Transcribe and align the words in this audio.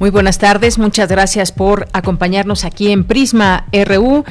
Muy 0.00 0.10
buenas 0.10 0.38
tardes, 0.38 0.78
muchas 0.78 1.08
gracias 1.08 1.50
por 1.50 1.88
acompañarnos 1.92 2.64
aquí 2.64 2.92
en 2.92 3.02
Prisma 3.02 3.66
RU, 3.72 4.24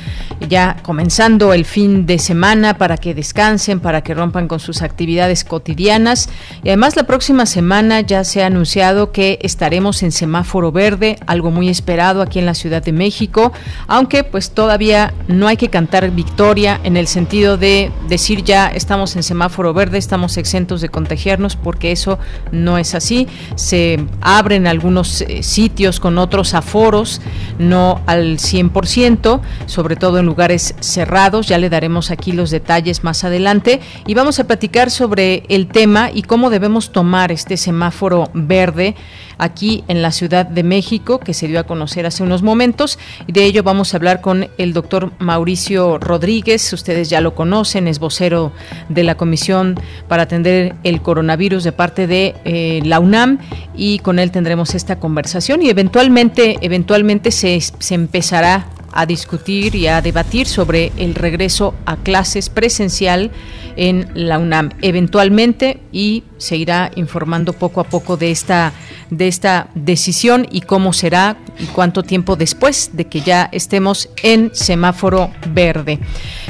ya 0.48 0.78
comenzando 0.82 1.52
el 1.52 1.66
fin 1.66 2.06
de 2.06 2.20
semana 2.20 2.78
para 2.78 2.96
que 2.96 3.14
descansen, 3.14 3.82
para 3.82 4.02
que 4.02 4.14
rompan 4.14 4.48
con 4.48 4.62
sus 4.62 4.82
actividades 4.82 5.44
cotidianas. 5.44 6.30
Y 6.64 6.70
además 6.70 6.96
la 6.96 7.04
próxima 7.04 7.46
semana 7.46 8.00
ya 8.00 8.24
se 8.24 8.44
ha 8.44 8.46
anunciado 8.46 9.12
que 9.12 9.40
estaremos 9.42 10.04
en 10.04 10.14
semáforo 10.14 10.72
verde, 10.72 11.18
algo 11.28 11.52
muy 11.52 11.68
esperado 11.68 12.22
aquí 12.22 12.40
en 12.40 12.46
la 12.46 12.54
Ciudad 12.54 12.82
de 12.82 12.94
México, 12.94 13.52
aunque 13.88 14.24
pues 14.24 14.52
todavía 14.52 15.14
no 15.28 15.50
hay 15.50 15.58
que 15.58 15.68
cantar 15.68 16.10
victoria 16.12 16.80
en 16.86 16.96
el 16.96 17.08
sentido 17.08 17.58
de 17.58 17.92
decir 18.08 18.46
ya 18.46 18.68
estamos 18.70 19.18
en 19.18 19.24
semáforo 19.24 19.74
verde, 19.74 19.98
estamos 19.98 20.38
exentos 20.38 20.80
de 20.80 20.88
contagiarnos, 20.88 21.58
porque 21.58 21.92
eso 21.92 22.20
no 22.54 22.78
es 22.78 22.96
así. 22.96 23.28
Se 23.56 24.00
abren 24.22 24.66
algunos 24.66 25.20
eh, 25.24 25.44
sitios 25.58 26.00
con 26.00 26.20
otros 26.20 26.54
aforos, 26.54 27.20
no 27.58 28.02
al 28.06 28.38
100%, 28.38 29.42
sobre 29.66 29.96
todo 29.96 30.20
en 30.20 30.28
lugares 30.28 30.76
cerrados. 30.82 31.48
Ya 31.48 31.58
le 31.58 31.72
daremos 31.72 32.12
aquí 32.12 32.32
los 32.32 32.52
detalles 32.52 33.04
más 33.04 33.24
adelante 33.24 33.80
y 34.06 34.14
vamos 34.14 34.40
a 34.40 34.44
platicar 34.44 34.92
sobre 34.92 35.46
el 35.50 35.66
tema 35.66 36.12
y 36.14 36.22
cómo 36.22 36.52
debemos 36.52 36.92
tomar 36.92 37.32
este 37.32 37.58
semáforo 37.58 38.30
verde 38.36 38.94
aquí 39.40 39.84
en 39.88 40.04
la 40.04 40.12
Ciudad 40.12 40.46
de 40.46 40.62
México, 40.62 41.20
que 41.20 41.34
se 41.34 41.48
dio 41.48 41.60
a 41.60 41.64
conocer 41.64 42.06
hace 42.06 42.22
unos 42.22 42.44
momentos. 42.44 43.00
De 43.28 43.44
ello 43.44 43.64
vamos 43.64 43.94
a 43.94 43.98
hablar 43.98 44.22
con 44.22 44.50
el 44.60 44.74
doctor 44.74 45.12
Mauricio 45.18 45.98
Rodríguez. 45.98 46.72
Ustedes 46.72 47.10
ya 47.10 47.20
lo 47.20 47.34
conocen, 47.34 47.88
es 47.88 47.98
vocero 47.98 48.52
de 48.90 49.04
la 49.04 49.16
Comisión 49.16 49.74
para 50.08 50.24
atender 50.24 50.76
el 50.84 51.02
coronavirus 51.02 51.64
de 51.64 51.72
parte 51.72 52.06
de 52.06 52.36
eh, 52.46 52.82
la 52.84 53.00
UNAM 53.00 53.40
y 53.76 54.00
con 54.00 54.20
él 54.20 54.30
tendremos 54.32 54.76
esta 54.76 55.00
conversación 55.00 55.47
y 55.56 55.70
eventualmente, 55.70 56.58
eventualmente 56.62 57.32
se, 57.32 57.60
se 57.62 57.96
empezará 57.96 58.68
a 58.92 59.06
discutir 59.06 59.76
y 59.76 59.88
a 59.88 60.02
debatir 60.02 60.48
sobre 60.48 60.92
el 60.98 61.16
regreso 61.16 61.74
a 61.86 61.98
clases 61.98 62.50
presencial 62.50 63.32
en 63.76 64.10
la 64.16 64.40
UNAM 64.40 64.72
eventualmente 64.82 65.82
y 65.92 66.24
se 66.38 66.58
irá 66.58 66.92
informando 66.96 67.54
poco 67.54 67.80
a 67.80 67.84
poco 67.84 68.18
de 68.18 68.32
esta 68.32 68.74
de 69.12 69.28
esta 69.28 69.70
decisión 69.76 70.48
y 70.52 70.62
cómo 70.62 70.94
será 70.94 71.38
y 71.60 71.66
cuánto 71.66 72.04
tiempo 72.04 72.36
después 72.36 72.92
de 72.94 73.06
que 73.06 73.22
ya 73.22 73.50
estemos 73.52 74.10
en 74.22 74.52
semáforo 74.54 75.32
verde. 75.54 76.00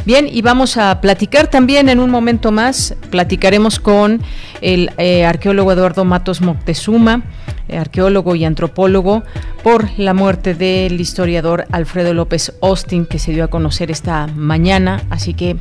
Bien, 0.06 0.28
y 0.32 0.42
vamos 0.42 0.78
a 0.78 1.00
platicar 1.02 1.48
también 1.48 1.90
en 1.90 2.00
un 2.00 2.10
momento 2.10 2.52
más, 2.52 2.96
platicaremos 3.12 3.80
con 3.80 4.22
el 4.62 4.92
eh, 4.98 5.26
arqueólogo 5.26 5.72
Eduardo 5.72 6.06
Matos 6.06 6.42
Moctezuma, 6.42 7.24
arqueólogo 7.70 8.36
y 8.36 8.46
antropólogo, 8.46 9.24
por 9.64 9.90
la 9.98 10.14
muerte 10.14 10.54
del 10.54 11.00
historiador 11.00 11.66
Alfredo 11.72 12.14
López 12.14 12.54
Austin, 12.62 13.06
que 13.06 13.20
se 13.20 13.32
dio 13.32 13.44
a 13.44 13.50
conocer 13.50 13.92
esta 13.92 14.28
mañana. 14.28 15.04
Así 15.10 15.34
que 15.34 15.58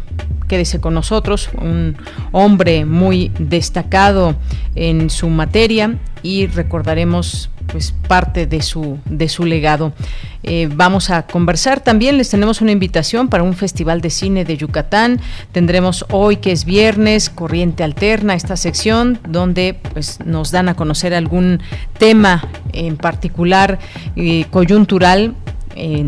quédese 0.49 0.81
con 0.81 0.95
nosotros, 0.95 1.51
un 1.61 1.97
hombre 2.33 2.85
muy 2.85 3.33
destacado 3.39 4.37
en 4.75 5.11
su 5.11 5.29
materia 5.29 5.99
y 6.23 6.47
recordaremos 6.47 7.51
pues 7.67 7.95
parte 8.09 8.47
de 8.47 8.63
su 8.63 8.99
de 9.05 9.29
su 9.29 9.45
legado. 9.45 9.93
Eh, 10.43 10.69
vamos 10.73 11.11
a 11.11 11.27
conversar 11.27 11.81
también, 11.81 12.19
les 12.19 12.31
tenemos 12.31 12.61
una 12.61 12.71
invitación 12.71 13.29
para 13.29 13.43
un 13.43 13.55
festival 13.55 14.01
de 14.01 14.11
cine 14.11 14.45
de 14.45 14.57
Yucatán. 14.57 15.21
Tendremos 15.51 16.05
hoy 16.11 16.37
que 16.37 16.53
es 16.53 16.65
viernes, 16.65 17.31
Corriente 17.31 17.83
Alterna, 17.83 18.35
esta 18.35 18.57
sección 18.57 19.19
donde 19.29 19.79
pues 19.93 20.21
nos 20.25 20.53
dan 20.53 20.69
a 20.69 20.75
conocer 20.75 21.15
algún 21.15 21.61
tema 21.99 22.49
en 22.73 22.97
particular 22.97 23.79
eh, 24.15 24.45
coyuntural 24.51 25.35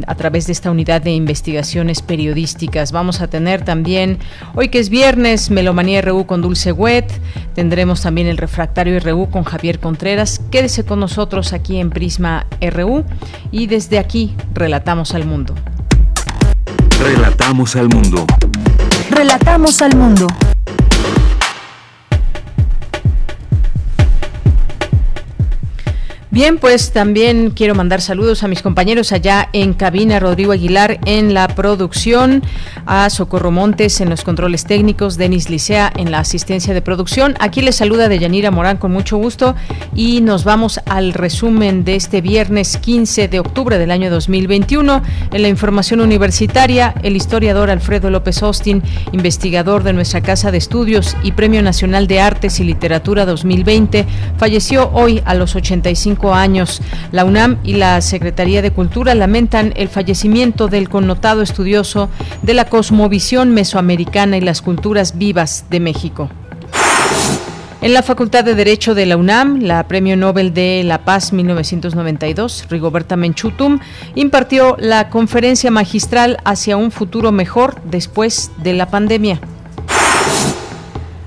a 0.07 0.15
través 0.15 0.47
de 0.47 0.53
esta 0.53 0.71
unidad 0.71 1.03
de 1.03 1.13
investigaciones 1.13 2.03
periodísticas. 2.03 2.93
Vamos 2.93 3.21
a 3.21 3.29
tener 3.29 3.65
también, 3.65 4.19
hoy 4.55 4.69
que 4.69 4.79
es 4.79 4.89
viernes, 4.89 5.51
Melomanía 5.51 6.01
RU 6.03 6.27
con 6.27 6.43
Dulce 6.43 6.73
Wet, 6.73 7.11
tendremos 7.55 8.03
también 8.03 8.27
el 8.27 8.39
Refractario 8.39 8.99
RU 9.01 9.31
con 9.31 9.45
Javier 9.45 9.79
Contreras. 9.79 10.41
Quédese 10.51 10.85
con 10.85 11.01
nosotros 11.01 11.53
aquí 11.53 11.79
en 11.79 11.91
Prisma 11.91 12.47
RU 12.61 13.05
y 13.51 13.67
desde 13.67 13.99
aquí 13.99 14.35
relatamos 14.55 15.15
al 15.15 15.27
mundo. 15.27 15.55
Relatamos 17.01 17.77
al 17.77 17.89
mundo. 17.89 18.27
Relatamos 19.11 19.81
al 19.83 19.97
mundo. 19.97 20.27
Bien, 26.31 26.59
pues 26.59 26.93
también 26.93 27.53
quiero 27.57 27.75
mandar 27.75 28.03
saludos 28.03 28.43
a 28.43 28.49
mis 28.49 28.61
compañeros 28.61 29.13
allá 29.13 29.49
en 29.55 29.73
cabina, 29.73 30.21
Rodrigo 30.21 30.53
Aguilar 30.53 31.01
en 31.07 31.33
la 31.33 31.49
producción, 31.49 32.43
a 32.85 33.09
Socorro 33.09 33.51
Montes 33.51 34.03
en 34.03 34.11
los 34.11 34.25
controles 34.25 34.67
técnicos, 34.67 35.17
Denis 35.17 35.49
Licea 35.49 35.91
en 35.97 36.11
la 36.11 36.19
asistencia 36.19 36.75
de 36.75 36.83
producción. 36.83 37.35
Aquí 37.41 37.63
les 37.63 37.77
saluda 37.77 38.11
Deyanira 38.11 38.51
Morán 38.51 38.77
con 38.77 38.93
mucho 38.93 39.17
gusto 39.17 39.55
y 39.95 40.21
nos 40.21 40.45
vamos 40.45 40.81
al 40.85 41.15
resumen 41.15 41.85
de 41.85 41.97
este 41.97 42.21
viernes 42.21 42.77
15 42.77 43.29
de 43.29 43.41
octubre 43.41 43.79
del 43.79 43.91
año 43.91 44.11
2021. 44.11 45.03
En 45.33 45.43
la 45.43 45.49
información 45.49 46.03
universitaria, 46.03 46.93
el 47.03 47.17
historiador 47.17 47.71
Alfredo 47.71 48.11
López 48.11 48.43
Austin, 48.43 48.83
investigador 49.13 49.83
de 49.83 49.95
nuestra 49.95 50.21
Casa 50.21 50.51
de 50.51 50.59
Estudios 50.59 51.17
y 51.23 51.33
Premio 51.33 51.63
Nacional 51.63 52.07
de 52.07 52.21
Artes 52.21 52.61
y 52.61 52.65
Literatura 52.65 53.25
2020, 53.25 54.05
falleció 54.37 54.91
hoy 54.93 55.23
a 55.25 55.33
los 55.35 55.57
85 55.57 56.18
años. 56.35 56.83
La 57.13 57.25
UNAM 57.25 57.59
y 57.63 57.75
la 57.75 58.01
Secretaría 58.01 58.63
de 58.63 58.73
Cultura 58.73 59.15
lamentan 59.15 59.73
el 59.77 59.89
fallecimiento 59.89 60.69
del 60.69 60.89
connotado 60.89 61.43
estudioso 61.43 62.11
de 62.43 62.55
la 62.55 62.67
cosmovisión 62.67 63.55
mesoamericana 63.55 64.37
y 64.37 64.41
las 64.41 64.63
culturas 64.63 65.17
vivas 65.17 65.67
de 65.71 65.81
México. 65.81 66.29
En 67.81 67.95
la 67.95 68.03
Facultad 68.03 68.43
de 68.43 68.57
Derecho 68.57 68.97
de 68.97 69.07
la 69.07 69.17
UNAM, 69.17 69.61
la 69.61 69.87
Premio 69.87 70.17
Nobel 70.17 70.53
de 70.53 70.83
la 70.85 71.05
Paz 71.05 71.33
1992, 71.33 72.67
Rigoberta 72.69 73.15
Menchutum, 73.15 73.79
impartió 74.17 74.77
la 74.81 75.09
conferencia 75.11 75.71
magistral 75.71 76.39
hacia 76.45 76.77
un 76.77 76.91
futuro 76.91 77.31
mejor 77.31 77.81
después 77.85 78.51
de 78.65 78.73
la 78.73 78.91
pandemia. 78.91 79.41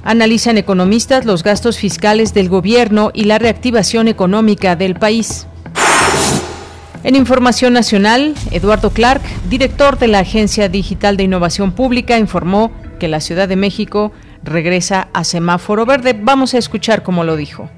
Analizan 0.03 0.57
economistas 0.57 1.25
los 1.25 1.43
gastos 1.43 1.77
fiscales 1.77 2.33
del 2.33 2.49
gobierno 2.49 3.11
y 3.13 3.25
la 3.25 3.39
reactivación 3.39 4.07
económica 4.07 4.75
del 4.75 4.95
país. 4.95 5.47
En 7.03 7.15
Información 7.15 7.73
Nacional, 7.73 8.35
Eduardo 8.51 8.91
Clark, 8.91 9.21
director 9.49 9.97
de 9.97 10.07
la 10.07 10.19
Agencia 10.19 10.69
Digital 10.69 11.17
de 11.17 11.23
Innovación 11.23 11.71
Pública, 11.71 12.17
informó 12.17 12.71
que 12.99 13.07
la 13.07 13.19
Ciudad 13.19 13.47
de 13.47 13.55
México 13.55 14.11
regresa 14.43 15.07
a 15.13 15.23
semáforo 15.23 15.85
verde. 15.85 16.15
Vamos 16.19 16.53
a 16.53 16.59
escuchar 16.59 17.01
cómo 17.01 17.23
lo 17.23 17.35
dijo. 17.35 17.69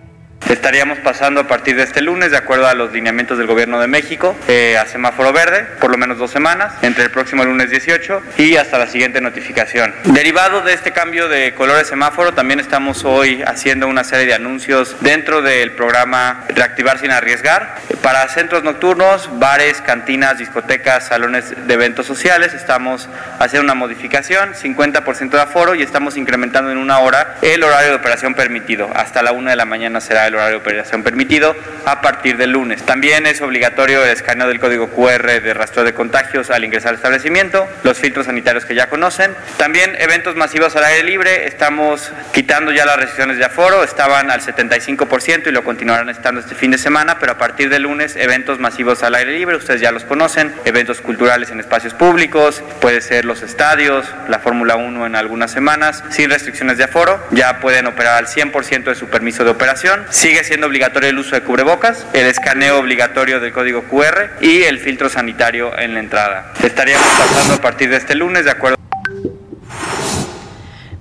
Estaríamos 0.50 1.00
pasando 1.00 1.42
a 1.42 1.48
partir 1.48 1.76
de 1.76 1.84
este 1.84 2.02
lunes, 2.02 2.32
de 2.32 2.38
acuerdo 2.38 2.68
a 2.68 2.74
los 2.74 2.92
lineamientos 2.92 3.38
del 3.38 3.48
Gobierno 3.48 3.80
de 3.80 3.88
México, 3.88 4.38
eh, 4.48 4.78
a 4.78 4.86
semáforo 4.86 5.32
verde, 5.32 5.66
por 5.80 5.90
lo 5.90 5.98
menos 5.98 6.18
dos 6.18 6.32
semanas, 6.32 6.74
entre 6.82 7.06
el 7.06 7.12
próximo 7.12 7.44
lunes 7.46 7.70
18 7.70 8.22
y 8.38 8.58
hasta 8.58 8.78
la 8.78 8.88
siguiente 8.88 9.22
notificación. 9.22 9.94
Derivado 10.04 10.62
de 10.62 10.74
este 10.74 10.92
cambio 10.92 11.30
de 11.30 11.54
color 11.54 11.78
de 11.78 11.86
semáforo, 11.86 12.34
también 12.34 12.60
estamos 12.60 13.06
hoy 13.06 13.42
haciendo 13.46 13.88
una 13.88 14.04
serie 14.04 14.26
de 14.26 14.34
anuncios 14.34 14.98
dentro 15.00 15.42
del 15.42 15.72
programa 15.72 16.44
Reactivar 16.50 17.00
sin 17.00 17.12
arriesgar. 17.12 17.76
Para 18.02 18.28
centros 18.28 18.64
nocturnos, 18.64 19.30
bares, 19.40 19.82
cantinas, 19.82 20.38
discotecas, 20.38 21.08
salones 21.08 21.54
de 21.68 21.74
eventos 21.74 22.06
sociales, 22.06 22.54
estamos 22.54 23.10
haciendo 23.40 23.64
una 23.64 23.76
modificación, 23.76 24.54
50% 24.54 25.30
de 25.30 25.42
aforo 25.42 25.74
y 25.74 25.82
estamos 25.82 26.18
incrementando 26.18 26.70
en 26.70 26.78
una 26.78 27.00
hora 27.00 27.36
el 27.42 27.64
horario 27.64 27.90
de 27.90 27.96
operación 27.96 28.34
permitido. 28.34 28.90
Hasta 28.94 29.24
la 29.24 29.32
una 29.32 29.52
de 29.52 29.56
la 29.56 29.66
mañana 29.66 30.02
será 30.02 30.28
el 30.28 30.33
horario 30.36 30.58
de 30.58 30.62
operación 30.62 31.04
permitido 31.04 31.56
a 31.86 32.02
partir 32.02 32.38
del 32.38 32.52
lunes. 32.52 32.84
También 32.84 33.26
es 33.26 33.42
obligatorio 33.42 34.04
el 34.04 34.12
escaneo 34.12 34.48
del 34.48 34.60
código 34.60 34.90
QR 34.90 35.42
de 35.42 35.54
rastreo 35.54 35.84
de 35.84 35.94
contagios 35.94 36.50
al 36.50 36.64
ingresar 36.64 36.90
al 36.90 36.96
establecimiento, 36.96 37.68
los 37.84 37.98
filtros 37.98 38.26
sanitarios 38.26 38.66
que 38.66 38.76
ya 38.76 38.90
conocen. 38.90 39.36
También 39.58 39.96
eventos 40.00 40.36
masivos 40.36 40.76
al 40.76 40.84
aire 40.86 41.04
libre, 41.04 41.48
estamos 41.48 42.12
quitando 42.34 42.72
ya 42.72 42.86
las 42.86 42.98
restricciones 42.98 43.38
de 43.38 43.46
aforo, 43.46 43.84
estaban 43.84 44.32
al 44.32 44.42
75% 44.42 45.48
y 45.48 45.52
lo 45.52 45.64
continuarán 45.64 46.10
estando 46.10 46.42
este 46.42 46.56
fin 46.56 46.72
de 46.72 46.78
semana, 46.78 47.20
pero 47.20 47.34
a 47.34 47.38
partir 47.38 47.70
del 47.70 47.84
lunes 47.84 48.16
eventos 48.16 48.60
masivos 48.60 49.04
al 49.04 49.16
aire 49.16 49.32
libre, 49.32 49.56
ustedes 49.56 49.82
ya 49.82 49.92
los 49.92 50.04
conocen, 50.04 50.54
eventos 50.66 51.02
culturales 51.02 51.52
en 51.52 51.60
espacios 51.60 51.94
públicos, 51.94 52.64
puede 52.82 53.02
ser 53.02 53.26
los 53.26 53.42
estadios, 53.42 54.06
la 54.28 54.40
Fórmula 54.40 54.76
1 54.76 55.06
en 55.06 55.16
algunas 55.16 55.52
semanas, 55.52 56.04
sin 56.10 56.30
restricciones 56.30 56.78
de 56.78 56.86
aforo, 56.86 57.26
ya 57.32 57.60
pueden 57.60 57.88
operar 57.88 58.18
al 58.18 58.28
100% 58.28 58.84
de 58.84 58.96
su 58.96 59.08
permiso 59.08 59.44
de 59.44 59.52
operación, 59.52 60.06
sigue 60.24 60.46
siendo 60.46 60.68
obligatorio 60.68 61.10
el 61.10 61.20
uso 61.20 61.36
de 61.36 61.42
cubrebocas, 61.42 62.08
el 62.14 62.28
escaneo 62.28 62.80
obligatorio 62.80 63.42
del 63.42 63.52
código 63.52 63.84
QR 63.84 64.38
y 64.40 64.64
el 64.64 64.80
filtro 64.80 65.10
sanitario 65.10 65.78
en 65.78 65.96
la 65.96 66.00
entrada. 66.00 66.54
Estaríamos 66.64 67.06
pasando 67.20 67.56
a 67.56 67.58
partir 67.58 67.90
de 67.90 67.98
este 67.98 68.16
lunes 68.16 68.46
de 68.46 68.52
acuerdo 68.52 68.78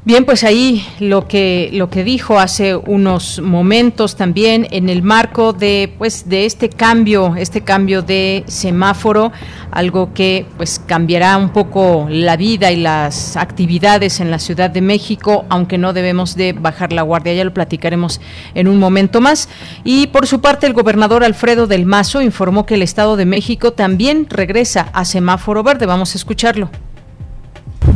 Bien, 0.04 0.24
pues 0.24 0.42
ahí 0.42 0.84
lo 0.98 1.28
que 1.28 1.70
lo 1.72 1.88
que 1.88 2.02
dijo 2.02 2.40
hace 2.40 2.74
unos 2.74 3.40
momentos 3.40 4.16
también 4.16 4.66
en 4.72 4.88
el 4.88 5.00
marco 5.04 5.52
de 5.52 5.94
pues 5.96 6.28
de 6.28 6.44
este 6.44 6.68
cambio, 6.68 7.36
este 7.36 7.60
cambio 7.60 8.02
de 8.02 8.42
semáforo, 8.48 9.30
algo 9.70 10.12
que 10.12 10.44
pues 10.56 10.80
cambiará 10.84 11.36
un 11.36 11.50
poco 11.50 12.08
la 12.10 12.36
vida 12.36 12.72
y 12.72 12.78
las 12.78 13.36
actividades 13.36 14.18
en 14.18 14.32
la 14.32 14.40
Ciudad 14.40 14.70
de 14.70 14.80
México, 14.80 15.44
aunque 15.48 15.78
no 15.78 15.92
debemos 15.92 16.34
de 16.34 16.52
bajar 16.52 16.92
la 16.92 17.02
guardia, 17.02 17.34
ya 17.34 17.44
lo 17.44 17.54
platicaremos 17.54 18.20
en 18.54 18.66
un 18.66 18.80
momento 18.80 19.20
más. 19.20 19.48
Y 19.84 20.08
por 20.08 20.26
su 20.26 20.40
parte 20.40 20.66
el 20.66 20.72
gobernador 20.72 21.22
Alfredo 21.22 21.68
del 21.68 21.86
Mazo 21.86 22.22
informó 22.22 22.66
que 22.66 22.74
el 22.74 22.82
Estado 22.82 23.16
de 23.16 23.26
México 23.26 23.72
también 23.72 24.26
regresa 24.28 24.88
a 24.94 25.04
semáforo 25.04 25.62
verde. 25.62 25.86
Vamos 25.86 26.16
a 26.16 26.18
escucharlo. 26.18 26.70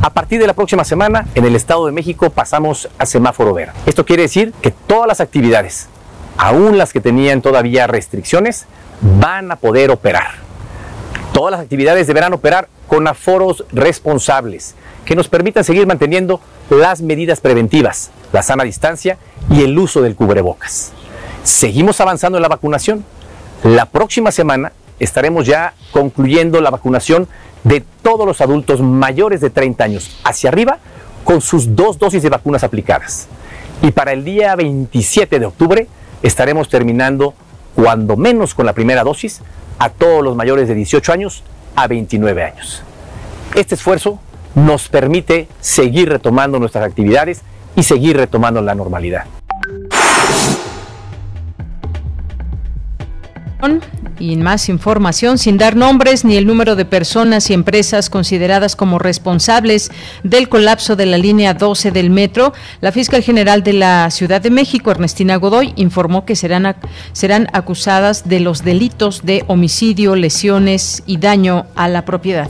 A 0.03 0.11
partir 0.11 0.41
de 0.41 0.47
la 0.47 0.55
próxima 0.55 0.85
semana, 0.85 1.27
en 1.35 1.45
el 1.45 1.55
Estado 1.55 1.87
de 1.87 1.93
México 1.93 2.31
pasamos 2.31 2.89
a 2.99 3.07
semáforo 3.07 3.55
verde. 3.55 3.73
Esto 3.87 4.05
quiere 4.05 4.23
decir 4.23 4.53
que 4.61 4.71
todas 4.71 5.07
las 5.07 5.21
actividades, 5.21 5.89
aún 6.37 6.79
las 6.79 6.93
que 6.93 7.01
tenían 7.01 7.41
todavía 7.41 7.87
restricciones, 7.87 8.67
van 9.21 9.51
a 9.53 9.57
poder 9.57 9.91
operar. 9.91 10.47
Todas 11.33 11.53
las 11.53 11.61
actividades 11.61 12.07
deberán 12.07 12.33
operar 12.33 12.69
con 12.89 13.07
aforos 13.07 13.65
responsables 13.73 14.75
que 15.05 15.15
nos 15.15 15.29
permitan 15.29 15.65
seguir 15.65 15.87
manteniendo 15.87 16.41
las 16.71 17.03
medidas 17.03 17.41
preventivas, 17.41 18.11
la 18.33 18.43
sana 18.43 18.65
distancia 18.65 19.19
y 19.51 19.63
el 19.63 19.79
uso 19.79 20.03
del 20.03 20.17
cubrebocas. 20.17 20.93
Seguimos 21.45 22.01
avanzando 22.01 22.39
en 22.39 22.43
la 22.43 22.49
vacunación. 22.49 23.05
La 23.63 23.87
próxima 23.87 24.33
semana 24.33 24.73
estaremos 24.99 25.47
ya 25.47 25.75
concluyendo 25.93 26.61
la 26.61 26.71
vacunación 26.71 27.29
de 27.67 27.85
todos 28.03 28.25
los 28.25 28.41
adultos 28.41 28.81
mayores 28.81 29.41
de 29.41 29.51
30 29.51 29.83
años 29.83 30.21
hacia 30.23 30.51
arriba 30.51 30.79
con 31.25 31.41
sus 31.41 31.75
dos 31.75 31.99
dosis 31.99 32.23
de 32.23 32.29
vacunas 32.29 32.63
aplicadas. 32.63 33.27
Y 33.83 33.91
para 33.91 34.13
el 34.13 34.25
día 34.25 34.55
27 34.55 35.41
de 35.41 35.47
octubre 35.47 35.89
estaremos 36.23 36.69
terminando, 36.69 37.35
cuando 37.75 38.17
menos 38.17 38.55
con 38.55 38.67
la 38.67 38.73
primera 38.73 39.03
dosis, 39.03 39.43
a 39.81 39.89
todos 39.89 40.23
los 40.23 40.37
mayores 40.37 40.69
de 40.69 40.75
18 40.77 41.13
años 41.13 41.43
a 41.75 41.89
29 41.89 42.45
años. 42.45 42.83
Este 43.57 43.75
esfuerzo 43.75 44.21
nos 44.55 44.89
permite 44.89 45.49
seguir 45.61 46.09
retomando 46.09 46.61
nuestras 46.61 46.85
actividades 46.85 47.43
y 47.75 47.83
seguir 47.83 48.17
retomando 48.17 48.63
la 48.63 48.77
normalidad. 48.77 49.25
Y 54.19 54.37
más 54.37 54.69
información, 54.71 55.37
sin 55.37 55.59
dar 55.59 55.77
nombres 55.77 56.25
ni 56.25 56.37
el 56.37 56.47
número 56.47 56.75
de 56.75 56.87
personas 56.87 57.51
y 57.51 57.55
empresas 57.55 58.09
consideradas 58.09 58.75
como 58.75 58.99
responsables 58.99 59.91
del 60.23 60.49
colapso 60.49 60.97
de 60.97 61.05
la 61.05 61.19
línea 61.19 61.53
12 61.53 61.91
del 61.91 62.09
metro, 62.09 62.55
la 62.81 62.93
fiscal 62.93 63.23
general 63.23 63.63
de 63.63 63.75
la 63.75 64.11
Ciudad 64.11 64.41
de 64.41 64.51
México, 64.51 64.91
Ernestina 64.91 65.37
Godoy, 65.37 65.75
informó 65.77 66.25
que 66.25 66.35
serán, 66.35 66.77
serán 67.13 67.49
acusadas 67.53 68.27
de 68.27 68.41
los 68.41 68.65
delitos 68.65 69.25
de 69.25 69.45
homicidio, 69.49 70.17
lesiones 70.17 71.03
y 71.07 71.19
daño 71.19 71.67
a 71.75 71.89
la 71.89 72.07
propiedad. 72.07 72.49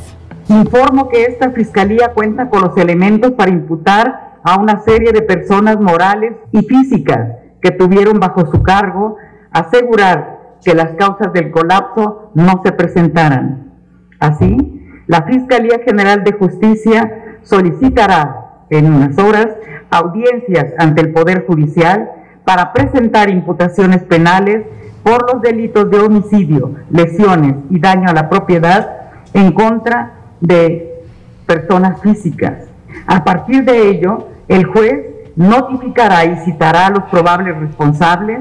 Informo 0.49 1.09
que 1.09 1.25
esta 1.25 1.51
fiscalía 1.51 2.13
cuenta 2.15 2.49
con 2.49 2.63
los 2.63 2.77
elementos 2.77 3.33
para 3.33 3.51
imputar 3.51 4.37
a 4.45 4.57
una 4.57 4.81
serie 4.85 5.11
de 5.11 5.23
personas 5.23 5.81
morales 5.81 6.35
y 6.53 6.63
físicas 6.63 7.33
que 7.61 7.73
tuvieron 7.73 8.21
bajo 8.21 8.49
su 8.53 8.63
cargo 8.63 9.17
asegurar 9.51 10.36
que 10.67 10.75
las 10.75 10.97
causas 10.97 11.33
del 11.33 11.53
colapso 11.53 12.33
no 12.35 12.61
se 12.65 12.73
presentaran. 12.73 13.71
Así, 14.19 14.85
la 15.07 15.23
Fiscalía 15.23 15.79
General 15.85 16.25
de 16.25 16.33
Justicia 16.33 17.39
solicitará 17.45 18.65
en 18.71 18.93
unas 18.93 19.17
horas 19.17 19.47
audiencias 19.91 20.75
ante 20.77 21.03
el 21.03 21.13
Poder 21.13 21.47
Judicial 21.47 22.11
para 22.45 22.73
presentar 22.73 23.31
imputaciones 23.31 24.03
penales 24.03 24.67
por 25.05 25.33
los 25.33 25.41
delitos 25.41 25.89
de 25.89 26.01
homicidio, 26.01 26.73
lesiones 26.91 27.55
y 27.71 27.79
daño 27.79 28.09
a 28.09 28.15
la 28.15 28.29
propiedad 28.29 29.13
en 29.35 29.53
contra 29.53 30.15
de 30.41 31.05
personas 31.47 32.01
físicas. 32.01 32.65
A 33.07 33.23
partir 33.23 33.65
de 33.65 33.89
ello, 33.89 34.31
el 34.49 34.65
juez 34.65 34.99
notificará 35.37 36.25
y 36.25 36.39
citará 36.39 36.89
a 36.89 36.91
los 36.91 37.05
probables 37.05 37.57
responsables 37.57 38.41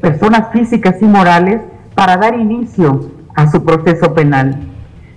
personas 0.00 0.48
físicas 0.52 0.96
y 1.00 1.04
morales 1.04 1.60
para 1.94 2.16
dar 2.16 2.34
inicio 2.34 3.10
a 3.34 3.50
su 3.50 3.64
proceso 3.64 4.14
penal. 4.14 4.58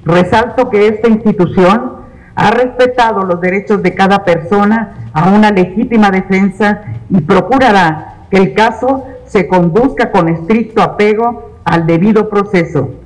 Resalto 0.06 0.70
que 0.70 0.88
esta 0.88 1.08
institución 1.08 2.04
ha 2.36 2.52
respetado 2.52 3.24
los 3.24 3.40
derechos 3.40 3.82
de 3.84 3.94
cada 3.94 4.24
persona 4.24 5.10
a 5.14 5.30
una 5.30 5.52
legítima 5.52 6.10
defensa 6.12 6.82
y 7.10 7.22
procurará 7.22 8.28
que 8.30 8.38
el 8.38 8.54
caso 8.54 9.06
se 9.26 9.48
conduzca 9.48 10.12
con 10.12 10.30
estricto 10.30 10.82
apego 10.82 11.60
al 11.64 11.86
debido 11.86 12.30
proceso 12.30 13.03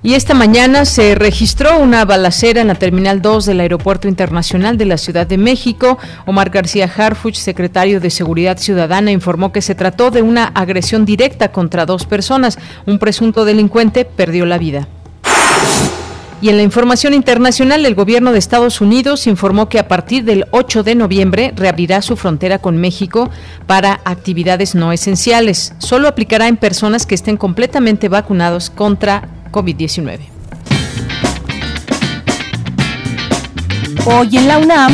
y 0.00 0.14
esta 0.14 0.32
mañana 0.32 0.84
se 0.84 1.16
registró 1.16 1.78
una 1.80 2.04
balacera 2.04 2.60
en 2.60 2.68
la 2.68 2.76
Terminal 2.76 3.20
2 3.20 3.46
del 3.46 3.60
Aeropuerto 3.60 4.06
Internacional 4.06 4.78
de 4.78 4.84
la 4.84 4.96
Ciudad 4.96 5.26
de 5.26 5.38
México. 5.38 5.98
Omar 6.24 6.50
García 6.50 6.90
Harfuch, 6.96 7.34
secretario 7.34 7.98
de 7.98 8.10
Seguridad 8.10 8.58
Ciudadana, 8.58 9.10
informó 9.10 9.50
que 9.52 9.60
se 9.60 9.74
trató 9.74 10.12
de 10.12 10.22
una 10.22 10.44
agresión 10.44 11.04
directa 11.04 11.50
contra 11.50 11.84
dos 11.84 12.06
personas. 12.06 12.58
Un 12.86 13.00
presunto 13.00 13.44
delincuente 13.44 14.04
perdió 14.04 14.46
la 14.46 14.58
vida. 14.58 14.86
Y 16.40 16.50
en 16.50 16.56
la 16.56 16.62
información 16.62 17.14
internacional, 17.14 17.84
el 17.84 17.96
gobierno 17.96 18.30
de 18.30 18.38
Estados 18.38 18.80
Unidos 18.80 19.26
informó 19.26 19.68
que 19.68 19.80
a 19.80 19.88
partir 19.88 20.22
del 20.22 20.46
8 20.52 20.84
de 20.84 20.94
noviembre 20.94 21.52
reabrirá 21.56 22.00
su 22.00 22.14
frontera 22.14 22.60
con 22.60 22.76
México 22.76 23.28
para 23.66 24.00
actividades 24.04 24.76
no 24.76 24.92
esenciales. 24.92 25.74
Solo 25.78 26.06
aplicará 26.06 26.46
en 26.46 26.56
personas 26.56 27.06
que 27.06 27.16
estén 27.16 27.36
completamente 27.36 28.08
vacunados 28.08 28.70
contra 28.70 29.28
COVID-19. 29.50 30.18
Hoy 34.06 34.36
en 34.36 34.48
la 34.48 34.58
UNAM, 34.58 34.92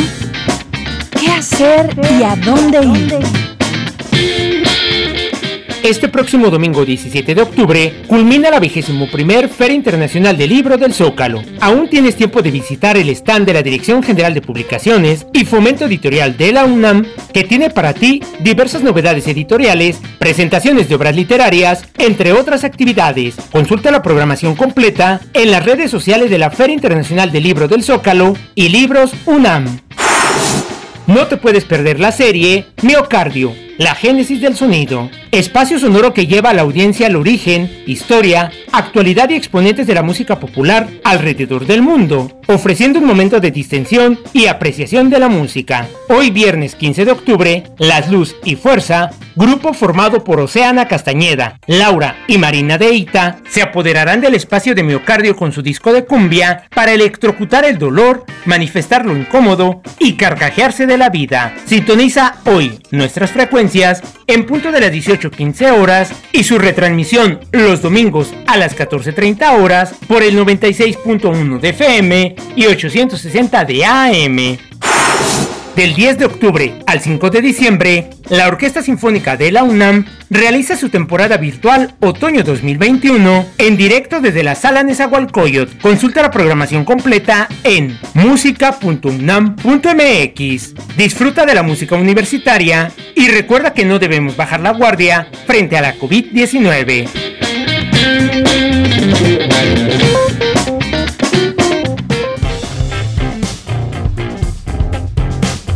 ¿qué 1.19 1.31
hacer 1.31 1.95
y 2.19 2.23
a 2.23 2.35
dónde 2.35 2.83
ir? 2.83 3.44
Este 5.85 6.09
próximo 6.09 6.49
domingo 6.49 6.83
17 6.83 7.35
de 7.35 7.41
octubre 7.43 7.93
culmina 8.07 8.49
la 8.49 8.59
vigésimo 8.59 9.05
primer 9.05 9.47
Feria 9.47 9.75
Internacional 9.75 10.35
del 10.35 10.49
Libro 10.49 10.77
del 10.77 10.95
Zócalo. 10.95 11.43
Aún 11.61 11.87
tienes 11.87 12.15
tiempo 12.15 12.41
de 12.41 12.49
visitar 12.49 12.97
el 12.97 13.07
stand 13.09 13.45
de 13.45 13.53
la 13.53 13.61
Dirección 13.61 14.01
General 14.01 14.33
de 14.33 14.41
Publicaciones 14.41 15.27
y 15.31 15.45
Fomento 15.45 15.85
Editorial 15.85 16.37
de 16.37 16.53
la 16.53 16.65
UNAM, 16.65 17.05
que 17.31 17.43
tiene 17.43 17.69
para 17.69 17.93
ti 17.93 18.23
diversas 18.39 18.81
novedades 18.81 19.27
editoriales, 19.27 19.99
presentaciones 20.17 20.89
de 20.89 20.95
obras 20.95 21.15
literarias, 21.15 21.85
entre 21.99 22.33
otras 22.33 22.63
actividades. 22.63 23.35
Consulta 23.51 23.91
la 23.91 24.01
programación 24.01 24.55
completa 24.55 25.21
en 25.35 25.51
las 25.51 25.63
redes 25.63 25.91
sociales 25.91 26.31
de 26.31 26.39
la 26.39 26.49
Feria 26.49 26.73
Internacional 26.73 27.31
del 27.31 27.43
Libro 27.43 27.67
del 27.67 27.83
Zócalo 27.83 28.35
y 28.55 28.69
Libros 28.69 29.11
UNAM. 29.27 29.81
No 31.05 31.27
te 31.27 31.37
puedes 31.37 31.65
perder 31.65 31.99
la 31.99 32.11
serie 32.11 32.65
Miocardio, 32.81 33.53
la 33.77 33.95
génesis 33.95 34.41
del 34.41 34.55
sonido, 34.55 35.09
espacio 35.31 35.79
sonoro 35.79 36.13
que 36.13 36.27
lleva 36.27 36.51
a 36.51 36.53
la 36.53 36.61
audiencia 36.61 37.07
al 37.07 37.15
origen, 37.15 37.69
historia, 37.85 38.51
actualidad 38.71 39.29
y 39.29 39.35
exponentes 39.35 39.87
de 39.87 39.93
la 39.93 40.01
música 40.01 40.39
popular 40.39 40.87
alrededor 41.03 41.65
del 41.65 41.81
mundo, 41.81 42.39
ofreciendo 42.47 42.99
un 42.99 43.05
momento 43.05 43.39
de 43.39 43.51
distensión 43.51 44.19
y 44.33 44.47
apreciación 44.47 45.09
de 45.09 45.19
la 45.19 45.29
música. 45.29 45.87
Hoy 46.09 46.29
viernes 46.31 46.75
15 46.75 47.05
de 47.05 47.11
octubre, 47.11 47.63
Las 47.77 48.09
Luz 48.09 48.35
y 48.43 48.55
Fuerza 48.55 49.11
grupo 49.35 49.73
formado 49.73 50.23
por 50.23 50.39
Oceana 50.39 50.87
Castañeda, 50.87 51.59
Laura 51.67 52.15
y 52.27 52.37
Marina 52.37 52.77
Deita, 52.77 53.39
se 53.49 53.61
apoderarán 53.61 54.21
del 54.21 54.33
espacio 54.33 54.73
de 54.73 54.83
miocardio 54.83 55.35
con 55.35 55.51
su 55.51 55.61
disco 55.61 55.91
de 55.91 56.05
cumbia 56.05 56.63
para 56.73 56.93
electrocutar 56.93 57.65
el 57.65 57.77
dolor, 57.77 58.23
manifestar 58.45 59.05
lo 59.05 59.15
incómodo 59.15 59.81
y 59.99 60.13
carcajearse 60.13 60.85
de 60.85 60.97
la 60.97 61.09
vida. 61.09 61.53
Sintoniza 61.65 62.37
hoy 62.45 62.79
nuestras 62.91 63.31
frecuencias 63.31 63.64
en 64.27 64.45
punto 64.45 64.71
de 64.71 64.79
las 64.79 64.91
18.15 64.91 65.79
horas 65.79 66.11
y 66.31 66.43
su 66.43 66.59
retransmisión 66.59 67.39
los 67.51 67.81
domingos 67.81 68.31
a 68.45 68.57
las 68.57 68.77
14.30 68.77 69.59
horas 69.59 69.95
por 70.07 70.21
el 70.21 70.37
96.1 70.37 71.59
de 71.59 71.69
FM 71.69 72.35
y 72.55 72.65
860 72.67 73.65
de 73.65 73.85
AM. 73.85 74.57
Del 75.75 75.93
10 75.93 76.19
de 76.19 76.25
octubre 76.25 76.79
al 76.85 77.01
5 77.01 77.29
de 77.29 77.41
diciembre, 77.41 78.09
la 78.29 78.47
Orquesta 78.47 78.81
Sinfónica 78.81 79.35
de 79.35 79.51
la 79.51 79.63
UNAM 79.63 80.05
realiza 80.29 80.77
su 80.77 80.87
temporada 80.87 81.35
virtual 81.35 81.95
Otoño 81.99 82.43
2021 82.43 83.45
en 83.57 83.75
directo 83.75 84.21
desde 84.21 84.41
la 84.41 84.55
Sala 84.55 84.83
Nezahualcóyotl. 84.83 85.77
Consulta 85.81 86.21
la 86.21 86.31
programación 86.31 86.85
completa 86.85 87.49
en 87.65 87.99
música.unam.mx. 88.13 90.95
Disfruta 90.95 91.45
de 91.45 91.55
la 91.55 91.63
música 91.63 91.95
universitaria 91.95 92.93
y 93.13 93.27
recuerda 93.27 93.73
que 93.73 93.83
no 93.83 93.99
debemos 93.99 94.37
bajar 94.37 94.61
la 94.61 94.71
guardia 94.71 95.27
frente 95.45 95.77
a 95.77 95.81
la 95.81 95.97
COVID-19. 95.97 97.09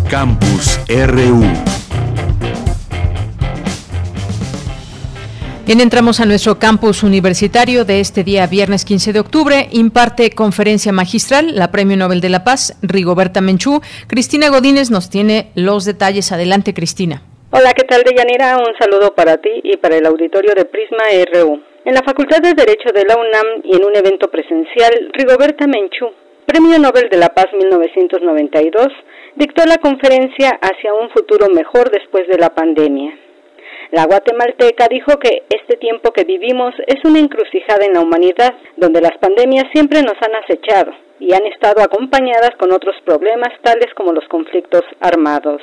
Campus 0.09 0.79
RU. 0.87 1.43
Bien, 5.67 5.81
entramos 5.81 6.19
a 6.19 6.25
nuestro 6.25 6.57
campus 6.57 7.03
universitario 7.03 7.85
de 7.85 7.99
este 7.99 8.23
día, 8.23 8.47
viernes 8.47 8.85
15 8.85 9.13
de 9.13 9.19
octubre. 9.19 9.67
Imparte 9.71 10.31
conferencia 10.31 10.91
magistral 10.91 11.55
la 11.55 11.69
Premio 11.69 11.95
Nobel 11.95 12.21
de 12.21 12.29
la 12.29 12.43
Paz, 12.43 12.75
Rigoberta 12.81 13.39
Menchú. 13.39 13.81
Cristina 14.07 14.49
Godínez 14.49 14.89
nos 14.89 15.11
tiene 15.11 15.51
los 15.53 15.85
detalles. 15.85 16.31
Adelante, 16.31 16.73
Cristina. 16.73 17.21
Hola, 17.51 17.73
¿qué 17.73 17.83
tal, 17.83 18.01
Deyanira? 18.01 18.57
Un 18.57 18.75
saludo 18.79 19.13
para 19.13 19.37
ti 19.37 19.61
y 19.63 19.77
para 19.77 19.97
el 19.97 20.07
auditorio 20.07 20.55
de 20.55 20.65
Prisma 20.65 21.03
RU. 21.33 21.61
En 21.85 21.93
la 21.93 22.01
Facultad 22.01 22.41
de 22.41 22.55
Derecho 22.55 22.89
de 22.95 23.05
la 23.05 23.15
UNAM 23.15 23.61
y 23.63 23.75
en 23.75 23.85
un 23.85 23.95
evento 23.95 24.27
presencial, 24.31 25.11
Rigoberta 25.13 25.67
Menchú, 25.67 26.07
Premio 26.47 26.79
Nobel 26.79 27.09
de 27.11 27.17
la 27.17 27.29
Paz 27.29 27.45
1992, 27.53 28.87
dictó 29.35 29.65
la 29.65 29.77
conferencia 29.77 30.59
Hacia 30.61 30.93
un 30.93 31.09
futuro 31.09 31.47
mejor 31.53 31.91
después 31.91 32.27
de 32.27 32.37
la 32.37 32.49
pandemia. 32.49 33.13
La 33.91 34.05
guatemalteca 34.05 34.87
dijo 34.89 35.17
que 35.17 35.43
este 35.49 35.77
tiempo 35.77 36.11
que 36.11 36.23
vivimos 36.23 36.73
es 36.85 37.03
una 37.03 37.19
encrucijada 37.19 37.85
en 37.85 37.93
la 37.93 38.01
humanidad, 38.01 38.53
donde 38.77 39.01
las 39.01 39.17
pandemias 39.17 39.65
siempre 39.73 40.01
nos 40.03 40.15
han 40.21 40.35
acechado 40.35 40.91
y 41.19 41.33
han 41.33 41.45
estado 41.45 41.81
acompañadas 41.81 42.51
con 42.59 42.71
otros 42.71 42.95
problemas 43.03 43.49
tales 43.63 43.87
como 43.95 44.13
los 44.13 44.27
conflictos 44.29 44.83
armados. 44.99 45.61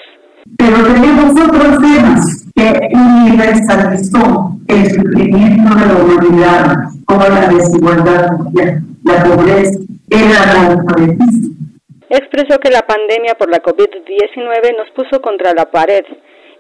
Pero 0.59 0.77
tenemos 0.77 1.33
otros 1.41 1.79
temas 1.79 2.51
que 2.55 2.89
universalizó 2.95 4.51
el 4.69 4.91
sufrimiento 4.91 5.75
de 5.75 5.87
la 5.87 5.95
humanidad, 5.95 6.77
como 7.07 7.29
la 7.29 7.49
desigualdad 7.49 8.31
la 9.05 9.25
pobreza, 9.25 9.79
el 10.11 10.37
analfabetismo 10.37 11.56
expresó 12.11 12.59
que 12.59 12.71
la 12.71 12.87
pandemia 12.87 13.35
por 13.35 13.51
la 13.51 13.63
COVID-19 13.63 14.77
nos 14.77 14.91
puso 14.91 15.21
contra 15.21 15.53
la 15.55 15.71
pared 15.71 16.05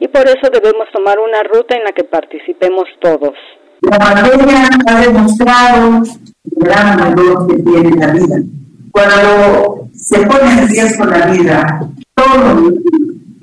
y 0.00 0.08
por 0.08 0.26
eso 0.26 0.50
debemos 0.52 0.88
tomar 0.92 1.18
una 1.18 1.42
ruta 1.42 1.76
en 1.76 1.84
la 1.84 1.92
que 1.92 2.04
participemos 2.04 2.84
todos. 3.00 3.34
La 3.82 3.98
pandemia 3.98 4.68
ha 4.86 5.00
demostrado 5.00 6.02
el 6.02 6.64
gran 6.64 6.96
valor 6.98 7.46
que 7.46 7.62
tiene 7.62 7.96
la 7.96 8.12
vida. 8.12 8.36
Cuando 8.90 9.88
se 9.92 10.26
pone 10.26 10.52
en 10.52 10.68
riesgo 10.68 11.04
la 11.04 11.26
vida, 11.26 11.80
todos 12.14 12.72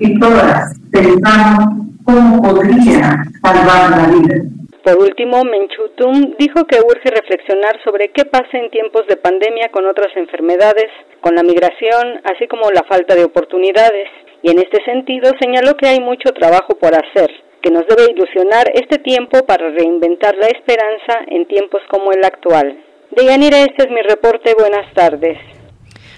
y 0.00 0.18
todas 0.18 0.78
pensamos 0.90 1.86
cómo 2.04 2.42
podría 2.42 3.24
salvar 3.42 3.90
la 3.90 4.06
vida. 4.08 4.42
Por 4.84 4.98
último, 4.98 5.42
Menchutum 5.44 6.36
dijo 6.38 6.66
que 6.66 6.76
urge 6.76 7.08
reflexionar 7.08 7.80
sobre 7.82 8.10
qué 8.10 8.26
pasa 8.26 8.58
en 8.58 8.70
tiempos 8.70 9.06
de 9.08 9.16
pandemia 9.16 9.70
con 9.70 9.86
otras 9.86 10.14
enfermedades, 10.14 10.90
con 11.22 11.34
la 11.34 11.42
migración, 11.42 12.20
así 12.24 12.46
como 12.46 12.70
la 12.70 12.82
falta 12.82 13.14
de 13.14 13.24
oportunidades. 13.24 14.08
Y 14.42 14.50
en 14.50 14.58
este 14.58 14.84
sentido 14.84 15.32
señaló 15.40 15.74
que 15.78 15.86
hay 15.86 16.00
mucho 16.00 16.34
trabajo 16.34 16.76
por 16.78 16.92
hacer, 16.94 17.30
que 17.62 17.70
nos 17.70 17.86
debe 17.86 18.12
ilusionar 18.12 18.66
este 18.74 18.98
tiempo 18.98 19.46
para 19.46 19.70
reinventar 19.70 20.36
la 20.36 20.48
esperanza 20.48 21.24
en 21.28 21.46
tiempos 21.46 21.80
como 21.88 22.12
el 22.12 22.22
actual. 22.22 22.76
Deyanira, 23.10 23.60
este 23.60 23.84
es 23.84 23.90
mi 23.90 24.02
reporte. 24.02 24.52
Buenas 24.54 24.92
tardes. 24.92 25.53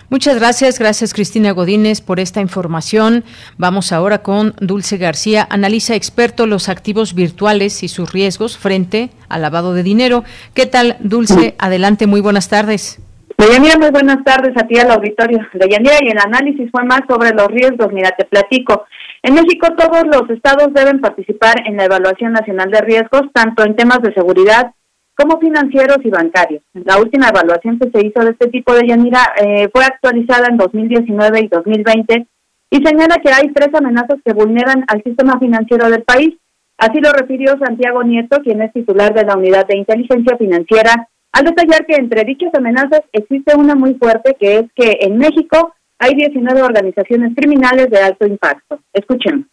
Muchas 0.09 0.39
gracias, 0.39 0.79
gracias 0.79 1.13
Cristina 1.13 1.51
Godínez 1.51 2.01
por 2.01 2.21
esta 2.21 2.41
información. 2.41 3.25
Vamos 3.59 3.93
ahora 3.93 4.19
con 4.19 4.55
Dulce 4.61 4.99
García, 4.99 5.47
analiza 5.51 5.97
experto 5.97 6.47
los 6.47 6.69
activos 6.69 7.15
virtuales 7.15 7.83
y 7.83 7.89
sus 7.89 8.13
riesgos 8.13 8.57
frente 8.57 9.11
al 9.29 9.43
lavado 9.43 9.75
de 9.75 9.83
dinero. 9.83 10.23
¿Qué 10.55 10.67
tal, 10.67 10.97
Dulce? 11.01 11.57
Adelante, 11.59 12.07
muy 12.07 12.21
buenas 12.21 12.49
tardes. 12.49 13.01
Deyanira, 13.37 13.77
muy 13.79 13.91
buenas 13.91 14.23
tardes 14.25 14.57
a 14.57 14.67
ti 14.67 14.79
al 14.79 14.93
auditorio. 14.93 15.41
Deyanira, 15.53 15.97
y 16.01 16.09
el 16.09 16.19
análisis 16.19 16.71
fue 16.71 16.85
más 16.85 17.01
sobre 17.09 17.33
los 17.33 17.49
riesgos. 17.49 17.93
Mira, 17.93 18.13
te 18.17 18.25
platico. 18.25 18.87
En 19.23 19.35
México 19.35 19.67
todos 19.77 20.05
los 20.07 20.31
estados 20.31 20.73
deben 20.73 21.01
participar 21.01 21.57
en 21.67 21.77
la 21.77 21.85
evaluación 21.85 22.33
nacional 22.33 22.71
de 22.71 22.81
riesgos, 22.81 23.23
tanto 23.35 23.65
en 23.65 23.75
temas 23.75 24.01
de 24.03 24.15
seguridad, 24.15 24.73
como 25.17 25.41
financieros 25.41 25.99
y 26.05 26.11
bancarios. 26.11 26.63
La 26.75 26.99
última 26.99 27.29
evaluación 27.29 27.79
que 27.79 27.91
se 27.91 28.07
hizo 28.07 28.21
de 28.21 28.33
este 28.33 28.49
tipo 28.49 28.75
de 28.75 28.87
Yanira 28.87 29.33
eh, 29.43 29.69
fue 29.73 29.85
actualizada 29.85 30.49
en 30.51 30.59
2019 30.59 31.41
y 31.41 31.49
2020 31.49 32.27
y 32.71 32.77
señala 32.85 33.17
que 33.17 33.31
hay 33.31 33.51
tres 33.53 33.71
amenazas 33.75 34.19
que 34.25 34.35
vulneran 34.35 34.85
al 34.89 35.03
sistema 35.03 35.39
financiero 35.39 35.89
del 35.89 36.03
país. 36.03 36.37
Así 36.79 37.01
lo 37.01 37.13
refirió 37.13 37.57
Santiago 37.59 38.03
Nieto, 38.03 38.43
quien 38.43 38.61
es 38.61 38.73
titular 38.73 39.15
de 39.15 39.25
la 39.25 39.37
Unidad 39.37 39.67
de 39.67 39.79
Inteligencia 39.79 40.37
Financiera, 40.37 41.09
al 41.33 41.45
detallar 41.45 41.87
que 41.87 41.97
entre 41.97 42.25
dichas 42.25 42.55
amenazas 42.55 43.01
existe 43.13 43.57
una 43.57 43.75
muy 43.75 43.95
fuerte, 43.95 44.37
que 44.39 44.59
es 44.59 44.65
que 44.75 44.99
en 45.01 45.17
México 45.17 45.75
hay 45.99 46.15
19 46.15 46.63
organizaciones 46.63 47.35
criminales 47.35 47.89
de 47.89 47.99
alto 47.99 48.27
impacto. 48.27 48.81
Escuchemos 48.93 49.47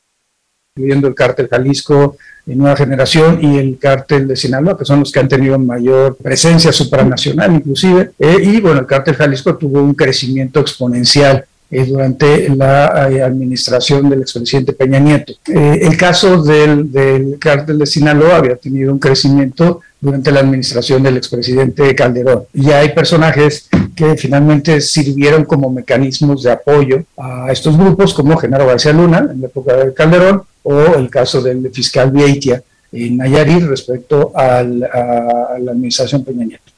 incluyendo 0.75 1.08
el 1.08 1.13
cártel 1.13 1.48
Jalisco 1.48 2.18
de 2.48 2.56
Nueva 2.56 2.75
Generación 2.75 3.38
y 3.44 3.60
el 3.60 3.77
cártel 3.77 4.27
de 4.27 4.36
Sinaloa, 4.36 4.75
que 4.75 4.86
son 4.86 5.01
los 5.01 5.12
que 5.12 5.20
han 5.20 5.27
tenido 5.27 5.60
mayor 5.60 6.18
presencia 6.18 6.72
supranacional 6.72 7.53
inclusive. 7.53 8.13
Eh, 8.18 8.38
y 8.42 8.60
bueno, 8.60 8.80
el 8.80 8.88
cártel 8.88 9.13
Jalisco 9.13 9.56
tuvo 9.56 9.84
un 9.84 9.94
crecimiento 9.94 10.60
exponencial 10.60 11.46
eh, 11.74 11.86
durante 11.86 12.50
la 12.50 13.10
eh, 13.10 13.22
administración 13.24 14.10
del 14.10 14.22
expresidente 14.22 14.74
Peña 14.74 15.00
Nieto. 15.00 15.34
el 15.48 15.98
caso 15.98 16.44
del, 16.44 16.92
del 16.92 17.38
cártel 17.39 17.80
de 17.80 17.86
Sinaloa 17.88 18.38
había 18.38 18.56
tenido 18.58 18.94
un 18.94 19.00
crecimiento 19.00 19.82
durante 20.00 20.32
la 20.32 20.42
administración 20.42 21.01
del 21.01 21.18
expresidente 21.18 21.96
Calderón. 21.96 22.44
Y 22.53 22.70
hay 22.70 22.89
personajes 22.89 23.70
que 23.96 24.18
finalmente 24.18 24.82
sirvieron 24.82 25.46
como 25.46 25.72
mecanismos 25.72 26.44
de 26.44 26.51
apoyo 26.51 27.03
a 27.18 27.51
estos 27.51 27.75
grupos, 27.77 28.13
como 28.13 28.38
Genaro 28.38 28.68
García 28.68 28.94
Luna 28.94 29.30
en 29.32 29.42
la 29.42 29.48
época 29.48 29.77
de 29.77 29.94
Calderón, 29.94 30.44
o 30.62 30.80
el 30.96 31.10
caso 31.10 31.42
del 31.42 31.72
fiscal 31.72 32.12
Vieitia 32.12 32.62
en 32.92 33.18
Nayarit 33.18 33.63
respecto 33.63 34.32
a 34.36 34.62
la 34.62 35.72
administración 35.72 36.24
Peña 36.24 36.46
Nieto. 36.46 36.73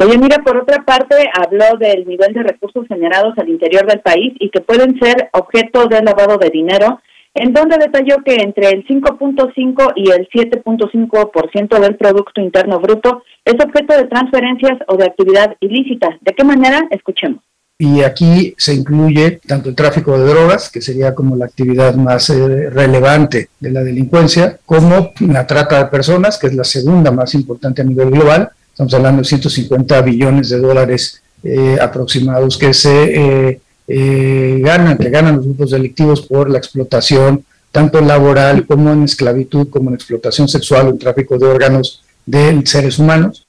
Oye, 0.00 0.16
mira, 0.16 0.38
por 0.44 0.56
otra 0.56 0.84
parte, 0.84 1.16
habló 1.34 1.76
del 1.76 2.06
nivel 2.06 2.32
de 2.32 2.44
recursos 2.44 2.86
generados 2.86 3.34
al 3.36 3.48
interior 3.48 3.84
del 3.84 3.98
país 3.98 4.32
y 4.38 4.48
que 4.48 4.60
pueden 4.60 4.96
ser 5.00 5.28
objeto 5.32 5.86
de 5.86 6.00
lavado 6.02 6.38
de 6.38 6.50
dinero, 6.50 7.00
en 7.34 7.52
donde 7.52 7.78
detalló 7.78 8.22
que 8.24 8.36
entre 8.36 8.68
el 8.68 8.86
5.5 8.86 9.92
y 9.96 10.10
el 10.10 10.28
7.5% 10.28 11.80
del 11.80 11.96
Producto 11.96 12.40
Interno 12.40 12.78
Bruto 12.78 13.24
es 13.44 13.54
objeto 13.54 13.96
de 13.96 14.04
transferencias 14.04 14.78
o 14.86 14.96
de 14.96 15.06
actividad 15.06 15.56
ilícita. 15.58 16.16
¿De 16.20 16.32
qué 16.32 16.44
manera? 16.44 16.86
Escuchemos. 16.90 17.42
Y 17.80 18.02
aquí 18.02 18.54
se 18.56 18.74
incluye 18.74 19.40
tanto 19.46 19.68
el 19.68 19.74
tráfico 19.74 20.16
de 20.16 20.26
drogas, 20.26 20.70
que 20.70 20.80
sería 20.80 21.12
como 21.12 21.34
la 21.34 21.46
actividad 21.46 21.96
más 21.96 22.30
eh, 22.30 22.70
relevante 22.70 23.48
de 23.58 23.72
la 23.72 23.82
delincuencia, 23.82 24.58
como 24.64 25.10
la 25.20 25.44
trata 25.46 25.78
de 25.78 25.90
personas, 25.90 26.38
que 26.38 26.46
es 26.46 26.54
la 26.54 26.64
segunda 26.64 27.10
más 27.10 27.34
importante 27.34 27.82
a 27.82 27.84
nivel 27.84 28.10
global. 28.10 28.50
Estamos 28.78 28.94
hablando 28.94 29.22
de 29.22 29.28
150 29.28 30.02
billones 30.02 30.50
de 30.50 30.60
dólares 30.60 31.20
eh, 31.42 31.78
aproximados 31.82 32.56
que 32.56 32.72
se 32.72 33.60
eh, 33.88 34.60
ganan, 34.60 34.96
que 34.96 35.10
ganan 35.10 35.34
los 35.34 35.46
grupos 35.46 35.72
delictivos 35.72 36.24
por 36.24 36.48
la 36.48 36.58
explotación, 36.58 37.44
tanto 37.72 38.00
laboral 38.00 38.64
como 38.68 38.92
en 38.92 39.02
esclavitud, 39.02 39.68
como 39.68 39.90
en 39.90 39.96
explotación 39.96 40.46
sexual 40.46 40.86
o 40.86 40.90
en 40.90 40.98
tráfico 41.00 41.36
de 41.36 41.46
órganos 41.46 42.04
de 42.24 42.64
seres 42.66 43.00
humanos. 43.00 43.48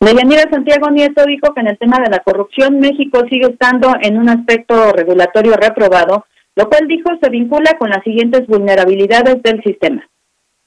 Deyanira 0.00 0.48
Santiago 0.50 0.90
Nieto 0.90 1.22
dijo 1.26 1.52
que 1.52 1.60
en 1.60 1.68
el 1.68 1.76
tema 1.76 1.98
de 2.02 2.08
la 2.08 2.20
corrupción 2.20 2.80
México 2.80 3.20
sigue 3.28 3.48
estando 3.48 3.92
en 4.00 4.16
un 4.16 4.30
aspecto 4.30 4.92
regulatorio 4.92 5.56
reprobado, 5.56 6.24
lo 6.56 6.70
cual 6.70 6.88
dijo 6.88 7.10
se 7.22 7.28
vincula 7.28 7.76
con 7.78 7.90
las 7.90 8.02
siguientes 8.02 8.46
vulnerabilidades 8.46 9.42
del 9.42 9.62
sistema. 9.62 10.08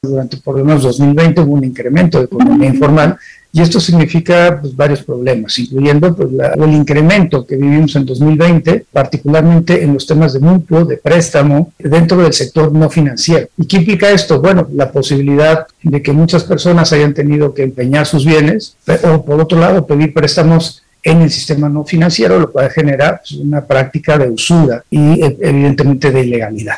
Durante 0.03 0.36
por 0.36 0.57
lo 0.57 0.65
menos 0.65 0.83
2020 0.83 1.39
hubo 1.39 1.53
un 1.53 1.63
incremento 1.63 2.19
de 2.19 2.25
economía 2.25 2.67
informal 2.67 3.17
y 3.53 3.62
esto 3.62 3.79
significa 3.79 4.60
pues, 4.60 4.75
varios 4.75 5.01
problemas, 5.01 5.57
incluyendo 5.60 6.13
pues, 6.13 6.27
el 6.55 6.74
incremento 6.74 7.45
que 7.45 7.55
vivimos 7.55 7.95
en 7.95 8.05
2020, 8.05 8.88
particularmente 8.91 9.81
en 9.81 9.93
los 9.93 10.05
temas 10.05 10.33
de 10.33 10.41
mutuo, 10.41 10.83
de 10.83 10.98
préstamo, 10.98 11.72
dentro 11.79 12.17
del 12.17 12.33
sector 12.33 12.74
no 12.74 12.89
financiero. 12.89 13.48
¿Y 13.57 13.65
qué 13.65 13.77
implica 13.77 14.12
esto? 14.12 14.41
Bueno, 14.41 14.67
la 14.74 14.91
posibilidad 14.91 15.67
de 15.81 16.01
que 16.01 16.12
muchas 16.12 16.43
personas 16.43 16.91
hayan 16.91 17.13
tenido 17.13 17.53
que 17.53 17.63
empeñar 17.63 18.05
sus 18.05 18.25
bienes 18.25 18.75
o, 19.05 19.24
por 19.24 19.39
otro 19.39 19.57
lado, 19.57 19.88
pedir 19.88 20.13
préstamos 20.13 20.83
en 21.01 21.22
el 21.22 21.31
sistema 21.31 21.69
no 21.69 21.86
financiero, 21.86 22.39
lo 22.39 22.51
cual 22.51 22.69
genera 22.72 23.22
pues, 23.22 23.39
una 23.39 23.63
práctica 23.63 24.17
de 24.17 24.29
usura 24.29 24.83
y 24.89 25.22
evidentemente 25.22 26.12
de 26.12 26.25
ilegalidad. 26.25 26.75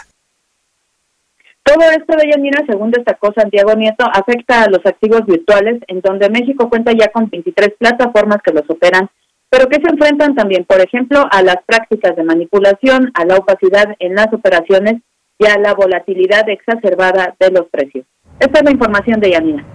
Todo 1.65 1.81
esto, 1.89 2.15
de 2.15 2.29
Yanira, 2.29 2.63
según 2.67 2.91
destacó 2.91 3.33
Santiago 3.35 3.73
Nieto, 3.73 4.05
afecta 4.13 4.61
a 4.61 4.69
los 4.69 4.85
activos 4.85 5.25
virtuales, 5.25 5.81
en 5.87 5.99
donde 5.99 6.29
México 6.29 6.69
cuenta 6.69 6.91
ya 6.91 7.07
con 7.07 7.27
23 7.27 7.73
plataformas 7.79 8.37
que 8.43 8.53
los 8.53 8.69
operan, 8.69 9.09
pero 9.49 9.67
que 9.67 9.81
se 9.81 9.91
enfrentan 9.91 10.35
también, 10.35 10.63
por 10.65 10.79
ejemplo, 10.79 11.25
a 11.31 11.41
las 11.41 11.57
prácticas 11.65 12.15
de 12.15 12.23
manipulación, 12.23 13.11
a 13.15 13.25
la 13.25 13.37
opacidad 13.37 13.95
en 13.97 14.13
las 14.13 14.31
operaciones 14.31 15.01
y 15.39 15.47
a 15.47 15.57
la 15.57 15.73
volatilidad 15.73 16.47
exacerbada 16.49 17.35
de 17.39 17.49
los 17.49 17.65
precios. 17.71 18.05
Esta 18.39 18.59
es 18.59 18.63
la 18.63 18.71
información 18.71 19.19
de 19.19 19.31
Yanina. 19.31 19.65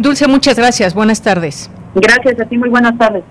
Dulce, 0.00 0.26
muchas 0.26 0.56
gracias. 0.58 0.92
Buenas 0.92 1.22
tardes. 1.22 1.70
Gracias 1.94 2.40
a 2.40 2.46
ti, 2.46 2.58
muy 2.58 2.68
buenas 2.68 2.98
tardes. 2.98 3.22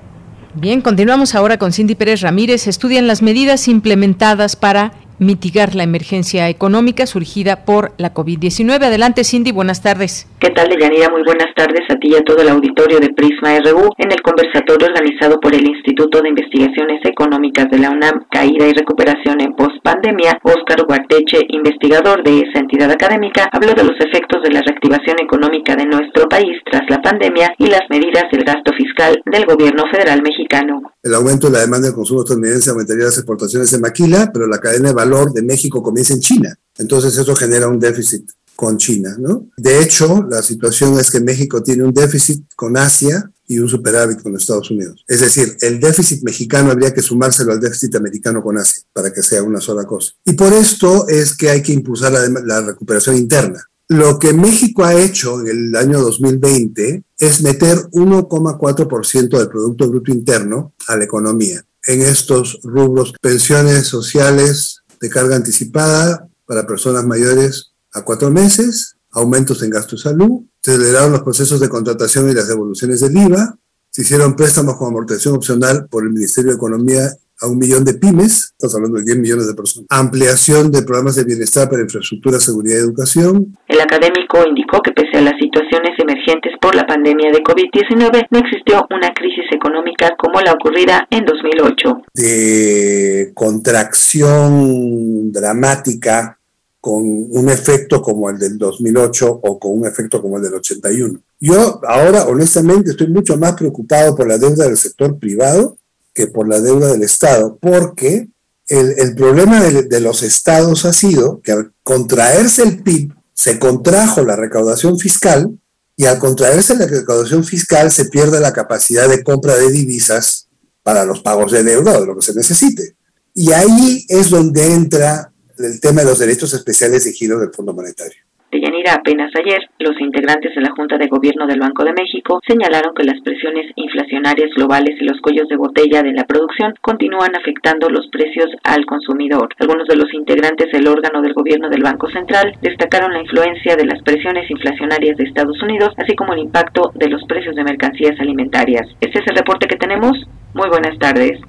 Bien, 0.54 0.80
continuamos 0.80 1.36
ahora 1.36 1.58
con 1.58 1.74
Cindy 1.74 1.96
Pérez 1.96 2.22
Ramírez. 2.22 2.68
Estudian 2.68 3.06
las 3.06 3.22
medidas 3.22 3.68
implementadas 3.68 4.56
para 4.56 4.94
mitigar 5.20 5.76
la 5.76 5.84
emergencia 5.84 6.50
económica 6.50 7.06
surgida 7.06 7.66
por 7.66 7.92
la 7.98 8.14
COVID-19. 8.14 8.84
Adelante, 8.84 9.24
Cindy, 9.24 9.52
buenas 9.52 9.82
tardes. 9.82 10.28
¿Qué 10.40 10.50
tal, 10.50 10.70
Deyanira? 10.70 11.10
Muy 11.10 11.24
buenas 11.24 11.54
tardes 11.56 11.82
a 11.90 11.96
ti 11.96 12.10
y 12.12 12.16
a 12.16 12.22
todo 12.22 12.42
el 12.42 12.50
auditorio 12.50 13.00
de 13.00 13.10
Prisma 13.10 13.58
RU 13.60 13.90
en 13.98 14.12
el 14.12 14.22
conversatorio 14.22 14.88
organizado 14.88 15.40
por 15.40 15.56
el 15.56 15.68
Instituto 15.68 16.22
de 16.22 16.30
Investigaciones 16.30 17.02
Económicas 17.04 17.70
de 17.72 17.80
la 17.80 17.90
UNAM, 17.90 18.26
Caída 18.30 18.68
y 18.68 18.74
Recuperación 18.74 19.42
en 19.42 19.54
Postpandemia. 19.54 20.40
Óscar 20.44 20.86
Guarteche, 20.86 21.40
investigador 21.50 22.24
de 22.24 22.42
esa 22.42 22.60
entidad 22.60 22.92
académica, 22.92 23.50
habló 23.52 23.74
de 23.74 23.84
los 23.84 23.98
efectos 24.00 24.44
de 24.44 24.52
la 24.52 24.62
reactivación 24.62 25.18
económica 25.20 25.76
de 25.76 25.86
nuestro 25.86 26.28
país 26.30 26.58
tras 26.66 26.84
la 26.90 27.02
pandemia 27.02 27.54
y 27.58 27.68
las 27.68 27.90
medidas 27.90 28.26
del 28.32 28.44
gasto 28.44 28.72
fiscal 28.78 29.22
del 29.26 29.46
gobierno 29.46 29.84
federal 29.92 30.22
mexicano. 30.22 30.82
El 31.08 31.14
aumento 31.14 31.48
de 31.48 31.54
la 31.54 31.62
demanda 31.62 31.88
del 31.88 31.96
consumo 31.96 32.24
estadounidense 32.24 32.70
aumentaría 32.70 33.06
las 33.06 33.18
exportaciones 33.18 33.72
en 33.72 33.80
maquila, 33.80 34.30
pero 34.34 34.46
la 34.46 34.60
cadena 34.60 34.90
de 34.90 34.94
valor 34.94 35.32
de 35.32 35.42
México 35.42 35.82
comienza 35.82 36.14
en 36.14 36.20
China. 36.20 36.54
Entonces 36.78 37.16
eso 37.16 37.34
genera 37.34 37.70
un 37.70 37.80
déficit 37.80 38.30
con 38.58 38.78
China. 38.78 39.16
De 39.56 39.82
hecho, 39.82 40.28
la 40.30 40.42
situación 40.42 41.00
es 41.00 41.10
que 41.10 41.22
México 41.22 41.64
tiene 41.64 41.84
un 41.84 41.94
déficit 41.94 42.44
con 42.58 42.76
Asia 42.76 43.32
y 43.48 43.58
un 43.58 43.70
superávit 43.70 44.22
con 44.22 44.36
Estados 44.36 44.70
Unidos. 44.70 45.06
Es 45.08 45.22
decir, 45.22 45.56
el 45.62 45.80
déficit 45.80 46.24
mexicano 46.24 46.72
habría 46.72 46.94
que 46.94 47.02
sumárselo 47.02 47.54
al 47.54 47.62
déficit 47.62 47.96
americano 47.96 48.44
con 48.44 48.58
Asia 48.58 48.84
para 48.92 49.14
que 49.14 49.24
sea 49.24 49.44
una 49.44 49.62
sola 49.62 49.86
cosa. 49.86 50.12
Y 50.26 50.34
por 50.34 50.52
esto 50.52 51.08
es 51.08 51.38
que 51.38 51.50
hay 51.50 51.62
que 51.62 51.72
impulsar 51.72 52.12
la 52.12 52.62
recuperación 52.64 53.16
interna. 53.16 53.66
Lo 53.89 54.20
que 54.20 54.34
México 54.34 54.84
ha 54.84 54.94
hecho 54.94 55.39
en 55.41 55.48
el 55.48 55.75
año 55.75 56.01
2020 56.01 57.03
es 57.17 57.41
meter 57.41 57.77
1,4% 57.91 59.38
del 59.38 59.48
Producto 59.48 59.89
Bruto 59.89 60.12
Interno 60.12 60.74
a 60.88 60.98
la 60.98 61.06
economía 61.06 61.63
en 61.88 62.01
estos 62.01 62.60
rubros, 62.63 63.13
pensiones 63.22 63.88
sociales 63.88 64.82
de 65.00 65.10
carga 65.10 65.38
anticipada 65.38 66.27
para 66.46 66.67
personas 66.67 67.06
mayores 67.06 67.72
a 67.94 68.03
cuatro 68.03 68.29
meses, 68.29 68.98
aumentos 69.12 69.63
en 69.63 69.70
gasto 69.70 69.96
de 69.96 70.01
salud, 70.01 70.41
se 70.62 70.72
aceleraron 70.72 71.13
los 71.13 71.22
procesos 71.22 71.62
de 71.62 71.70
contratación 71.70 72.29
y 72.29 72.34
las 72.34 72.50
devoluciones 72.50 73.00
del 73.00 73.17
IVA, 73.17 73.58
se 73.89 74.01
hicieron 74.01 74.36
préstamos 74.36 74.75
con 74.75 74.89
amortización 74.89 75.36
opcional 75.36 75.88
por 75.88 76.03
el 76.03 76.12
Ministerio 76.12 76.51
de 76.51 76.58
Economía 76.58 77.10
a 77.41 77.48
un 77.48 77.58
millón 77.58 77.86
de 77.86 77.94
pymes, 77.94 78.51
estamos 78.51 78.75
hablando 78.75 78.98
de 79.00 79.06
10 79.06 79.17
millones 79.20 79.48
de 79.48 79.53
personas. 79.53 79.88
Ampliación 79.89 80.72
de 80.72 80.82
programas 80.82 81.15
de 81.15 81.24
bienestar 81.24 81.70
para 81.70 81.84
infraestructura, 81.84 82.39
seguridad 82.39 82.77
y 82.77 82.79
educación. 82.79 83.58
El 83.67 83.79
académico 83.79 84.39
indicó 84.48 84.82
que 84.82 84.91
pese 84.91 85.17
a 85.17 85.22
las 85.22 85.36
situaciones 85.39 85.91
emergentes 86.00 86.53
por 86.60 86.75
la 86.75 86.86
pandemia 86.86 87.32
de 87.32 87.44
COVID-19, 87.44 88.27
no 88.32 88.39
existió 88.39 88.88
una 88.89 89.13
crisis 89.13 89.46
económica 89.51 90.15
como 90.17 90.41
la 90.41 90.53
ocurrida 90.53 91.08
en 91.12 91.25
2008. 91.25 92.01
De 92.13 93.32
contracción 93.36 95.32
dramática 95.32 96.38
con 96.80 97.04
un 97.04 97.50
efecto 97.50 98.02
como 98.02 98.30
el 98.30 98.39
del 98.39 98.58
2008 98.58 99.41
o 99.43 99.60
con 99.60 99.80
un 99.80 99.86
efecto 99.86 100.21
como 100.21 100.38
el 100.38 100.43
del 100.43 100.54
81. 100.56 101.19
Yo 101.39 101.82
ahora, 101.88 102.26
honestamente, 102.26 102.91
estoy 102.91 103.08
mucho 103.08 103.38
más 103.38 103.54
preocupado 103.54 104.15
por 104.15 104.28
la 104.28 104.38
deuda 104.38 104.65
del 104.65 104.78
sector 104.78 105.19
privado 105.19 105.77
que 106.17 106.25
por 106.25 106.49
la 106.49 106.60
deuda 106.60 106.91
del 106.91 107.03
Estado, 107.03 107.60
porque 107.62 108.27
el, 108.69 109.13
problema 109.13 109.63
de, 109.63 109.99
los 109.99 110.23
estados 110.23 110.84
ha 110.86 110.91
sido 110.91 111.41
que 111.41 111.51
al 111.51 111.73
contraerse 111.84 112.63
el 112.63 112.82
PIB, 112.82 113.13
se 113.36 113.60
contrajo 113.60 114.23
la 114.23 114.36
recaudación 114.36 114.97
fiscal 114.97 115.60
y 115.95 116.06
al 116.06 116.17
contraerse 116.17 116.75
la 116.75 116.88
recaudación 116.88 117.43
fiscal 117.43 117.91
se 117.91 118.06
pierde 118.06 118.39
la 118.39 118.51
capacidad 118.51 119.08
de 119.08 119.23
compra 119.23 119.58
de 119.58 119.69
divisas 119.69 120.47
para 120.82 121.06
los 121.06 121.21
pagos 121.21 121.51
de 121.51 121.63
deuda 121.63 121.99
de 121.99 122.08
lo 122.08 122.15
que 122.15 122.25
se 122.25 122.34
necesite. 122.34 122.95
Y 123.36 123.51
ahí 123.51 124.03
es 124.10 124.32
donde 124.32 124.73
entra 124.73 125.32
el 125.60 125.80
tema 125.80 126.01
de 126.01 126.08
los 126.08 126.17
derechos 126.17 126.51
especiales 126.51 127.03
de 127.03 127.13
giro 127.13 127.38
del 127.39 127.53
Fondo 127.53 127.75
Monetario. 127.75 128.23
De 128.50 128.62
Yanira, 128.62 128.94
apenas 128.94 129.30
ayer, 129.36 129.60
los 129.80 130.00
integrantes 130.00 130.56
de 130.56 130.62
la 130.62 130.72
Junta 130.72 130.98
de 130.98 131.08
Gobierno 131.08 131.48
del 131.48 131.60
Banco 131.60 131.84
de 131.84 131.92
México 131.92 132.40
señalaron 132.48 132.96
que 132.96 133.04
las 133.04 133.20
presiones 133.20 133.70
inflacionarias 133.76 134.52
globales 134.56 134.96
y 135.02 135.04
los 135.04 135.20
cuellos 135.20 135.50
de 135.50 135.58
botella 135.58 136.02
de 136.02 136.14
la 136.14 136.24
producción 136.24 136.74
continúan 136.82 137.36
afectando 137.36 137.90
los 137.90 138.08
precios 138.08 138.48
al 138.64 138.86
consumidor. 138.86 139.50
Algunos 139.60 139.86
de 139.90 139.98
los 139.98 140.14
integrantes 140.14 140.72
del 140.72 140.88
órgano 140.88 141.22
del 141.22 141.34
Gobierno 141.34 141.70
del 141.70 141.84
Banco 141.84 142.10
Central 142.10 142.56
destacaron 142.62 143.12
la 143.12 143.22
influencia 143.22 143.76
de 143.76 143.86
las 143.86 144.02
presiones 144.02 144.50
inflacionarias 144.50 145.18
de 145.18 145.26
Estados 145.26 145.62
Unidos, 145.62 145.94
así 145.98 146.16
como 146.16 146.32
el 146.32 146.40
impacto 146.40 146.92
de 146.96 147.10
los 147.10 147.26
precios 147.26 147.54
de 147.54 147.66
mercancías 147.66 148.18
alimentarias. 148.18 148.88
Este 149.02 149.20
es 149.20 149.28
el 149.28 149.36
reporte 149.36 149.68
que 149.68 149.76
tenemos. 149.76 150.18
Muy 150.54 150.70
buenas 150.70 150.98
tardes. 151.00 151.42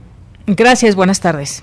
Gracias, 0.48 0.96
buenas 0.96 1.20
tardes. 1.20 1.62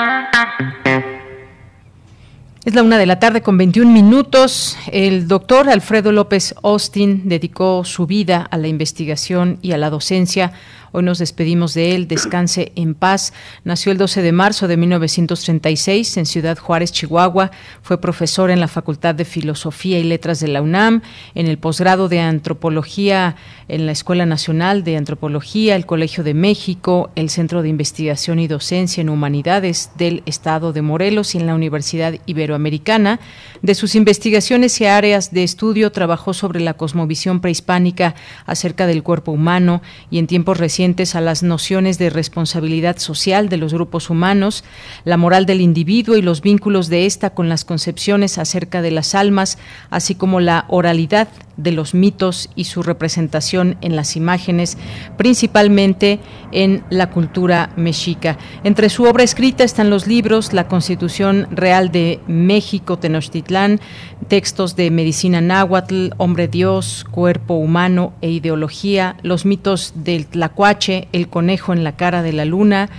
Es 2.63 2.75
la 2.75 2.83
una 2.83 2.99
de 2.99 3.07
la 3.07 3.17
tarde 3.17 3.41
con 3.41 3.57
21 3.57 3.91
minutos. 3.91 4.77
El 4.91 5.27
doctor 5.27 5.67
Alfredo 5.67 6.11
López 6.11 6.53
Austin 6.61 7.27
dedicó 7.27 7.83
su 7.83 8.05
vida 8.05 8.47
a 8.51 8.57
la 8.59 8.67
investigación 8.67 9.57
y 9.63 9.71
a 9.71 9.79
la 9.79 9.89
docencia 9.89 10.53
Hoy 10.93 11.03
nos 11.03 11.19
despedimos 11.19 11.73
de 11.73 11.95
él. 11.95 12.07
Descanse 12.09 12.73
en 12.75 12.95
paz. 12.95 13.31
Nació 13.63 13.93
el 13.93 13.97
12 13.97 14.21
de 14.21 14.31
marzo 14.33 14.67
de 14.67 14.75
1936 14.75 16.17
en 16.17 16.25
Ciudad 16.25 16.57
Juárez, 16.57 16.91
Chihuahua. 16.91 17.51
Fue 17.81 18.01
profesor 18.01 18.51
en 18.51 18.59
la 18.59 18.67
Facultad 18.67 19.15
de 19.15 19.23
Filosofía 19.23 19.99
y 19.99 20.03
Letras 20.03 20.41
de 20.41 20.49
la 20.49 20.61
UNAM, 20.61 21.01
en 21.33 21.47
el 21.47 21.57
posgrado 21.57 22.09
de 22.09 22.19
Antropología 22.19 23.37
en 23.69 23.85
la 23.85 23.93
Escuela 23.93 24.25
Nacional 24.25 24.83
de 24.83 24.97
Antropología, 24.97 25.77
el 25.77 25.85
Colegio 25.85 26.25
de 26.25 26.33
México, 26.33 27.09
el 27.15 27.29
Centro 27.29 27.61
de 27.61 27.69
Investigación 27.69 28.39
y 28.39 28.49
Docencia 28.49 28.99
en 28.99 29.07
Humanidades 29.07 29.91
del 29.97 30.23
Estado 30.25 30.73
de 30.73 30.81
Morelos 30.81 31.35
y 31.35 31.37
en 31.37 31.47
la 31.47 31.55
Universidad 31.55 32.15
Iberoamericana. 32.51 33.19
De 33.61 33.75
sus 33.75 33.95
investigaciones 33.95 34.79
y 34.81 34.85
áreas 34.85 35.31
de 35.31 35.43
estudio 35.43 35.91
trabajó 35.91 36.33
sobre 36.33 36.59
la 36.59 36.73
cosmovisión 36.73 37.39
prehispánica 37.39 38.15
acerca 38.45 38.87
del 38.87 39.03
cuerpo 39.03 39.31
humano 39.31 39.81
y 40.09 40.17
en 40.17 40.27
tiempos 40.27 40.57
recientes 40.57 41.15
a 41.15 41.21
las 41.21 41.43
nociones 41.43 41.97
de 41.97 42.09
responsabilidad 42.09 42.97
social 42.97 43.49
de 43.49 43.57
los 43.57 43.73
grupos 43.73 44.09
humanos, 44.09 44.63
la 45.05 45.17
moral 45.17 45.45
del 45.45 45.61
individuo 45.61 46.17
y 46.17 46.21
los 46.21 46.41
vínculos 46.41 46.89
de 46.89 47.05
ésta 47.05 47.31
con 47.31 47.49
las 47.49 47.63
concepciones 47.63 48.37
acerca 48.37 48.81
de 48.81 48.91
las 48.91 49.15
almas, 49.15 49.57
así 49.89 50.15
como 50.15 50.39
la 50.39 50.65
oralidad 50.67 51.29
de 51.61 51.71
los 51.71 51.93
mitos 51.93 52.49
y 52.55 52.65
su 52.65 52.83
representación 52.83 53.77
en 53.81 53.95
las 53.95 54.15
imágenes, 54.15 54.77
principalmente 55.17 56.19
en 56.51 56.83
la 56.89 57.09
cultura 57.09 57.71
mexica. 57.75 58.37
Entre 58.63 58.89
su 58.89 59.03
obra 59.03 59.23
escrita 59.23 59.63
están 59.63 59.89
los 59.89 60.07
libros 60.07 60.53
La 60.53 60.67
Constitución 60.67 61.47
Real 61.51 61.91
de 61.91 62.19
México, 62.27 62.97
Tenochtitlán, 62.97 63.79
textos 64.27 64.75
de 64.75 64.91
medicina 64.91 65.41
náhuatl, 65.41 66.09
Hombre 66.17 66.47
Dios, 66.47 67.05
Cuerpo 67.09 67.55
Humano 67.55 68.13
e 68.21 68.29
Ideología, 68.29 69.17
los 69.23 69.45
mitos 69.45 69.93
del 69.95 70.27
Tlacuache, 70.27 71.07
El 71.11 71.27
Conejo 71.27 71.73
en 71.73 71.83
la 71.83 71.95
cara 71.95 72.21
de 72.21 72.33
la 72.33 72.45
luna, 72.45 72.89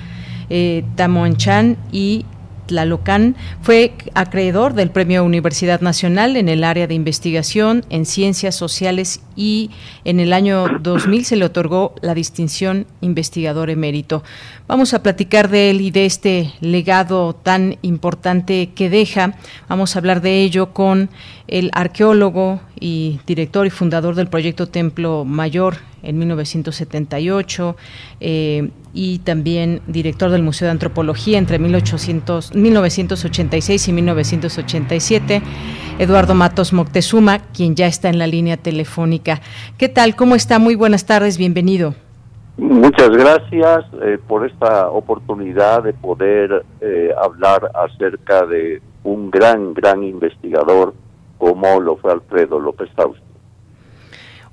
eh, 0.50 0.84
y 1.92 2.26
Tlalocan. 2.66 3.36
Fue 3.60 3.94
acreedor 4.14 4.74
del 4.74 4.90
Premio 4.90 5.24
Universidad 5.24 5.80
Nacional 5.80 6.36
en 6.36 6.48
el 6.48 6.64
área 6.64 6.86
de 6.86 6.94
investigación 6.94 7.84
en 7.90 8.06
ciencias 8.06 8.54
sociales 8.54 9.20
y 9.36 9.70
en 10.04 10.20
el 10.20 10.32
año 10.32 10.66
2000 10.80 11.24
se 11.24 11.36
le 11.36 11.44
otorgó 11.44 11.94
la 12.02 12.14
distinción 12.14 12.86
investigador 13.00 13.70
emérito. 13.70 14.22
Vamos 14.68 14.94
a 14.94 15.02
platicar 15.02 15.48
de 15.48 15.70
él 15.70 15.80
y 15.80 15.90
de 15.90 16.06
este 16.06 16.52
legado 16.60 17.34
tan 17.34 17.76
importante 17.82 18.70
que 18.74 18.90
deja. 18.90 19.34
Vamos 19.68 19.94
a 19.94 19.98
hablar 19.98 20.20
de 20.20 20.42
ello 20.42 20.72
con 20.72 21.10
el 21.48 21.70
arqueólogo 21.74 22.60
y 22.80 23.20
director 23.26 23.66
y 23.66 23.70
fundador 23.70 24.14
del 24.14 24.28
proyecto 24.28 24.68
Templo 24.68 25.24
Mayor 25.24 25.76
en 26.02 26.18
1978 26.18 27.76
eh, 28.20 28.70
y 28.94 29.18
también 29.20 29.80
director 29.86 30.30
del 30.30 30.42
Museo 30.42 30.66
de 30.66 30.72
Antropología 30.72 31.38
entre 31.38 31.58
1800, 31.58 32.54
1986 32.54 33.88
y 33.88 33.92
1987, 33.92 35.42
Eduardo 35.98 36.34
Matos 36.34 36.72
Moctezuma, 36.72 37.38
quien 37.38 37.74
ya 37.74 37.86
está 37.86 38.08
en 38.08 38.18
la 38.18 38.26
línea 38.26 38.56
telefónica. 38.56 39.21
¿Qué 39.78 39.88
tal? 39.88 40.16
¿Cómo 40.16 40.34
está? 40.34 40.58
Muy 40.58 40.74
buenas 40.74 41.06
tardes, 41.06 41.38
bienvenido. 41.38 41.94
Muchas 42.56 43.10
gracias 43.10 43.84
eh, 44.02 44.18
por 44.28 44.46
esta 44.46 44.90
oportunidad 44.90 45.82
de 45.82 45.94
poder 45.94 46.64
eh, 46.80 47.10
hablar 47.22 47.70
acerca 47.74 48.44
de 48.46 48.82
un 49.04 49.30
gran, 49.30 49.74
gran 49.74 50.04
investigador 50.04 50.94
como 51.38 51.80
lo 51.80 51.96
fue 51.96 52.12
Alfredo 52.12 52.60
López 52.60 52.88
Fausto 52.94 53.32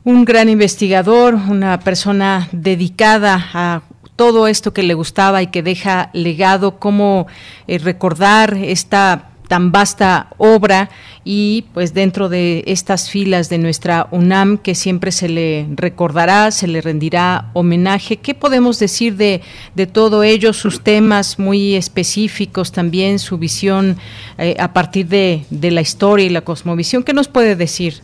un 0.03 0.25
gran 0.25 0.49
investigador, 0.49 1.35
una 1.35 1.79
persona 1.79 2.47
dedicada 2.51 3.49
a 3.53 3.81
todo 4.15 4.47
esto 4.47 4.73
que 4.73 4.83
le 4.83 4.93
gustaba 4.93 5.41
y 5.41 5.47
que 5.47 5.63
deja 5.63 6.09
legado, 6.13 6.79
cómo 6.79 7.27
eh, 7.67 7.77
recordar 7.77 8.55
esta 8.55 9.28
tan 9.49 9.71
vasta 9.71 10.27
obra 10.37 10.89
y 11.25 11.65
pues 11.73 11.93
dentro 11.93 12.29
de 12.29 12.63
estas 12.67 13.09
filas 13.09 13.49
de 13.49 13.57
nuestra 13.57 14.07
UNAM 14.11 14.59
que 14.59 14.75
siempre 14.75 15.11
se 15.11 15.27
le 15.27 15.67
recordará, 15.75 16.51
se 16.51 16.67
le 16.67 16.81
rendirá 16.81 17.49
homenaje. 17.53 18.17
¿Qué 18.17 18.35
podemos 18.35 18.79
decir 18.79 19.15
de, 19.15 19.41
de 19.75 19.87
todo 19.87 20.23
ello, 20.23 20.53
sus 20.53 20.81
temas 20.81 21.39
muy 21.39 21.75
específicos 21.75 22.71
también, 22.71 23.17
su 23.17 23.37
visión 23.39 23.95
eh, 24.37 24.55
a 24.59 24.71
partir 24.71 25.07
de, 25.07 25.41
de, 25.49 25.71
la 25.71 25.81
historia 25.81 26.27
y 26.27 26.29
la 26.29 26.41
cosmovisión? 26.41 27.03
¿Qué 27.03 27.13
nos 27.13 27.27
puede 27.27 27.55
decir? 27.55 27.95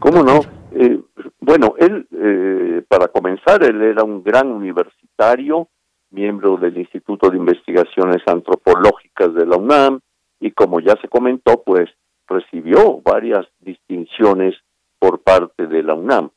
¿Cómo 0.00 0.22
no? 0.22 0.40
Eh, 0.72 0.98
bueno, 1.40 1.74
él, 1.78 2.08
eh, 2.10 2.82
para 2.88 3.08
comenzar, 3.08 3.62
él 3.62 3.82
era 3.82 4.02
un 4.02 4.24
gran 4.24 4.50
universitario, 4.50 5.68
miembro 6.10 6.56
del 6.56 6.78
Instituto 6.78 7.28
de 7.28 7.36
Investigaciones 7.36 8.22
Antropológicas 8.26 9.34
de 9.34 9.44
la 9.44 9.56
UNAM, 9.56 10.00
y 10.44 10.50
como 10.50 10.78
ya 10.78 10.94
se 11.00 11.08
comentó, 11.08 11.62
pues 11.64 11.88
recibió 12.28 13.00
varias 13.02 13.46
distinciones 13.60 14.54
por 14.98 15.22
parte 15.22 15.66
de 15.66 15.82
la 15.82 15.94
UNAM, 15.94 16.28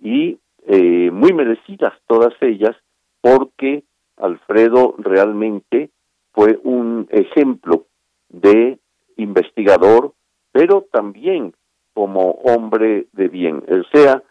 y 0.00 0.40
eh, 0.66 1.12
muy 1.12 1.32
merecidas 1.32 1.92
todas 2.08 2.34
ellas, 2.40 2.74
porque 3.20 3.84
Alfredo 4.16 4.96
realmente 4.98 5.90
fue 6.32 6.58
un 6.64 7.06
ejemplo 7.12 7.86
de 8.30 8.80
investigador, 9.16 10.12
pero 10.50 10.84
también 10.90 11.54
como 11.94 12.32
hombre 12.42 13.06
de 13.12 13.28
bien. 13.28 13.62
O 13.68 13.96
sea, 13.96 14.24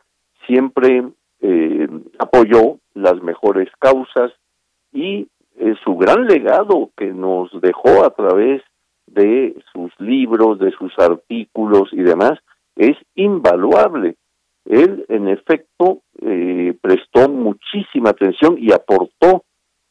siempre 0.45 1.07
eh, 1.39 1.87
apoyó 2.19 2.79
las 2.95 3.21
mejores 3.21 3.69
causas 3.79 4.33
y 4.91 5.29
eh, 5.55 5.75
su 5.85 5.95
gran 5.95 6.25
legado 6.27 6.89
que 6.97 7.13
nos 7.13 7.49
dejó 7.61 8.03
a 8.03 8.09
través 8.09 8.61
de 9.13 9.55
sus 9.71 9.91
libros, 9.99 10.59
de 10.59 10.71
sus 10.71 10.97
artículos 10.97 11.89
y 11.91 12.01
demás, 12.01 12.39
es 12.75 12.97
invaluable. 13.15 14.15
Él, 14.65 15.05
en 15.09 15.27
efecto, 15.27 16.01
eh, 16.21 16.75
prestó 16.81 17.29
muchísima 17.29 18.11
atención 18.11 18.57
y 18.57 18.71
aportó 18.71 19.43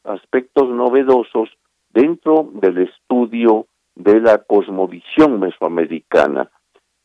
aspectos 0.03 0.69
novedosos 0.69 1.49
dentro 1.89 2.49
del 2.53 2.79
estudio 2.79 3.67
de 3.95 4.19
la 4.21 4.39
cosmovisión 4.39 5.39
mesoamericana 5.39 6.49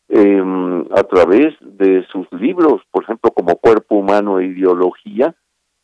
eh, 0.09 0.42
a 0.92 1.02
través 1.02 1.55
de 1.61 2.07
sus 2.12 2.31
libros, 2.33 2.83
por 2.92 3.02
ejemplo, 3.02 3.33
como 3.33 3.57
Cuerpo 3.57 3.96
Humano 3.96 4.38
e 4.38 4.46
Ideología, 4.46 5.35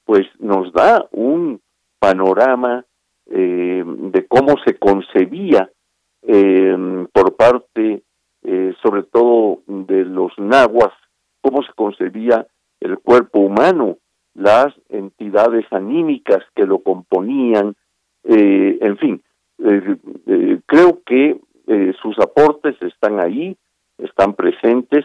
pues 0.04 0.22
nos 0.38 0.72
da 0.72 1.06
un 1.10 1.60
panorama 1.98 2.84
eh, 3.26 3.84
de 3.84 4.26
cómo 4.26 4.54
se 4.64 4.78
concebía 4.78 5.70
eh, 6.22 7.06
por 7.12 7.36
parte, 7.36 8.02
eh, 8.44 8.74
sobre 8.82 9.04
todo 9.04 9.60
de 9.66 10.04
los 10.04 10.32
nahuas, 10.36 10.92
cómo 11.40 11.62
se 11.62 11.72
concebía 11.74 12.46
el 12.80 12.98
cuerpo 12.98 13.38
humano, 13.38 13.98
las 14.34 14.74
entidades 14.88 15.64
anímicas 15.70 16.40
que 16.56 16.66
lo 16.66 16.80
componían, 16.80 17.76
eh, 18.24 18.78
en 18.80 18.98
fin, 18.98 19.22
eh, 19.64 20.60
creo 20.66 21.02
que 21.06 21.38
sus 22.02 22.18
aportes 22.18 22.74
están 22.82 23.20
ahí, 23.20 23.56
están 23.98 24.34
presentes, 24.34 25.04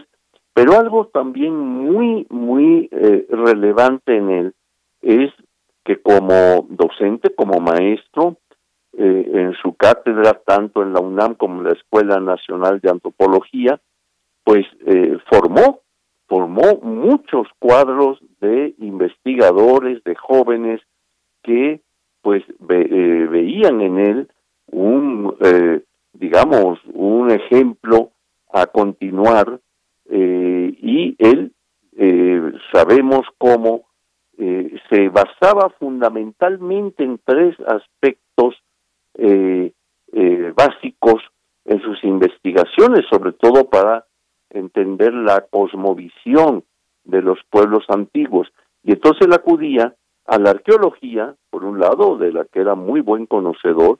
pero 0.54 0.74
algo 0.74 1.06
también 1.08 1.56
muy, 1.56 2.26
muy 2.30 2.90
relevante 3.30 4.18
en 4.18 4.30
él 4.32 4.54
es 5.02 5.32
que 5.86 6.02
como 6.02 6.66
docente, 6.70 7.34
como 7.34 7.60
maestro, 7.60 8.38
eh, 8.98 9.32
en 9.34 9.54
su 9.62 9.74
cátedra, 9.74 10.34
tanto 10.46 10.82
en 10.82 10.94
la 10.94 11.00
UNAM 11.00 11.36
como 11.36 11.60
en 11.60 11.66
la 11.66 11.74
Escuela 11.74 12.20
Nacional 12.20 12.80
de 12.82 12.90
Antropología, 12.90 13.80
pues 14.44 14.66
eh, 14.86 15.18
formó, 15.30 15.82
formó 16.28 16.80
muchos 16.82 17.48
cuadros 17.60 18.20
de 18.42 18.76
investigadores, 18.80 20.04
de 20.04 20.16
jóvenes 20.16 20.82
que 21.44 21.82
pues 22.22 22.44
veían 22.60 23.80
en 23.80 24.00
él 24.00 24.28
un, 24.70 25.34
digamos, 26.12 26.80
un 26.94 27.32
ejemplo 27.32 28.12
a 28.52 28.66
continuar 28.66 29.60
eh, 30.10 30.76
y 30.82 31.16
él 31.20 31.54
eh, 31.98 32.52
sabemos 32.72 33.22
cómo 33.38 33.88
eh, 34.38 34.78
se 34.90 35.10
basaba 35.10 35.70
fundamentalmente 35.80 37.04
en 37.04 37.20
tres 37.24 37.56
aspectos 37.68 38.56
básicos 40.56 41.22
en 41.66 41.82
sus 41.82 42.04
investigaciones, 42.04 43.06
sobre 43.10 43.34
todo 43.34 43.70
para 43.70 44.06
entender 44.50 45.14
la 45.14 45.42
cosmovisión 45.50 46.64
de 47.04 47.22
los 47.22 47.40
pueblos 47.50 47.86
antiguos. 47.90 48.48
Y 48.84 48.94
entonces 48.94 49.28
él 49.28 49.34
acudía 49.34 49.96
a 50.26 50.38
la 50.38 50.52
arqueología, 50.52 51.36
por 51.50 51.64
un 51.64 51.80
lado, 51.80 52.18
de 52.18 52.32
la 52.32 52.46
que 52.46 52.60
era 52.60 52.76
muy 52.76 53.02
buen 53.02 53.26
conocedor, 53.26 54.00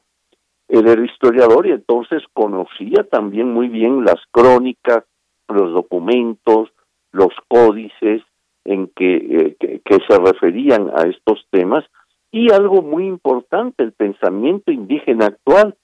él 0.68 0.88
era 0.88 1.06
historiador 1.06 1.66
y 1.66 1.72
entonces 1.72 2.24
conocía 2.34 3.04
también 3.10 3.54
muy 3.54 3.70
bien 3.70 4.04
las 4.04 4.22
crónicas, 4.32 5.06
los 5.48 5.74
documentos, 5.74 6.70
los 7.12 7.34
códices 7.48 8.22
en 8.66 8.88
que, 8.90 9.16
eh, 9.62 9.80
que, 9.84 9.98
se 10.08 10.18
referían 10.20 10.92
a 10.94 11.04
estos 11.04 11.46
temas 11.52 11.86
y 12.32 12.52
algo 12.52 12.82
muy 12.82 13.08
importante, 13.08 13.84
el 13.84 13.94
pensamiento 13.94 14.72
indígena 14.72 15.28
actual, 15.28 15.76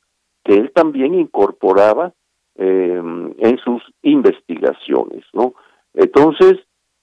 que 0.44 0.54
él 0.54 0.72
también 0.74 1.14
incorporaba 1.14 2.14
eh, 2.56 3.02
en 3.38 3.58
sus 3.64 3.82
investigaciones, 4.02 5.24
¿no? 5.34 5.54
Entonces, 5.94 6.56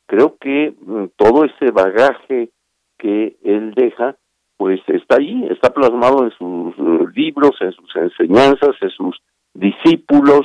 creo 0.06 0.36
que 0.38 0.74
mm, 0.80 1.04
todo 1.16 1.44
ese 1.44 1.70
bagaje 1.72 2.50
que 2.98 3.36
él 3.42 3.72
deja 3.74 4.16
pues 4.56 4.80
está 4.88 5.16
ahí, 5.16 5.46
está 5.50 5.72
plasmado 5.72 6.22
en 6.22 6.30
sus 6.32 6.74
eh, 6.78 7.06
libros, 7.14 7.52
en 7.60 7.72
sus 7.72 7.96
enseñanzas, 7.96 8.76
en 8.82 8.90
sus 8.90 9.18
discípulos, 9.54 10.42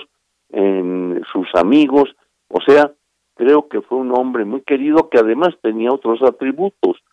en 0.51 1.21
sus 1.34 1.47
amigos, 1.53 2.15
o 2.47 2.62
sea, 2.62 2.91
creo 3.36 3.67
que 3.67 3.81
fue 3.81 3.97
un 3.97 4.17
hombre 4.17 4.45
muy 4.45 4.62
querido 4.62 5.10
que 5.10 5.19
además 5.19 5.49
tenía 5.62 5.91
otros 5.91 6.21
atributos. 6.21 7.03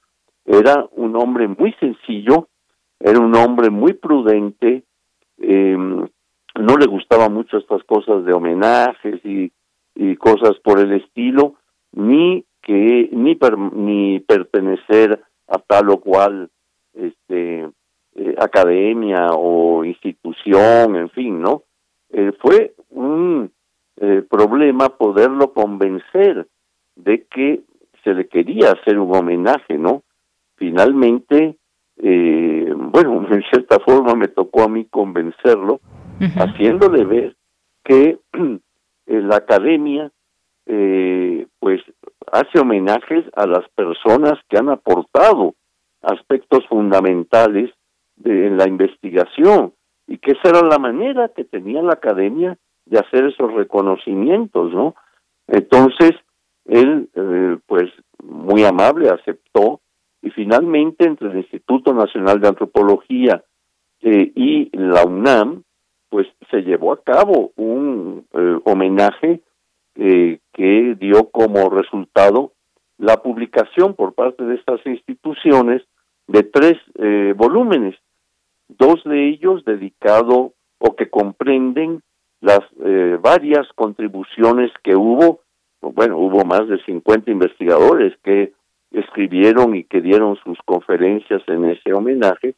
Era 0.44 0.87
un 0.92 1.16
hombre 1.16 1.48
muy 1.48 1.72
sencillo, 1.74 2.48
era 2.98 3.18
un 3.18 3.35
hombre 3.37 3.70
muy 3.70 3.94
prudente, 3.94 4.85
em, 5.38 6.07
no 6.55 6.76
le 6.76 6.87
gustaba 6.87 7.28
mucho 7.28 7.59
estas 7.59 7.83
cosas 7.85 8.24
de 8.24 8.33
homenajes 8.33 9.24
y, 9.24 9.52
y 9.94 10.16
cosas 10.16 10.59
por 10.62 10.78
el 10.78 10.92
estilo, 10.92 11.55
ni 11.92 12.44
que 12.62 13.09
ni 13.12 13.38
ni 13.72 14.20
pertenecer 14.20 15.22
a 15.48 15.59
tal 15.59 15.90
o 15.90 15.98
cual 15.98 16.50
este 16.94 17.68
eh, 18.14 18.35
academia 18.38 19.28
o 19.33 19.85
institución, 19.85 20.96
en 20.96 21.11
fin, 21.11 21.40
¿no? 21.40 21.64
Eh, 22.11 22.33
fue 22.40 22.74
un 22.90 23.50
eh, 23.96 24.22
problema 24.28 24.90
poderlo 24.90 25.52
convencer 25.52 26.46
de 26.94 27.24
que 27.24 27.62
se 28.05 28.14
le 28.14 28.28
quería 28.28 28.72
hacer 28.72 28.98
un 28.98 29.16
homenaje, 29.16 29.78
¿no? 29.78 30.02
Finalmente 30.62 31.57
eh, 31.96 32.72
bueno, 32.77 33.27
en 33.31 33.42
cierta 33.51 33.79
forma 33.81 34.14
me 34.14 34.29
tocó 34.29 34.62
a 34.62 34.68
mí 34.68 34.87
convencerlo, 34.87 35.81
haciéndole 36.37 37.05
ver 37.05 37.37
que 37.83 38.18
la 39.07 39.37
academia 39.37 40.12
eh, 40.66 41.48
pues 41.59 41.83
hace 42.31 42.61
homenajes 42.61 43.25
a 43.35 43.46
las 43.46 43.68
personas 43.70 44.35
que 44.48 44.57
han 44.57 44.68
aportado 44.68 45.55
aspectos 46.01 46.64
fundamentales 46.68 47.70
de, 48.14 48.46
en 48.46 48.57
la 48.57 48.68
investigación 48.68 49.72
y 50.07 50.18
que 50.18 50.33
esa 50.33 50.51
era 50.51 50.62
la 50.62 50.79
manera 50.79 51.29
que 51.35 51.42
tenía 51.42 51.83
la 51.83 51.94
academia 51.94 52.57
de 52.87 53.01
hacer 53.01 53.25
esos 53.25 53.53
reconocimientos, 53.53 54.72
¿no? 54.72 54.94
Entonces, 55.48 56.12
él, 56.66 57.09
eh, 57.14 57.57
pues, 57.66 57.90
muy 58.22 58.64
amable, 58.64 59.09
aceptó 59.09 59.82
y 60.23 60.31
finalmente 60.31 61.05
entre 61.05 61.31
el 61.31 61.39
Instituto 61.39 61.93
Nacional 61.93 62.41
de 62.41 62.49
Antropología 62.49 63.45
eh, 64.01 64.33
y 64.35 64.71
la 64.77 65.05
UNAM, 65.05 65.65
pues 66.09 66.29
se 66.51 66.63
llevó 66.63 66.93
a 66.93 67.03
cabo 67.03 67.53
un 67.57 68.25
eh, 68.33 68.59
homenaje 68.65 69.41
eh, 69.97 70.39
que 70.53 70.97
dio 70.99 71.29
como 71.31 71.69
resultado 71.71 72.53
la 72.99 73.17
publicación 73.17 73.95
por 73.95 74.15
parte 74.15 74.45
de 74.45 74.55
estas 74.55 74.85
instituciones 74.87 75.83
de 76.29 76.45
tres 76.45 76.79
volúmenes, 77.35 77.97
dos 78.69 79.03
de 79.05 79.29
ellos 79.29 79.65
dedicados 79.65 80.53
o 80.79 80.97
que 80.97 81.11
comprenden 81.11 82.01
las 82.41 82.61
varias 83.21 83.67
contribuciones 83.75 84.71
que 84.85 84.95
hubo, 84.95 85.41
bueno, 85.81 86.17
hubo 86.19 86.45
más 86.45 86.69
de 86.69 86.79
50 86.85 87.29
investigadores 87.31 88.17
que 88.23 88.53
escribieron 88.92 89.74
y 89.74 89.85
que 89.85 90.00
dieron 90.00 90.37
sus 90.44 90.59
conferencias 90.64 91.42
en 91.48 91.64
ese 91.66 91.92
homenaje, 91.92 92.55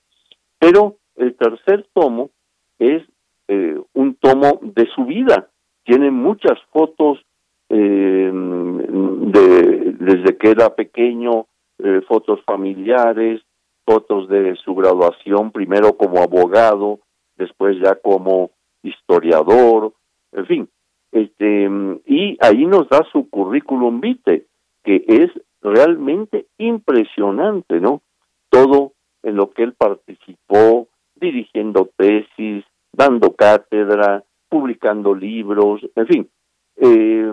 pero 0.58 0.96
el 1.16 1.34
tercer 1.36 1.86
tomo 1.92 2.30
es 2.78 3.02
eh, 3.48 3.78
un 3.92 4.14
tomo 4.16 4.60
de 4.62 4.86
su 4.94 5.04
vida, 5.04 5.48
tiene 5.84 6.10
muchas 6.10 6.58
fotos 6.72 7.24
eh, 7.68 8.30
de, 8.32 9.94
desde 9.98 10.36
que 10.36 10.50
era 10.50 10.74
pequeño, 10.74 11.46
eh, 11.78 12.00
fotos 12.08 12.40
familiares, 12.44 13.42
fotos 13.84 14.28
de 14.28 14.56
su 14.56 14.74
graduación, 14.74 15.50
primero 15.50 15.96
como 15.96 16.22
abogado, 16.22 17.00
después 17.36 17.76
ya 17.82 17.96
como 17.96 18.50
historiador, 18.82 19.92
en 20.32 20.46
fin, 20.46 20.68
este, 21.12 21.68
y 22.06 22.36
ahí 22.40 22.66
nos 22.66 22.88
da 22.88 23.06
su 23.12 23.28
currículum 23.30 24.00
vitae, 24.00 24.46
que 24.82 25.04
es 25.06 25.30
realmente 25.64 26.46
impresionante, 26.58 27.80
¿no? 27.80 28.02
Todo 28.50 28.92
en 29.22 29.36
lo 29.36 29.50
que 29.50 29.62
él 29.64 29.72
participó, 29.72 30.86
dirigiendo 31.16 31.90
tesis, 31.96 32.64
dando 32.92 33.34
cátedra, 33.34 34.22
publicando 34.48 35.14
libros, 35.14 35.80
en 35.96 36.06
fin, 36.06 36.30
eh, 36.76 37.32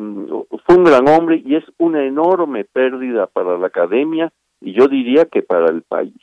fue 0.66 0.78
un 0.78 0.84
gran 0.84 1.08
hombre 1.08 1.42
y 1.46 1.56
es 1.56 1.64
una 1.78 2.04
enorme 2.06 2.64
pérdida 2.64 3.28
para 3.28 3.58
la 3.58 3.68
academia 3.68 4.32
y 4.62 4.74
yo 4.74 4.88
diría 4.88 5.26
que 5.26 5.42
para 5.42 5.68
el 5.68 5.82
país. 5.82 6.16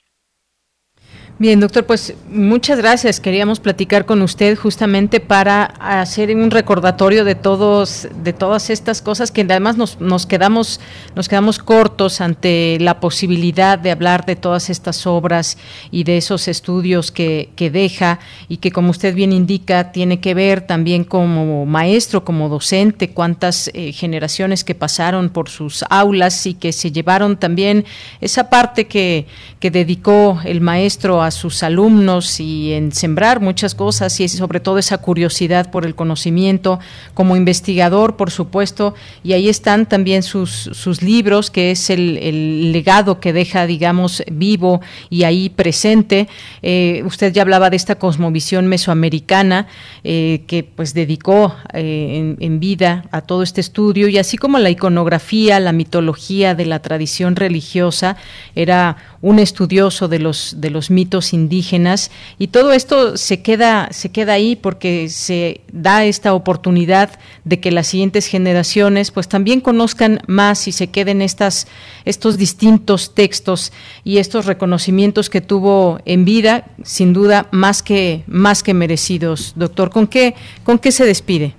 Bien, 1.40 1.61
doctor, 1.61 1.87
pues 1.87 2.14
muchas 2.29 2.79
gracias. 2.79 3.20
Queríamos 3.20 3.61
platicar 3.61 4.07
con 4.07 4.22
usted 4.22 4.59
justamente 4.59 5.20
para 5.20 5.66
hacer 5.79 6.35
un 6.35 6.51
recordatorio 6.51 7.24
de 7.24 7.37
todos, 7.37 8.09
de 8.24 8.33
todas 8.33 8.70
estas 8.70 9.01
cosas 9.01 9.31
que 9.31 9.42
además 9.42 9.77
nos, 9.77 10.01
nos 10.01 10.27
quedamos, 10.27 10.81
nos 11.14 11.29
quedamos 11.29 11.61
cortos 11.61 12.20
ante 12.20 12.79
la 12.81 12.98
posibilidad 12.98 13.79
de 13.79 13.92
hablar 13.92 14.27
de 14.27 14.35
todas 14.35 14.68
estas 14.68 15.07
obras 15.07 15.59
y 15.92 16.03
de 16.03 16.16
esos 16.16 16.48
estudios 16.48 17.12
que, 17.12 17.51
que 17.55 17.70
deja 17.70 18.18
y 18.48 18.57
que, 18.57 18.72
como 18.72 18.90
usted 18.90 19.14
bien 19.14 19.33
indica, 19.33 19.92
tiene 19.92 20.18
que 20.18 20.35
ver 20.35 20.62
también 20.62 21.05
como 21.05 21.66
maestro, 21.66 22.24
como 22.24 22.48
docente, 22.48 23.11
cuántas 23.11 23.70
eh, 23.74 23.92
generaciones 23.92 24.64
que 24.64 24.74
pasaron 24.74 25.29
por 25.29 25.51
sus 25.51 25.85
aulas 25.88 26.46
y 26.46 26.55
que 26.55 26.72
se 26.72 26.90
llevaron 26.90 27.37
también 27.37 27.85
esa 28.20 28.51
parte 28.51 28.88
que, 28.88 29.27
que 29.61 29.70
dedicó 29.70 30.40
el 30.44 30.61
maestro 30.61 31.22
a 31.22 31.27
sus 31.30 31.62
alumnos 31.62 32.40
y 32.40 32.72
en 32.72 32.92
sembrar 32.92 33.40
muchas 33.40 33.74
cosas 33.74 34.18
y 34.20 34.28
sobre 34.28 34.60
todo 34.60 34.78
esa 34.78 34.98
curiosidad 34.98 35.70
por 35.70 35.86
el 35.86 35.94
conocimiento 35.94 36.78
como 37.14 37.36
investigador, 37.36 38.16
por 38.16 38.30
supuesto, 38.30 38.94
y 39.22 39.32
ahí 39.32 39.48
están 39.48 39.86
también 39.86 40.22
sus, 40.22 40.50
sus 40.50 41.02
libros, 41.02 41.50
que 41.50 41.70
es 41.70 41.90
el, 41.90 42.72
legado 42.72 43.20
que 43.20 43.32
deja, 43.32 43.66
digamos, 43.66 44.22
vivo 44.30 44.80
y 45.10 45.24
ahí 45.24 45.48
presente. 45.48 46.28
Eh, 46.62 47.02
usted 47.04 47.32
ya 47.32 47.42
hablaba 47.42 47.70
de 47.70 47.76
esta 47.76 47.96
cosmovisión 47.96 48.66
mesoamericana 48.66 49.66
eh, 50.04 50.42
que 50.46 50.62
pues 50.64 50.94
dedicó 50.94 51.54
eh, 51.72 52.16
en, 52.16 52.36
en 52.40 52.60
vida 52.60 53.04
a 53.10 53.22
todo 53.22 53.42
este 53.42 53.60
estudio 53.60 54.08
y 54.08 54.18
así 54.18 54.36
como 54.36 54.58
la 54.58 54.70
iconografía, 54.70 55.60
la 55.60 55.72
mitología 55.72 56.54
de 56.54 56.66
la 56.66 56.80
tradición 56.80 57.36
religiosa, 57.36 58.16
era 58.54 58.96
un 59.20 59.38
estudioso 59.38 60.09
de 60.09 60.18
los, 60.18 60.61
de 60.61 60.70
los 60.70 60.90
mitos 60.90 61.33
indígenas 61.33 62.11
y 62.38 62.48
todo 62.48 62.72
esto 62.72 63.16
se 63.16 63.42
queda, 63.42 63.88
se 63.90 64.12
queda 64.12 64.35
ahí 64.35 64.57
porque 64.57 65.09
se 65.09 65.62
da 65.72 66.04
esta 66.04 66.35
oportunidad 66.35 67.18
de 67.44 67.61
que 67.61 67.72
las 67.72 67.88
siguientes 67.88 68.26
generaciones 68.26 69.11
pues 69.11 69.28
también 69.28 69.61
conozcan 69.61 70.20
más 70.26 70.68
y 70.68 70.72
se 70.72 70.90
queden 70.90 71.22
estas, 71.22 71.66
estos 72.04 72.38
distintos 72.38 73.14
textos 73.14 73.72
y 74.04 74.18
estos 74.18 74.46
reconocimientos 74.46 75.31
que 75.31 75.40
tuvo 75.40 75.98
en 76.04 76.24
vida, 76.24 76.66
sin 76.83 77.12
duda 77.12 77.46
más 77.50 77.83
que, 77.83 78.22
más 78.26 78.62
que 78.62 78.74
merecidos. 78.74 79.54
Doctor, 79.57 79.90
¿con 79.90 80.07
qué, 80.07 80.35
con 80.64 80.78
qué 80.78 80.92
se 80.92 81.04
despide? 81.04 81.54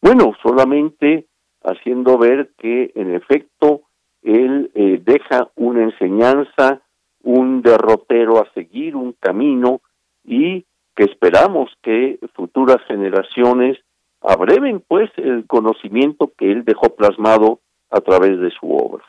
Bueno, 0.00 0.32
solamente 0.42 1.26
haciendo 1.64 2.18
ver 2.18 2.50
que 2.58 2.90
en 2.94 3.14
efecto 3.14 3.82
él 4.22 4.70
eh, 4.74 5.00
deja 5.04 5.50
una 5.56 5.82
enseñanza, 5.82 6.82
un 7.22 7.62
derrotero 7.62 8.38
a 8.38 8.50
seguir, 8.54 8.96
un 8.96 9.12
camino 9.12 9.80
y 10.24 10.64
que 10.94 11.04
esperamos 11.04 11.70
que 11.82 12.18
futuras 12.34 12.78
generaciones 12.86 13.78
abreven 14.20 14.82
pues 14.86 15.10
el 15.16 15.46
conocimiento 15.46 16.32
que 16.36 16.50
él 16.50 16.64
dejó 16.64 16.94
plasmado 16.94 17.60
a 17.90 18.00
través 18.00 18.38
de 18.40 18.50
su 18.50 18.70
obra. 18.72 19.04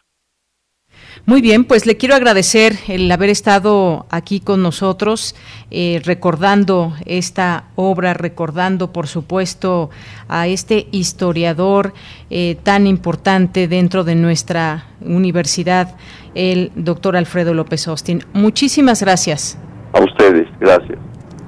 Muy 1.25 1.41
bien, 1.41 1.63
pues 1.63 1.85
le 1.85 1.95
quiero 1.95 2.15
agradecer 2.15 2.77
el 2.87 3.09
haber 3.11 3.29
estado 3.29 4.05
aquí 4.09 4.39
con 4.39 4.61
nosotros, 4.61 5.35
eh, 5.71 6.01
recordando 6.03 6.93
esta 7.05 7.65
obra, 7.75 8.13
recordando, 8.13 8.91
por 8.91 9.07
supuesto, 9.07 9.89
a 10.27 10.47
este 10.47 10.87
historiador 10.91 11.93
eh, 12.29 12.57
tan 12.63 12.87
importante 12.87 13.67
dentro 13.67 14.03
de 14.03 14.15
nuestra 14.15 14.87
universidad, 15.01 15.95
el 16.35 16.71
doctor 16.75 17.15
Alfredo 17.15 17.53
López 17.53 17.87
Austin. 17.87 18.23
Muchísimas 18.33 19.01
gracias. 19.01 19.57
A 19.93 20.03
ustedes, 20.03 20.47
gracias. 20.59 20.99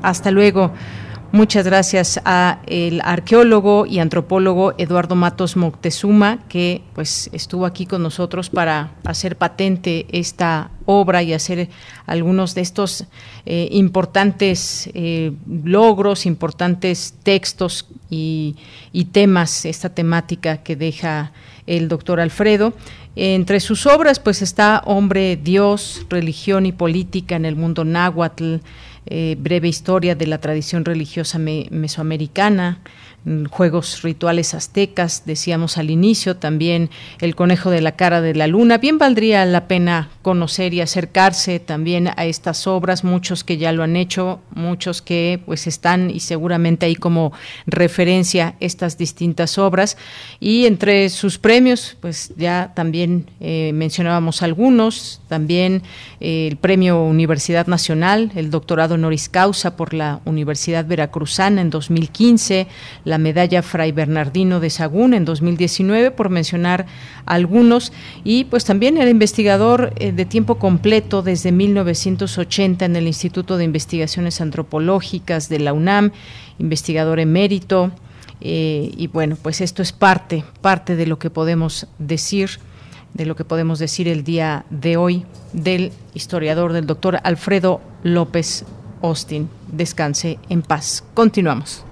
Hasta 0.02 0.32
luego. 0.32 0.72
Muchas 1.36 1.66
gracias 1.66 2.22
a 2.24 2.60
el 2.66 3.02
arqueólogo 3.04 3.86
y 3.86 4.00
antropólogo 4.00 4.74
Eduardo 4.78 5.16
Matos 5.16 5.58
Moctezuma, 5.58 6.40
que 6.48 6.82
pues 6.94 7.30
estuvo 7.34 7.66
aquí 7.66 7.86
con 7.86 8.02
nosotros 8.02 8.50
para 8.50 8.94
hacer 9.04 9.36
patente 9.36 10.06
esta 10.14 10.72
obra 10.86 11.24
y 11.24 11.34
hacer 11.34 11.68
algunos 12.06 12.56
de 12.56 12.62
estos 12.62 13.04
eh, 13.46 13.68
importantes 13.72 14.90
eh, 14.94 15.34
logros, 15.46 16.26
importantes 16.26 17.16
textos 17.22 17.86
y, 18.10 18.56
y 18.94 19.04
temas, 19.04 19.66
esta 19.66 19.90
temática 19.90 20.64
que 20.64 20.78
deja 20.78 21.34
el 21.68 21.90
doctor 21.90 22.22
Alfredo. 22.22 22.74
Entre 23.18 23.60
sus 23.60 23.86
obras, 23.88 24.22
pues 24.22 24.42
está 24.42 24.84
Hombre, 24.86 25.36
Dios, 25.36 26.06
Religión 26.10 26.66
y 26.66 26.72
Política 26.72 27.36
en 27.36 27.44
el 27.44 27.58
mundo 27.58 27.84
náhuatl, 27.84 28.60
eh, 29.08 29.36
breve 29.40 29.68
historia 29.68 30.16
de 30.16 30.28
la 30.28 30.40
tradición 30.40 30.86
religiosa 30.86 31.40
mesoamericana, 31.40 32.80
Mm, 32.84 33.05
juegos 33.50 34.04
rituales 34.04 34.54
aztecas, 34.54 35.24
decíamos 35.26 35.78
al 35.78 35.90
inicio, 35.90 36.38
también 36.38 36.92
el 37.20 37.36
conejo 37.36 37.72
de 37.72 37.82
la 37.82 37.94
cara 37.94 38.22
de 38.22 38.36
la 38.36 38.46
luna. 38.48 38.78
Bien 38.78 39.00
valdría 39.00 39.46
la 39.46 39.68
pena 39.68 40.10
conocer 40.22 40.74
y 40.74 40.82
acercarse 40.82 41.60
también 41.60 42.10
a 42.16 42.26
estas 42.26 42.68
obras, 42.68 43.04
muchos 43.04 43.44
que 43.44 43.58
ya 43.58 43.72
lo 43.72 43.84
han 43.84 43.96
hecho, 43.96 44.42
muchos 44.54 45.02
que 45.02 45.40
pues 45.46 45.66
están 45.66 46.12
y 46.12 46.20
seguramente 46.20 46.86
ahí 46.86 46.96
como 46.96 47.34
referencia 47.66 48.56
estas 48.60 48.98
distintas 48.98 49.58
obras. 49.58 49.98
Y 50.40 50.68
entre 50.68 51.10
sus 51.10 51.40
premios, 51.40 51.98
pues 52.02 52.32
ya 52.38 52.74
también 52.76 53.30
eh, 53.40 53.72
mencionábamos 53.74 54.44
algunos, 54.44 55.22
también 55.28 55.82
eh, 56.20 56.48
el 56.52 56.58
premio 56.58 57.04
Universidad 57.04 57.66
Nacional, 57.68 58.32
el 58.36 58.52
doctorado 58.52 58.96
honoris 58.96 59.30
causa 59.30 59.76
por 59.76 59.94
la 59.94 60.22
Universidad 60.26 60.86
Veracruzana 60.86 61.62
en 61.62 61.70
2015, 61.72 62.68
la 63.04 63.15
medalla 63.18 63.62
Fray 63.62 63.92
Bernardino 63.92 64.60
de 64.60 64.70
Sagún 64.70 65.14
en 65.14 65.26
2019, 65.26 66.12
por 66.12 66.30
mencionar 66.30 66.86
algunos, 67.26 67.92
y 68.24 68.46
pues 68.46 68.66
también 68.66 68.98
era 68.98 69.10
investigador 69.10 69.94
eh, 69.98 70.12
de 70.12 70.26
tiempo 70.26 70.56
completo 70.56 71.22
desde 71.22 71.52
1980 71.52 72.86
en 72.86 72.96
el 72.96 73.08
Instituto 73.08 73.58
de 73.58 73.64
Investigaciones 73.64 74.42
Antropológicas 74.42 75.50
de 75.50 75.60
la 75.60 75.74
UNAM, 75.74 76.12
investigador 76.60 77.20
emérito, 77.20 77.92
eh, 78.42 78.92
y 78.96 79.08
bueno, 79.08 79.38
pues 79.42 79.62
esto 79.62 79.82
es 79.82 79.92
parte, 79.92 80.44
parte 80.62 80.96
de 80.96 81.08
lo 81.08 81.20
que 81.20 81.30
podemos 81.30 81.88
decir 82.00 82.60
de 83.16 83.26
lo 83.26 83.36
que 83.36 83.46
podemos 83.46 83.80
decir 83.80 84.10
el 84.10 84.24
día 84.24 84.66
de 84.70 84.98
hoy 84.98 85.26
del 85.54 85.94
historiador, 86.14 86.74
del 86.74 86.86
doctor 86.86 87.20
Alfredo 87.24 87.82
López 88.04 88.66
Austin. 89.02 89.50
Descanse 89.72 90.38
en 90.50 90.62
paz. 90.62 91.04
Continuamos. 91.14 91.86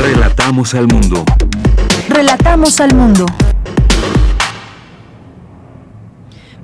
Relatamos 0.00 0.74
al 0.74 0.88
mundo. 0.88 1.24
Relatamos 2.08 2.80
al 2.80 2.94
mundo. 2.94 3.26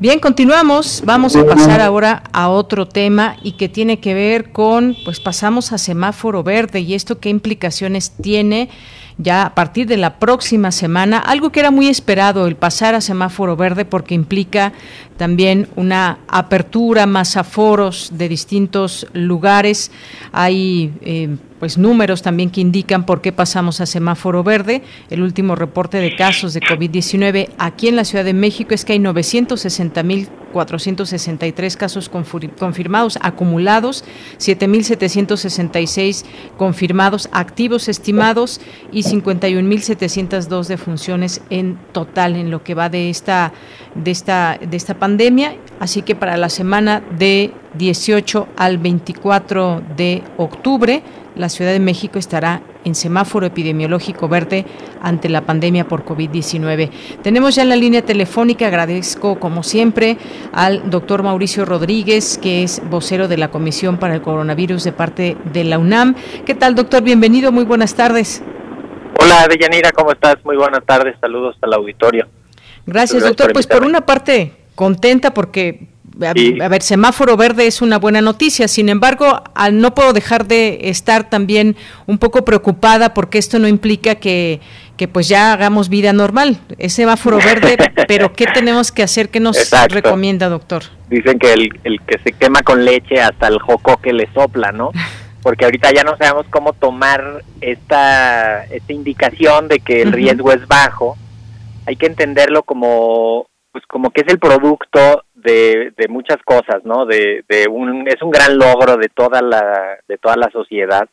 Bien, 0.01 0.19
continuamos. 0.19 1.03
Vamos 1.05 1.37
a 1.37 1.45
pasar 1.45 1.81
ahora 1.81 2.23
a 2.33 2.49
otro 2.49 2.89
tema 2.89 3.37
y 3.43 3.53
que 3.53 3.69
tiene 3.69 4.01
que 4.01 4.15
ver 4.15 4.51
con, 4.51 4.97
pues 5.05 5.21
pasamos 5.21 5.73
a 5.73 5.79
semáforo 5.79 6.43
verde 6.43 6.81
y 6.81 6.95
esto 6.95 7.21
qué 7.21 7.29
implicaciones 7.29 8.13
tiene 8.21 8.71
ya 9.19 9.43
a 9.43 9.55
partir 9.55 9.87
de 9.87 9.99
la 9.99 10.19
próxima 10.19 10.73
semana, 10.73 11.19
algo 11.19 11.51
que 11.51 11.61
era 11.61 11.71
muy 11.71 11.89
esperado, 11.89 12.47
el 12.47 12.57
pasar 12.57 12.95
a 12.95 13.01
semáforo 13.01 13.57
verde, 13.57 13.85
porque 13.85 14.15
implica 14.15 14.73
también 15.21 15.69
una 15.77 16.21
apertura 16.29 17.05
más 17.05 17.37
a 17.37 17.45
foros 17.45 18.11
de 18.15 18.27
distintos 18.27 19.07
lugares. 19.13 19.91
Hay 20.33 20.95
eh, 21.03 21.37
pues 21.61 21.77
números 21.77 22.23
también 22.23 22.51
que 22.51 22.63
indican 22.63 23.05
por 23.05 23.21
qué 23.21 23.33
pasamos 23.33 23.83
a 23.83 23.87
semáforo 23.87 24.43
verde. 24.43 24.83
El 25.11 25.23
último 25.23 25.57
reporte 25.57 25.99
de 25.99 26.17
casos 26.17 26.55
de 26.55 26.63
COVID-19 26.63 27.51
aquí 27.59 27.89
en 27.89 27.97
la 27.97 28.05
Ciudad 28.05 28.25
de 28.25 28.33
México 28.33 28.73
es 28.73 28.87
que 28.87 28.95
hay 28.95 28.99
960.463 28.99 31.77
casos 31.77 32.09
confirmados, 32.09 33.19
acumulados, 33.21 34.07
7.766 34.39 36.25
confirmados, 36.57 37.29
activos 37.31 37.89
estimados 37.89 38.63
y 38.91 39.03
51.702 39.03 40.67
defunciones 40.67 41.43
en 41.51 41.79
total 41.93 42.37
en 42.37 42.51
lo 42.51 42.65
que 42.65 42.75
va 42.75 42.89
de 42.89 43.11
esta 43.11 43.53
de 43.95 44.13
esta 44.13 44.59
de 44.59 44.79
esta 44.79 44.95
pandemia, 44.95 45.10
así 45.79 46.03
que 46.03 46.15
para 46.15 46.37
la 46.37 46.49
semana 46.49 47.03
de 47.19 47.53
18 47.75 48.49
al 48.57 48.79
24 48.79 49.83
de 49.97 50.23
octubre 50.37 51.03
la 51.37 51.49
Ciudad 51.49 51.73
de 51.73 51.81
México 51.81 52.19
estará 52.19 52.63
en 52.85 52.95
semáforo 52.95 53.47
epidemiológico 53.47 54.29
verde 54.29 54.65
ante 55.03 55.29
la 55.29 55.43
pandemia 55.43 55.87
por 55.87 56.05
COVID-19. 56.05 56.91
Tenemos 57.23 57.55
ya 57.55 57.63
en 57.63 57.69
la 57.69 57.77
línea 57.77 58.03
telefónica, 58.03 58.67
agradezco 58.67 59.39
como 59.39 59.63
siempre 59.63 60.19
al 60.53 60.91
doctor 60.91 61.23
Mauricio 61.23 61.65
Rodríguez, 61.65 62.39
que 62.39 62.63
es 62.63 62.83
vocero 62.91 63.29
de 63.29 63.37
la 63.37 63.49
Comisión 63.49 63.99
para 63.99 64.15
el 64.15 64.23
Coronavirus 64.23 64.85
de 64.85 64.93
parte 64.93 65.37
de 65.53 65.65
la 65.65 65.79
UNAM. 65.79 66.15
¿Qué 66.45 66.55
tal, 66.55 66.75
doctor? 66.75 67.03
Bienvenido, 67.03 67.53
muy 67.53 67.65
buenas 67.65 67.95
tardes. 67.95 68.43
Hola, 69.19 69.47
Deyanira, 69.49 69.93
¿cómo 69.93 70.13
estás? 70.13 70.37
Muy 70.45 70.57
buenas 70.57 70.85
tardes, 70.85 71.17
saludos 71.21 71.57
al 71.61 71.75
auditorio. 71.75 72.27
Gracias, 72.87 73.23
doctor. 73.23 73.53
pues 73.53 73.67
por 73.67 73.85
una 73.85 74.01
parte, 74.01 74.53
contenta 74.81 75.35
porque 75.35 75.89
a, 76.23 76.33
ver, 76.33 76.81
semáforo 76.81 77.37
verde 77.37 77.67
es 77.67 77.83
una 77.83 77.99
buena 77.99 78.23
noticia, 78.23 78.67
sin 78.67 78.89
embargo, 78.89 79.43
no 79.73 79.95
puedo 79.95 80.15
dejar 80.15 80.47
de 80.47 80.89
estar 80.89 81.29
también 81.29 81.77
un 82.07 82.17
poco 82.17 82.47
preocupada 82.47 83.13
porque 83.13 83.37
esto 83.37 83.59
no 83.59 83.69
implica 83.69 84.15
que, 84.15 84.61
que 84.97 85.07
pues 85.07 85.29
ya 85.29 85.53
hagamos 85.53 85.91
vida 85.91 86.15
normal. 86.15 86.57
Es 86.79 86.95
semáforo 86.95 87.37
verde, 87.37 87.77
pero 88.09 88.33
¿qué 88.33 88.47
tenemos 88.47 88.91
que 88.91 89.03
hacer? 89.03 89.29
¿Qué 89.29 89.39
nos 89.39 89.71
recomienda, 89.91 90.49
doctor? 90.49 90.85
Dicen 91.11 91.39
que 91.39 91.53
el, 91.53 91.79
el 91.85 92.01
que 92.01 92.19
se 92.25 92.33
quema 92.33 92.63
con 92.63 92.83
leche 92.83 93.21
hasta 93.21 93.49
el 93.49 93.59
joco 93.59 93.99
que 93.99 94.15
le 94.15 94.33
sopla, 94.33 94.73
¿no? 94.73 94.93
Porque 95.43 95.67
ahorita 95.67 95.91
ya 95.95 96.05
no 96.05 96.17
sabemos 96.17 96.47
cómo 96.49 96.73
tomar 96.73 97.45
esta, 97.61 98.65
esta 98.65 98.93
indicación 98.95 99.69
de 99.69 99.81
que 99.81 100.01
el 100.01 100.13
riesgo 100.13 100.53
es 100.53 100.67
bajo. 100.67 101.19
Hay 101.85 101.97
que 101.97 102.07
entenderlo 102.07 102.63
como 102.63 103.50
pues 103.73 103.87
como 103.87 104.11
que 104.11 104.23
es 104.23 104.29
el 104.29 104.39
producto 104.39 105.25
de, 105.35 105.93
de 105.97 106.09
muchas 106.09 106.39
cosas, 106.45 106.85
¿no? 106.85 107.07
De, 107.07 107.45
de 107.49 107.69
un, 107.69 108.09
es 108.09 108.21
un 108.23 108.31
gran 108.31 108.59
logro 108.59 108.97
de 108.97 109.09
toda 109.09 109.41
la, 109.41 109.99
de 110.09 110.19
toda 110.19 110.37
la 110.37 110.51
sociedad. 110.51 111.09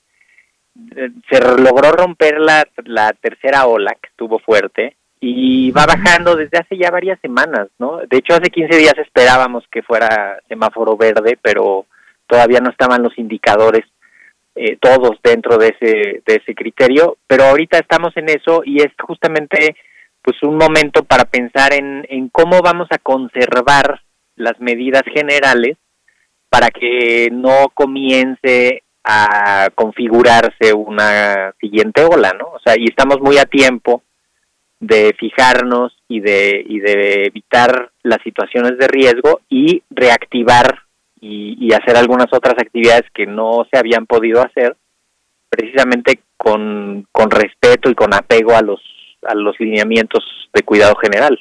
Eh, 0.95 1.09
se 1.29 1.39
logró 1.41 1.91
romper 1.91 2.39
la, 2.39 2.67
la 2.85 3.13
tercera 3.13 3.67
ola 3.67 3.95
que 4.01 4.09
estuvo 4.09 4.39
fuerte 4.39 4.95
y 5.19 5.71
va 5.71 5.85
bajando 5.85 6.35
desde 6.35 6.59
hace 6.59 6.77
ya 6.77 6.91
varias 6.91 7.19
semanas, 7.21 7.69
¿no? 7.79 7.97
De 8.07 8.17
hecho, 8.17 8.33
hace 8.33 8.51
15 8.51 8.77
días 8.77 8.97
esperábamos 8.97 9.63
que 9.71 9.81
fuera 9.81 10.39
semáforo 10.47 10.95
verde, 10.95 11.37
pero 11.41 11.85
todavía 12.27 12.59
no 12.59 12.69
estaban 12.69 13.01
los 13.01 13.17
indicadores 13.17 13.83
eh, 14.55 14.77
todos 14.79 15.17
dentro 15.23 15.57
de 15.57 15.75
ese, 15.79 16.21
de 16.25 16.35
ese 16.35 16.55
criterio, 16.55 17.17
pero 17.27 17.45
ahorita 17.45 17.77
estamos 17.77 18.15
en 18.17 18.29
eso 18.29 18.61
y 18.65 18.81
es 18.81 18.91
justamente 18.99 19.75
pues 20.27 20.43
un 20.43 20.57
momento 20.57 21.05
para 21.05 21.23
pensar 21.23 21.71
en, 21.71 22.05
en 22.09 22.27
cómo 22.27 22.59
vamos 22.61 22.89
a 22.91 22.97
conservar 22.97 24.01
las 24.35 24.59
medidas 24.59 25.03
generales 25.05 25.77
para 26.49 26.67
que 26.67 27.29
no 27.31 27.69
comience 27.73 28.83
a 29.05 29.69
configurarse 29.73 30.73
una 30.73 31.53
siguiente 31.61 32.03
ola, 32.03 32.33
¿no? 32.37 32.47
O 32.47 32.59
sea, 32.59 32.75
y 32.77 32.89
estamos 32.89 33.21
muy 33.21 33.37
a 33.37 33.45
tiempo 33.45 34.03
de 34.81 35.15
fijarnos 35.17 35.95
y 36.09 36.19
de, 36.19 36.61
y 36.67 36.79
de 36.81 37.27
evitar 37.27 37.91
las 38.03 38.21
situaciones 38.21 38.77
de 38.77 38.87
riesgo 38.89 39.39
y 39.47 39.81
reactivar 39.89 40.79
y, 41.21 41.55
y 41.57 41.73
hacer 41.73 41.95
algunas 41.95 42.27
otras 42.33 42.55
actividades 42.59 43.09
que 43.13 43.25
no 43.27 43.65
se 43.71 43.79
habían 43.79 44.05
podido 44.05 44.41
hacer 44.41 44.75
precisamente 45.47 46.19
con, 46.35 47.07
con 47.13 47.31
respeto 47.31 47.89
y 47.89 47.95
con 47.95 48.13
apego 48.13 48.57
a 48.57 48.61
los, 48.61 48.81
a 49.23 49.35
los 49.35 49.59
lineamientos 49.59 50.23
de 50.53 50.63
cuidado 50.63 50.95
general. 50.95 51.39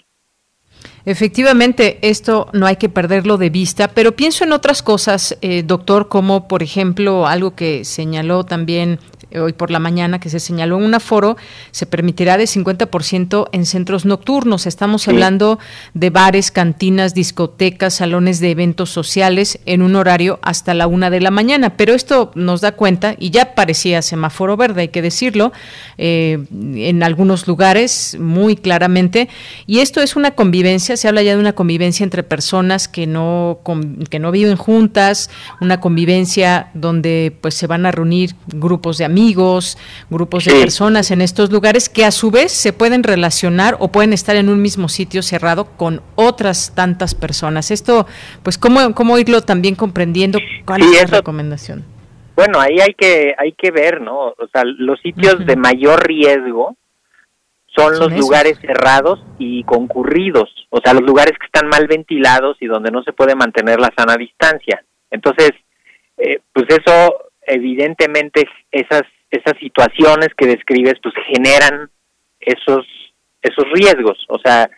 Efectivamente, 1.05 1.99
esto 2.03 2.49
no 2.53 2.67
hay 2.67 2.77
que 2.77 2.89
perderlo 2.89 3.39
de 3.39 3.49
vista, 3.49 3.89
pero 3.89 4.13
pienso 4.13 4.43
en 4.43 4.53
otras 4.53 4.83
cosas, 4.83 5.39
eh, 5.41 5.63
doctor, 5.63 6.09
como 6.09 6.49
por 6.49 6.65
ejemplo 6.65 7.29
algo 7.29 7.55
que 7.55 7.85
señaló 7.85 8.45
también 8.45 8.99
hoy 9.35 9.53
por 9.53 9.71
la 9.71 9.79
mañana 9.79 10.21
que 10.21 10.31
se 10.31 10.41
señaló 10.41 10.79
en 10.79 10.85
un 10.85 10.95
aforo, 10.95 11.37
se 11.73 11.87
permitirá 11.87 12.37
de 12.39 12.45
50% 12.45 13.49
en 13.53 13.67
centros 13.67 14.05
nocturnos. 14.05 14.67
Estamos 14.67 15.09
hablando 15.09 15.59
de 15.95 16.11
bares, 16.11 16.51
cantinas, 16.51 17.13
discotecas, 17.13 17.95
salones 17.95 18.41
de 18.41 18.53
eventos 18.53 18.91
sociales 18.91 19.59
en 19.67 19.83
un 19.83 19.97
horario 19.97 20.39
hasta 20.43 20.75
la 20.75 20.87
una 20.87 21.11
de 21.11 21.21
la 21.21 21.31
mañana. 21.31 21.77
Pero 21.77 21.95
esto 21.95 22.31
nos 22.35 22.61
da 22.61 22.73
cuenta, 22.73 23.17
y 23.19 23.31
ya 23.31 23.55
parecía 23.55 24.01
semáforo 24.01 24.57
verde, 24.57 24.83
hay 24.83 24.89
que 24.89 25.03
decirlo, 25.03 25.53
eh, 25.99 26.45
en 26.51 27.03
algunos 27.03 27.49
lugares 27.49 28.17
muy 28.21 28.57
claramente. 28.57 29.29
Y 29.67 29.81
esto 29.81 30.01
es 30.03 30.15
una 30.15 30.33
convivencia, 30.33 30.97
se 30.97 31.09
habla 31.09 31.23
ya 31.23 31.35
de 31.35 31.41
una 31.41 31.55
convivencia 31.55 32.05
entre 32.05 32.23
personas 32.23 32.87
que 32.87 33.07
no, 33.07 33.59
que 34.09 34.19
no 34.19 34.31
viven 34.31 34.57
juntas, 34.57 35.31
una 35.61 35.81
convivencia 35.81 36.71
donde 36.75 37.37
pues 37.41 37.55
se 37.55 37.67
van 37.67 37.87
a 37.87 37.91
reunir 37.91 38.35
grupos 38.47 38.99
de 38.99 39.05
amigos 39.05 39.16
amigos, 39.17 39.79
grupos 40.11 40.45
de 40.45 40.53
personas 40.53 41.11
en 41.11 41.23
estos 41.23 41.51
lugares 41.51 41.89
que 41.89 42.05
a 42.05 42.11
su 42.11 42.31
vez 42.31 42.53
se 42.53 42.75
pueden 42.75 43.03
relacionar 43.03 43.77
o 43.79 43.89
pueden 43.89 44.13
estar 44.13 44.37
en 44.37 44.51
un 44.51 44.61
mismo 44.61 44.91
sitio 44.91 45.23
cerrado 45.23 45.65
con 45.79 46.03
otras 46.17 46.75
tantas 46.75 47.15
personas. 47.15 47.71
Esto, 47.71 48.07
pues, 48.43 48.59
¿cómo, 48.59 48.95
cómo 48.95 49.17
irlo 49.17 49.41
también 49.41 49.75
comprendiendo? 49.75 50.39
¿Cuál 50.67 50.83
es 50.83 51.11
la 51.11 51.19
recomendación? 51.19 51.83
Bueno, 52.35 52.61
ahí 52.61 52.79
hay 52.79 52.93
que, 52.93 53.35
hay 53.39 53.53
que 53.53 53.71
ver, 53.71 54.03
¿no? 54.03 54.35
O 54.37 54.49
sea, 54.53 54.65
los 54.65 55.01
sitios 55.01 55.47
de 55.47 55.57
mayor 55.57 56.07
riesgo 56.07 56.77
son, 57.75 57.99
los 57.99 58.13
lugares 58.13 58.59
cerrados 58.61 59.25
y 59.39 59.65
concurridos, 59.65 60.51
o 60.69 60.81
sea, 60.85 60.93
los 60.93 61.05
lugares 61.05 61.39
que 61.39 61.47
están 61.47 61.69
mal 61.71 61.87
ventilados 61.87 62.59
y 62.61 62.67
donde 62.67 62.91
no 62.91 63.03
se 63.03 63.15
puede 63.15 63.35
mantener 63.35 63.81
la 63.81 63.93
sana 63.97 64.17
distancia. 64.19 64.85
Entonces, 65.11 65.53
eh, 66.19 66.41
pues 66.53 66.67
eso 66.69 67.15
evidentemente 67.47 68.49
esas 68.71 69.03
esas 69.31 69.59
situaciones 69.59 70.29
que 70.37 70.47
describes 70.47 70.95
pues 71.03 71.15
generan 71.27 71.91
esos 72.41 72.87
esos 73.43 73.65
riesgos. 73.73 74.25
O 74.29 74.39
sea 74.39 74.69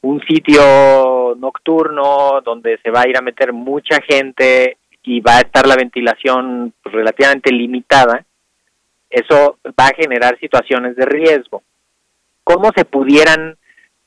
un 0.00 0.20
sitio 0.22 1.34
nocturno 1.38 2.40
donde 2.44 2.78
se 2.82 2.90
va 2.90 3.02
a 3.02 3.08
ir 3.08 3.18
a 3.18 3.22
meter 3.22 3.52
mucha 3.52 4.00
gente 4.02 4.76
y 5.02 5.20
va 5.20 5.38
a 5.38 5.40
estar 5.40 5.66
la 5.66 5.74
ventilación 5.74 6.72
pues, 6.82 6.94
relativamente 6.94 7.50
limitada 7.52 8.24
eso 9.10 9.58
va 9.78 9.86
a 9.86 9.94
generar 9.96 10.38
situaciones 10.38 10.96
de 10.96 11.06
riesgo. 11.06 11.62
Cómo 12.44 12.70
se 12.76 12.84
pudieran 12.84 13.56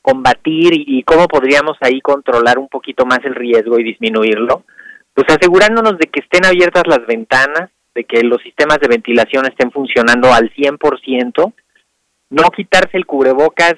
combatir 0.01 0.73
y, 0.73 1.03
cómo 1.03 1.27
podríamos 1.27 1.77
ahí 1.81 2.01
controlar 2.01 2.57
un 2.57 2.67
poquito 2.67 3.05
más 3.05 3.19
el 3.23 3.35
riesgo 3.35 3.79
y 3.79 3.83
disminuirlo 3.83 4.63
pues 5.13 5.27
asegurándonos 5.29 5.97
de 5.97 6.07
que 6.07 6.21
estén 6.21 6.45
abiertas 6.45 6.83
las 6.87 7.05
ventanas, 7.05 7.69
de 7.93 8.03
que 8.03 8.23
los 8.23 8.41
sistemas 8.41 8.79
de 8.79 8.87
ventilación 8.87 9.45
estén 9.45 9.71
funcionando 9.71 10.33
al 10.33 10.53
100%, 10.53 11.53
no 12.29 12.43
quitarse 12.49 12.97
el 12.97 13.05
cubrebocas 13.05 13.75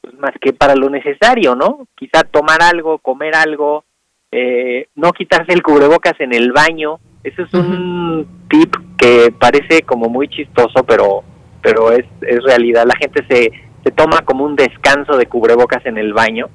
pues, 0.00 0.14
más 0.14 0.32
que 0.40 0.52
para 0.52 0.74
lo 0.74 0.90
necesario, 0.90 1.54
¿no? 1.54 1.86
Quizá 1.94 2.22
tomar 2.24 2.62
algo, 2.62 2.98
comer 2.98 3.34
algo, 3.34 3.84
eh, 4.30 4.88
no 4.94 5.12
quitarse 5.12 5.52
el 5.52 5.62
cubrebocas 5.62 6.14
en 6.20 6.34
el 6.34 6.52
baño. 6.52 6.98
Eso 7.24 7.42
es 7.42 7.54
un 7.54 8.46
tip 8.48 8.74
que 8.98 9.32
parece 9.32 9.82
como 9.82 10.08
muy 10.08 10.28
chistoso, 10.28 10.84
pero 10.86 11.24
pero 11.62 11.90
es, 11.90 12.04
es 12.20 12.44
realidad. 12.44 12.84
La 12.86 12.94
gente 12.94 13.24
se, 13.28 13.50
se 13.82 13.90
toma 13.90 14.20
como 14.24 14.44
un 14.44 14.54
descanso 14.54 15.16
de 15.16 15.26
cubrebocas 15.26 15.84
en 15.84 15.98
el 15.98 16.12
baño 16.12 16.48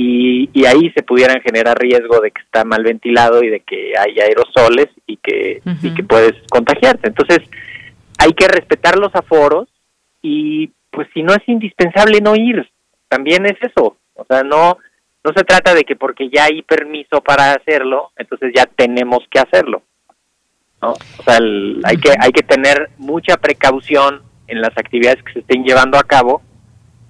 y, 0.00 0.48
y 0.52 0.64
ahí 0.64 0.90
se 0.90 1.02
pudieran 1.02 1.40
generar 1.40 1.76
riesgo 1.76 2.20
de 2.20 2.30
que 2.30 2.40
está 2.42 2.64
mal 2.64 2.84
ventilado 2.84 3.42
y 3.42 3.48
de 3.48 3.60
que 3.60 3.92
hay 3.98 4.20
aerosoles 4.20 4.86
y 5.08 5.16
que, 5.16 5.60
y 5.82 5.92
que 5.92 6.04
puedes 6.04 6.34
contagiarte. 6.48 7.08
Entonces, 7.08 7.40
hay 8.18 8.32
que 8.32 8.46
respetar 8.46 8.96
los 8.96 9.12
aforos 9.12 9.68
y 10.22 10.70
pues 10.90 11.08
si 11.12 11.22
no 11.22 11.32
es 11.32 11.42
indispensable 11.48 12.20
no 12.20 12.36
ir, 12.36 12.70
también 13.08 13.44
es 13.46 13.56
eso. 13.60 13.96
O 14.14 14.24
sea, 14.24 14.44
no 14.44 14.78
no 15.24 15.32
se 15.36 15.44
trata 15.44 15.74
de 15.74 15.82
que 15.82 15.96
porque 15.96 16.30
ya 16.30 16.44
hay 16.44 16.62
permiso 16.62 17.20
para 17.20 17.52
hacerlo, 17.52 18.12
entonces 18.16 18.52
ya 18.54 18.66
tenemos 18.66 19.18
que 19.28 19.40
hacerlo. 19.40 19.82
¿no? 20.80 20.92
O 20.92 21.22
sea, 21.24 21.38
hay 21.84 21.96
que 21.96 22.12
hay 22.20 22.30
que 22.30 22.44
tener 22.44 22.88
mucha 22.98 23.36
precaución 23.36 24.22
en 24.46 24.60
las 24.60 24.70
actividades 24.78 25.22
que 25.24 25.32
se 25.32 25.38
estén 25.40 25.64
llevando 25.64 25.98
a 25.98 26.04
cabo 26.04 26.40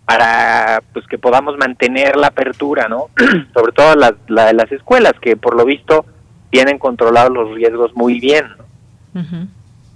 para 0.09 0.83
pues 0.95 1.07
que 1.07 1.19
podamos 1.19 1.59
mantener 1.59 2.17
la 2.17 2.29
apertura, 2.29 2.89
¿no? 2.89 3.09
Sobre 3.53 3.73
todo 3.73 3.95
la, 3.95 4.13
de 4.47 4.55
las 4.55 4.73
escuelas 4.73 5.13
que 5.21 5.37
por 5.37 5.55
lo 5.55 5.67
visto 5.67 6.07
tienen 6.49 6.79
controlados 6.79 7.31
los 7.31 7.55
riesgos 7.55 7.95
muy 7.95 8.19
bien. 8.19 8.47
¿no? 9.13 9.49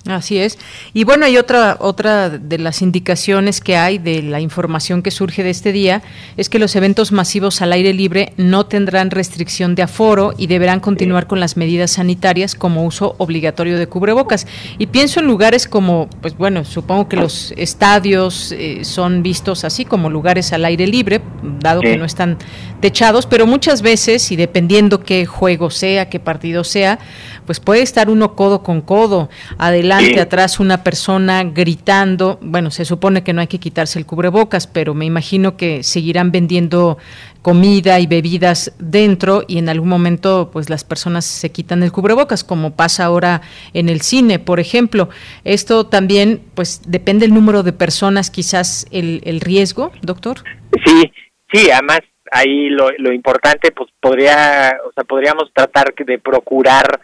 Así 0.07 0.39
es. 0.39 0.59
Y 0.95 1.05
bueno, 1.05 1.27
hay 1.27 1.37
otra 1.37 1.77
otra 1.79 2.29
de 2.29 2.59
las 2.59 2.83
indicaciones 2.83 3.61
que 3.61 3.77
hay 3.77 3.99
de 3.99 4.21
la 4.21 4.41
información 4.41 5.01
que 5.01 5.13
surge 5.13 5.45
de 5.45 5.51
este 5.51 5.71
día 5.71 6.03
es 6.37 6.49
que 6.49 6.59
los 6.59 6.75
eventos 6.75 7.13
masivos 7.13 7.63
al 7.63 7.73
aire 7.73 7.95
libre 7.95 8.33
no 8.37 8.67
tendrán 8.67 9.13
restricción 9.13 9.77
de 9.77 9.83
aforo 9.83 10.35
y 10.37 10.49
deberán 10.49 10.81
continuar 10.81 11.29
con 11.29 11.39
las 11.39 11.57
medidas 11.57 11.93
sanitarias 11.93 12.57
como 12.57 12.85
uso 12.85 13.15
obligatorio 13.19 13.79
de 13.79 13.87
cubrebocas. 13.87 14.49
Y 14.77 14.87
pienso 14.87 15.21
en 15.21 15.27
lugares 15.27 15.69
como, 15.69 16.11
pues 16.21 16.37
bueno, 16.37 16.65
supongo 16.65 17.09
que 17.09 17.17
los 17.17 17.55
estadios 17.57 18.51
eh, 18.51 18.85
son 18.85 19.23
vistos 19.23 19.63
así 19.65 19.85
como 19.85 20.11
lugares 20.11 20.53
al 20.53 20.65
aire 20.65 20.89
libre, 20.89 21.21
dado 21.61 21.81
que 21.81 21.97
no 21.97 22.05
están 22.05 22.39
techados, 22.83 23.25
pero 23.25 23.47
muchas 23.47 23.81
veces 23.81 24.31
y 24.31 24.37
dependiendo 24.37 25.01
qué 25.01 25.25
juego 25.25 25.71
sea, 25.71 26.11
qué 26.11 26.21
partido 26.21 26.65
sea, 26.65 26.99
pues 27.47 27.61
puede 27.61 27.81
estar 27.81 28.11
uno 28.11 28.35
codo 28.35 28.63
con 28.63 28.83
codo, 28.83 29.31
adelante, 29.57 30.21
atrás 30.21 30.61
una 30.61 30.85
persona 30.85 31.45
gritando, 31.45 32.39
bueno, 32.43 32.71
se 32.71 32.85
supone 32.85 33.23
que 33.23 33.33
no 33.33 33.41
hay 33.41 33.47
que 33.47 33.59
quitarse 33.59 33.99
el 33.99 34.05
cubrebocas, 34.05 34.67
pero 34.67 34.93
me 34.93 35.07
imagino 35.07 35.57
que 35.57 35.83
seguirán 35.83 36.33
vendiendo 36.33 36.99
comida 37.41 38.01
y 38.01 38.07
bebidas 38.07 38.73
dentro 38.79 39.45
y 39.47 39.59
en 39.59 39.69
algún 39.69 39.89
momento 39.89 40.51
pues 40.53 40.69
las 40.69 40.85
personas 40.85 41.25
se 41.25 41.51
quitan 41.51 41.83
el 41.83 41.91
cubrebocas 41.93 42.45
como 42.45 42.75
pasa 42.75 43.05
ahora 43.05 43.43
en 43.75 43.89
el 43.89 44.01
cine 44.01 44.39
por 44.39 44.61
ejemplo. 44.61 45.09
Esto 45.45 45.87
también 45.87 46.43
pues 46.55 46.83
depende 46.87 47.27
el 47.27 47.35
número 47.35 47.63
de 47.63 47.73
personas 47.73 48.31
quizás 48.31 48.87
el, 48.91 49.23
el 49.25 49.41
riesgo 49.41 49.93
doctor. 50.03 50.45
Sí 50.85 51.11
sí 51.53 51.71
además 51.71 52.01
ahí 52.33 52.71
lo, 52.71 52.91
lo 52.99 53.13
importante 53.13 53.71
pues 53.73 53.91
podría 54.01 54.81
o 54.87 54.93
sea 54.93 55.05
podríamos 55.05 55.53
tratar 55.53 55.95
de 55.95 56.19
procurar 56.19 57.01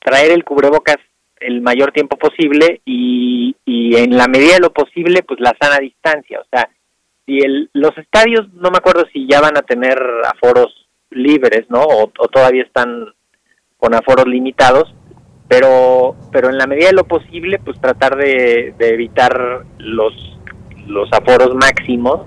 traer 0.00 0.32
el 0.32 0.44
cubrebocas 0.44 0.96
el 1.40 1.62
mayor 1.62 1.90
tiempo 1.92 2.16
posible 2.16 2.82
y, 2.84 3.56
y 3.64 3.96
en 3.96 4.16
la 4.16 4.28
medida 4.28 4.54
de 4.54 4.60
lo 4.60 4.72
posible, 4.72 5.22
pues 5.22 5.40
la 5.40 5.56
sana 5.60 5.78
distancia. 5.78 6.38
O 6.38 6.44
sea, 6.50 6.68
si 7.26 7.38
el, 7.38 7.70
los 7.72 7.96
estadios, 7.96 8.52
no 8.52 8.70
me 8.70 8.78
acuerdo 8.78 9.06
si 9.12 9.26
ya 9.26 9.40
van 9.40 9.56
a 9.56 9.62
tener 9.62 9.98
aforos 10.26 10.86
libres, 11.10 11.64
¿no? 11.70 11.82
O, 11.82 12.08
todavía 12.28 12.62
están 12.62 13.06
con 13.78 13.94
aforos 13.94 14.26
limitados, 14.26 14.94
pero, 15.48 16.14
pero 16.30 16.50
en 16.50 16.58
la 16.58 16.66
medida 16.66 16.88
de 16.88 16.94
lo 16.94 17.04
posible, 17.04 17.58
pues 17.58 17.80
tratar 17.80 18.16
de, 18.16 18.74
de 18.78 18.88
evitar 18.90 19.64
los, 19.78 20.38
los 20.86 21.10
aforos 21.12 21.54
máximos 21.54 22.26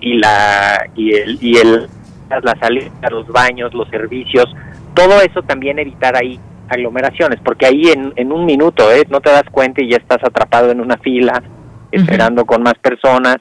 y 0.00 0.18
la 0.18 0.86
y 0.94 1.14
el 1.14 1.38
y 1.40 1.56
el 1.56 1.88
la 2.30 2.56
salida, 2.60 2.90
los 3.10 3.26
baños, 3.26 3.74
los 3.74 3.88
servicios, 3.88 4.46
todo 4.94 5.20
eso 5.20 5.42
también 5.42 5.78
evitar 5.78 6.16
ahí 6.16 6.38
aglomeraciones, 6.68 7.40
porque 7.44 7.66
ahí 7.66 7.88
en, 7.88 8.12
en 8.14 8.30
un 8.30 8.46
minuto 8.46 8.92
¿eh? 8.92 9.04
no 9.10 9.20
te 9.20 9.30
das 9.30 9.42
cuenta 9.50 9.82
y 9.82 9.90
ya 9.90 9.96
estás 9.96 10.22
atrapado 10.22 10.70
en 10.70 10.80
una 10.80 10.96
fila, 10.98 11.42
esperando 11.90 12.44
con 12.46 12.62
más 12.62 12.74
personas, 12.74 13.38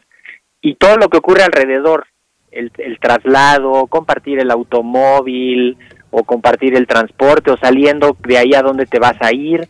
y 0.62 0.76
todo 0.76 0.98
lo 0.98 1.10
que 1.10 1.18
ocurre 1.18 1.44
alrededor, 1.44 2.08
el, 2.52 2.72
el 2.80 3.00
traslado, 3.00 3.86
compartir 3.86 4.40
el 4.40 4.50
automóvil, 4.50 5.78
o 6.12 6.24
compartir 6.24 6.76
el 6.76 6.88
transporte, 6.88 7.52
o 7.52 7.58
saliendo 7.58 8.18
de 8.22 8.38
ahí 8.40 8.54
a 8.56 8.64
donde 8.64 8.88
te 8.88 8.98
vas 8.98 9.22
a 9.22 9.32
ir. 9.32 9.68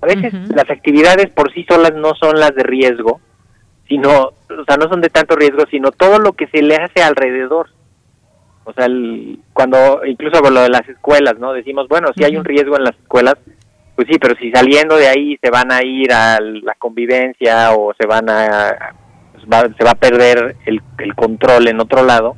A 0.00 0.06
veces 0.06 0.32
las 0.48 0.70
actividades 0.70 1.30
por 1.30 1.52
sí 1.52 1.64
solas 1.68 1.92
no 1.94 2.14
son 2.14 2.40
las 2.40 2.54
de 2.54 2.62
riesgo, 2.62 3.20
sino, 3.92 4.10
o 4.22 4.64
sea, 4.66 4.78
no 4.78 4.88
son 4.88 5.02
de 5.02 5.10
tanto 5.10 5.36
riesgo, 5.36 5.64
sino 5.70 5.90
todo 5.90 6.18
lo 6.18 6.32
que 6.32 6.46
se 6.46 6.62
le 6.62 6.76
hace 6.76 7.02
alrededor. 7.02 7.68
O 8.64 8.72
sea, 8.72 8.86
el, 8.86 9.38
cuando 9.52 10.00
incluso 10.06 10.40
con 10.40 10.54
lo 10.54 10.62
de 10.62 10.70
las 10.70 10.88
escuelas, 10.88 11.38
¿no? 11.38 11.52
Decimos, 11.52 11.88
bueno, 11.88 12.08
si 12.16 12.24
hay 12.24 12.34
un 12.38 12.44
riesgo 12.46 12.74
en 12.78 12.84
las 12.84 12.96
escuelas, 12.96 13.34
pues 13.94 14.08
sí, 14.10 14.18
pero 14.18 14.34
si 14.36 14.50
saliendo 14.50 14.96
de 14.96 15.08
ahí 15.08 15.36
se 15.42 15.50
van 15.50 15.70
a 15.70 15.82
ir 15.84 16.10
a 16.10 16.40
la 16.40 16.74
convivencia 16.76 17.72
o 17.72 17.92
se 18.00 18.06
van 18.06 18.30
a 18.30 18.94
pues 19.44 19.76
se 19.76 19.84
va 19.84 19.90
a 19.90 19.94
perder 19.94 20.56
el, 20.64 20.80
el 20.96 21.14
control 21.14 21.68
en 21.68 21.78
otro 21.78 22.02
lado, 22.02 22.34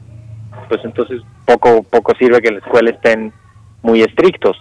pues 0.69 0.81
entonces 0.85 1.23
poco 1.47 1.85
poco 1.85 2.15
sirve 2.19 2.43
que 2.43 2.49
en 2.49 2.55
la 2.55 2.61
escuela 2.67 2.91
estén 2.91 3.33
muy 3.83 4.03
estrictos. 4.03 4.57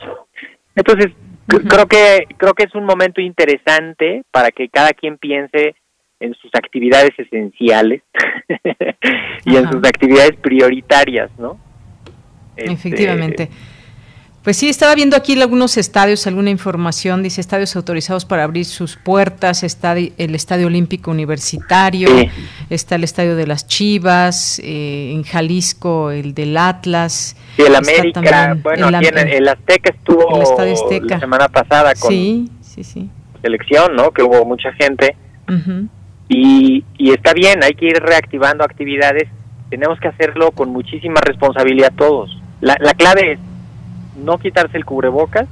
Entonces, 0.75 1.11
creo 1.47 1.87
que 1.87 2.27
creo 2.37 2.53
que 2.53 2.65
es 2.65 2.75
un 2.75 2.85
momento 2.85 3.19
interesante 3.19 4.21
para 4.29 4.51
que 4.51 4.69
cada 4.69 4.91
quien 4.91 5.17
piense 5.17 5.75
en 6.23 6.33
sus 6.35 6.49
actividades 6.55 7.11
esenciales 7.17 8.01
y 9.45 9.57
en 9.57 9.69
sus 9.69 9.83
actividades 9.83 10.37
prioritarias, 10.41 11.29
¿no? 11.37 11.57
Este, 12.55 12.71
Efectivamente. 12.71 13.49
Pues 14.41 14.57
sí, 14.57 14.67
estaba 14.67 14.93
viendo 14.93 15.15
aquí 15.15 15.41
algunos 15.41 15.77
estadios, 15.77 16.27
alguna 16.27 16.49
información, 16.49 17.23
dice 17.23 17.39
estadios 17.39 17.75
autorizados 17.77 18.25
para 18.25 18.43
abrir 18.43 18.65
sus 18.65 18.97
puertas, 18.97 19.63
está 19.63 19.95
el 19.97 20.35
Estadio 20.35 20.67
Olímpico 20.67 21.11
Universitario, 21.11 22.09
está 22.69 22.95
el 22.95 23.05
Estadio 23.05 23.37
de 23.37 23.47
las 23.47 23.67
Chivas, 23.67 24.59
eh, 24.59 25.11
en 25.13 25.23
Jalisco 25.23 26.11
el 26.11 26.33
del 26.33 26.57
Atlas. 26.57 27.37
Sí, 27.55 27.61
el 27.61 27.75
América, 27.75 28.57
bueno, 28.61 28.87
aquí 28.87 29.07
en 29.07 29.17
el, 29.17 29.47
Azteca 29.47 29.91
estuvo 29.91 30.37
la 31.03 31.19
semana 31.19 31.47
pasada 31.47 31.93
con 31.95 32.11
sí, 32.11 32.49
sí, 32.61 32.83
sí. 32.83 33.09
selección, 33.41 33.95
¿no? 33.95 34.11
Que 34.11 34.23
hubo 34.23 34.43
mucha 34.43 34.73
gente. 34.73 35.15
Y, 36.29 36.83
y 36.97 37.11
está 37.11 37.33
bien, 37.33 37.63
hay 37.63 37.73
que 37.73 37.87
ir 37.87 37.97
reactivando 37.97 38.63
actividades, 38.63 39.29
tenemos 39.69 39.99
que 39.99 40.07
hacerlo 40.07 40.51
con 40.51 40.69
muchísima 40.69 41.19
responsabilidad 41.21 41.91
todos. 41.95 42.41
La, 42.61 42.77
la 42.79 42.93
clave 42.93 43.33
es 43.33 43.39
no 44.23 44.37
quitarse 44.37 44.77
el 44.77 44.85
cubrebocas 44.85 45.47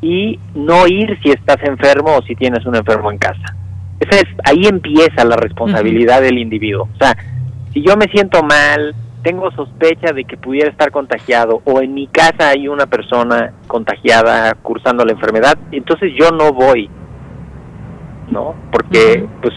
y 0.00 0.38
no 0.54 0.86
ir 0.86 1.18
si 1.22 1.30
estás 1.30 1.58
enfermo 1.62 2.16
o 2.16 2.22
si 2.22 2.34
tienes 2.34 2.64
un 2.66 2.76
enfermo 2.76 3.10
en 3.10 3.18
casa. 3.18 3.54
Esa 4.00 4.20
es, 4.20 4.26
ahí 4.44 4.66
empieza 4.66 5.24
la 5.24 5.36
responsabilidad 5.36 6.22
del 6.22 6.38
individuo. 6.38 6.88
O 6.94 6.98
sea, 6.98 7.16
si 7.72 7.82
yo 7.82 7.96
me 7.96 8.06
siento 8.06 8.42
mal, 8.42 8.94
tengo 9.22 9.50
sospecha 9.50 10.12
de 10.12 10.24
que 10.24 10.36
pudiera 10.36 10.70
estar 10.70 10.92
contagiado 10.92 11.60
o 11.64 11.80
en 11.80 11.94
mi 11.94 12.06
casa 12.06 12.50
hay 12.50 12.68
una 12.68 12.86
persona 12.86 13.52
contagiada 13.66 14.54
cursando 14.54 15.04
la 15.04 15.12
enfermedad, 15.12 15.58
entonces 15.72 16.12
yo 16.18 16.30
no 16.30 16.52
voy, 16.52 16.88
¿no? 18.30 18.54
Porque, 18.70 19.26
pues, 19.42 19.54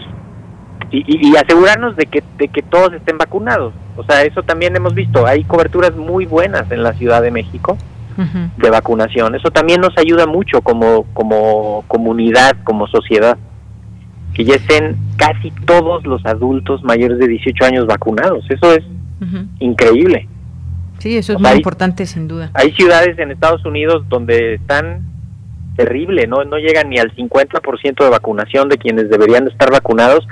y, 0.92 1.30
y, 1.30 1.36
asegurarnos 1.36 1.96
de 1.96 2.04
que, 2.06 2.22
de 2.36 2.48
que 2.48 2.60
todos 2.62 2.92
estén 2.92 3.16
vacunados. 3.16 3.72
O 3.96 4.04
sea, 4.04 4.22
eso 4.22 4.42
también 4.42 4.76
hemos 4.76 4.94
visto. 4.94 5.26
Hay 5.26 5.42
coberturas 5.44 5.96
muy 5.96 6.26
buenas 6.26 6.70
en 6.70 6.82
la 6.82 6.92
Ciudad 6.92 7.22
de 7.22 7.30
México 7.30 7.78
de 8.58 8.70
vacunación. 8.70 9.34
Eso 9.34 9.50
también 9.50 9.80
nos 9.80 9.96
ayuda 9.96 10.26
mucho 10.26 10.60
como, 10.60 11.04
como 11.14 11.84
comunidad, 11.88 12.56
como 12.64 12.86
sociedad. 12.86 13.38
Que 14.34 14.44
ya 14.44 14.54
estén 14.54 14.96
casi 15.16 15.50
todos 15.66 16.04
los 16.04 16.24
adultos 16.26 16.82
mayores 16.84 17.18
de 17.18 17.26
18 17.26 17.64
años 17.64 17.86
vacunados. 17.86 18.44
Eso 18.50 18.72
es 18.72 18.84
increíble. 19.60 20.28
Sí, 20.98 21.16
eso 21.16 21.32
es 21.32 21.40
muy 21.40 21.52
importante, 21.52 22.04
sin 22.06 22.28
duda. 22.28 22.50
Hay 22.54 22.70
ciudades 22.72 23.18
en 23.18 23.30
Estados 23.30 23.64
Unidos 23.64 24.04
donde 24.08 24.54
están 24.54 25.10
terrible, 25.76 26.26
no 26.26 26.44
no 26.44 26.58
llegan 26.58 26.90
ni 26.90 26.98
al 26.98 27.14
50% 27.16 28.04
de 28.04 28.10
vacunación 28.10 28.68
de 28.68 28.76
quienes 28.76 29.08
deberían 29.08 29.48
estar 29.48 29.70
vacunados 29.70 30.28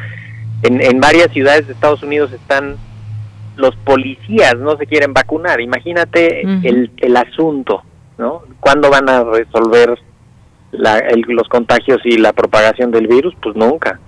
en, 0.62 0.80
en 0.80 1.00
varias 1.00 1.30
ciudades 1.32 1.66
de 1.66 1.72
Estados 1.72 2.02
Unidos 2.02 2.32
están 2.32 2.76
los 3.56 3.76
policías 3.76 4.56
no 4.56 4.76
se 4.76 4.86
quieren 4.86 5.12
vacunar. 5.12 5.60
Imagínate 5.60 6.42
el, 6.42 6.90
el 6.96 7.16
asunto, 7.16 7.82
¿no? 8.18 8.42
¿Cuándo 8.58 8.90
van 8.90 9.08
a 9.08 9.22
resolver 9.22 9.98
los 10.72 11.48
contagios 11.48 12.00
y 12.04 12.18
la 12.18 12.32
propagación 12.32 12.90
del 12.90 13.06
virus? 13.06 13.34
Pues 13.40 13.54
nunca. 13.54 14.00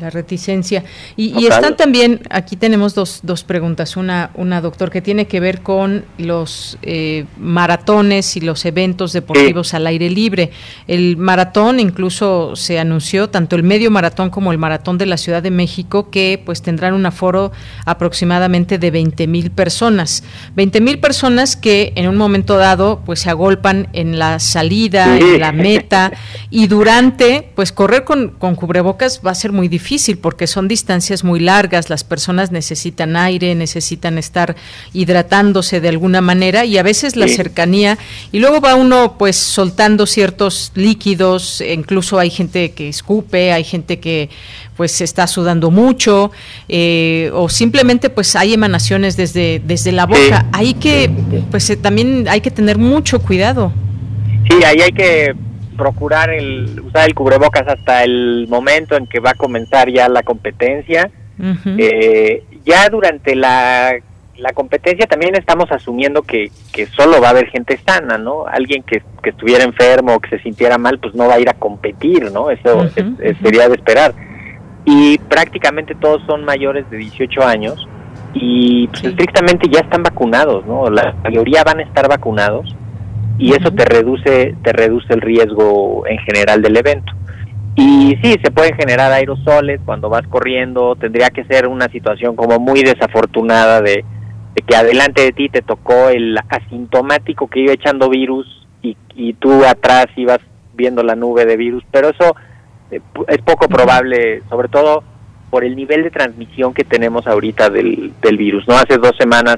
La 0.00 0.10
reticencia. 0.10 0.84
Y, 1.16 1.46
están 1.46 1.76
también, 1.76 2.22
aquí 2.30 2.56
tenemos 2.56 2.94
dos, 2.94 3.20
dos 3.22 3.44
preguntas. 3.44 3.96
Una, 3.96 4.30
una, 4.34 4.60
doctor, 4.60 4.90
que 4.90 5.00
tiene 5.00 5.26
que 5.26 5.38
ver 5.40 5.60
con 5.60 6.04
los 6.18 6.78
eh, 6.82 7.26
maratones 7.38 8.36
y 8.36 8.40
los 8.40 8.64
eventos 8.64 9.12
deportivos 9.12 9.72
al 9.74 9.86
aire 9.86 10.10
libre. 10.10 10.50
El 10.88 11.16
maratón 11.16 11.78
incluso 11.78 12.56
se 12.56 12.78
anunció, 12.78 13.30
tanto 13.30 13.56
el 13.56 13.62
medio 13.62 13.90
maratón 13.90 14.30
como 14.30 14.50
el 14.50 14.58
maratón 14.58 14.98
de 14.98 15.06
la 15.06 15.16
Ciudad 15.16 15.42
de 15.42 15.50
México, 15.50 16.10
que 16.10 16.42
pues 16.44 16.62
tendrán 16.62 16.94
un 16.94 17.06
aforo 17.06 17.52
aproximadamente 17.84 18.78
de 18.78 18.90
20 18.90 19.26
mil 19.28 19.50
personas. 19.50 20.24
20 20.56 20.80
mil 20.80 20.98
personas 20.98 21.56
que 21.56 21.92
en 21.94 22.08
un 22.08 22.16
momento 22.16 22.56
dado 22.56 23.02
pues 23.06 23.20
se 23.20 23.30
agolpan 23.30 23.88
en 23.92 24.18
la 24.18 24.40
salida, 24.40 25.16
en 25.16 25.40
la 25.40 25.52
meta, 25.52 26.12
y 26.50 26.66
durante, 26.66 27.48
pues 27.54 27.70
correr 27.70 28.04
con, 28.04 28.30
con 28.30 28.56
cubrebocas 28.56 29.20
va 29.24 29.30
a 29.30 29.34
ser 29.34 29.52
muy 29.52 29.68
difícil 29.68 29.83
porque 30.20 30.46
son 30.46 30.66
distancias 30.66 31.24
muy 31.24 31.40
largas, 31.40 31.90
las 31.90 32.04
personas 32.04 32.50
necesitan 32.50 33.16
aire, 33.16 33.54
necesitan 33.54 34.18
estar 34.18 34.56
hidratándose 34.92 35.80
de 35.80 35.88
alguna 35.88 36.20
manera 36.20 36.64
y 36.64 36.78
a 36.78 36.82
veces 36.82 37.16
la 37.16 37.28
cercanía 37.28 37.98
y 38.32 38.38
luego 38.38 38.60
va 38.60 38.74
uno 38.74 39.16
pues 39.18 39.36
soltando 39.36 40.06
ciertos 40.06 40.72
líquidos, 40.74 41.60
incluso 41.60 42.18
hay 42.18 42.30
gente 42.30 42.72
que 42.72 42.88
escupe, 42.88 43.52
hay 43.52 43.64
gente 43.64 44.00
que 44.00 44.30
pues 44.76 45.00
está 45.00 45.26
sudando 45.26 45.70
mucho 45.70 46.32
eh, 46.68 47.30
o 47.34 47.48
simplemente 47.48 48.10
pues 48.10 48.34
hay 48.34 48.54
emanaciones 48.54 49.16
desde 49.16 49.60
desde 49.64 49.92
la 49.92 50.06
boca. 50.06 50.46
Hay 50.52 50.74
que 50.74 51.10
pues 51.50 51.68
eh, 51.70 51.76
también 51.76 52.26
hay 52.28 52.40
que 52.40 52.50
tener 52.50 52.78
mucho 52.78 53.20
cuidado. 53.20 53.72
Sí, 54.48 54.64
ahí 54.64 54.80
hay 54.80 54.92
que 54.92 55.34
procurar 55.76 56.30
el 56.30 56.80
usar 56.80 57.06
el 57.08 57.14
cubrebocas 57.14 57.66
hasta 57.66 58.04
el 58.04 58.46
momento 58.48 58.96
en 58.96 59.06
que 59.06 59.20
va 59.20 59.30
a 59.30 59.34
comenzar 59.34 59.90
ya 59.90 60.08
la 60.08 60.22
competencia. 60.22 61.10
Eh, 61.78 62.44
ya 62.64 62.88
durante 62.88 63.34
la, 63.34 63.92
la 64.38 64.52
competencia 64.52 65.06
también 65.06 65.34
estamos 65.36 65.70
asumiendo 65.70 66.22
que, 66.22 66.50
que 66.72 66.86
solo 66.86 67.20
va 67.20 67.28
a 67.28 67.30
haber 67.30 67.48
gente 67.48 67.78
sana, 67.84 68.18
¿no? 68.18 68.46
Alguien 68.46 68.82
que, 68.82 69.02
que 69.22 69.30
estuviera 69.30 69.64
enfermo 69.64 70.14
o 70.14 70.20
que 70.20 70.30
se 70.30 70.38
sintiera 70.40 70.78
mal, 70.78 70.98
pues 70.98 71.14
no 71.14 71.26
va 71.26 71.34
a 71.34 71.40
ir 71.40 71.48
a 71.48 71.54
competir, 71.54 72.30
¿no? 72.32 72.50
Eso 72.50 72.88
sería 73.42 73.68
de 73.68 73.74
esperar. 73.74 74.14
Y 74.84 75.18
prácticamente 75.18 75.94
todos 75.94 76.22
son 76.26 76.44
mayores 76.44 76.88
de 76.90 76.98
18 76.98 77.42
años 77.42 77.88
y 78.34 78.88
pues, 78.88 79.04
estrictamente 79.04 79.68
ya 79.68 79.80
están 79.80 80.02
vacunados, 80.02 80.66
¿no? 80.66 80.90
La 80.90 81.14
mayoría 81.22 81.62
van 81.64 81.80
a 81.80 81.82
estar 81.82 82.08
vacunados 82.08 82.74
y 83.38 83.52
eso 83.52 83.70
te 83.72 83.84
reduce 83.84 84.54
te 84.62 84.72
reduce 84.72 85.12
el 85.12 85.20
riesgo 85.20 86.06
en 86.06 86.18
general 86.18 86.62
del 86.62 86.76
evento. 86.76 87.12
Y 87.76 88.16
sí, 88.22 88.36
se 88.42 88.52
pueden 88.52 88.76
generar 88.76 89.10
aerosoles 89.10 89.80
cuando 89.84 90.08
vas 90.08 90.26
corriendo, 90.28 90.94
tendría 90.94 91.30
que 91.30 91.44
ser 91.44 91.66
una 91.66 91.88
situación 91.88 92.36
como 92.36 92.60
muy 92.60 92.82
desafortunada 92.82 93.82
de, 93.82 94.04
que 94.66 94.76
adelante 94.76 95.22
de 95.22 95.32
ti 95.32 95.48
te 95.48 95.60
tocó 95.60 96.08
el 96.08 96.38
asintomático 96.48 97.48
que 97.48 97.60
iba 97.60 97.72
echando 97.72 98.08
virus 98.08 98.46
y, 98.80 98.96
y 99.16 99.32
tú 99.34 99.64
atrás 99.64 100.06
ibas 100.14 100.38
viendo 100.74 101.02
la 101.02 101.16
nube 101.16 101.46
de 101.46 101.56
virus, 101.56 101.82
pero 101.90 102.10
eso 102.10 102.36
eh, 102.92 103.00
es 103.26 103.38
poco 103.38 103.66
probable, 103.68 104.42
sobre 104.48 104.68
todo 104.68 105.02
por 105.50 105.64
el 105.64 105.74
nivel 105.74 106.04
de 106.04 106.10
transmisión 106.10 106.74
que 106.74 106.84
tenemos 106.84 107.26
ahorita 107.26 107.70
del, 107.70 108.12
del 108.22 108.36
virus. 108.36 108.66
No 108.68 108.74
hace 108.74 108.98
dos 108.98 109.16
semanas 109.18 109.56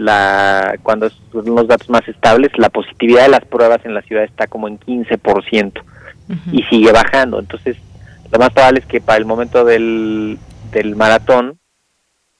la 0.00 0.76
cuando 0.82 1.10
son 1.10 1.54
los 1.54 1.68
datos 1.68 1.88
más 1.90 2.06
estables, 2.08 2.50
la 2.56 2.70
positividad 2.70 3.24
de 3.24 3.28
las 3.30 3.44
pruebas 3.44 3.84
en 3.84 3.94
la 3.94 4.02
ciudad 4.02 4.24
está 4.24 4.46
como 4.46 4.66
en 4.66 4.78
15% 4.80 5.82
y 6.52 6.62
sigue 6.64 6.92
bajando. 6.92 7.38
Entonces, 7.38 7.76
lo 8.32 8.38
más 8.38 8.50
probable 8.50 8.80
es 8.80 8.86
que 8.86 9.00
para 9.00 9.18
el 9.18 9.24
momento 9.24 9.64
del, 9.64 10.38
del 10.72 10.96
maratón, 10.96 11.58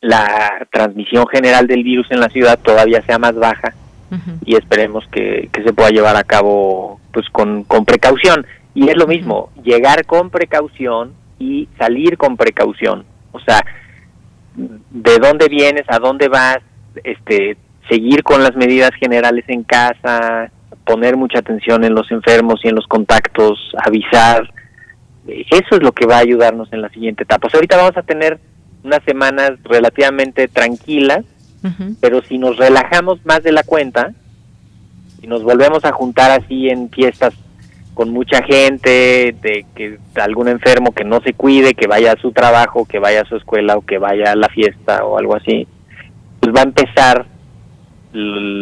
la 0.01 0.67
transmisión 0.73 1.27
general 1.27 1.67
del 1.67 1.83
virus 1.83 2.11
en 2.11 2.21
la 2.21 2.29
ciudad 2.31 2.59
todavía 2.59 3.03
sea 3.03 3.19
más 3.19 3.35
baja 3.35 3.75
y 4.45 4.57
esperemos 4.57 5.07
que, 5.13 5.49
que, 5.53 5.63
se 5.63 5.73
pueda 5.73 5.91
llevar 5.91 6.17
a 6.17 6.25
cabo 6.25 7.01
pues 7.13 7.29
con, 7.31 7.63
con 7.65 7.85
precaución. 7.85 8.45
Y 8.75 8.89
es 8.89 8.97
lo 8.97 9.07
mismo, 9.07 9.51
llegar 9.63 10.05
con 10.05 10.31
precaución 10.31 11.13
y 11.39 11.69
salir 11.79 12.17
con 12.17 12.37
precaución. 12.37 13.05
O 13.33 13.41
sea, 13.41 13.65
de 14.55 15.19
dónde 15.19 15.49
vienes, 15.49 15.85
a 15.89 15.99
dónde 15.99 16.29
vas, 16.29 16.59
este, 17.05 17.57
seguir 17.88 18.22
con 18.22 18.43
las 18.43 18.55
medidas 18.57 18.91
generales 18.99 19.45
en 19.49 19.64
casa, 19.64 20.51
poner 20.84 21.16
mucha 21.16 21.41
atención 21.41 21.84
en 21.84 21.95
los 21.95 22.11
enfermos 22.11 22.61
y 22.64 22.68
en 22.68 22.74
los 22.74 22.86
contactos, 22.86 23.59
avisar. 23.84 24.53
Eso 25.26 25.76
es 25.76 25.82
lo 25.82 25.93
que 25.93 26.07
va 26.07 26.16
a 26.16 26.20
ayudarnos 26.20 26.72
en 26.72 26.82
la 26.82 26.88
siguiente 26.88 27.24
etapa. 27.24 27.49
ahorita 27.53 27.76
vamos 27.76 27.97
a 27.97 28.03
tener 28.03 28.38
unas 28.82 29.03
semanas 29.05 29.53
relativamente 29.64 30.49
tranquilas, 30.49 31.24
pero 32.01 32.22
si 32.22 32.38
nos 32.38 32.57
relajamos 32.57 33.24
más 33.26 33.43
de 33.43 33.53
la 33.53 33.62
cuenta 33.62 34.12
y 35.20 35.26
nos 35.26 35.43
volvemos 35.43 35.84
a 35.84 35.93
juntar 35.93 36.30
así 36.30 36.70
en 36.70 36.88
fiestas 36.88 37.34
con 37.93 38.11
mucha 38.11 38.43
gente, 38.43 39.34
de 39.43 39.66
que 39.74 39.99
algún 40.14 40.49
enfermo 40.49 40.93
que 40.93 41.05
no 41.05 41.20
se 41.20 41.34
cuide, 41.34 41.74
que 41.74 41.86
vaya 41.86 42.12
a 42.12 42.20
su 42.20 42.32
trabajo, 42.32 42.86
que 42.86 42.99
vaya 42.99 43.20
a 43.20 43.26
su 43.26 43.36
escuela 43.36 43.76
o 43.76 43.82
que 43.82 43.99
vaya 43.99 44.32
a 44.32 44.36
la 44.36 44.49
fiesta 44.49 45.05
o 45.05 45.18
algo 45.18 45.36
así, 45.36 45.68
pues 46.41 46.55
va 46.55 46.61
a 46.61 46.64
empezar 46.64 47.26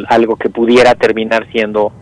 algo 0.09 0.37
que 0.37 0.51
pudiera 0.51 0.95
terminar 0.95 1.51
siendo 1.51 1.93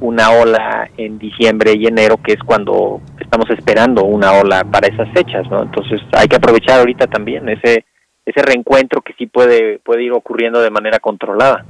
una 0.00 0.30
ola 0.30 0.88
en 0.96 1.18
diciembre 1.18 1.74
y 1.76 1.86
enero, 1.86 2.16
que 2.18 2.32
es 2.32 2.38
cuando 2.40 3.00
estamos 3.18 3.50
esperando 3.50 4.04
una 4.04 4.32
ola 4.32 4.64
para 4.64 4.86
esas 4.86 5.08
fechas, 5.12 5.48
¿no? 5.50 5.62
Entonces 5.62 6.00
hay 6.12 6.28
que 6.28 6.36
aprovechar 6.36 6.80
ahorita 6.80 7.06
también 7.06 7.48
ese 7.48 7.84
ese 8.24 8.42
reencuentro 8.42 9.00
que 9.00 9.14
sí 9.14 9.26
puede 9.26 9.78
puede 9.80 10.04
ir 10.04 10.12
ocurriendo 10.12 10.60
de 10.60 10.70
manera 10.70 10.98
controlada. 10.98 11.64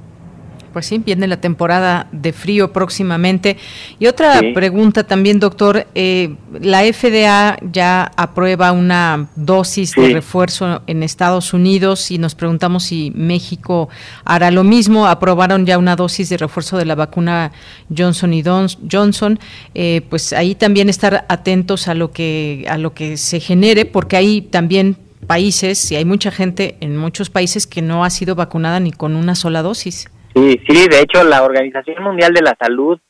Pues 0.79 0.87
sí, 0.87 0.99
viene 0.99 1.26
la 1.26 1.41
temporada 1.41 2.07
de 2.12 2.33
frío 2.33 2.72
próximamente. 2.72 3.57
Y 3.99 4.07
otra 4.07 4.41
pregunta 4.55 5.03
también, 5.03 5.41
doctor. 5.41 5.89
Eh, 5.97 6.37
la 6.61 6.83
FDA 6.85 7.59
ya 7.72 8.12
aprueba 8.14 8.70
una 8.70 9.29
dosis 9.35 9.97
de 9.97 10.11
refuerzo 10.11 10.83
en 10.87 11.03
Estados 11.03 11.53
Unidos 11.53 12.12
y 12.12 12.18
nos 12.18 12.37
preguntamos 12.37 12.85
si 12.85 13.11
México 13.16 13.89
hará 14.24 14.53
lo 14.53 14.62
mismo. 14.62 15.09
Aprobaron 15.09 15.66
ya 15.66 15.79
una 15.79 15.97
dosis 15.97 16.29
de 16.29 16.37
refuerzo 16.37 16.76
de 16.76 16.85
la 16.85 16.95
vacuna 16.95 17.51
Johnson 17.93 18.33
y 18.33 18.45
Johnson. 18.45 19.41
Eh, 19.74 20.03
pues 20.09 20.33
ahí 20.33 20.55
también 20.55 20.89
estar 20.89 21.26
atentos 21.29 21.89
a 21.89 21.95
lo 21.95 22.12
que 22.12 22.66
a 22.68 22.79
lo 22.79 22.95
que 22.95 23.16
se 23.16 23.41
genere, 23.41 23.85
porque 23.85 24.16
hay 24.16 24.43
también 24.43 24.97
países 25.26 25.91
y 25.91 25.97
hay 25.97 26.05
mucha 26.05 26.31
gente 26.31 26.76
en 26.79 26.97
muchos 26.97 27.31
países 27.31 27.66
que 27.66 27.83
no 27.83 28.05
ha 28.05 28.11
sido 28.11 28.37
vacunada 28.37 28.79
ni 28.79 28.93
con 28.93 29.16
una 29.16 29.35
sola 29.35 29.62
dosis. 29.62 30.09
Sí, 30.39 30.61
sí, 30.68 30.89
de 30.89 31.01
hecho 31.01 31.24
la 31.24 31.43
Organización 31.43 32.01
Mundial 32.03 32.32
de 32.32 32.43
la 32.43 32.57
Salud 32.61 33.01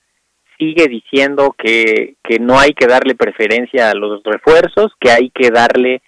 sigue 0.58 0.88
diciendo 0.88 1.54
que, 1.56 2.14
que 2.24 2.38
no 2.38 2.58
hay 2.58 2.72
que 2.72 2.86
darle 2.86 3.14
preferencia 3.14 3.90
a 3.90 3.94
los 3.94 4.22
refuerzos, 4.24 4.92
que 4.98 5.10
hay 5.10 5.28
que 5.30 5.50
darle 5.50 6.00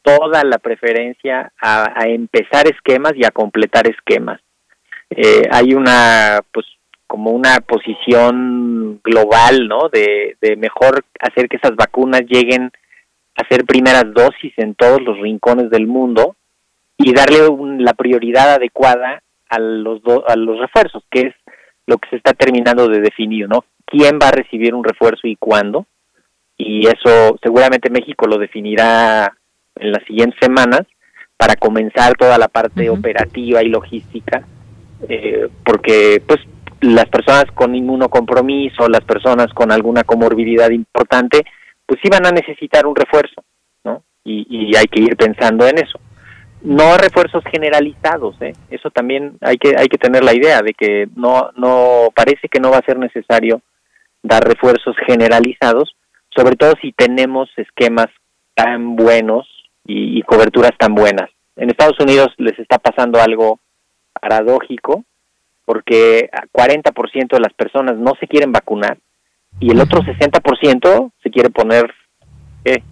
toda 0.00 0.42
la 0.44 0.58
preferencia 0.58 1.52
a, 1.60 2.06
empezar 2.06 2.66
esquemas 2.66 3.12
y 3.16 3.24
a 3.24 3.30
completar 3.30 3.86
esquemas. 3.86 4.40
Eh, 5.10 5.42
hay 5.50 5.74
una, 5.74 6.40
pues, 6.52 6.66
como 7.06 7.32
una 7.32 7.60
posición 7.60 9.00
global, 9.04 9.68
¿no? 9.68 9.90
De, 9.92 10.36
de 10.40 10.56
mejor 10.56 11.04
hacer 11.20 11.50
que 11.50 11.58
esas 11.58 11.76
vacunas 11.76 12.22
lleguen 12.22 12.72
a 13.36 13.46
ser 13.48 13.66
primeras 13.66 14.04
dosis 14.14 14.54
en 14.56 14.74
todos 14.74 15.02
los 15.02 15.18
rincones 15.18 15.68
del 15.68 15.86
mundo 15.86 16.34
y 16.96 17.12
darle 17.12 17.40
la 17.78 17.92
prioridad 17.92 18.54
adecuada 18.54 19.22
a 19.52 19.58
los, 19.58 20.00
a 20.26 20.34
los 20.34 20.58
refuerzos, 20.58 21.04
que 21.10 21.20
es 21.20 21.34
lo 21.86 21.98
que 21.98 22.08
se 22.08 22.16
está 22.16 22.32
terminando 22.32 22.88
de 22.88 23.00
definir, 23.00 23.48
¿no? 23.48 23.64
¿Quién 23.84 24.18
va 24.20 24.28
a 24.28 24.32
recibir 24.32 24.74
un 24.74 24.82
refuerzo 24.82 25.26
y 25.26 25.36
cuándo? 25.36 25.86
Y 26.56 26.86
eso 26.86 27.36
seguramente 27.42 27.90
México 27.90 28.26
lo 28.26 28.38
definirá 28.38 29.30
en 29.76 29.92
las 29.92 30.02
siguientes 30.04 30.38
semanas 30.40 30.82
para 31.36 31.56
comenzar 31.56 32.14
toda 32.14 32.38
la 32.38 32.48
parte 32.48 32.88
operativa 32.88 33.62
y 33.62 33.68
logística, 33.68 34.42
eh, 35.08 35.48
porque 35.64 36.22
pues 36.26 36.40
las 36.80 37.06
personas 37.06 37.44
con 37.52 37.74
inmunocompromiso, 37.74 38.88
las 38.88 39.04
personas 39.04 39.52
con 39.52 39.70
alguna 39.70 40.02
comorbilidad 40.04 40.70
importante, 40.70 41.44
pues 41.84 42.00
sí 42.02 42.08
van 42.08 42.26
a 42.26 42.30
necesitar 42.30 42.86
un 42.86 42.96
refuerzo, 42.96 43.44
¿no? 43.84 44.02
Y, 44.24 44.46
y 44.48 44.76
hay 44.76 44.86
que 44.86 45.02
ir 45.02 45.16
pensando 45.16 45.66
en 45.66 45.78
eso 45.78 46.00
no 46.64 46.96
refuerzos 46.96 47.42
generalizados 47.50 48.40
¿eh? 48.40 48.52
eso 48.70 48.90
también 48.90 49.36
hay 49.40 49.56
que 49.56 49.74
hay 49.76 49.88
que 49.88 49.98
tener 49.98 50.22
la 50.22 50.34
idea 50.34 50.60
de 50.62 50.74
que 50.74 51.08
no 51.16 51.50
no 51.56 52.08
parece 52.14 52.48
que 52.48 52.60
no 52.60 52.70
va 52.70 52.78
a 52.78 52.86
ser 52.86 52.98
necesario 52.98 53.60
dar 54.22 54.44
refuerzos 54.44 54.94
generalizados 55.06 55.96
sobre 56.34 56.56
todo 56.56 56.74
si 56.80 56.92
tenemos 56.92 57.50
esquemas 57.56 58.06
tan 58.54 58.96
buenos 58.96 59.46
y, 59.84 60.22
coberturas 60.22 60.72
tan 60.78 60.94
buenas. 60.94 61.30
En 61.56 61.70
Estados 61.70 61.98
Unidos 62.00 62.28
les 62.38 62.58
está 62.58 62.78
pasando 62.78 63.20
algo 63.20 63.58
paradójico 64.12 65.04
porque 65.64 66.30
40% 66.52 67.28
de 67.28 67.40
las 67.40 67.52
personas 67.54 67.96
no 67.96 68.12
se 68.18 68.26
quieren 68.26 68.52
vacunar 68.52 68.98
y 69.60 69.70
el 69.70 69.80
otro 69.80 70.00
60% 70.00 71.12
se 71.22 71.30
quiere 71.30 71.50
poner 71.50 71.92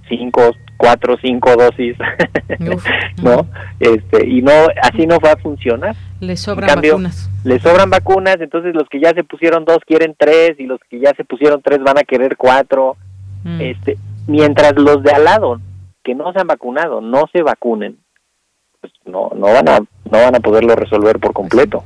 cinco, 0.09 0.53
cuatro, 0.81 1.19
cinco 1.21 1.55
dosis, 1.57 1.95
¿no? 3.23 3.47
Este, 3.79 4.27
y 4.27 4.41
no, 4.41 4.53
así 4.83 5.07
no 5.07 5.19
va 5.21 5.33
a 5.33 5.37
funcionar. 5.37 5.95
Le 6.21 6.39
sobran 6.39 6.81
vacunas. 6.81 7.29
Le 7.45 7.59
sobran 7.61 7.91
vacunas, 7.91 8.37
entonces 8.41 8.75
los 8.75 8.89
que 8.89 8.99
ya 8.99 9.13
se 9.13 9.23
pusieron 9.23 9.67
dos 9.67 9.81
quieren 9.87 10.15
tres 10.17 10.59
y 10.59 10.65
los 10.65 10.81
que 10.89 10.99
ya 10.99 11.13
se 11.15 11.25
pusieron 11.25 11.61
tres 11.61 11.83
van 11.83 11.99
a 11.99 12.05
querer 12.05 12.39
cuatro. 12.39 12.97
Mm. 13.45 13.61
Este, 13.61 13.99
mientras 14.27 14.75
los 14.77 15.03
de 15.03 15.13
al 15.13 15.25
lado 15.25 15.61
que 16.03 16.15
no 16.15 16.33
se 16.33 16.41
han 16.41 16.47
vacunado 16.47 17.03
no 17.03 17.27
se 17.31 17.43
vacunen, 17.43 17.99
pues 18.81 18.93
no, 19.05 19.31
no 19.37 19.53
van 19.53 19.69
a, 19.69 19.79
no 19.81 19.87
van 20.11 20.35
a 20.35 20.41
poderlo 20.41 20.75
resolver 20.77 21.19
por 21.19 21.35
completo. 21.35 21.85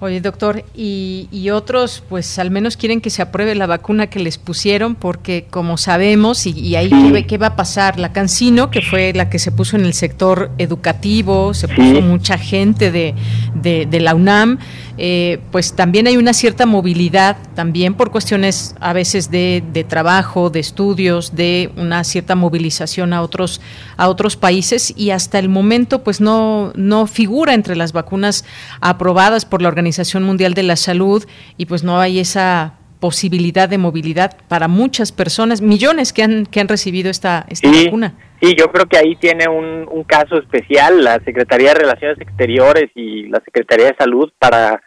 Oye, 0.00 0.20
doctor, 0.20 0.64
y, 0.76 1.50
otros, 1.50 2.04
pues 2.08 2.38
al 2.38 2.52
menos 2.52 2.76
quieren 2.76 3.00
que 3.00 3.10
se 3.10 3.20
apruebe 3.20 3.56
la 3.56 3.66
vacuna 3.66 4.06
que 4.06 4.20
les 4.20 4.38
pusieron, 4.38 4.94
porque 4.94 5.46
como 5.50 5.76
sabemos, 5.76 6.46
y, 6.46 6.76
ahí 6.76 6.88
¿qué, 7.26 7.36
va 7.36 7.48
a 7.48 7.56
pasar, 7.56 7.98
la 7.98 8.12
Cancino, 8.12 8.70
que 8.70 8.80
fue 8.80 9.12
la 9.12 9.28
que 9.28 9.40
se 9.40 9.50
puso 9.50 9.76
en 9.76 9.84
el 9.84 9.94
sector 9.94 10.52
educativo, 10.58 11.52
se 11.52 11.66
puso 11.66 12.00
mucha 12.00 12.38
gente 12.38 12.92
de, 12.92 13.14
de 13.54 14.00
la 14.00 14.14
UNAM, 14.14 14.58
eh, 15.00 15.38
pues 15.52 15.76
también 15.76 16.08
hay 16.08 16.16
una 16.16 16.32
cierta 16.32 16.66
movilidad, 16.66 17.36
también 17.54 17.94
por 17.94 18.10
cuestiones 18.10 18.74
a 18.80 18.92
veces 18.92 19.30
de, 19.30 19.62
trabajo, 19.88 20.50
de 20.50 20.58
estudios, 20.58 21.36
de 21.36 21.70
una 21.76 22.02
cierta 22.02 22.34
movilización 22.34 23.12
a 23.12 23.22
otros, 23.22 23.60
a 23.96 24.08
otros 24.08 24.36
países 24.36 24.92
y 24.96 25.10
hasta 25.10 25.38
el 25.38 25.48
momento 25.48 26.02
pues 26.02 26.20
no, 26.20 26.72
no 26.74 27.06
figura 27.06 27.54
entre 27.54 27.76
las 27.76 27.92
vacunas 27.92 28.44
aprobadas 28.80 29.44
por 29.44 29.62
la 29.62 29.68
Organización 29.68 30.24
Mundial 30.24 30.54
de 30.54 30.64
la 30.64 30.74
Salud 30.74 31.24
y 31.56 31.66
pues 31.66 31.84
no 31.84 32.00
hay 32.00 32.18
esa 32.18 32.74
posibilidad 32.98 33.68
de 33.68 33.78
movilidad 33.78 34.36
para 34.48 34.66
muchas 34.66 35.12
personas, 35.12 35.62
millones 35.62 36.12
que 36.12 36.24
han, 36.24 36.44
que 36.46 36.58
han 36.58 36.66
recibido 36.66 37.08
esta, 37.08 37.46
esta 37.48 37.70
vacuna. 37.70 38.14
Sí, 38.40 38.56
yo 38.58 38.72
creo 38.72 38.86
que 38.86 38.98
ahí 38.98 39.14
tiene 39.16 39.48
un, 39.48 39.86
un 39.88 40.02
caso 40.02 40.38
especial 40.38 41.04
la 41.04 41.20
Secretaría 41.24 41.68
de 41.68 41.80
Relaciones 41.80 42.20
Exteriores 42.20 42.90
y 42.96 43.28
la 43.28 43.40
Secretaría 43.44 43.86
de 43.86 43.96
Salud 43.96 44.32
para 44.40 44.80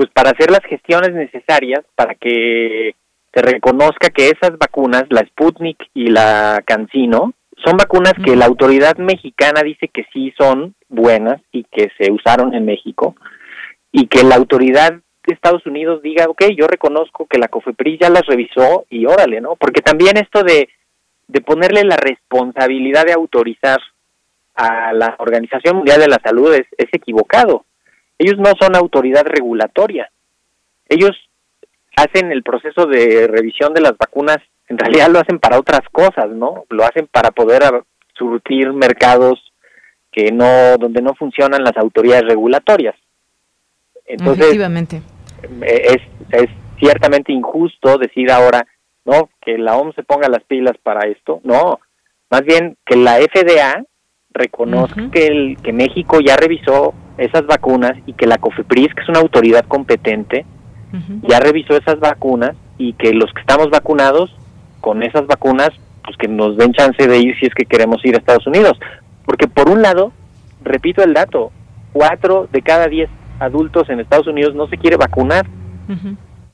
pues 0.00 0.08
para 0.14 0.30
hacer 0.30 0.50
las 0.50 0.64
gestiones 0.64 1.12
necesarias 1.12 1.84
para 1.94 2.14
que 2.14 2.94
se 3.34 3.42
reconozca 3.42 4.08
que 4.08 4.30
esas 4.30 4.56
vacunas, 4.56 5.04
la 5.10 5.20
Sputnik 5.26 5.76
y 5.92 6.06
la 6.06 6.62
CanSino, 6.64 7.34
son 7.62 7.76
vacunas 7.76 8.14
que 8.24 8.34
la 8.34 8.46
autoridad 8.46 8.96
mexicana 8.96 9.60
dice 9.62 9.88
que 9.88 10.06
sí 10.10 10.32
son 10.38 10.74
buenas 10.88 11.42
y 11.52 11.64
que 11.64 11.90
se 11.98 12.10
usaron 12.10 12.54
en 12.54 12.64
México 12.64 13.14
y 13.92 14.06
que 14.06 14.24
la 14.24 14.36
autoridad 14.36 14.92
de 14.92 15.34
Estados 15.34 15.66
Unidos 15.66 16.00
diga, 16.00 16.24
ok, 16.30 16.44
yo 16.56 16.66
reconozco 16.66 17.26
que 17.26 17.38
la 17.38 17.48
COFEPRIS 17.48 18.00
ya 18.00 18.08
las 18.08 18.24
revisó 18.24 18.86
y 18.88 19.04
órale, 19.04 19.42
¿no? 19.42 19.56
Porque 19.56 19.82
también 19.82 20.16
esto 20.16 20.42
de, 20.42 20.70
de 21.28 21.40
ponerle 21.42 21.84
la 21.84 21.98
responsabilidad 21.98 23.04
de 23.04 23.12
autorizar 23.12 23.80
a 24.54 24.94
la 24.94 25.16
Organización 25.18 25.76
Mundial 25.76 26.00
de 26.00 26.08
la 26.08 26.22
Salud 26.24 26.54
es, 26.54 26.66
es 26.78 26.88
equivocado. 26.90 27.66
Ellos 28.20 28.36
no 28.36 28.52
son 28.60 28.76
autoridad 28.76 29.24
regulatoria. 29.24 30.10
Ellos 30.90 31.12
hacen 31.96 32.30
el 32.30 32.42
proceso 32.42 32.84
de 32.84 33.26
revisión 33.26 33.72
de 33.72 33.80
las 33.80 33.96
vacunas, 33.96 34.36
en 34.68 34.76
realidad 34.76 35.08
lo 35.08 35.20
hacen 35.20 35.38
para 35.38 35.58
otras 35.58 35.80
cosas, 35.90 36.28
¿no? 36.28 36.66
Lo 36.68 36.84
hacen 36.84 37.08
para 37.10 37.30
poder 37.30 37.62
surtir 38.12 38.74
mercados 38.74 39.40
que 40.12 40.32
no 40.32 40.76
donde 40.78 41.00
no 41.00 41.14
funcionan 41.14 41.64
las 41.64 41.74
autoridades 41.78 42.24
regulatorias. 42.24 42.94
Entonces, 44.04 44.44
Efectivamente. 44.44 45.00
Eh, 45.62 45.82
es, 45.94 46.42
es 46.42 46.50
ciertamente 46.78 47.32
injusto 47.32 47.96
decir 47.96 48.30
ahora, 48.30 48.66
no, 49.06 49.30
que 49.40 49.56
la 49.56 49.78
OMS 49.78 49.94
se 49.94 50.02
ponga 50.02 50.28
las 50.28 50.44
pilas 50.44 50.76
para 50.82 51.08
esto. 51.08 51.40
No, 51.42 51.80
más 52.28 52.44
bien 52.44 52.76
que 52.84 52.96
la 52.96 53.16
FDA 53.16 53.82
reconozca 54.34 55.10
que, 55.10 55.26
el, 55.26 55.56
que 55.62 55.72
México 55.72 56.20
ya 56.20 56.36
revisó 56.36 56.92
esas 57.20 57.46
vacunas 57.46 57.92
y 58.06 58.14
que 58.14 58.26
la 58.26 58.38
COFEPRIS, 58.38 58.94
que 58.94 59.02
es 59.02 59.08
una 59.08 59.20
autoridad 59.20 59.64
competente, 59.66 60.44
ya 61.22 61.38
revisó 61.38 61.76
esas 61.76 62.00
vacunas 62.00 62.56
y 62.76 62.94
que 62.94 63.12
los 63.12 63.32
que 63.32 63.40
estamos 63.42 63.70
vacunados 63.70 64.34
con 64.80 65.02
esas 65.02 65.26
vacunas, 65.26 65.70
pues 66.02 66.16
que 66.16 66.26
nos 66.26 66.56
den 66.56 66.72
chance 66.72 67.06
de 67.06 67.18
ir 67.18 67.38
si 67.38 67.46
es 67.46 67.54
que 67.54 67.64
queremos 67.64 68.04
ir 68.04 68.14
a 68.14 68.18
Estados 68.18 68.46
Unidos. 68.46 68.78
Porque 69.24 69.46
por 69.46 69.68
un 69.68 69.82
lado, 69.82 70.12
repito 70.64 71.04
el 71.04 71.14
dato, 71.14 71.52
cuatro 71.92 72.48
de 72.50 72.62
cada 72.62 72.88
diez 72.88 73.08
adultos 73.38 73.88
en 73.88 74.00
Estados 74.00 74.26
Unidos 74.26 74.54
no 74.54 74.66
se 74.68 74.78
quiere 74.78 74.96
vacunar. 74.96 75.46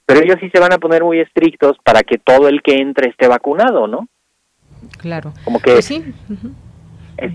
Pero 0.04 0.20
ellos 0.20 0.36
sí 0.40 0.50
se 0.50 0.60
van 0.60 0.72
a 0.72 0.78
poner 0.78 1.02
muy 1.02 1.20
estrictos 1.20 1.76
para 1.84 2.02
que 2.02 2.18
todo 2.18 2.48
el 2.48 2.62
que 2.62 2.80
entre 2.80 3.08
esté 3.08 3.28
vacunado, 3.28 3.86
¿no? 3.86 4.08
Claro. 4.98 5.32
Como 5.44 5.60
que 5.60 5.72
pues 5.72 5.84
sí. 5.84 6.04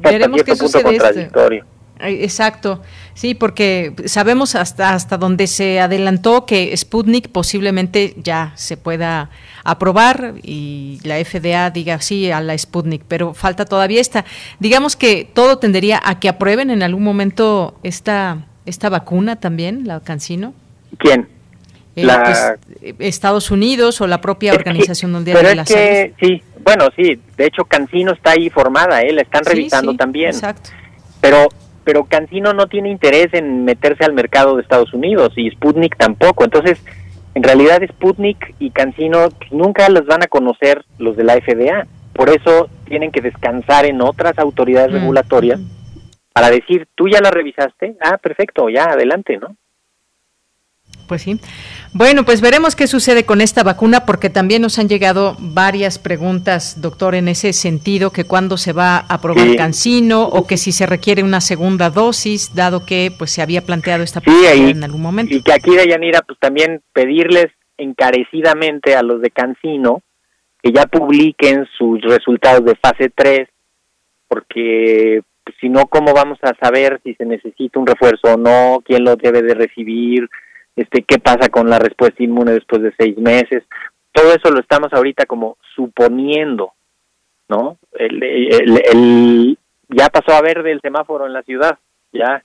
Veremos 0.02 0.44
qué 0.44 0.56
punto 0.56 0.82
contradictorio. 0.82 1.66
Exacto, 2.04 2.82
sí, 3.14 3.36
porque 3.36 3.94
sabemos 4.06 4.56
hasta 4.56 4.94
hasta 4.94 5.18
donde 5.18 5.48
se 5.48 5.80
adelantó 5.80 6.46
que 6.46 6.76
Sputnik 6.76 7.30
posiblemente 7.30 8.16
ya 8.18 8.54
se 8.56 8.78
pueda 8.78 9.30
aprobar 9.64 10.36
y 10.44 11.00
la 11.04 11.24
FDA 11.24 11.70
diga 11.70 12.02
sí 12.02 12.32
a 12.32 12.42
la 12.42 12.58
Sputnik, 12.58 13.04
pero 13.08 13.34
falta 13.34 13.66
todavía 13.66 14.02
esta. 14.02 14.26
Digamos 14.60 14.96
que 14.96 15.30
todo 15.32 15.58
tendería 15.58 16.02
a 16.04 16.20
que 16.20 16.30
aprueben 16.30 16.70
en 16.70 16.84
algún 16.84 17.04
momento 17.04 17.80
esta 17.84 18.46
esta 18.66 18.90
vacuna 18.90 19.38
también, 19.38 19.88
la 19.88 20.00
Cancino. 20.00 20.54
¿Quién? 20.98 21.28
Eh, 21.96 22.08
pues, 22.08 22.96
Estados 23.00 23.52
Unidos 23.52 24.00
o 24.02 24.08
la 24.08 24.22
propia 24.22 24.54
Organización 24.54 25.12
Mundial 25.12 25.44
de 25.44 25.56
la 25.56 25.66
Salud. 25.66 26.14
Sí, 26.20 26.42
bueno, 26.64 26.88
sí, 26.96 27.20
de 27.36 27.46
hecho 27.46 27.66
Cancino 27.66 28.14
está 28.14 28.32
ahí 28.32 28.50
formada, 28.50 29.02
¿eh? 29.02 29.12
la 29.12 29.24
están 29.24 29.44
revisando 29.44 29.96
también. 29.96 30.30
Exacto. 30.30 30.70
Pero 31.20 31.50
pero 31.84 32.06
Cancino 32.06 32.54
no 32.54 32.68
tiene 32.68 32.90
interés 32.90 33.34
en 33.34 33.66
meterse 33.66 34.06
al 34.06 34.14
mercado 34.14 34.56
de 34.56 34.62
Estados 34.62 34.94
Unidos 34.94 35.34
y 35.36 35.50
Sputnik 35.52 35.98
tampoco. 35.98 36.44
Entonces, 36.44 36.84
en 37.34 37.44
realidad 37.44 37.82
Sputnik 37.88 38.56
y 38.60 38.72
Cancino 38.72 39.30
nunca 39.52 39.90
los 39.90 40.06
van 40.06 40.24
a 40.24 40.28
conocer 40.28 40.86
los 40.98 41.16
de 41.16 41.24
la 41.24 41.36
FDA. 41.36 41.88
Por 42.14 42.30
eso 42.30 42.70
tienen 42.86 43.12
que 43.12 43.22
descansar 43.22 43.86
en 43.86 44.02
otras 44.02 44.38
autoridades 44.38 44.92
mm, 44.92 44.96
regulatorias 44.96 45.60
para 46.34 46.50
decir, 46.50 46.88
tú 46.96 47.08
ya 47.08 47.20
la 47.22 47.32
revisaste, 47.32 47.96
ah, 48.02 48.18
perfecto, 48.18 48.70
ya, 48.70 48.86
adelante, 48.86 49.38
¿no? 49.38 49.56
Pues 51.12 51.24
sí. 51.24 51.38
Bueno, 51.92 52.24
pues 52.24 52.40
veremos 52.40 52.78
qué 52.78 52.88
sucede 52.88 53.26
con 53.26 53.42
esta 53.42 53.64
vacuna, 53.64 54.06
porque 54.06 54.30
también 54.30 54.62
nos 54.62 54.80
han 54.80 54.88
llegado 54.88 55.36
varias 55.40 56.00
preguntas, 56.00 56.80
doctor, 56.80 57.16
en 57.16 57.28
ese 57.28 57.52
sentido, 57.52 58.12
que 58.12 58.24
cuándo 58.24 58.56
se 58.56 58.72
va 58.72 58.96
a 58.96 59.16
aprobar 59.16 59.58
Cancino 59.58 60.24
o 60.24 60.48
que 60.48 60.56
si 60.56 60.72
se 60.72 60.86
requiere 60.86 61.22
una 61.22 61.42
segunda 61.42 61.90
dosis, 61.90 62.56
dado 62.56 62.86
que 62.86 63.12
pues 63.18 63.32
se 63.32 63.42
había 63.42 63.62
planteado 63.62 64.04
esta 64.04 64.22
posibilidad 64.22 64.70
en 64.70 64.86
algún 64.86 65.02
momento. 65.02 65.36
Y 65.36 65.44
que 65.44 65.52
aquí 65.52 65.76
de 65.76 65.86
Yanira, 65.86 66.22
pues 66.22 66.40
también 66.40 66.80
pedirles 66.94 67.48
encarecidamente 67.78 68.96
a 68.96 69.04
los 69.04 69.22
de 69.22 69.32
Cancino 69.32 70.02
que 70.64 70.72
ya 70.72 70.86
publiquen 70.86 71.68
sus 71.78 72.02
resultados 72.04 72.64
de 72.64 72.76
fase 72.76 73.12
3, 73.14 73.50
porque 74.30 75.24
pues, 75.44 75.58
si 75.60 75.68
no, 75.68 75.88
¿cómo 75.88 76.14
vamos 76.14 76.40
a 76.42 76.54
saber 76.56 77.02
si 77.04 77.16
se 77.16 77.26
necesita 77.26 77.82
un 77.82 77.88
refuerzo 77.88 78.36
o 78.36 78.38
no? 78.38 78.82
¿Quién 78.86 79.04
lo 79.04 79.18
debe 79.18 79.42
de 79.42 79.56
recibir? 79.56 80.30
Este, 80.82 81.04
qué 81.04 81.20
pasa 81.20 81.50
con 81.50 81.70
la 81.70 81.80
respuesta 81.80 82.24
inmune 82.24 82.54
después 82.54 82.82
de 82.82 82.94
seis 82.98 83.18
meses. 83.18 83.64
Todo 84.12 84.34
eso 84.34 84.52
lo 84.52 84.60
estamos 84.60 84.92
ahorita 84.94 85.26
como 85.26 85.58
suponiendo, 85.76 86.74
¿no? 87.48 87.78
El, 87.94 88.22
el, 88.24 89.58
ya 89.90 90.10
pasó 90.10 90.34
a 90.34 90.42
ver 90.42 90.64
del 90.64 90.82
semáforo 90.82 91.26
en 91.26 91.34
la 91.34 91.44
ciudad, 91.44 91.78
ya 92.12 92.44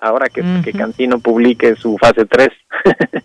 ahora 0.00 0.28
que, 0.28 0.42
que 0.64 0.72
Cantino 0.72 1.18
publique 1.18 1.76
su 1.76 1.96
fase 1.98 2.24
3. 2.24 2.48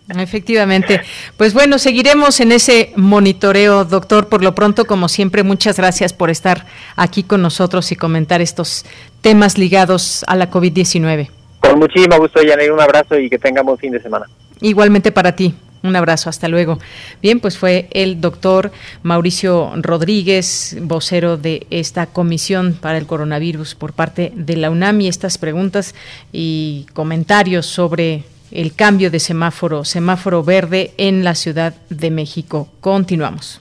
Efectivamente. 0.18 1.00
Pues 1.36 1.54
bueno, 1.54 1.78
seguiremos 1.78 2.40
en 2.40 2.52
ese 2.52 2.92
monitoreo, 2.96 3.84
doctor. 3.84 4.28
Por 4.28 4.42
lo 4.42 4.54
pronto, 4.54 4.84
como 4.84 5.08
siempre, 5.08 5.42
muchas 5.42 5.76
gracias 5.76 6.12
por 6.12 6.30
estar 6.30 6.66
aquí 6.96 7.22
con 7.22 7.42
nosotros 7.42 7.90
y 7.92 7.96
comentar 7.96 8.40
estos 8.40 8.84
temas 9.20 9.58
ligados 9.58 10.24
a 10.28 10.36
la 10.36 10.50
COVID-19. 10.50 11.30
Con 11.60 11.78
muchísimo 11.78 12.18
gusto, 12.18 12.42
Yanir. 12.42 12.72
Un 12.72 12.80
abrazo 12.80 13.18
y 13.18 13.28
que 13.28 13.38
tengamos 13.38 13.80
fin 13.80 13.92
de 13.92 14.00
semana. 14.00 14.26
Igualmente 14.60 15.12
para 15.12 15.36
ti. 15.36 15.54
Un 15.82 15.94
abrazo, 15.94 16.28
hasta 16.28 16.48
luego. 16.48 16.78
Bien, 17.22 17.38
pues 17.38 17.56
fue 17.56 17.88
el 17.92 18.20
doctor 18.20 18.72
Mauricio 19.02 19.72
Rodríguez, 19.76 20.76
vocero 20.82 21.36
de 21.36 21.66
esta 21.70 22.06
comisión 22.06 22.76
para 22.80 22.98
el 22.98 23.06
coronavirus 23.06 23.74
por 23.76 23.92
parte 23.92 24.32
de 24.34 24.56
la 24.56 24.70
UNAM 24.70 25.00
y 25.02 25.08
estas 25.08 25.38
preguntas 25.38 25.94
y 26.32 26.86
comentarios 26.94 27.66
sobre 27.66 28.24
el 28.50 28.74
cambio 28.74 29.10
de 29.10 29.20
semáforo, 29.20 29.84
semáforo 29.84 30.42
verde 30.42 30.92
en 30.96 31.22
la 31.22 31.34
Ciudad 31.34 31.74
de 31.90 32.10
México. 32.10 32.68
Continuamos. 32.80 33.60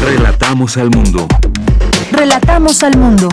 Relatamos 0.00 0.76
al 0.76 0.90
mundo. 0.90 1.26
Relatamos 2.10 2.82
al 2.82 2.96
mundo. 2.96 3.28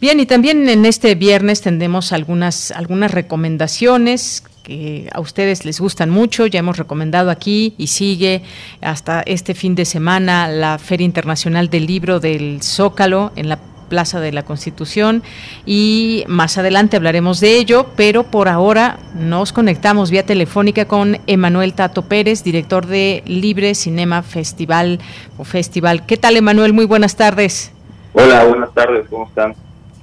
Bien, 0.00 0.18
y 0.18 0.24
también 0.24 0.66
en 0.70 0.86
este 0.86 1.14
viernes 1.14 1.60
tendremos 1.60 2.14
algunas, 2.14 2.70
algunas 2.70 3.10
recomendaciones 3.10 4.42
que 4.62 5.10
a 5.12 5.20
ustedes 5.20 5.66
les 5.66 5.78
gustan 5.78 6.08
mucho. 6.08 6.46
Ya 6.46 6.60
hemos 6.60 6.78
recomendado 6.78 7.28
aquí 7.28 7.74
y 7.76 7.88
sigue 7.88 8.40
hasta 8.80 9.20
este 9.20 9.54
fin 9.54 9.74
de 9.74 9.84
semana 9.84 10.48
la 10.48 10.78
Feria 10.78 11.04
Internacional 11.04 11.68
del 11.68 11.86
Libro 11.86 12.18
del 12.18 12.62
Zócalo 12.62 13.32
en 13.36 13.50
la 13.50 13.58
Plaza 13.90 14.20
de 14.20 14.32
la 14.32 14.42
Constitución 14.42 15.22
y 15.66 16.24
más 16.28 16.56
adelante 16.56 16.96
hablaremos 16.96 17.38
de 17.40 17.58
ello, 17.58 17.88
pero 17.94 18.22
por 18.22 18.48
ahora 18.48 19.00
nos 19.14 19.52
conectamos 19.52 20.10
vía 20.10 20.24
telefónica 20.24 20.86
con 20.86 21.18
Emanuel 21.26 21.74
Tato 21.74 22.02
Pérez, 22.02 22.42
director 22.42 22.86
de 22.86 23.22
Libre 23.26 23.74
Cinema 23.74 24.22
Festival 24.22 24.98
o 25.36 25.44
Festival. 25.44 26.06
¿Qué 26.06 26.16
tal, 26.16 26.38
Emanuel? 26.38 26.72
Muy 26.72 26.86
buenas 26.86 27.16
tardes. 27.16 27.72
Hola, 28.14 28.44
buenas 28.44 28.72
tardes, 28.72 29.06
¿cómo 29.10 29.26
están? 29.26 29.54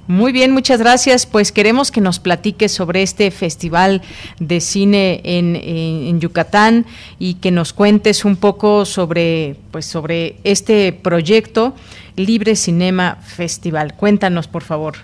Muy 0.08 0.32
bien, 0.32 0.52
muchas 0.52 0.80
gracias. 0.80 1.26
Pues 1.26 1.52
queremos 1.52 1.92
que 1.92 2.00
nos 2.00 2.18
platiques 2.18 2.72
sobre 2.72 3.02
este 3.02 3.30
festival 3.30 4.00
de 4.40 4.60
cine 4.60 5.20
en, 5.22 6.18
Yucatán 6.18 6.86
y 7.18 7.40
que 7.40 7.50
nos 7.50 7.74
cuentes 7.74 8.24
un 8.24 8.40
poco 8.40 8.86
sobre, 8.86 9.56
pues, 9.70 9.84
sobre 9.84 10.36
este 10.44 10.94
proyecto 10.94 11.74
Libre 12.16 12.56
Cinema 12.56 13.16
Festival. 13.16 13.94
Cuéntanos, 13.98 14.48
por 14.48 14.62
favor. 14.62 14.94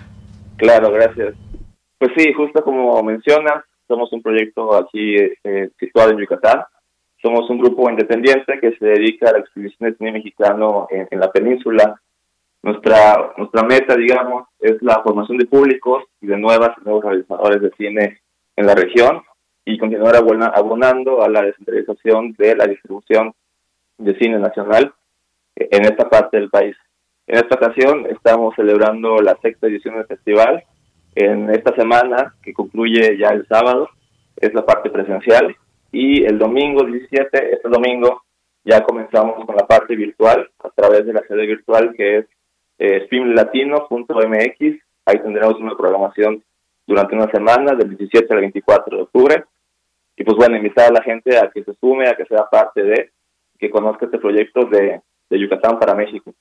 Claro, 0.57 0.91
gracias. 0.91 1.35
Pues 1.99 2.11
sí, 2.17 2.33
justo 2.33 2.63
como 2.63 3.01
mencionas, 3.03 3.63
somos 3.87 4.11
un 4.11 4.23
proyecto 4.23 4.75
aquí 4.75 5.17
eh, 5.43 5.69
situado 5.79 6.11
en 6.11 6.17
Yucatán. 6.17 6.63
Somos 7.21 7.47
un 7.51 7.59
grupo 7.59 7.91
independiente 7.91 8.59
que 8.59 8.75
se 8.77 8.85
dedica 8.85 9.29
a 9.29 9.33
la 9.33 9.39
exhibición 9.39 9.91
de 9.91 9.97
cine 9.97 10.13
mexicano 10.13 10.87
en 10.89 11.19
la 11.19 11.31
península 11.31 12.01
nuestra, 12.65 13.31
nuestra 13.37 13.61
meta, 13.61 13.95
digamos, 13.95 14.47
es 14.59 14.81
la 14.81 15.03
formación 15.03 15.37
de 15.37 15.45
públicos 15.45 16.03
y 16.19 16.25
de 16.25 16.35
nuevas 16.35 16.71
y 16.81 16.83
nuevos 16.83 17.05
realizadores 17.05 17.61
de 17.61 17.69
cine 17.77 18.21
en 18.55 18.65
la 18.65 18.73
región 18.73 19.21
y 19.63 19.77
continuar 19.77 20.15
abonando 20.15 21.21
a 21.21 21.29
la 21.29 21.43
descentralización 21.43 22.33
de 22.33 22.55
la 22.55 22.65
distribución 22.65 23.33
de 23.99 24.17
cine 24.17 24.39
nacional 24.39 24.91
en 25.55 25.85
esta 25.85 26.09
parte 26.09 26.37
del 26.37 26.49
país. 26.49 26.75
En 27.27 27.35
esta 27.37 27.53
ocasión 27.53 28.07
estamos 28.07 28.55
celebrando 28.55 29.17
la 29.21 29.37
sexta 29.43 29.67
edición 29.67 29.97
del 29.97 30.07
festival. 30.07 30.63
En 31.13 31.51
esta 31.51 31.75
semana, 31.75 32.33
que 32.41 32.53
concluye 32.53 33.15
ya 33.19 33.29
el 33.29 33.47
sábado, 33.47 33.89
es 34.37 34.51
la 34.55 34.65
parte 34.65 34.89
presencial. 34.89 35.55
Y 35.91 36.25
el 36.25 36.39
domingo 36.39 36.83
17, 36.83 37.53
este 37.53 37.69
domingo, 37.69 38.23
ya 38.63 38.81
comenzamos 38.81 39.45
con 39.45 39.55
la 39.55 39.67
parte 39.67 39.95
virtual 39.95 40.49
a 40.63 40.69
través 40.71 41.05
de 41.05 41.13
la 41.13 41.21
sede 41.27 41.45
virtual 41.45 41.93
que 41.95 42.17
es 42.17 42.25
eh, 42.77 43.07
filmlatino.mx. 43.09 44.79
Ahí 45.05 45.19
tendremos 45.19 45.59
una 45.59 45.75
programación 45.77 46.43
durante 46.87 47.15
una 47.15 47.29
semana, 47.31 47.75
del 47.75 47.95
17 47.95 48.33
al 48.33 48.41
24 48.41 48.97
de 48.97 49.03
octubre. 49.03 49.43
Y 50.17 50.23
pues 50.23 50.37
bueno, 50.37 50.57
invitar 50.57 50.89
a 50.89 50.93
la 50.93 51.03
gente 51.03 51.37
a 51.37 51.49
que 51.49 51.63
se 51.63 51.73
sume, 51.75 52.07
a 52.07 52.15
que 52.15 52.25
sea 52.25 52.47
parte 52.49 52.83
de, 52.83 53.11
que 53.59 53.69
conozca 53.69 54.05
este 54.05 54.17
proyecto 54.17 54.65
de, 54.65 55.01
de 55.29 55.39
Yucatán 55.39 55.79
para 55.79 55.95
México. 55.95 56.33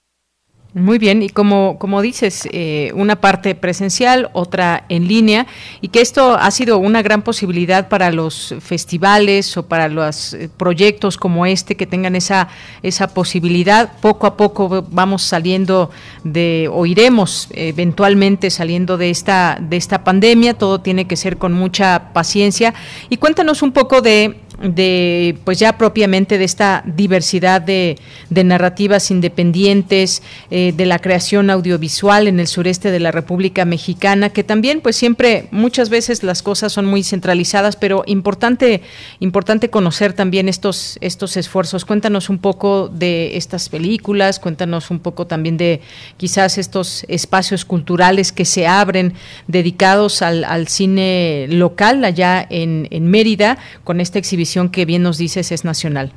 Muy 0.74 0.98
bien, 0.98 1.22
y 1.22 1.28
como, 1.28 1.78
como 1.78 2.02
dices, 2.02 2.48
eh, 2.50 2.90
una 2.96 3.20
parte 3.20 3.54
presencial, 3.54 4.30
otra 4.32 4.86
en 4.88 5.06
línea, 5.06 5.46
y 5.80 5.86
que 5.86 6.00
esto 6.00 6.34
ha 6.34 6.50
sido 6.50 6.78
una 6.78 7.00
gran 7.00 7.22
posibilidad 7.22 7.88
para 7.88 8.10
los 8.10 8.56
festivales 8.58 9.56
o 9.56 9.68
para 9.68 9.88
los 9.88 10.34
eh, 10.34 10.50
proyectos 10.56 11.16
como 11.16 11.46
este 11.46 11.76
que 11.76 11.86
tengan 11.86 12.16
esa, 12.16 12.48
esa 12.82 13.06
posibilidad. 13.06 13.92
Poco 14.00 14.26
a 14.26 14.36
poco 14.36 14.84
vamos 14.90 15.22
saliendo 15.22 15.92
de, 16.24 16.68
o 16.72 16.86
iremos 16.86 17.46
eventualmente 17.52 18.50
saliendo 18.50 18.96
de 18.96 19.10
esta, 19.10 19.58
de 19.60 19.76
esta 19.76 20.02
pandemia, 20.02 20.54
todo 20.54 20.80
tiene 20.80 21.06
que 21.06 21.14
ser 21.14 21.36
con 21.36 21.52
mucha 21.52 22.12
paciencia. 22.12 22.74
Y 23.10 23.18
cuéntanos 23.18 23.62
un 23.62 23.70
poco 23.70 24.00
de 24.00 24.40
de 24.62 25.36
pues 25.44 25.58
ya 25.58 25.76
propiamente 25.76 26.38
de 26.38 26.44
esta 26.44 26.82
diversidad 26.86 27.60
de, 27.60 27.98
narrativas 28.30 29.10
independientes 29.10 30.22
eh, 30.50 30.72
de 30.76 30.86
la 30.86 30.98
creación 30.98 31.50
audiovisual 31.50 32.28
en 32.28 32.40
el 32.40 32.46
sureste 32.46 32.90
de 32.90 33.00
la 33.00 33.10
República 33.10 33.64
Mexicana 33.64 34.30
que 34.30 34.44
también 34.44 34.80
pues 34.80 34.96
siempre 34.96 35.48
muchas 35.50 35.88
veces 35.88 36.22
las 36.22 36.42
cosas 36.42 36.72
son 36.72 36.86
muy 36.86 37.02
centralizadas 37.02 37.76
pero 37.76 38.04
importante 38.06 38.82
importante 39.20 39.70
conocer 39.70 40.12
también 40.12 40.48
estos 40.48 40.98
estos 41.00 41.36
esfuerzos. 41.36 41.84
Cuéntanos 41.84 42.28
un 42.28 42.38
poco 42.38 42.88
de 42.88 43.36
estas 43.36 43.68
películas 43.68 44.38
cuéntanos 44.38 44.90
un 44.90 45.00
poco 45.00 45.26
también 45.26 45.56
de 45.56 45.80
quizás 46.16 46.58
estos 46.58 47.04
espacios 47.08 47.64
culturales 47.64 48.30
que 48.30 48.44
se 48.44 48.66
abren 48.66 49.14
dedicados 49.48 50.22
al, 50.22 50.44
al 50.44 50.68
cine 50.68 51.46
local 51.48 52.04
allá 52.04 52.46
en, 52.48 52.88
en 52.90 53.08
Mérida 53.08 53.58
con 53.84 54.00
esta 54.00 54.18
exhibición 54.18 54.43
que 54.72 54.84
bien 54.84 55.02
nos 55.02 55.18
dices 55.18 55.52
es 55.52 55.64
nacional. 55.64 56.12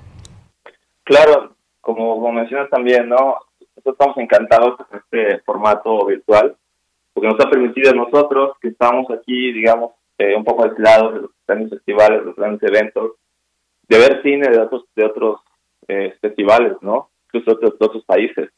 Claro, 1.04 1.56
como, 1.82 2.32
mencionas 2.32 2.70
también, 2.70 3.08
¿no? 3.08 3.38
Nosotros 3.60 3.94
estamos 3.94 4.18
encantados 4.18 4.76
con 4.76 5.00
este 5.00 5.40
formato 5.46 6.06
virtual, 6.06 6.56
porque 7.14 7.30
nos 7.30 7.40
ha 7.40 7.50
permitido 7.50 7.92
a 7.92 7.96
nosotros, 7.96 8.58
que 8.62 8.70
estamos 8.70 9.10
aquí, 9.12 9.54
digamos, 9.54 9.92
eh, 10.18 10.36
un 10.36 10.44
poco 10.44 10.66
aislados 10.66 11.14
de 11.14 11.22
los 11.22 11.32
grandes 11.48 11.70
festivales, 11.70 12.24
los 12.26 12.36
grandes 12.36 12.62
eventos, 12.64 13.14
de 13.88 13.98
ver 13.98 14.22
cine 14.22 14.50
de 14.50 14.60
otros, 14.60 14.84
de 14.96 15.06
otros 15.06 15.40
eh, 15.88 16.14
festivales, 16.20 16.74
¿no? 16.82 17.10
Incluso 17.28 17.58
de 17.58 17.68
otros, 17.68 18.04
países. 18.06 18.50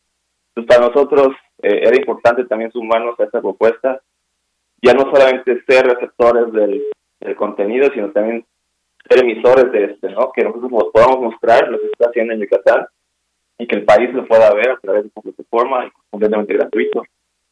Entonces, 0.55 0.76
para 0.76 0.88
nosotros 0.88 1.36
eh, 1.61 1.82
era 1.84 1.95
importante 1.95 2.45
también 2.45 2.72
sumarnos 2.72 3.20
a 3.20 3.26
esta 3.26 3.41
propuesta, 3.41 4.01
ya 4.82 4.93
no 4.93 5.01
solamente 5.01 5.61
ser 5.67 5.86
receptores 5.86 6.51
del, 6.51 6.84
del 7.20 7.36
contenido, 7.36 7.89
sino 7.93 8.09
también 8.09 8.45
emisores 9.18 9.72
de 9.72 9.86
este, 9.86 10.10
¿no? 10.10 10.32
Que 10.32 10.43
nosotros 10.43 10.72
podamos 10.93 11.20
mostrar 11.20 11.68
lo 11.70 11.80
que 11.80 11.88
está 11.88 12.10
haciendo 12.10 12.34
en 12.34 12.41
Yucatán 12.41 12.88
y 13.57 13.68
que 13.68 13.76
el 13.76 13.86
país 13.86 14.14
lo 14.14 14.26
pueda 14.26 14.53
ver 14.53 14.72
a 14.72 14.78
través 14.78 15.03
de 15.03 15.07
esta 15.10 15.22
plataforma 15.22 15.91
completamente 16.10 16.53
gratuito, 16.53 17.03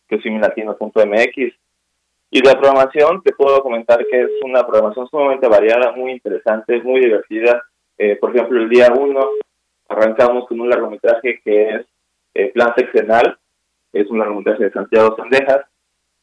que 0.08 0.16
es 0.16 0.24
similatino.mx. 0.24 1.54
Y 2.30 2.42
la 2.42 2.60
programación, 2.60 3.22
te 3.24 3.34
puedo 3.34 3.62
comentar 3.62 4.06
que 4.06 4.22
es 4.22 4.30
una 4.44 4.66
programación 4.66 5.08
sumamente 5.10 5.48
variada, 5.48 5.94
muy 5.94 6.12
interesante, 6.12 6.82
muy 6.82 7.02
divertida. 7.02 7.64
Eh, 7.98 8.18
por 8.18 8.36
ejemplo, 8.36 8.60
el 8.60 8.70
día 8.70 8.94
1 8.94 9.30
arrancamos 9.90 10.48
con 10.48 10.60
un 10.60 10.70
largometraje 10.70 11.40
que 11.44 11.70
es 11.70 11.86
eh, 12.34 12.52
Plan 12.54 12.74
Seccional, 12.76 13.38
es 13.94 14.10
un 14.10 14.20
largometraje 14.20 14.66
de 14.66 14.72
Santiago 14.72 15.16
Sandejas, 15.16 15.66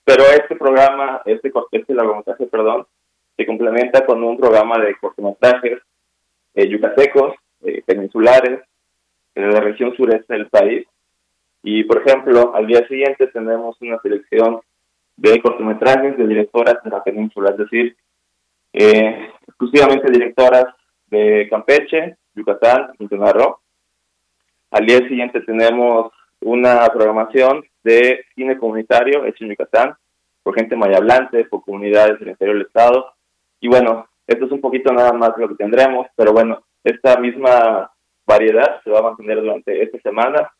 pero 0.04 0.22
este 0.24 0.56
programa, 0.56 1.22
este, 1.24 1.50
este 1.72 1.94
largometraje, 1.94 2.46
perdón, 2.46 2.86
se 3.36 3.46
complementa 3.46 4.04
con 4.06 4.22
un 4.22 4.36
programa 4.36 4.78
de 4.78 4.96
cortometrajes 4.96 5.80
eh, 6.54 6.68
yucatecos, 6.68 7.34
eh, 7.62 7.82
peninsulares, 7.84 8.60
de 9.34 9.42
la 9.42 9.60
región 9.60 9.94
sureste 9.96 10.34
del 10.34 10.48
país. 10.48 10.86
Y, 11.62 11.84
por 11.84 11.98
ejemplo, 11.98 12.54
al 12.54 12.66
día 12.66 12.86
siguiente 12.86 13.26
tenemos 13.28 13.76
una 13.80 13.98
selección 14.00 14.60
de 15.16 15.40
cortometrajes 15.40 16.16
de 16.16 16.26
directoras 16.26 16.82
de 16.84 16.90
la 16.90 17.02
península, 17.02 17.50
es 17.50 17.58
decir, 17.58 17.96
eh, 18.72 19.30
exclusivamente 19.46 20.10
directoras 20.10 20.66
de 21.06 21.46
Campeche, 21.48 22.16
Yucatán, 22.34 22.92
Quintana 22.98 23.32
Roo. 23.32 23.58
Al 24.70 24.86
día 24.86 24.98
siguiente 25.08 25.40
tenemos 25.40 26.12
una 26.40 26.86
programación 26.88 27.64
de 27.82 28.24
cine 28.34 28.58
comunitario 28.58 29.24
hecho 29.24 29.44
en 29.44 29.50
Yucatán 29.50 29.94
por 30.42 30.54
gente 30.54 30.76
mayablante, 30.76 31.44
por 31.44 31.64
comunidades 31.64 32.18
del 32.18 32.30
interior 32.30 32.58
del 32.58 32.66
estado, 32.66 33.13
y 33.64 33.66
bueno, 33.66 34.06
esto 34.26 34.44
es 34.44 34.52
un 34.52 34.60
poquito 34.60 34.92
nada 34.92 35.14
más 35.14 35.30
lo 35.38 35.48
que 35.48 35.54
tendremos, 35.54 36.06
pero 36.14 36.34
bueno, 36.34 36.62
esta 36.84 37.16
misma 37.18 37.90
variedad 38.26 38.82
se 38.84 38.90
va 38.90 38.98
a 38.98 39.04
mantener 39.04 39.40
durante 39.40 39.82
esta 39.82 39.98
semana. 40.00 40.52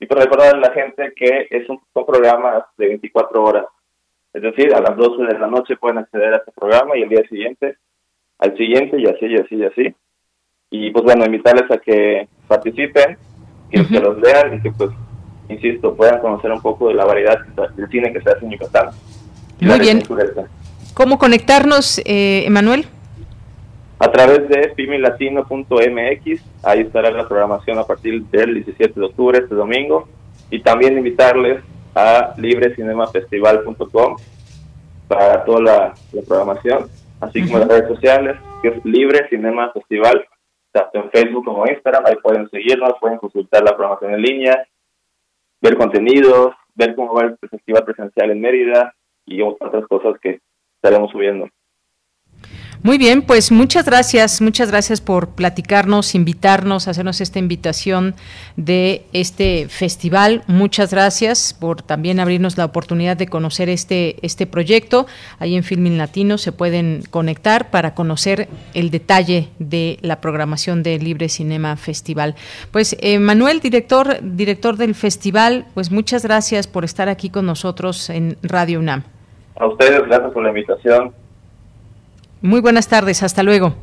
Y 0.00 0.06
para 0.06 0.24
recordar 0.24 0.56
a 0.56 0.58
la 0.58 0.72
gente 0.72 1.12
que 1.14 1.46
es 1.50 1.68
un, 1.68 1.80
son 1.94 2.04
programas 2.04 2.64
de 2.76 2.88
24 2.88 3.44
horas. 3.44 3.66
Es 4.32 4.42
decir, 4.42 4.74
a 4.74 4.80
las 4.80 4.96
12 4.96 5.22
de 5.22 5.38
la 5.38 5.46
noche 5.46 5.76
pueden 5.76 5.98
acceder 5.98 6.34
a 6.34 6.38
este 6.38 6.50
programa 6.50 6.96
y 6.96 7.02
el 7.02 7.08
día 7.08 7.22
siguiente 7.28 7.76
al 8.40 8.56
siguiente 8.56 8.98
y 8.98 9.06
así 9.06 9.26
y 9.26 9.36
así 9.36 9.54
y 9.54 9.64
así. 9.64 9.94
Y 10.70 10.90
pues 10.90 11.04
bueno, 11.04 11.26
invitarles 11.26 11.70
a 11.70 11.78
que 11.78 12.26
participen, 12.48 13.18
que, 13.70 13.86
que 13.86 14.00
los 14.00 14.18
lean 14.18 14.54
y 14.54 14.62
que 14.62 14.72
pues, 14.72 14.90
insisto, 15.48 15.94
puedan 15.94 16.20
conocer 16.20 16.50
un 16.50 16.60
poco 16.60 16.88
de 16.88 16.94
la 16.94 17.04
variedad 17.04 17.38
del 17.76 17.88
cine 17.88 18.12
que 18.12 18.20
se 18.20 18.30
hace 18.30 18.44
en 18.44 18.50
Yucatán. 18.50 18.88
Muy 19.60 19.78
bien. 19.78 20.02
¿Cómo 20.98 21.16
conectarnos, 21.16 22.00
eh, 22.04 22.42
Emanuel? 22.44 22.86
A 24.00 24.10
través 24.10 24.48
de 24.48 24.70
pimilatino.mx, 24.74 26.44
ahí 26.64 26.80
estará 26.80 27.12
la 27.12 27.28
programación 27.28 27.78
a 27.78 27.84
partir 27.84 28.24
del 28.24 28.54
17 28.54 28.98
de 28.98 29.06
octubre, 29.06 29.38
este 29.38 29.54
domingo, 29.54 30.08
y 30.50 30.60
también 30.60 30.98
invitarles 30.98 31.62
a 31.94 32.34
librecinemafestival.com 32.36 34.16
para 35.06 35.44
toda 35.44 35.60
la, 35.60 35.94
programación, 36.26 36.88
así 37.20 37.46
como 37.46 37.60
las 37.60 37.68
redes 37.68 37.86
sociales, 37.86 38.36
que 38.60 38.68
es 38.70 38.84
Libre 38.84 39.28
Cinema 39.28 39.70
Festival, 39.70 40.26
tanto 40.72 40.98
en 40.98 41.10
Facebook 41.12 41.44
como 41.44 41.64
en 41.64 41.74
Instagram, 41.74 42.06
ahí 42.06 42.16
pueden 42.20 42.50
seguirnos, 42.50 42.94
pueden 43.00 43.18
consultar 43.18 43.62
la 43.62 43.76
programación 43.76 44.14
en 44.14 44.22
línea, 44.22 44.66
ver 45.60 45.76
contenidos, 45.76 46.56
ver 46.74 46.96
cómo 46.96 47.14
va 47.14 47.22
el 47.22 47.38
festival 47.48 47.84
presencial 47.84 48.32
en 48.32 48.40
Mérida 48.40 48.96
y 49.26 49.42
otras 49.42 49.86
cosas 49.86 50.18
que 50.20 50.40
estaremos 50.82 51.10
subiendo. 51.10 51.48
Muy 52.80 52.96
bien, 52.96 53.22
pues 53.22 53.50
muchas 53.50 53.84
gracias, 53.86 54.40
muchas 54.40 54.70
gracias 54.70 55.00
por 55.00 55.30
platicarnos, 55.30 56.14
invitarnos, 56.14 56.86
hacernos 56.86 57.20
esta 57.20 57.40
invitación 57.40 58.14
de 58.56 59.04
este 59.12 59.66
festival. 59.68 60.44
Muchas 60.46 60.92
gracias 60.92 61.54
por 61.58 61.82
también 61.82 62.20
abrirnos 62.20 62.56
la 62.56 62.64
oportunidad 62.64 63.16
de 63.16 63.26
conocer 63.26 63.68
este, 63.68 64.24
este 64.24 64.46
proyecto. 64.46 65.08
Ahí 65.40 65.56
en 65.56 65.64
Filmin 65.64 65.98
Latino 65.98 66.38
se 66.38 66.52
pueden 66.52 67.02
conectar 67.10 67.70
para 67.72 67.94
conocer 67.94 68.48
el 68.74 68.90
detalle 68.90 69.48
de 69.58 69.98
la 70.00 70.20
programación 70.20 70.84
del 70.84 71.02
Libre 71.02 71.28
Cinema 71.28 71.76
Festival. 71.76 72.36
Pues 72.70 72.96
eh, 73.00 73.18
Manuel, 73.18 73.58
director, 73.58 74.18
director 74.22 74.76
del 74.76 74.94
festival, 74.94 75.66
pues 75.74 75.90
muchas 75.90 76.22
gracias 76.22 76.68
por 76.68 76.84
estar 76.84 77.08
aquí 77.08 77.28
con 77.28 77.44
nosotros 77.44 78.08
en 78.08 78.38
Radio 78.42 78.78
UNAM. 78.78 79.17
A 79.58 79.66
ustedes, 79.66 80.02
gracias 80.06 80.32
por 80.32 80.42
la 80.42 80.50
invitación. 80.50 81.12
Muy 82.40 82.60
buenas 82.60 82.88
tardes, 82.88 83.22
hasta 83.22 83.42
luego. 83.42 83.74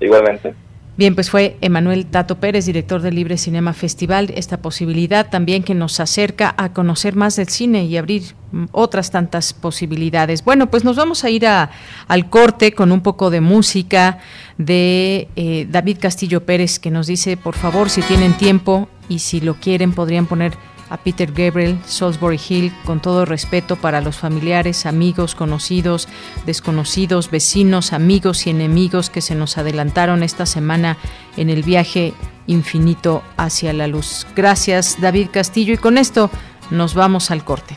Igualmente. 0.00 0.54
Bien, 0.96 1.14
pues 1.14 1.30
fue 1.30 1.56
Emanuel 1.60 2.06
Tato 2.06 2.40
Pérez, 2.40 2.66
director 2.66 3.00
del 3.00 3.14
Libre 3.14 3.38
Cinema 3.38 3.72
Festival, 3.72 4.32
esta 4.34 4.60
posibilidad 4.60 5.30
también 5.30 5.62
que 5.62 5.74
nos 5.74 5.98
acerca 5.98 6.54
a 6.58 6.74
conocer 6.74 7.16
más 7.16 7.36
del 7.36 7.48
cine 7.48 7.84
y 7.84 7.96
abrir 7.96 8.34
otras 8.72 9.10
tantas 9.10 9.54
posibilidades. 9.54 10.44
Bueno, 10.44 10.70
pues 10.70 10.84
nos 10.84 10.96
vamos 10.96 11.24
a 11.24 11.30
ir 11.30 11.46
a, 11.46 11.70
al 12.06 12.28
corte 12.28 12.72
con 12.72 12.92
un 12.92 13.00
poco 13.00 13.30
de 13.30 13.40
música 13.40 14.18
de 14.58 15.28
eh, 15.36 15.66
David 15.70 15.98
Castillo 16.00 16.44
Pérez, 16.44 16.78
que 16.78 16.90
nos 16.90 17.06
dice, 17.06 17.36
por 17.38 17.54
favor, 17.54 17.88
si 17.88 18.02
tienen 18.02 18.34
tiempo 18.34 18.88
y 19.08 19.20
si 19.20 19.40
lo 19.40 19.54
quieren, 19.54 19.92
podrían 19.92 20.26
poner 20.26 20.52
a 20.90 20.98
Peter 20.98 21.32
Gabriel, 21.32 21.78
Salisbury 21.86 22.40
Hill, 22.48 22.72
con 22.84 23.00
todo 23.00 23.24
respeto 23.24 23.76
para 23.76 24.00
los 24.00 24.16
familiares, 24.16 24.84
amigos, 24.84 25.34
conocidos, 25.34 26.08
desconocidos, 26.44 27.30
vecinos, 27.30 27.92
amigos 27.92 28.46
y 28.46 28.50
enemigos 28.50 29.08
que 29.08 29.22
se 29.22 29.34
nos 29.34 29.56
adelantaron 29.56 30.22
esta 30.22 30.44
semana 30.44 30.98
en 31.36 31.48
el 31.48 31.62
viaje 31.62 32.12
infinito 32.46 33.22
hacia 33.36 33.72
la 33.72 33.86
luz. 33.86 34.26
Gracias, 34.36 35.00
David 35.00 35.28
Castillo, 35.32 35.72
y 35.72 35.78
con 35.78 35.96
esto 35.96 36.30
nos 36.70 36.94
vamos 36.94 37.30
al 37.30 37.44
corte. 37.44 37.76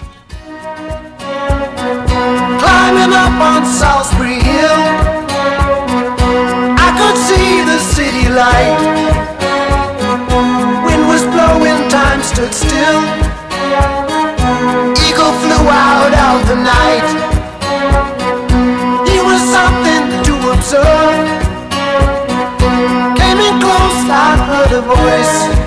time 8.36 8.74
stood 8.74 9.03
still. 12.64 13.00
Eagle 15.08 15.34
flew 15.42 15.64
out 15.88 16.14
of 16.28 16.38
the 16.50 16.58
night. 16.76 17.08
He 19.10 19.18
was 19.28 19.42
something 19.58 20.04
to 20.28 20.34
observe. 20.54 21.18
Came 23.20 23.40
in 23.48 23.56
close, 23.66 24.02
I 24.10 24.30
heard 24.48 24.72
a 24.80 24.82
voice. 24.82 25.63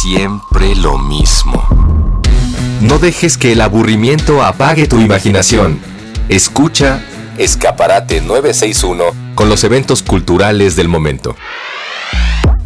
Siempre 0.00 0.76
lo 0.76 0.96
mismo. 0.96 1.66
No 2.80 2.98
dejes 2.98 3.36
que 3.36 3.52
el 3.52 3.60
aburrimiento 3.60 4.44
apague 4.44 4.86
tu 4.86 5.00
imaginación. 5.00 5.80
Escucha 6.28 7.02
Escaparate 7.36 8.20
961 8.20 9.04
con 9.34 9.48
los 9.48 9.64
eventos 9.64 10.04
culturales 10.04 10.76
del 10.76 10.86
momento. 10.86 11.34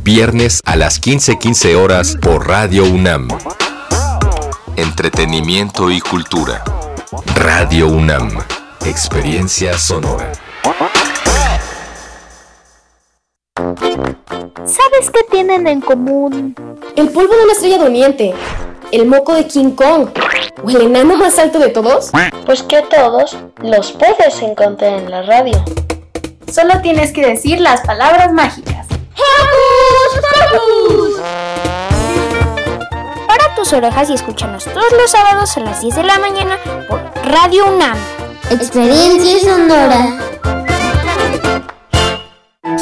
Viernes 0.04 0.60
a 0.66 0.76
las 0.76 1.00
15:15 1.00 1.74
horas 1.74 2.18
por 2.20 2.46
Radio 2.46 2.84
UNAM. 2.84 3.28
Entretenimiento 4.76 5.90
y 5.90 6.00
cultura. 6.00 6.62
Radio 7.36 7.88
UNAM. 7.88 8.30
Experiencia 8.84 9.78
sonora. 9.78 10.32
¿Sabes 13.54 15.10
qué 15.12 15.20
tienen 15.30 15.66
en 15.66 15.80
común? 15.80 16.54
El 17.12 17.18
polvo 17.18 17.34
de 17.34 17.44
una 17.44 17.52
estrella 17.52 17.76
durmiente, 17.76 18.32
el 18.90 19.04
moco 19.04 19.34
de 19.34 19.46
King 19.46 19.72
Kong 19.72 20.08
o 20.64 20.70
el 20.70 20.80
enano 20.80 21.14
más 21.14 21.38
alto 21.38 21.58
de 21.58 21.68
todos. 21.68 22.10
Pues 22.46 22.62
que 22.62 22.78
a 22.78 22.88
todos 22.88 23.36
los 23.58 23.92
puedes 23.92 24.40
encontrar 24.40 24.94
en 24.94 25.10
la 25.10 25.20
radio. 25.20 25.62
Solo 26.50 26.80
tienes 26.80 27.12
que 27.12 27.20
decir 27.20 27.60
las 27.60 27.82
palabras 27.82 28.32
mágicas. 28.32 28.86
Para 33.26 33.54
tus 33.56 33.74
orejas 33.74 34.08
y 34.08 34.14
escúchanos 34.14 34.64
todos 34.64 34.92
los 34.92 35.10
sábados 35.10 35.54
a 35.58 35.60
las 35.60 35.82
10 35.82 35.94
de 35.94 36.04
la 36.04 36.18
mañana 36.18 36.56
por 36.88 37.02
Radio 37.26 37.74
UNAM. 37.74 37.98
Experiencia 38.50 39.38
sonora. 39.38 40.31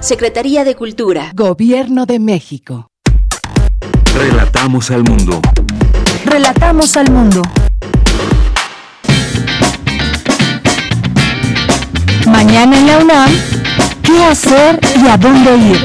Secretaría 0.00 0.62
de 0.62 0.76
Cultura. 0.76 1.32
Gobierno 1.34 2.06
de 2.06 2.20
México. 2.20 2.92
Relatamos 4.16 4.92
al 4.92 5.02
mundo. 5.02 5.40
Relatamos 6.24 6.96
al 6.96 7.10
mundo. 7.10 7.42
Mañana 12.28 12.78
en 12.78 12.86
la 12.86 12.98
UNAM, 12.98 13.30
¿qué 14.04 14.24
hacer 14.24 14.78
y 15.02 15.08
a 15.08 15.16
dónde 15.16 15.56
ir? 15.56 15.84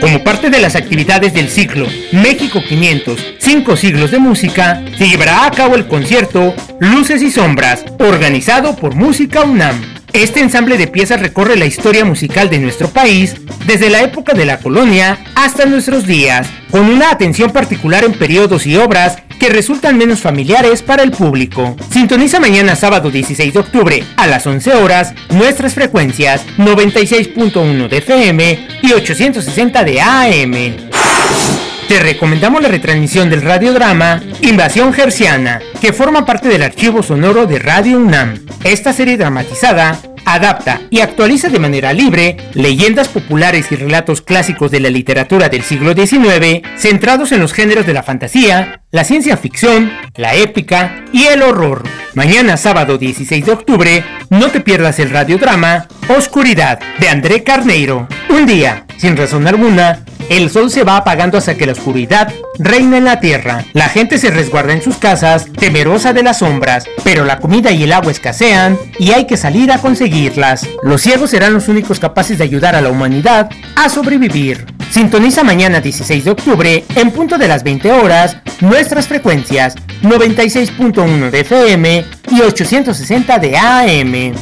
Como 0.00 0.24
parte 0.24 0.48
de 0.48 0.58
las 0.58 0.74
actividades 0.74 1.34
del 1.34 1.50
ciclo 1.50 1.86
México 2.12 2.60
500, 2.66 3.20
5 3.38 3.76
siglos 3.76 4.10
de 4.10 4.18
música, 4.18 4.82
se 4.96 5.06
llevará 5.06 5.44
a 5.44 5.50
cabo 5.50 5.74
el 5.74 5.86
concierto 5.86 6.54
Luces 6.80 7.20
y 7.20 7.30
Sombras, 7.30 7.84
organizado 7.98 8.74
por 8.74 8.94
Música 8.94 9.42
UNAM. 9.42 10.03
Este 10.14 10.38
ensamble 10.38 10.78
de 10.78 10.86
piezas 10.86 11.20
recorre 11.20 11.56
la 11.56 11.66
historia 11.66 12.04
musical 12.04 12.48
de 12.48 12.60
nuestro 12.60 12.88
país 12.88 13.34
desde 13.66 13.90
la 13.90 14.00
época 14.00 14.32
de 14.32 14.44
la 14.44 14.60
colonia 14.60 15.18
hasta 15.34 15.66
nuestros 15.66 16.06
días, 16.06 16.46
con 16.70 16.82
una 16.82 17.10
atención 17.10 17.50
particular 17.50 18.04
en 18.04 18.12
periodos 18.12 18.64
y 18.64 18.76
obras 18.76 19.16
que 19.40 19.48
resultan 19.48 19.98
menos 19.98 20.20
familiares 20.20 20.82
para 20.82 21.02
el 21.02 21.10
público. 21.10 21.76
Sintoniza 21.90 22.38
mañana 22.38 22.76
sábado 22.76 23.10
16 23.10 23.54
de 23.54 23.58
octubre 23.58 24.04
a 24.16 24.28
las 24.28 24.46
11 24.46 24.74
horas 24.74 25.14
nuestras 25.30 25.74
frecuencias 25.74 26.46
96.1 26.58 27.88
de 27.88 27.98
FM 27.98 28.68
y 28.82 28.92
860 28.92 29.82
de 29.82 30.00
AM. 30.00 31.73
Te 31.88 32.00
recomendamos 32.00 32.62
la 32.62 32.68
retransmisión 32.68 33.28
del 33.28 33.42
radiodrama 33.42 34.22
Invasión 34.40 34.92
Gerciana, 34.92 35.60
que 35.80 35.92
forma 35.92 36.24
parte 36.24 36.48
del 36.48 36.62
archivo 36.62 37.02
sonoro 37.02 37.46
de 37.46 37.58
Radio 37.58 37.98
UNAM. 37.98 38.46
Esta 38.64 38.92
serie 38.92 39.18
dramatizada 39.18 40.00
adapta 40.24 40.80
y 40.90 41.00
actualiza 41.00 41.50
de 41.50 41.58
manera 41.58 41.92
libre 41.92 42.38
leyendas 42.54 43.08
populares 43.08 43.70
y 43.70 43.76
relatos 43.76 44.22
clásicos 44.22 44.70
de 44.70 44.80
la 44.80 44.88
literatura 44.88 45.48
del 45.48 45.62
siglo 45.62 45.92
XIX, 45.94 46.62
centrados 46.76 47.32
en 47.32 47.40
los 47.40 47.52
géneros 47.52 47.86
de 47.86 47.92
la 47.92 48.02
fantasía, 48.02 48.80
la 48.90 49.04
ciencia 49.04 49.36
ficción, 49.36 49.92
la 50.16 50.34
épica 50.34 51.04
y 51.12 51.24
el 51.24 51.42
horror. 51.42 51.84
Mañana 52.14 52.56
sábado 52.56 52.96
16 52.96 53.44
de 53.44 53.52
octubre, 53.52 54.04
no 54.30 54.48
te 54.48 54.60
pierdas 54.60 54.98
el 55.00 55.10
radiodrama 55.10 55.88
Oscuridad 56.08 56.78
de 56.98 57.08
André 57.08 57.44
Carneiro. 57.44 58.08
Un 58.30 58.46
día, 58.46 58.83
sin 58.98 59.16
razón 59.16 59.46
alguna, 59.46 60.00
el 60.30 60.50
sol 60.50 60.70
se 60.70 60.84
va 60.84 60.96
apagando 60.96 61.36
hasta 61.36 61.54
que 61.54 61.66
la 61.66 61.72
oscuridad 61.72 62.32
reina 62.58 62.98
en 62.98 63.04
la 63.04 63.20
tierra. 63.20 63.64
La 63.74 63.88
gente 63.88 64.18
se 64.18 64.30
resguarda 64.30 64.72
en 64.72 64.82
sus 64.82 64.96
casas, 64.96 65.46
temerosa 65.52 66.12
de 66.12 66.22
las 66.22 66.38
sombras, 66.38 66.84
pero 67.02 67.24
la 67.24 67.38
comida 67.38 67.72
y 67.72 67.82
el 67.82 67.92
agua 67.92 68.12
escasean 68.12 68.78
y 68.98 69.12
hay 69.12 69.26
que 69.26 69.36
salir 69.36 69.70
a 69.70 69.78
conseguirlas. 69.78 70.66
Los 70.82 71.02
ciegos 71.02 71.30
serán 71.30 71.52
los 71.52 71.68
únicos 71.68 72.00
capaces 72.00 72.38
de 72.38 72.44
ayudar 72.44 72.74
a 72.74 72.80
la 72.80 72.90
humanidad 72.90 73.50
a 73.76 73.88
sobrevivir. 73.88 74.66
Sintoniza 74.94 75.42
mañana 75.42 75.80
16 75.80 76.24
de 76.24 76.30
octubre, 76.30 76.84
en 76.94 77.10
punto 77.10 77.36
de 77.36 77.48
las 77.48 77.64
20 77.64 77.90
horas, 77.90 78.36
nuestras 78.60 79.08
frecuencias 79.08 79.74
96.1 80.02 81.30
de 81.30 81.40
FM 81.40 82.04
y 82.30 82.40
860 82.40 83.38
de 83.40 83.56
AM. 83.56 84.34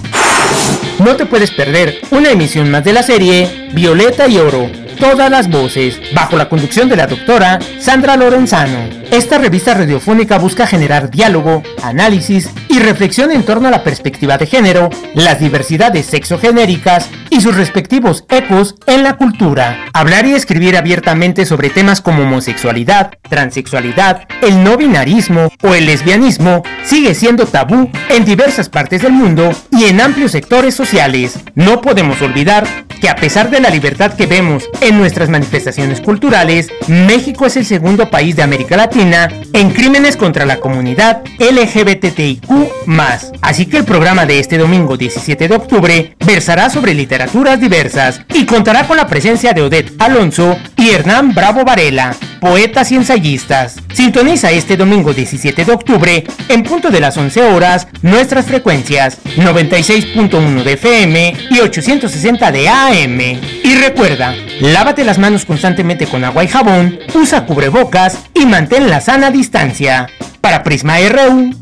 No 0.98 1.16
te 1.16 1.24
puedes 1.24 1.53
perder 1.53 2.03
una 2.11 2.32
emisión 2.32 2.70
más 2.70 2.84
de 2.84 2.92
la 2.92 3.03
serie 3.03 3.70
Violeta 3.72 4.28
y 4.28 4.36
Oro 4.36 4.82
todas 4.97 5.30
las 5.30 5.49
voces, 5.49 6.01
bajo 6.14 6.36
la 6.36 6.49
conducción 6.49 6.88
de 6.88 6.97
la 6.97 7.07
doctora 7.07 7.59
Sandra 7.80 8.16
Lorenzano. 8.16 9.03
Esta 9.11 9.38
revista 9.38 9.74
radiofónica 9.74 10.38
busca 10.38 10.66
generar 10.66 11.11
diálogo, 11.11 11.62
análisis 11.82 12.49
y 12.68 12.78
reflexión 12.78 13.30
en 13.30 13.45
torno 13.45 13.68
a 13.68 13.70
la 13.70 13.84
perspectiva 13.84 14.38
de 14.38 14.47
género, 14.47 14.88
las 15.14 15.38
diversidades 15.38 16.07
sexogenéricas 16.07 17.11
y 17.28 17.40
sus 17.40 17.57
respectivos 17.57 18.24
ecos 18.30 18.74
en 18.86 19.03
la 19.03 19.16
cultura. 19.16 19.86
Hablar 19.93 20.26
y 20.26 20.32
escribir 20.32 20.76
abiertamente 20.76 21.45
sobre 21.45 21.70
temas 21.70 22.01
como 22.01 22.22
homosexualidad, 22.22 23.12
transexualidad, 23.28 24.26
el 24.40 24.64
no 24.64 24.76
binarismo 24.76 25.51
o 25.62 25.74
el 25.74 25.86
lesbianismo 25.86 26.62
sigue 26.84 27.14
siendo 27.14 27.47
tabú 27.47 27.90
en 28.09 28.24
diversas 28.24 28.68
partes 28.68 29.03
del 29.03 29.12
mundo 29.12 29.51
y 29.70 29.84
en 29.84 30.01
amplios 30.01 30.32
sectores 30.32 30.74
sociales. 30.74 31.38
No 31.55 31.80
podemos 31.80 32.20
olvidar 32.22 32.66
que 33.01 33.09
a 33.09 33.16
pesar 33.16 33.51
de 33.51 33.61
la 33.61 33.68
libertad 33.68 34.14
que 34.14 34.26
vemos 34.26 34.64
en 34.83 34.99
nuestras 34.99 35.28
manifestaciones 35.28 36.01
culturales, 36.01 36.68
México 36.89 37.47
es 37.47 37.57
el 37.57 37.64
segundo 37.64 38.11
país 38.11 38.35
de 38.35 38.43
América 38.43 38.76
Latina 38.76 39.28
en 39.53 39.70
crímenes 39.70 40.16
contra 40.16 40.45
la 40.45 40.59
comunidad 40.59 41.22
LGBTIQ. 41.39 42.82
Así 43.41 43.66
que 43.66 43.78
el 43.78 43.85
programa 43.85 44.26
de 44.26 44.39
este 44.39 44.59
domingo 44.59 44.97
17 44.97 45.49
de 45.49 45.55
octubre 45.55 46.16
versará 46.24 46.70
sobre 46.70 46.95
literaturas 46.95 47.61
diversas 47.61 48.20
y 48.35 48.45
contará 48.47 48.87
con 48.87 48.97
la 48.97 49.07
presencia 49.07 49.53
de 49.53 49.62
Odette 49.62 49.93
Alonso 49.99 50.57
y 50.76 50.91
Hernán 50.91 51.35
Bravo 51.35 51.64
Varela, 51.64 52.14
poetas 52.41 52.91
y 52.91 52.97
ensayistas. 52.97 53.76
Sintoniza 53.95 54.51
este 54.51 54.76
domingo 54.76 55.12
17 55.12 55.64
de 55.64 55.72
octubre, 55.72 56.24
en 56.49 56.62
punto 56.62 56.91
de 56.91 57.01
las 57.01 57.16
11 57.16 57.43
horas, 57.43 57.89
nuestras 58.03 58.47
frecuencias 58.47 59.18
96.1 59.37 60.62
de 60.62 60.72
FM 60.72 61.35
y 61.51 61.61
860 61.61 62.53
de 62.53 62.68
AM. 62.68 63.20
Y 63.64 63.74
recuerda, 63.74 64.35
lávate 64.61 65.05
las 65.05 65.18
manos 65.18 65.45
constantemente 65.45 66.07
con 66.07 66.24
agua 66.24 66.45
y 66.45 66.49
jabón, 66.49 66.99
usa 67.14 67.47
cubrebocas 67.47 68.18
y 68.35 68.47
mantén 68.47 68.91
la 68.91 69.01
sana 69.01 69.30
distancia. 69.30 70.09
Para 70.41 70.64
Prisma 70.64 70.99
RU, 70.99 71.62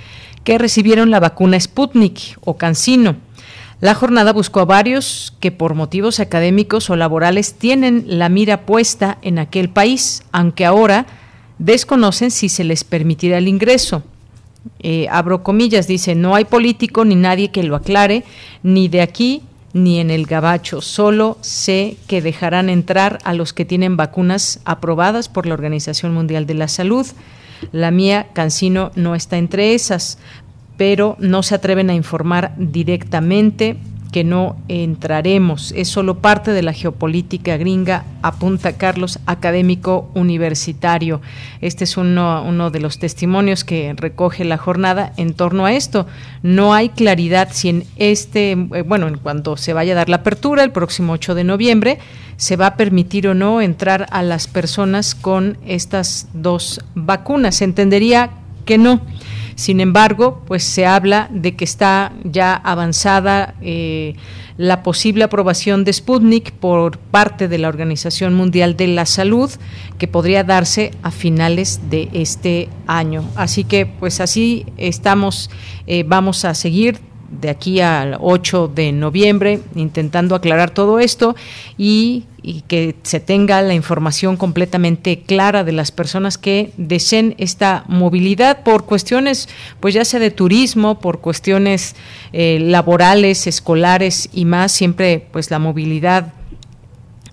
que 0.45 0.59
recibieron 0.59 1.11
la 1.11 1.21
vacuna 1.21 1.59
Sputnik 1.59 2.39
o 2.41 2.57
Cancino. 2.57 3.17
La 3.81 3.95
jornada 3.95 4.33
buscó 4.33 4.61
a 4.61 4.65
varios 4.65 5.35
que 5.41 5.51
por 5.51 5.75
motivos 5.75 6.21
académicos 6.21 6.89
o 6.89 6.97
laborales 6.97 7.55
tienen 7.55 8.05
la 8.07 8.29
mira 8.29 8.65
puesta 8.65 9.19
en 9.23 9.39
aquel 9.41 9.69
país, 9.69 10.23
aunque 10.31 10.65
ahora 10.65 11.07
desconocen 11.59 12.31
si 12.31 12.49
se 12.49 12.65
les 12.65 12.85
permitirá 12.85 13.39
el 13.39 13.49
ingreso. 13.49 14.05
Eh, 14.79 15.09
abro 15.11 15.43
comillas, 15.43 15.89
dice, 15.89 16.15
no 16.15 16.35
hay 16.37 16.45
político 16.45 17.05
ni 17.05 17.17
nadie 17.17 17.51
que 17.51 17.65
lo 17.65 17.75
aclare, 17.75 18.25
ni 18.63 18.89
de 18.89 19.01
aquí 19.01 19.43
ni 19.73 19.99
en 20.01 20.11
el 20.11 20.27
gabacho. 20.27 20.81
Solo 20.81 21.39
sé 21.41 21.97
que 22.07 22.23
dejarán 22.23 22.69
entrar 22.69 23.19
a 23.25 23.35
los 23.35 23.53
que 23.53 23.65
tienen 23.65 23.97
vacunas 23.97 24.61
aprobadas 24.65 25.29
por 25.29 25.47
la 25.47 25.55
Organización 25.55 26.13
Mundial 26.13 26.47
de 26.47 26.55
la 26.55 26.69
Salud. 26.69 27.07
La 27.71 27.91
mía, 27.91 28.29
Cancino, 28.33 28.91
no 28.97 29.15
está 29.15 29.39
entre 29.39 29.75
esas, 29.75 30.19
pero 30.77 31.17
no 31.19 31.43
se 31.43 31.55
atreven 31.55 31.91
a 31.91 31.95
informar 31.95 32.55
directamente 32.57 33.77
que 34.13 34.23
no 34.25 34.57
entraremos. 34.69 35.73
Es 35.75 35.89
solo 35.89 36.19
parte 36.19 36.53
de 36.53 36.63
la 36.63 36.75
geopolítica 36.75 37.57
gringa, 37.57 38.05
apunta 38.21 38.77
Carlos, 38.77 39.19
académico 39.27 40.11
universitario. 40.15 41.23
Este 41.63 41.85
es 41.85 41.97
uno, 41.97 42.45
uno, 42.47 42.71
de 42.71 42.79
los 42.79 42.99
testimonios 42.99 43.65
que 43.65 43.95
recoge 43.97 44.45
la 44.45 44.59
jornada 44.59 45.15
en 45.17 45.33
torno 45.33 45.65
a 45.65 45.73
esto. 45.73 46.07
No 46.43 46.75
hay 46.75 46.91
claridad 46.91 47.49
si 47.53 47.71
en 47.71 47.85
este, 47.97 48.53
eh, 48.53 48.83
bueno, 48.87 49.09
en 49.09 49.17
cuanto 49.17 49.57
se 49.57 49.73
vaya 49.73 49.95
a 49.95 49.97
dar 49.97 50.11
la 50.11 50.17
apertura, 50.17 50.63
el 50.63 50.73
próximo 50.73 51.15
8 51.15 51.35
de 51.35 51.45
noviembre, 51.45 51.99
se 52.37 52.57
va 52.57 52.67
a 52.67 52.77
permitir 52.77 53.29
o 53.29 53.35
no 53.35 53.63
entrar 53.63 54.07
a 54.11 54.23
las 54.23 54.47
personas 54.47 55.15
con 55.15 55.57
estas 55.67 56.29
dos 56.35 56.81
vacunas. 56.95 57.57
Se 57.57 57.65
entendería 57.65 58.31
que 58.67 58.77
no. 58.77 59.01
Sin 59.55 59.81
embargo, 59.81 60.43
pues 60.47 60.65
se 60.65 60.87
habla 60.87 61.29
de 61.31 61.55
que 61.57 61.65
está 61.65 62.13
ya 62.25 62.55
avanzada 62.55 63.55
eh, 63.61 64.15
la 64.57 64.83
posible 64.83 65.25
aprobación 65.25 65.85
de 65.85 65.93
Sputnik 65.93 66.53
por 66.53 66.99
parte 66.99 67.49
de 67.49 67.59
la 67.59 67.69
Organización 67.69 68.35
Mundial 68.35 68.77
de 68.77 68.87
la 68.89 69.07
Salud, 69.07 69.51
que 69.99 70.09
podría 70.09 70.45
darse 70.45 70.93
a 71.03 71.11
finales 71.11 71.81
de 71.91 72.09
este 72.13 72.69
año. 72.87 73.25
Así 73.35 73.65
que, 73.65 73.87
pues 73.87 74.21
así 74.21 74.67
estamos, 74.77 75.51
eh, 75.87 76.05
vamos 76.07 76.45
a 76.45 76.55
seguir 76.55 77.01
de 77.41 77.51
aquí 77.51 77.81
al 77.81 78.17
8 78.21 78.71
de 78.75 78.93
noviembre, 78.93 79.61
intentando 79.75 80.35
aclarar 80.35 80.71
todo 80.71 80.99
esto 80.99 81.35
y, 81.77 82.25
que 82.67 82.97
se 83.05 83.21
tenga 83.21 83.63
la 83.63 83.73
información 83.73 84.37
completamente 84.37 85.21
clara 85.21 85.63
de 85.63 85.71
las 85.71 85.93
personas 85.93 86.39
que 86.39 86.73
deseen 86.77 87.37
esta 87.39 87.85
movilidad 87.87 88.65
por 88.65 88.85
cuestiones, 88.85 89.49
pues 89.79 89.95
ya 89.95 90.05
sea 90.05 90.19
de 90.19 90.33
turismo, 90.33 90.99
por 90.99 91.21
cuestiones 91.21 91.95
eh, 92.33 92.59
laborales, 92.61 93.47
escolares 93.47 94.29
y 94.33 94.45
más, 94.45 94.73
siempre 94.73 95.25
pues 95.31 95.53
la 95.53 95.61
movilidad 95.61 96.33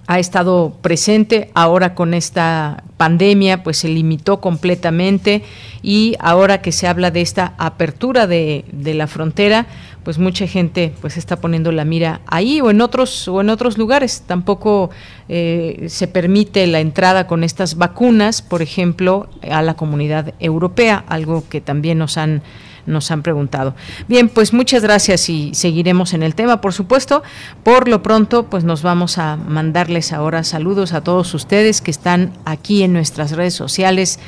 ha 0.10 0.18
estado 0.18 0.74
presente. 0.82 1.52
Ahora 1.54 1.94
con 1.94 2.16
esta 2.16 2.84
pandemia, 2.98 3.62
pues 3.62 3.78
se 3.78 3.90
limitó 3.90 4.42
completamente 4.42 5.44
y 5.84 6.16
ahora 6.20 6.64
que 6.64 6.72
se 6.72 6.88
habla 6.88 7.12
de 7.12 7.22
esta 7.22 7.54
apertura 7.60 8.26
de, 8.26 8.66
de, 8.72 8.96
la 8.96 9.06
frontera, 9.06 9.68
pues 10.04 10.18
mucha 10.18 10.48
gente 10.48 10.94
pues 11.00 11.16
está 11.16 11.40
poniendo 11.40 11.72
la 11.72 11.86
mira 11.86 12.22
ahí 12.26 12.60
o 12.60 12.72
en 12.72 12.82
otros 12.82 13.28
o 13.28 13.40
en 13.40 13.52
otros 13.52 13.78
lugares. 13.78 14.24
Tampoco 14.26 14.90
eh, 15.28 15.86
se 15.90 16.08
permite 16.08 16.66
la 16.66 16.80
entrada 16.80 17.28
con 17.28 17.44
estas 17.44 17.78
vacunas, 17.78 18.42
por 18.42 18.64
ejemplo, 18.64 19.30
a 19.48 19.62
la 19.62 19.76
comunidad 19.76 20.34
europea, 20.40 21.04
algo 21.08 21.48
que 21.48 21.62
también 21.62 22.00
nos 22.00 22.18
han 22.18 22.42
nos 22.90 23.12
han 23.12 23.22
preguntado. 23.22 23.76
Bien, 24.08 24.28
pues 24.28 24.54
muchas 24.54 24.84
gracias 24.84 25.30
y 25.30 25.54
seguiremos 25.54 26.14
en 26.14 26.24
el 26.24 26.36
tema, 26.36 26.60
por 26.60 26.74
supuesto. 26.74 27.24
Por 27.64 27.88
lo 27.88 28.04
pronto, 28.04 28.48
pues 28.48 28.64
nos 28.64 28.82
vamos 28.82 29.18
a 29.18 29.38
mandarles 29.38 30.12
ahora 30.12 30.44
saludos 30.44 30.94
a 30.94 31.02
todos 31.02 31.34
ustedes 31.34 31.82
que 31.82 31.92
están 31.92 32.34
aquí 32.46 32.84
en 32.84 32.94
nuestras 32.94 33.32
redes 33.32 33.54
sociales 33.54 34.20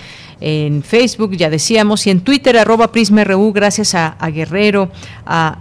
en 0.42 0.84
Facebook, 0.84 1.36
ya 1.38 1.50
decíamos, 1.50 2.08
y 2.08 2.10
en 2.10 2.22
Twitter, 2.22 2.58
arroba 2.58 2.92
PrismaRU, 2.92 3.54
gracias 3.54 3.94
a, 3.94 4.16
Guerrero, 4.34 4.92
a 5.26 5.60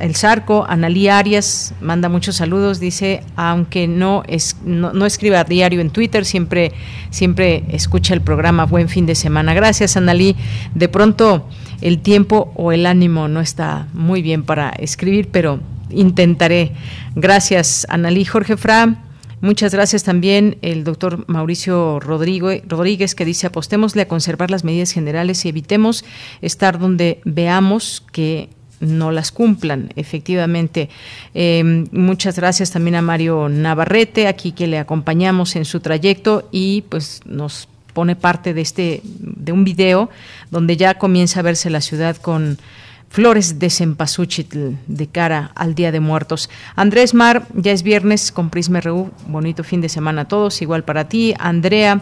el 0.00 0.16
Zarco, 0.16 0.64
Analí 0.68 1.08
Arias 1.08 1.74
manda 1.80 2.08
muchos 2.08 2.36
saludos, 2.36 2.80
dice, 2.80 3.22
aunque 3.36 3.86
no, 3.86 4.22
es, 4.26 4.56
no, 4.64 4.92
no, 4.92 5.06
escriba 5.06 5.40
a 5.40 5.44
diario 5.44 5.80
en 5.80 5.90
Twitter, 5.90 6.24
siempre, 6.24 6.72
siempre 7.10 7.64
escucha 7.68 8.14
el 8.14 8.20
programa. 8.20 8.64
Buen 8.66 8.88
fin 8.88 9.06
de 9.06 9.14
semana. 9.14 9.54
Gracias, 9.54 9.96
Analí. 9.96 10.34
De 10.74 10.88
pronto 10.88 11.46
el 11.80 12.00
tiempo 12.00 12.52
o 12.56 12.72
el 12.72 12.84
ánimo 12.84 13.28
no 13.28 13.40
está 13.40 13.86
muy 13.92 14.22
bien 14.22 14.42
para 14.42 14.70
escribir, 14.70 15.28
pero 15.30 15.60
intentaré. 15.90 16.72
Gracias, 17.14 17.86
Analí. 17.88 18.24
Jorge 18.24 18.56
Fra. 18.56 19.04
Muchas 19.42 19.72
gracias 19.72 20.04
también 20.04 20.58
el 20.60 20.84
doctor 20.84 21.24
Mauricio 21.26 21.98
Rodríguez 21.98 23.14
que 23.14 23.24
dice 23.24 23.46
apostémosle 23.46 24.02
a 24.02 24.08
conservar 24.08 24.50
las 24.50 24.64
medidas 24.64 24.92
generales 24.92 25.46
y 25.46 25.48
evitemos 25.48 26.04
estar 26.42 26.78
donde 26.78 27.22
veamos 27.24 28.04
que 28.12 28.50
no 28.80 29.12
las 29.12 29.30
cumplan, 29.30 29.90
efectivamente. 29.96 30.88
Em, 31.34 31.86
muchas 31.92 32.36
gracias 32.36 32.70
también 32.70 32.96
a 32.96 33.02
Mario 33.02 33.48
Navarrete, 33.48 34.26
aquí 34.26 34.52
que 34.52 34.66
le 34.66 34.78
acompañamos 34.78 35.54
en 35.56 35.64
su 35.64 35.80
trayecto 35.80 36.48
y 36.50 36.82
pues 36.88 37.20
nos 37.26 37.68
pone 37.92 38.16
parte 38.16 38.54
de 38.54 38.60
este 38.60 39.02
de 39.04 39.52
un 39.52 39.64
video 39.64 40.10
donde 40.50 40.76
ya 40.76 40.94
comienza 40.94 41.40
a 41.40 41.42
verse 41.42 41.70
la 41.70 41.80
ciudad 41.80 42.16
con 42.16 42.58
flores 43.10 43.58
de 43.58 43.70
cempasúchil 43.70 44.78
de 44.86 45.06
cara 45.08 45.50
al 45.56 45.74
Día 45.74 45.90
de 45.90 45.98
Muertos. 45.98 46.48
Andrés 46.76 47.12
Mar, 47.12 47.46
ya 47.54 47.72
es 47.72 47.82
viernes 47.82 48.30
con 48.30 48.50
Prisma 48.50 48.80
RU, 48.80 49.10
bonito 49.26 49.64
fin 49.64 49.80
de 49.80 49.88
semana 49.88 50.22
a 50.22 50.28
todos, 50.28 50.62
igual 50.62 50.84
para 50.84 51.08
ti. 51.08 51.34
Andrea, 51.38 52.00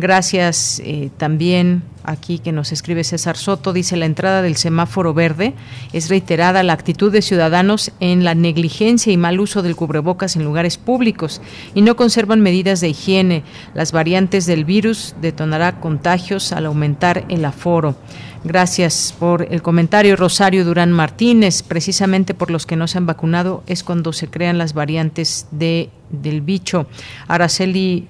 Gracias 0.00 0.80
eh, 0.84 1.10
también 1.16 1.82
aquí 2.04 2.38
que 2.38 2.52
nos 2.52 2.70
escribe 2.70 3.02
César 3.02 3.36
Soto, 3.36 3.72
dice 3.72 3.96
la 3.96 4.06
entrada 4.06 4.42
del 4.42 4.54
semáforo 4.54 5.12
verde 5.12 5.54
es 5.92 6.08
reiterada 6.08 6.62
la 6.62 6.72
actitud 6.72 7.10
de 7.10 7.20
ciudadanos 7.20 7.90
en 7.98 8.22
la 8.22 8.36
negligencia 8.36 9.12
y 9.12 9.16
mal 9.16 9.40
uso 9.40 9.60
del 9.60 9.74
cubrebocas 9.74 10.36
en 10.36 10.44
lugares 10.44 10.78
públicos 10.78 11.42
y 11.74 11.82
no 11.82 11.96
conservan 11.96 12.40
medidas 12.40 12.80
de 12.80 12.90
higiene. 12.90 13.42
Las 13.74 13.90
variantes 13.90 14.46
del 14.46 14.64
virus 14.64 15.16
detonará 15.20 15.80
contagios 15.80 16.52
al 16.52 16.66
aumentar 16.66 17.24
el 17.28 17.44
aforo. 17.44 17.96
Gracias 18.44 19.12
por 19.18 19.52
el 19.52 19.62
comentario, 19.62 20.14
Rosario 20.14 20.64
Durán 20.64 20.92
Martínez. 20.92 21.64
Precisamente 21.64 22.34
por 22.34 22.52
los 22.52 22.66
que 22.66 22.76
no 22.76 22.86
se 22.86 22.98
han 22.98 23.06
vacunado 23.06 23.64
es 23.66 23.82
cuando 23.82 24.12
se 24.12 24.28
crean 24.28 24.58
las 24.58 24.74
variantes 24.74 25.48
de, 25.50 25.90
del 26.10 26.40
bicho. 26.40 26.86
Araceli 27.26 28.06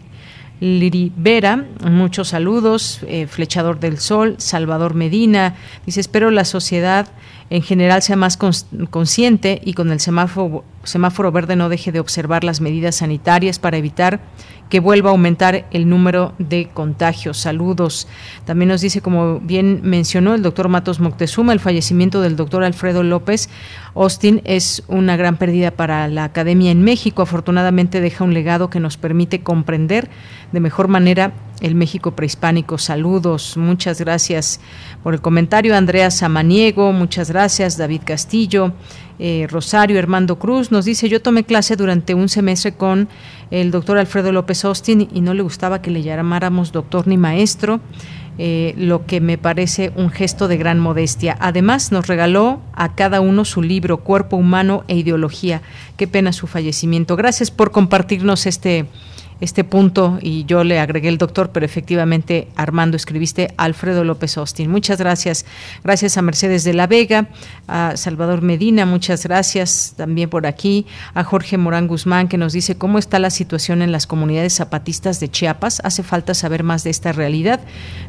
Liribera, 0.60 1.66
muchos 1.84 2.28
saludos, 2.28 3.00
eh, 3.06 3.26
Flechador 3.26 3.78
del 3.78 3.98
Sol, 3.98 4.36
Salvador 4.38 4.94
Medina, 4.94 5.54
dice, 5.86 6.00
espero 6.00 6.30
la 6.30 6.44
sociedad 6.44 7.08
en 7.50 7.62
general 7.62 8.02
sea 8.02 8.16
más 8.16 8.36
consciente 8.36 9.60
y 9.64 9.72
con 9.72 9.90
el 9.90 10.00
semáforo, 10.00 11.32
verde 11.32 11.56
no 11.56 11.68
deje 11.68 11.92
de 11.92 12.00
observar 12.00 12.44
las 12.44 12.60
medidas 12.60 12.96
sanitarias 12.96 13.58
para 13.58 13.78
evitar 13.78 14.20
que 14.68 14.80
vuelva 14.80 15.08
a 15.08 15.12
aumentar 15.12 15.66
el 15.70 15.88
número 15.88 16.34
de 16.38 16.68
contagios. 16.74 17.38
Saludos. 17.38 18.06
También 18.44 18.68
nos 18.68 18.82
dice, 18.82 19.00
como 19.00 19.40
bien 19.40 19.80
mencionó 19.82 20.34
el 20.34 20.42
doctor 20.42 20.68
Matos 20.68 21.00
Moctezuma, 21.00 21.54
el 21.54 21.60
fallecimiento 21.60 22.20
del 22.20 22.36
doctor 22.36 22.62
Alfredo 22.64 23.02
López 23.02 23.48
Austin 23.94 24.42
es 24.44 24.84
una 24.86 25.16
gran 25.16 25.38
pérdida 25.38 25.70
para 25.70 26.06
la 26.08 26.24
academia 26.24 26.70
en 26.70 26.82
México. 26.82 27.22
Afortunadamente 27.22 28.02
deja 28.02 28.24
un 28.24 28.34
legado 28.34 28.68
que 28.68 28.78
nos 28.78 28.98
permite 28.98 29.40
comprender 29.40 30.10
de 30.52 30.60
mejor 30.60 30.88
manera 30.88 31.32
el 31.60 31.74
México 31.74 32.12
prehispánico. 32.12 32.78
Saludos, 32.78 33.56
muchas 33.56 34.00
gracias 34.00 34.60
por 35.02 35.14
el 35.14 35.20
comentario. 35.20 35.76
Andrea 35.76 36.10
Samaniego, 36.10 36.92
muchas 36.92 37.30
gracias. 37.30 37.76
David 37.76 38.02
Castillo, 38.04 38.72
eh, 39.18 39.46
Rosario 39.50 39.98
Hermando 39.98 40.38
Cruz 40.38 40.70
nos 40.70 40.84
dice, 40.84 41.08
yo 41.08 41.20
tomé 41.20 41.44
clase 41.44 41.76
durante 41.76 42.14
un 42.14 42.28
semestre 42.28 42.72
con 42.74 43.08
el 43.50 43.70
doctor 43.70 43.98
Alfredo 43.98 44.32
López 44.32 44.64
Austin 44.64 45.08
y 45.12 45.20
no 45.20 45.34
le 45.34 45.42
gustaba 45.42 45.82
que 45.82 45.90
le 45.90 46.02
llamáramos 46.02 46.72
doctor 46.72 47.06
ni 47.06 47.16
maestro. 47.16 47.80
Eh, 48.40 48.74
lo 48.76 49.04
que 49.04 49.20
me 49.20 49.36
parece 49.36 49.90
un 49.96 50.10
gesto 50.10 50.46
de 50.46 50.56
gran 50.56 50.78
modestia. 50.78 51.36
Además, 51.40 51.90
nos 51.90 52.06
regaló 52.06 52.60
a 52.72 52.94
cada 52.94 53.20
uno 53.20 53.44
su 53.44 53.62
libro 53.62 54.04
Cuerpo 54.04 54.36
Humano 54.36 54.84
e 54.86 54.94
Ideología. 54.94 55.60
Qué 55.96 56.06
pena 56.06 56.32
su 56.32 56.46
fallecimiento. 56.46 57.16
Gracias 57.16 57.50
por 57.50 57.72
compartirnos 57.72 58.46
este 58.46 58.86
este 59.40 59.64
punto 59.64 60.18
y 60.20 60.44
yo 60.44 60.64
le 60.64 60.80
agregué 60.80 61.08
el 61.08 61.18
doctor, 61.18 61.50
pero 61.50 61.64
efectivamente 61.64 62.48
Armando 62.56 62.96
escribiste 62.96 63.54
Alfredo 63.56 64.04
López 64.04 64.36
Austin. 64.36 64.70
Muchas 64.70 64.98
gracias. 64.98 65.44
Gracias 65.84 66.16
a 66.16 66.22
Mercedes 66.22 66.64
de 66.64 66.74
la 66.74 66.86
Vega, 66.86 67.28
a 67.66 67.96
Salvador 67.96 68.42
Medina, 68.42 68.86
muchas 68.86 69.24
gracias 69.24 69.94
también 69.96 70.28
por 70.28 70.46
aquí, 70.46 70.86
a 71.14 71.24
Jorge 71.24 71.58
Morán 71.58 71.86
Guzmán 71.86 72.28
que 72.28 72.38
nos 72.38 72.52
dice 72.52 72.76
cómo 72.76 72.98
está 72.98 73.18
la 73.18 73.30
situación 73.30 73.82
en 73.82 73.92
las 73.92 74.06
comunidades 74.06 74.54
zapatistas 74.54 75.20
de 75.20 75.30
Chiapas. 75.30 75.80
Hace 75.84 76.02
falta 76.02 76.34
saber 76.34 76.62
más 76.62 76.84
de 76.84 76.90
esta 76.90 77.12
realidad. 77.12 77.60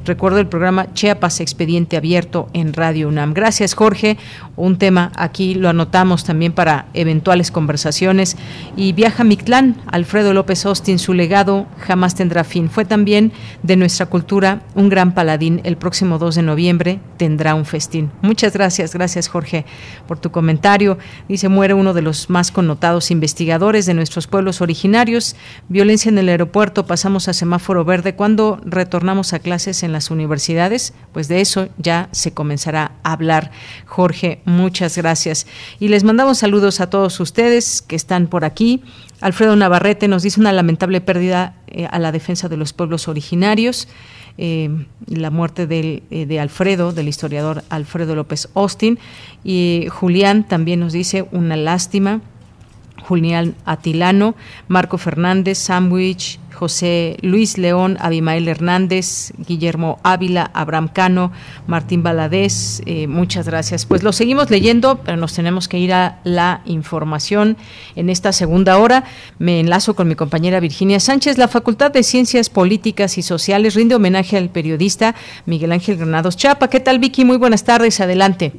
Recuerdo 0.05 0.39
el 0.39 0.47
programa 0.47 0.93
Chiapas 0.93 1.39
Expediente 1.39 1.97
Abierto 1.97 2.49
en 2.53 2.73
Radio 2.73 3.07
UNAM. 3.07 3.33
Gracias 3.33 3.73
Jorge. 3.73 4.17
Un 4.55 4.77
tema 4.77 5.11
aquí 5.15 5.53
lo 5.53 5.69
anotamos 5.69 6.23
también 6.23 6.53
para 6.53 6.87
eventuales 6.93 7.51
conversaciones. 7.51 8.35
Y 8.75 8.93
viaja 8.93 9.23
Mictlán, 9.23 9.75
Alfredo 9.87 10.33
López 10.33 10.65
Austin, 10.65 10.99
su 10.99 11.13
legado 11.19 11.67
jamás 11.79 12.15
tendrá 12.15 12.43
fin. 12.43 12.69
Fue 12.69 12.85
también 12.85 13.31
de 13.61 13.75
nuestra 13.75 14.07
cultura 14.07 14.63
un 14.73 14.89
gran 14.89 15.13
paladín. 15.13 15.61
El 15.65 15.77
próximo 15.77 16.17
2 16.17 16.35
de 16.35 16.41
noviembre 16.41 16.99
tendrá 17.17 17.53
un 17.53 17.65
festín. 17.65 18.09
Muchas 18.21 18.53
gracias, 18.53 18.93
gracias 18.93 19.27
Jorge 19.27 19.65
por 20.07 20.17
tu 20.17 20.31
comentario. 20.31 20.97
Dice, 21.27 21.49
muere 21.49 21.73
uno 21.73 21.93
de 21.93 22.01
los 22.01 22.29
más 22.29 22.51
connotados 22.51 23.11
investigadores 23.11 23.85
de 23.85 23.93
nuestros 23.93 24.27
pueblos 24.27 24.61
originarios. 24.61 25.35
Violencia 25.67 26.09
en 26.09 26.17
el 26.17 26.29
aeropuerto, 26.29 26.85
pasamos 26.85 27.27
a 27.27 27.33
semáforo 27.33 27.85
verde. 27.85 28.15
cuando 28.15 28.59
retornamos 28.63 29.33
a 29.33 29.39
clases 29.39 29.83
en 29.83 29.91
las 29.91 30.09
universidades? 30.09 30.93
Pues 31.11 31.27
de 31.27 31.41
eso 31.41 31.67
ya 31.77 32.07
se 32.11 32.31
comenzará 32.33 32.93
a 33.03 33.11
hablar. 33.11 33.51
Jorge, 33.85 34.41
muchas 34.45 34.97
gracias. 34.97 35.45
Y 35.79 35.89
les 35.89 36.03
mandamos 36.05 36.39
saludos 36.39 36.79
a 36.79 36.89
todos 36.89 37.19
ustedes 37.19 37.81
que 37.81 37.97
están 37.97 38.27
por 38.27 38.45
aquí. 38.45 38.81
Alfredo 39.21 39.55
Navarrete 39.55 40.07
nos 40.07 40.23
dice 40.23 40.39
una 40.39 40.53
lamentable 40.53 41.01
pérdida 41.01 41.53
eh, 41.67 41.87
a 41.89 41.99
la 41.99 42.11
defensa 42.11 42.47
de 42.47 42.57
los 42.57 42.73
pueblos 42.73 43.07
originarios. 43.07 43.87
Eh, 44.37 44.85
la 45.07 45.31
muerte 45.31 45.67
eh, 45.69 46.25
de 46.25 46.39
Alfredo, 46.39 46.93
del 46.93 47.09
historiador 47.09 47.63
Alfredo 47.69 48.15
López 48.15 48.47
Austin. 48.55 48.97
Y 49.43 49.87
Julián 49.89 50.47
también 50.47 50.79
nos 50.79 50.93
dice 50.93 51.27
una 51.31 51.57
lástima. 51.57 52.21
Julián 53.03 53.55
Atilano, 53.65 54.35
Marco 54.67 54.97
Fernández, 54.97 55.57
Sandwich, 55.57 56.39
José 56.59 57.15
Luis 57.21 57.57
León, 57.57 57.95
Abimael 58.01 58.45
Hernández, 58.49 59.31
Guillermo 59.37 59.97
Ávila, 60.03 60.51
Abraham 60.53 60.89
Cano, 60.89 61.31
Martín 61.67 62.03
Baladés, 62.03 62.83
eh, 62.85 63.07
muchas 63.07 63.47
gracias. 63.47 63.85
Pues 63.85 64.03
lo 64.03 64.11
seguimos 64.11 64.49
leyendo, 64.49 64.99
pero 65.05 65.15
nos 65.15 65.33
tenemos 65.33 65.69
que 65.69 65.77
ir 65.77 65.93
a 65.93 66.19
la 66.25 66.59
información 66.65 67.55
en 67.95 68.09
esta 68.09 68.33
segunda 68.33 68.77
hora. 68.77 69.05
Me 69.37 69.61
enlazo 69.61 69.95
con 69.95 70.09
mi 70.09 70.15
compañera 70.15 70.59
Virginia 70.59 70.99
Sánchez. 70.99 71.37
La 71.37 71.47
Facultad 71.47 71.91
de 71.91 72.03
Ciencias 72.03 72.49
Políticas 72.49 73.17
y 73.17 73.21
Sociales 73.21 73.75
rinde 73.75 73.95
homenaje 73.95 74.35
al 74.35 74.49
periodista 74.49 75.15
Miguel 75.45 75.71
Ángel 75.71 75.95
Granados 75.95 76.35
Chapa. 76.35 76.69
¿Qué 76.69 76.81
tal, 76.81 76.99
Vicky? 76.99 77.23
Muy 77.23 77.37
buenas 77.37 77.63
tardes. 77.63 78.01
Adelante. 78.01 78.51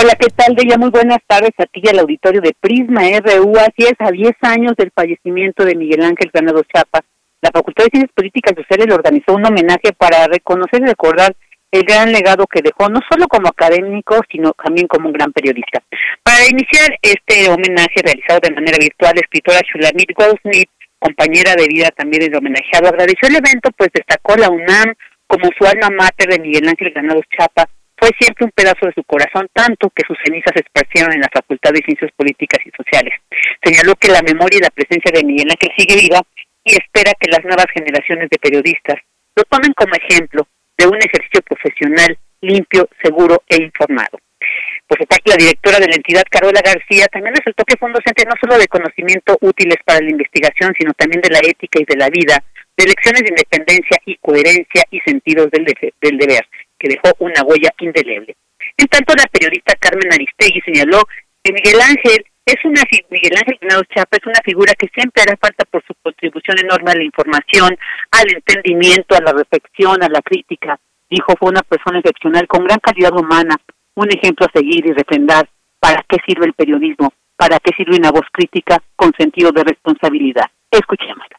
Hola, 0.00 0.14
¿qué 0.18 0.28
tal, 0.34 0.56
Deya? 0.56 0.78
Muy 0.78 0.88
buenas 0.88 1.18
tardes 1.26 1.52
a 1.58 1.66
ti 1.66 1.82
y 1.82 1.88
al 1.90 1.98
auditorio 1.98 2.40
de 2.40 2.54
Prisma 2.58 3.02
RU. 3.20 3.52
Así 3.58 3.84
es, 3.84 3.92
a 3.98 4.10
10 4.10 4.32
años 4.40 4.72
del 4.78 4.90
fallecimiento 4.90 5.66
de 5.66 5.74
Miguel 5.74 6.02
Ángel 6.02 6.30
Granados 6.32 6.64
Chapa, 6.74 7.02
la 7.42 7.50
Facultad 7.52 7.84
de 7.84 7.90
Ciencias 7.90 8.14
Políticas 8.14 8.54
y 8.56 8.62
Sociales 8.62 8.86
le 8.86 8.94
organizó 8.94 9.34
un 9.34 9.44
homenaje 9.44 9.92
para 9.98 10.26
reconocer 10.26 10.80
y 10.80 10.86
recordar 10.86 11.34
el 11.72 11.82
gran 11.82 12.12
legado 12.12 12.46
que 12.46 12.62
dejó, 12.62 12.88
no 12.88 13.00
solo 13.10 13.26
como 13.26 13.48
académico, 13.48 14.20
sino 14.30 14.52
también 14.52 14.86
como 14.86 15.08
un 15.08 15.12
gran 15.12 15.32
periodista. 15.32 15.82
Para 16.22 16.46
iniciar 16.46 16.96
este 17.02 17.48
homenaje 17.48 17.98
realizado 18.04 18.40
de 18.42 18.54
manera 18.54 18.78
virtual, 18.78 19.12
la 19.14 19.22
escritora 19.22 19.60
Shulamit 19.66 20.12
Goldsmith, 20.14 20.70
compañera 20.98 21.54
de 21.56 21.66
vida 21.66 21.88
también 21.96 22.22
del 22.22 22.36
homenajeado, 22.36 22.88
agradeció 22.88 23.28
el 23.28 23.36
evento, 23.36 23.70
pues 23.76 23.90
destacó 23.92 24.36
la 24.36 24.50
UNAM 24.50 24.94
como 25.26 25.48
su 25.58 25.64
alma 25.66 25.88
mater 25.90 26.28
de 26.28 26.38
Miguel 26.38 26.68
Ángel 26.68 26.92
Granados 26.92 27.24
Chapa, 27.36 27.66
fue 28.02 28.10
siempre 28.18 28.44
un 28.44 28.50
pedazo 28.50 28.86
de 28.86 28.92
su 28.94 29.02
corazón, 29.04 29.48
tanto 29.52 29.88
que 29.94 30.02
sus 30.06 30.18
cenizas 30.24 30.52
se 30.54 30.62
esparcieron 30.66 31.12
en 31.14 31.20
la 31.20 31.30
Facultad 31.32 31.70
de 31.70 31.82
Ciencias 31.86 32.10
Políticas 32.16 32.58
y 32.66 32.70
Sociales. 32.74 33.14
Señaló 33.62 33.94
que 33.94 34.08
la 34.08 34.22
memoria 34.22 34.58
y 34.58 34.62
la 34.62 34.74
presencia 34.74 35.12
de 35.14 35.24
Miguel 35.24 35.50
Ángel 35.50 35.70
sigue 35.78 36.02
viva 36.02 36.20
y 36.64 36.74
espera 36.74 37.12
que 37.18 37.30
las 37.30 37.44
nuevas 37.44 37.66
generaciones 37.72 38.28
de 38.30 38.38
periodistas 38.38 38.96
lo 39.36 39.44
tomen 39.44 39.72
como 39.72 39.94
ejemplo 39.94 40.46
de 40.76 40.86
un 40.86 40.96
ejercicio 40.96 41.42
profesional 41.42 42.18
limpio, 42.40 42.88
seguro 43.02 43.42
e 43.48 43.62
informado. 43.62 44.18
Por 44.86 44.98
su 44.98 45.06
parte, 45.06 45.30
la 45.30 45.36
directora 45.36 45.78
de 45.78 45.86
la 45.86 45.94
entidad, 45.94 46.24
Carola 46.28 46.60
García, 46.60 47.06
también 47.06 47.34
resultó 47.34 47.64
que 47.64 47.76
fue 47.78 47.88
un 47.88 47.94
docente 47.94 48.24
no 48.26 48.34
solo 48.40 48.58
de 48.58 48.66
conocimientos 48.68 49.36
útiles 49.40 49.76
para 49.84 50.00
la 50.00 50.10
investigación, 50.10 50.74
sino 50.78 50.92
también 50.94 51.22
de 51.22 51.30
la 51.30 51.38
ética 51.38 51.80
y 51.80 51.84
de 51.84 51.96
la 51.96 52.10
vida, 52.10 52.42
de 52.76 52.84
lecciones 52.84 53.22
de 53.22 53.30
independencia 53.30 53.98
y 54.04 54.16
coherencia 54.16 54.82
y 54.90 55.00
sentidos 55.00 55.50
del, 55.50 55.64
del 55.64 56.18
deber, 56.18 56.46
que 56.78 56.88
dejó 56.88 57.14
una 57.20 57.42
huella 57.42 57.70
indeleble. 57.78 58.36
En 58.76 58.86
tanto, 58.88 59.14
la 59.14 59.26
periodista 59.26 59.74
Carmen 59.76 60.12
Aristegui 60.12 60.60
señaló 60.62 61.02
que 61.42 61.52
Miguel 61.52 61.80
Ángel 61.80 62.24
es 62.44 62.56
una 62.64 62.82
Miguel 63.10 63.32
Ángel 63.36 63.58
Granados 63.60 63.86
Chapa 63.94 64.16
es 64.16 64.26
una 64.26 64.40
figura 64.44 64.74
que 64.74 64.88
siempre 64.94 65.22
hará 65.22 65.36
falta 65.36 65.64
por 65.64 65.82
su 65.86 65.94
contribución 66.02 66.58
enorme 66.58 66.90
a 66.90 66.96
la 66.96 67.04
información, 67.04 67.76
al 68.10 68.32
entendimiento, 68.32 69.14
a 69.14 69.20
la 69.20 69.32
reflexión, 69.32 70.02
a 70.02 70.08
la 70.08 70.20
crítica. 70.22 70.78
Dijo, 71.08 71.34
fue 71.38 71.50
una 71.50 71.62
persona 71.62 71.98
excepcional 71.98 72.46
con 72.48 72.64
gran 72.64 72.80
calidad 72.80 73.12
humana, 73.12 73.56
un 73.94 74.08
ejemplo 74.10 74.46
a 74.46 74.58
seguir 74.58 74.86
y 74.86 74.92
refrendar. 74.92 75.48
¿Para 75.78 76.04
qué 76.08 76.16
sirve 76.26 76.46
el 76.46 76.54
periodismo? 76.54 77.12
¿Para 77.36 77.58
qué 77.58 77.72
sirve 77.76 77.96
una 77.96 78.10
voz 78.10 78.26
crítica 78.32 78.82
con 78.96 79.12
sentido 79.18 79.52
de 79.52 79.64
responsabilidad? 79.64 80.46
Escuchémosla. 80.70 81.38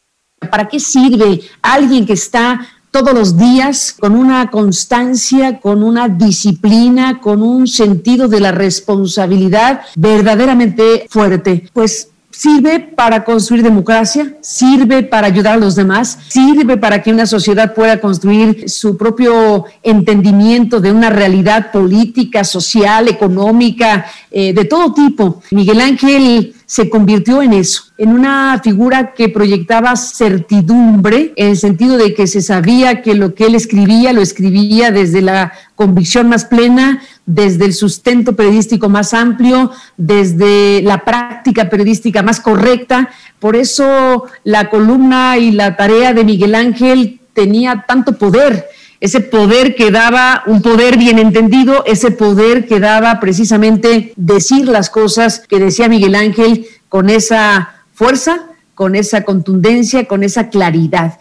¿Para 0.51 0.67
qué 0.67 0.79
sirve 0.79 1.39
alguien 1.61 2.05
que 2.05 2.13
está 2.13 2.59
todos 2.93 3.15
los 3.15 3.37
días 3.37 3.95
con 3.99 4.15
una 4.15 4.51
constancia, 4.51 5.59
con 5.59 5.83
una 5.83 6.07
disciplina, 6.07 7.19
con 7.21 7.41
un 7.41 7.67
sentido 7.67 8.27
de 8.27 8.39
la 8.39 8.51
responsabilidad 8.51 9.81
verdaderamente 9.95 11.07
fuerte. 11.09 11.67
Pues 11.73 12.09
sirve 12.29 12.79
para 12.79 13.23
construir 13.23 13.63
democracia, 13.63 14.37
sirve 14.41 15.01
para 15.01 15.25
ayudar 15.25 15.55
a 15.55 15.57
los 15.57 15.75
demás, 15.75 16.19
sirve 16.27 16.77
para 16.77 17.01
que 17.01 17.11
una 17.11 17.25
sociedad 17.25 17.73
pueda 17.73 17.99
construir 17.99 18.69
su 18.69 18.95
propio 18.95 19.65
entendimiento 19.81 20.79
de 20.79 20.91
una 20.91 21.09
realidad 21.09 21.71
política, 21.71 22.43
social, 22.43 23.07
económica, 23.07 24.05
eh, 24.29 24.53
de 24.53 24.65
todo 24.65 24.93
tipo. 24.93 25.41
Miguel 25.49 25.81
Ángel 25.81 26.53
se 26.73 26.89
convirtió 26.89 27.43
en 27.43 27.53
eso, 27.53 27.83
en 27.99 28.09
una 28.09 28.59
figura 28.63 29.13
que 29.13 29.29
proyectaba 29.29 29.95
certidumbre, 29.95 31.31
en 31.35 31.49
el 31.49 31.57
sentido 31.57 31.97
de 31.97 32.15
que 32.15 32.25
se 32.25 32.41
sabía 32.41 33.03
que 33.03 33.13
lo 33.13 33.35
que 33.35 33.45
él 33.45 33.53
escribía 33.53 34.11
lo 34.11 34.23
escribía 34.23 34.89
desde 34.89 35.21
la 35.21 35.53
convicción 35.75 36.29
más 36.29 36.45
plena, 36.45 36.99
desde 37.27 37.65
el 37.65 37.73
sustento 37.73 38.35
periodístico 38.35 38.89
más 38.89 39.13
amplio, 39.13 39.69
desde 39.97 40.81
la 40.81 41.05
práctica 41.05 41.69
periodística 41.69 42.23
más 42.23 42.39
correcta. 42.39 43.11
Por 43.39 43.55
eso 43.55 44.23
la 44.43 44.71
columna 44.71 45.37
y 45.37 45.51
la 45.51 45.77
tarea 45.77 46.15
de 46.15 46.23
Miguel 46.23 46.55
Ángel 46.55 47.19
tenía 47.35 47.85
tanto 47.87 48.17
poder 48.17 48.65
ese 49.03 49.19
poder 49.19 49.75
que 49.75 49.91
daba, 49.91 50.43
un 50.45 50.61
poder 50.61 50.97
bien 50.97 51.19
entendido, 51.19 51.83
ese 51.85 52.11
poder 52.11 52.65
que 52.65 52.79
daba 52.79 53.19
precisamente 53.19 54.13
decir 54.15 54.65
las 54.65 54.89
cosas 54.89 55.45
que 55.45 55.59
decía 55.59 55.89
Miguel 55.89 56.15
Ángel 56.15 56.67
con 56.87 57.09
esa 57.09 57.83
fuerza, 57.93 58.47
con 58.75 58.95
esa 58.95 59.25
contundencia, 59.25 60.05
con 60.05 60.23
esa 60.23 60.49
claridad. 60.49 61.19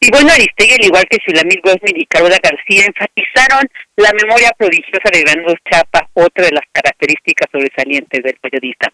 Y 0.00 0.10
bueno, 0.10 0.32
Aristegui, 0.32 0.72
al 0.72 0.86
igual 0.86 1.04
que 1.10 1.18
Shulamit 1.18 1.60
Gosmin 1.62 2.00
y 2.00 2.06
Carola 2.06 2.38
García, 2.42 2.86
enfatizaron 2.86 3.68
la 3.96 4.12
memoria 4.14 4.50
prodigiosa 4.56 5.10
de 5.12 5.20
Granados 5.20 5.58
Chapa, 5.70 6.08
otra 6.14 6.46
de 6.46 6.52
las 6.52 6.64
características 6.72 7.48
sobresalientes 7.52 8.22
del 8.22 8.36
periodista. 8.40 8.90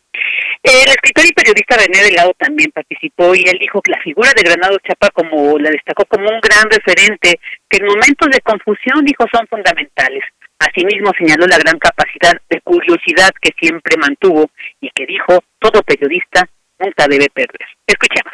El 0.62 0.88
escritor 0.90 1.24
y 1.26 1.32
periodista 1.32 1.76
René 1.76 2.02
Delgado 2.04 2.34
también 2.38 2.70
participó 2.70 3.34
y 3.34 3.44
él 3.46 3.58
dijo 3.58 3.80
que 3.80 3.92
la 3.92 4.02
figura 4.02 4.30
de 4.36 4.42
Granados 4.42 4.78
Chapa 4.86 5.08
como 5.10 5.58
la 5.58 5.70
destacó 5.70 6.04
como 6.04 6.28
un 6.28 6.40
gran 6.40 6.68
referente 6.68 7.40
que 7.68 7.78
en 7.78 7.86
momentos 7.86 8.28
de 8.30 8.40
confusión 8.40 9.04
dijo 9.04 9.24
son 9.32 9.46
fundamentales. 9.48 10.22
Asimismo 10.58 11.12
señaló 11.18 11.46
la 11.46 11.56
gran 11.56 11.78
capacidad 11.78 12.38
de 12.50 12.60
curiosidad 12.60 13.30
que 13.40 13.52
siempre 13.58 13.96
mantuvo 13.96 14.50
y 14.82 14.90
que 14.90 15.06
dijo 15.06 15.42
todo 15.58 15.82
periodista 15.82 16.46
nunca 16.78 17.08
debe 17.08 17.28
perder. 17.32 17.66
Escuchemos. 17.86 18.32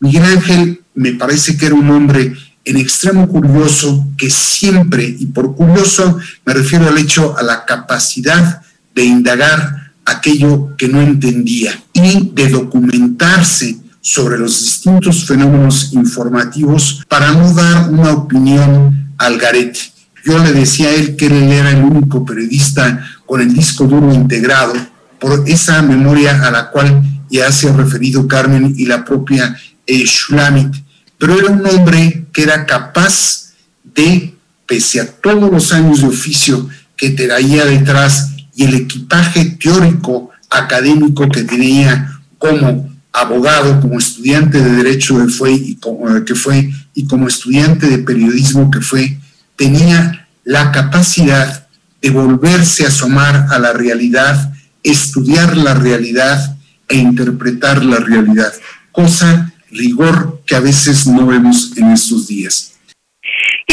Miguel 0.00 0.24
Ángel 0.24 0.80
me 0.94 1.12
parece 1.12 1.56
que 1.56 1.66
era 1.66 1.74
un 1.74 1.88
hombre 1.88 2.32
en 2.66 2.76
extremo 2.76 3.26
curioso 3.28 4.04
que 4.18 4.28
siempre, 4.28 5.04
y 5.04 5.26
por 5.26 5.54
curioso 5.56 6.18
me 6.44 6.52
refiero 6.52 6.86
al 6.86 6.98
hecho, 6.98 7.36
a 7.38 7.42
la 7.42 7.64
capacidad 7.64 8.60
de 8.94 9.04
indagar 9.04 9.83
aquello 10.04 10.74
que 10.76 10.88
no 10.88 11.00
entendía 11.00 11.82
y 11.92 12.30
de 12.32 12.48
documentarse 12.48 13.78
sobre 14.00 14.38
los 14.38 14.60
distintos 14.60 15.24
fenómenos 15.24 15.92
informativos 15.92 17.02
para 17.08 17.32
no 17.32 17.54
dar 17.54 17.88
una 17.88 18.12
opinión 18.12 19.14
al 19.16 19.38
garete. 19.38 19.80
Yo 20.24 20.38
le 20.38 20.52
decía 20.52 20.88
a 20.88 20.94
él 20.94 21.16
que 21.16 21.26
él 21.26 21.50
era 21.50 21.70
el 21.70 21.82
único 21.82 22.24
periodista 22.24 23.02
con 23.24 23.40
el 23.40 23.54
disco 23.54 23.84
duro 23.84 24.12
integrado 24.12 24.74
por 25.18 25.44
esa 25.46 25.80
memoria 25.82 26.46
a 26.46 26.50
la 26.50 26.70
cual 26.70 27.02
ya 27.30 27.50
se 27.50 27.68
ha 27.68 27.72
referido 27.72 28.28
Carmen 28.28 28.74
y 28.76 28.86
la 28.86 29.04
propia 29.04 29.56
eh, 29.86 30.04
Shulamit, 30.04 30.74
pero 31.18 31.38
era 31.38 31.50
un 31.50 31.66
hombre 31.66 32.26
que 32.32 32.42
era 32.42 32.66
capaz 32.66 33.54
de, 33.82 34.34
pese 34.66 35.00
a 35.00 35.10
todos 35.10 35.50
los 35.50 35.72
años 35.72 36.00
de 36.00 36.08
oficio 36.08 36.68
que 36.96 37.10
traía 37.10 37.64
detrás 37.64 38.33
y 38.54 38.64
el 38.64 38.74
equipaje 38.74 39.44
teórico 39.60 40.30
académico 40.50 41.28
que 41.28 41.42
tenía 41.44 42.20
como 42.38 42.90
abogado, 43.12 43.80
como 43.80 43.98
estudiante 43.98 44.60
de 44.60 44.82
derecho 44.82 45.24
que 45.24 45.32
fue 45.32 45.52
y 45.52 45.76
como, 45.76 46.14
eh, 46.14 46.24
que 46.24 46.34
fue 46.34 46.70
y 46.94 47.06
como 47.06 47.28
estudiante 47.28 47.88
de 47.88 47.98
periodismo 47.98 48.70
que 48.70 48.80
fue, 48.80 49.18
tenía 49.56 50.26
la 50.44 50.72
capacidad 50.72 51.68
de 52.02 52.10
volverse 52.10 52.84
a 52.84 52.88
asomar 52.88 53.46
a 53.50 53.58
la 53.58 53.72
realidad, 53.72 54.52
estudiar 54.82 55.56
la 55.56 55.74
realidad 55.74 56.56
e 56.88 56.96
interpretar 56.96 57.84
la 57.84 57.96
realidad, 57.96 58.52
cosa 58.92 59.52
rigor 59.70 60.42
que 60.46 60.54
a 60.54 60.60
veces 60.60 61.06
no 61.06 61.26
vemos 61.26 61.72
en 61.76 61.92
estos 61.92 62.26
días. 62.26 62.73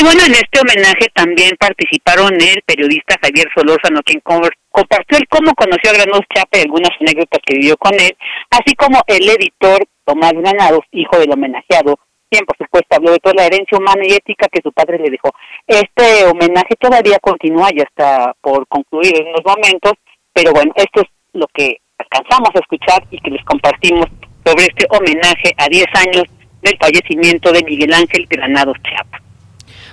Y 0.02 0.03
bueno, 0.03 0.26
en 0.26 0.34
este 0.34 0.60
homenaje 0.60 1.14
también 1.14 1.52
participaron 1.60 2.34
el 2.34 2.64
periodista 2.65 3.19
Javier 3.22 3.48
Solórzano, 3.53 4.02
quien 4.02 4.19
compartió 4.22 5.15
el 5.15 5.28
cómo 5.28 5.53
conoció 5.53 5.91
a 5.91 5.94
Granados 5.94 6.26
Chapa 6.34 6.57
y 6.57 6.61
algunas 6.61 6.90
anécdotas 6.99 7.40
que 7.45 7.53
vivió 7.53 7.78
con 7.78 7.94
él, 7.94 8.18
así 8.49 8.73
como 8.73 8.98
el 9.06 9.30
editor 9.30 9.86
Tomás 10.03 10.34
Granados, 10.34 10.82
hijo 10.91 11.19
del 11.19 11.32
homenajeado, 11.32 11.99
quien 12.32 12.44
por 12.48 12.57
supuesto 12.57 12.95
habló 12.95 13.11
de 13.11 13.19
toda 13.19 13.36
la 13.36 13.45
herencia 13.45 13.78
humana 13.78 14.02
y 14.03 14.14
ética 14.14 14.48
que 14.52 14.64
su 14.64 14.72
padre 14.72 14.98
le 14.98 15.11
dejó. 15.11 15.30
Este 15.68 16.26
homenaje 16.26 16.73
todavía 16.80 17.19
continúa, 17.22 17.69
ya 17.69 17.84
está 17.84 18.34
por 18.41 18.65
concluir 18.65 19.14
en 19.22 19.28
unos 19.28 19.45
momentos, 19.45 19.94
pero 20.34 20.52
bueno, 20.52 20.73
esto 20.78 21.02
es 21.02 21.10
lo 21.34 21.45
que 21.53 21.78
alcanzamos 21.99 22.49
a 22.56 22.60
escuchar 22.60 23.03
y 23.11 23.19
que 23.19 23.30
les 23.30 23.45
compartimos 23.45 24.07
sobre 24.44 24.65
este 24.65 24.88
homenaje 24.90 25.53
a 25.57 25.68
10 25.68 25.86
años 25.94 26.23
del 26.64 26.76
fallecimiento 26.82 27.52
de 27.52 27.64
Miguel 27.65 27.94
Ángel 27.94 28.26
Granados 28.28 28.78
Chiapa. 28.82 29.20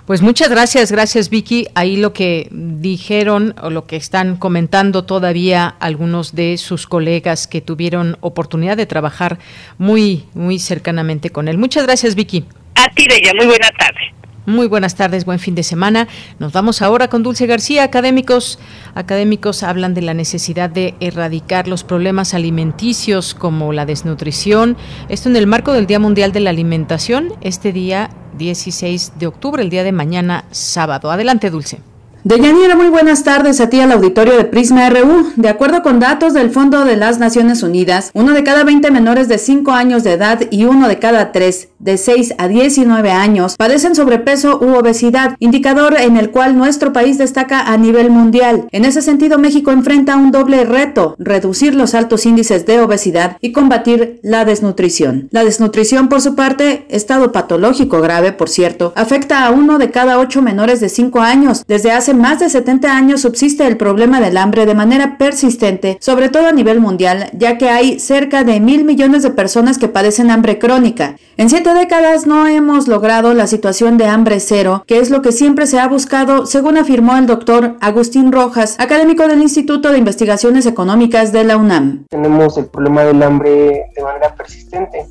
Pues 0.09 0.22
muchas 0.22 0.48
gracias, 0.48 0.90
gracias 0.90 1.28
Vicky. 1.28 1.66
Ahí 1.74 1.98
lo 1.98 2.14
que 2.14 2.48
dijeron 2.51 3.55
o 3.60 3.68
lo 3.68 3.86
que 3.86 3.97
están 3.97 4.39
comentando 4.39 5.05
todavía 5.05 5.74
algunos 5.80 6.35
de 6.35 6.56
sus 6.56 6.86
colegas 6.86 7.47
que 7.47 7.60
tuvieron 7.60 8.16
oportunidad 8.22 8.78
de 8.78 8.86
trabajar 8.86 9.39
muy, 9.76 10.24
muy 10.32 10.60
cercanamente 10.60 11.28
con 11.28 11.47
él. 11.47 11.59
Muchas 11.59 11.85
gracias 11.85 12.14
Vicky. 12.14 12.47
A 12.74 12.89
ti, 12.94 13.06
ella 13.06 13.35
muy 13.36 13.44
buena 13.44 13.70
tarde. 13.72 14.14
Muy 14.48 14.66
buenas 14.66 14.94
tardes, 14.94 15.26
buen 15.26 15.38
fin 15.38 15.54
de 15.54 15.62
semana. 15.62 16.08
Nos 16.38 16.54
vamos 16.54 16.80
ahora 16.80 17.08
con 17.08 17.22
Dulce 17.22 17.46
García. 17.46 17.82
Académicos, 17.82 18.58
académicos 18.94 19.62
hablan 19.62 19.92
de 19.92 20.00
la 20.00 20.14
necesidad 20.14 20.70
de 20.70 20.94
erradicar 21.00 21.68
los 21.68 21.84
problemas 21.84 22.32
alimenticios 22.32 23.34
como 23.34 23.74
la 23.74 23.84
desnutrición. 23.84 24.78
Esto 25.10 25.28
en 25.28 25.36
el 25.36 25.46
marco 25.46 25.74
del 25.74 25.86
Día 25.86 25.98
Mundial 25.98 26.32
de 26.32 26.40
la 26.40 26.48
Alimentación, 26.48 27.34
este 27.42 27.74
día 27.74 28.08
16 28.38 29.18
de 29.18 29.26
octubre, 29.26 29.62
el 29.62 29.68
día 29.68 29.84
de 29.84 29.92
mañana 29.92 30.46
sábado. 30.50 31.10
Adelante, 31.10 31.50
Dulce. 31.50 31.82
Deyanira, 32.24 32.74
muy 32.74 32.89
buenas 32.89 33.23
tardes 33.23 33.61
a 33.61 33.70
ti 33.70 33.81
al 33.81 33.93
auditorio 33.93 34.36
de 34.36 34.45
Prisma 34.45 34.90
RU. 34.90 35.32
De 35.36 35.49
acuerdo 35.49 35.82
con 35.82 36.01
datos 36.01 36.35
del 36.35 36.51
Fondo 36.51 36.85
de 36.85 36.97
las 36.97 37.20
Naciones 37.20 37.62
Unidas, 37.62 38.11
uno 38.12 38.35
de 38.35 38.43
cada 38.43 38.65
20 38.65 38.90
menores 38.90 39.28
de 39.28 39.39
5 39.39 39.70
años 39.70 40.03
de 40.03 40.15
edad 40.15 40.40
y 40.51 40.65
uno 40.65 40.89
de 40.89 40.99
cada 40.99 41.31
3 41.31 41.69
de 41.78 41.97
6 41.97 42.35
a 42.39 42.49
19 42.49 43.12
años 43.12 43.57
padecen 43.57 43.95
sobrepeso 43.95 44.59
u 44.61 44.74
obesidad, 44.77 45.36
indicador 45.39 45.95
en 45.97 46.16
el 46.16 46.31
cual 46.31 46.57
nuestro 46.57 46.93
país 46.93 47.19
destaca 47.19 47.61
a 47.61 47.77
nivel 47.77 48.11
mundial. 48.11 48.66
En 48.73 48.85
ese 48.85 49.01
sentido, 49.01 49.39
México 49.39 49.70
enfrenta 49.70 50.16
un 50.16 50.32
doble 50.32 50.65
reto, 50.65 51.15
reducir 51.20 51.77
los 51.77 51.95
altos 51.95 52.27
índices 52.27 52.66
de 52.66 52.81
obesidad 52.81 53.36
y 53.40 53.53
combatir 53.53 54.19
la 54.24 54.45
desnutrición. 54.45 55.28
La 55.31 55.45
desnutrición, 55.45 56.09
por 56.09 56.20
su 56.20 56.35
parte, 56.35 56.85
estado 56.90 57.31
patológico 57.31 58.01
grave, 58.01 58.32
por 58.32 58.49
cierto, 58.49 58.93
afecta 58.97 59.47
a 59.47 59.53
uno 59.53 59.78
de 59.78 59.93
cada 59.93 60.19
8 60.19 60.43
menores 60.43 60.81
de 60.81 60.89
5 60.89 61.20
años. 61.20 61.65
Desde 61.69 61.93
hace 61.93 62.07
más 62.14 62.40
de 62.40 62.48
70 62.48 62.97
años 62.97 63.22
subsiste 63.22 63.66
el 63.66 63.76
problema 63.76 64.20
del 64.20 64.36
hambre 64.36 64.66
de 64.66 64.74
manera 64.74 65.18
persistente, 65.18 65.98
sobre 66.01 66.28
todo 66.28 66.47
a 66.47 66.52
nivel 66.52 66.80
mundial, 66.80 67.30
ya 67.32 67.59
que 67.59 67.68
hay 67.68 67.98
cerca 67.98 68.44
de 68.44 68.60
mil 68.60 68.85
millones 68.85 69.22
de 69.22 69.30
personas 69.30 69.78
que 69.78 69.89
padecen 69.89 70.30
hambre 70.30 70.59
crónica. 70.59 71.16
En 71.36 71.48
siete 71.48 71.74
décadas 71.74 72.26
no 72.26 72.47
hemos 72.47 72.89
logrado 72.89 73.35
la 73.35 73.47
situación 73.47 73.97
de 73.97 74.06
hambre 74.06 74.40
cero, 74.40 74.85
que 74.86 74.98
es 74.98 75.10
lo 75.10 75.22
que 75.22 75.32
siempre 75.32 75.66
se 75.66 75.78
ha 75.78 75.89
buscado, 75.89 76.47
según 76.47 76.76
afirmó 76.76 77.16
el 77.16 77.26
doctor 77.26 77.76
Agustín 77.80 78.32
Rojas, 78.32 78.76
académico 78.78 79.26
del 79.28 79.43
Instituto 79.43 79.93
de 79.93 79.98
Investigaciones 79.98 80.66
Económicas 80.66 81.32
de 81.32 81.44
la 81.44 81.56
UNAM. 81.56 82.06
Tenemos 82.09 82.59
el 82.59 82.66
problema 82.66 83.05
del 83.05 83.22
hambre 83.22 83.90
de 83.94 84.02
manera 84.02 84.35
persistente. 84.35 85.06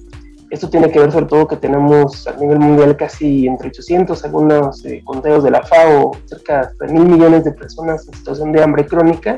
Esto 0.49 0.69
tiene 0.69 0.89
que 0.89 0.99
ver 0.99 1.11
sobre 1.11 1.25
todo 1.25 1.47
que 1.47 1.57
tenemos 1.57 2.25
a 2.27 2.33
nivel 2.37 2.59
mundial 2.59 2.95
casi 2.95 3.47
entre 3.47 3.67
800, 3.67 4.23
algunos 4.23 4.85
eh, 4.85 5.01
conteos 5.03 5.43
de 5.43 5.51
la 5.51 5.61
FAO, 5.61 6.11
cerca 6.25 6.71
de 6.79 6.93
mil 6.93 7.05
millones 7.05 7.43
de 7.43 7.51
personas 7.51 8.07
en 8.07 8.13
situación 8.13 8.51
de 8.53 8.63
hambre 8.63 8.85
crónica. 8.85 9.37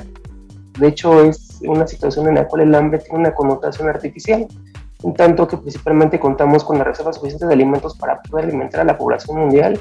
De 0.77 0.87
hecho, 0.87 1.23
es 1.23 1.59
una 1.61 1.87
situación 1.87 2.27
en 2.27 2.35
la 2.35 2.47
cual 2.47 2.61
el 2.61 2.75
hambre 2.75 2.99
tiene 2.99 3.19
una 3.19 3.33
connotación 3.33 3.89
artificial 3.89 4.47
un 5.01 5.13
tanto 5.13 5.47
que 5.47 5.57
principalmente 5.57 6.19
contamos 6.19 6.63
con 6.63 6.77
la 6.77 6.83
reserva 6.83 7.13
suficiente 7.13 7.45
de 7.45 7.53
alimentos 7.53 7.97
para 7.97 8.21
poder 8.21 8.45
alimentar 8.45 8.81
a 8.81 8.83
la 8.83 8.97
población 8.97 9.39
mundial 9.39 9.79